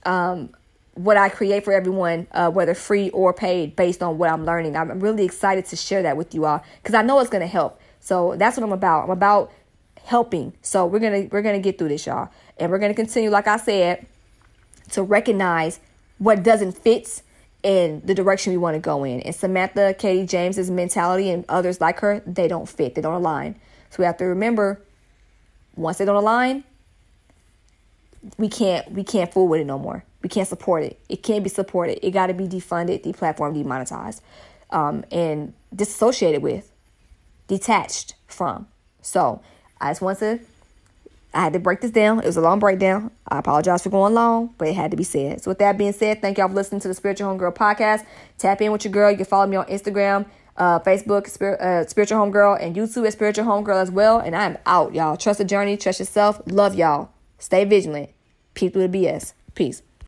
um, 0.06 0.50
what 0.96 1.16
I 1.16 1.30
create 1.30 1.64
for 1.64 1.74
everyone, 1.74 2.28
uh, 2.32 2.50
whether 2.50 2.74
free 2.74 3.12
or 3.12 3.34
paid, 3.34 3.76
based 3.76 4.02
on 4.02 4.18
what 4.18 4.32
I'm 4.32 4.46
learning. 4.46 4.76
I'm 4.76 5.00
really 5.00 5.26
excited 5.26 5.66
to 5.68 5.76
share 5.76 6.02
that 6.04 6.18
with 6.18 6.34
you 6.34 6.46
all 6.46 6.64
because 6.82 6.96
I 6.96 7.04
know 7.04 7.20
it's 7.20 7.30
going 7.30 7.42
to 7.42 7.48
help. 7.48 7.80
So 8.00 8.36
that's 8.36 8.58
what 8.58 8.64
I'm 8.64 8.72
about. 8.72 9.04
I'm 9.04 9.10
about 9.12 9.52
helping. 10.04 10.54
So 10.62 10.86
we're 10.86 11.00
gonna 11.00 11.28
we're 11.32 11.42
gonna 11.42 11.60
get 11.60 11.78
through 11.78 11.90
this, 11.90 12.06
y'all. 12.06 12.30
And 12.62 12.72
we're 12.72 12.78
going 12.78 12.92
to 12.92 12.96
continue, 12.96 13.32
like 13.32 13.48
I 13.48 13.58
said, 13.58 14.06
to 14.92 15.02
recognize 15.02 15.80
what 16.20 16.44
doesn't 16.44 16.74
fit 16.78 17.24
in 17.64 18.04
the 18.06 18.14
direction 18.14 18.54
we 18.54 18.58
want 18.58 18.76
to 18.76 18.80
go 18.80 19.04
in. 19.04 19.20
And 19.22 19.34
Samantha 19.34 19.96
Katie 19.98 20.28
James's 20.28 20.70
mentality 20.70 21.32
and 21.32 21.44
others 21.50 21.82
like 21.82 22.00
her, 22.02 22.22
they 22.28 22.48
don't 22.48 22.70
fit. 22.70 22.94
They 22.94 23.02
don't 23.02 23.16
align. 23.16 23.56
So 23.90 23.98
we 23.98 24.06
have 24.06 24.18
to 24.18 24.26
remember 24.26 24.80
once 25.76 25.98
they 25.98 26.06
don't 26.06 26.16
align, 26.16 26.64
we 28.38 28.48
can't 28.48 28.92
we 28.92 29.04
can't 29.04 29.34
fool 29.34 29.48
with 29.48 29.62
it 29.62 29.66
no 29.66 29.80
more. 29.80 30.06
We 30.22 30.30
can't 30.30 30.48
support 30.48 30.84
it. 30.84 31.00
It 31.10 31.24
can't 31.24 31.44
be 31.44 31.50
supported. 31.50 32.06
It 32.06 32.12
got 32.12 32.28
to 32.28 32.36
be 32.36 32.48
defunded, 32.48 33.04
deplatformed, 33.04 33.56
demonetized, 33.56 34.22
um, 34.70 35.04
and 35.12 35.56
disassociated 35.76 36.44
with, 36.44 36.72
detached 37.48 38.14
from. 38.28 38.68
So 39.02 39.42
I 39.80 39.90
just 39.90 40.02
want 40.02 40.20
to. 40.20 40.40
I 41.34 41.42
had 41.42 41.54
to 41.54 41.60
break 41.60 41.82
this 41.82 41.92
down. 41.92 42.20
It 42.20 42.26
was 42.26 42.38
a 42.38 42.42
long 42.42 42.60
breakdown. 42.60 43.12
I 43.28 43.40
apologize 43.40 43.84
for 43.84 43.90
going 43.90 44.14
long, 44.14 44.54
but 44.58 44.68
it 44.68 44.76
had 44.76 44.92
to 44.92 44.98
be 44.98 45.04
said. 45.04 45.42
So 45.42 45.52
with 45.52 45.60
that 45.60 45.78
being 45.78 45.94
said, 45.94 46.22
thank 46.22 46.38
y'all 46.38 46.50
for 46.50 46.54
listening 46.54 46.82
to 46.82 46.88
the 46.88 46.94
Spiritual 46.94 47.34
Homegirl 47.34 47.56
podcast. 47.56 48.06
Tap 48.38 48.62
in 48.62 48.72
with 48.72 48.84
your 48.84 48.92
girl. 48.92 49.10
You 49.10 49.18
can 49.18 49.26
follow 49.26 49.48
me 49.48 49.56
on 49.56 49.66
Instagram, 49.68 50.26
uh, 50.58 50.80
Facebook, 50.80 51.28
Spir- 51.28 51.58
uh, 51.62 51.88
Spiritual 51.88 52.20
Homegirl, 52.20 52.62
and 52.62 52.76
YouTube 52.76 53.08
at 53.08 53.14
Spiritual 53.14 53.46
Homegirl 53.46 53.82
as 53.82 53.92
well. 53.92 54.20
And 54.20 54.36
I'm 54.36 54.58
out, 54.66 54.94
y'all. 54.94 55.16
Trust 55.16 55.40
the 55.40 55.46
journey. 55.46 55.78
Trust 55.78 56.00
yourself. 56.00 56.42
Love 56.48 56.76
y'all. 56.76 57.10
Stay 57.40 57.64
vigilant. 57.64 58.10
People 58.54 58.82
to 58.82 58.90
BS. 58.90 59.34
Peace. 59.56 59.82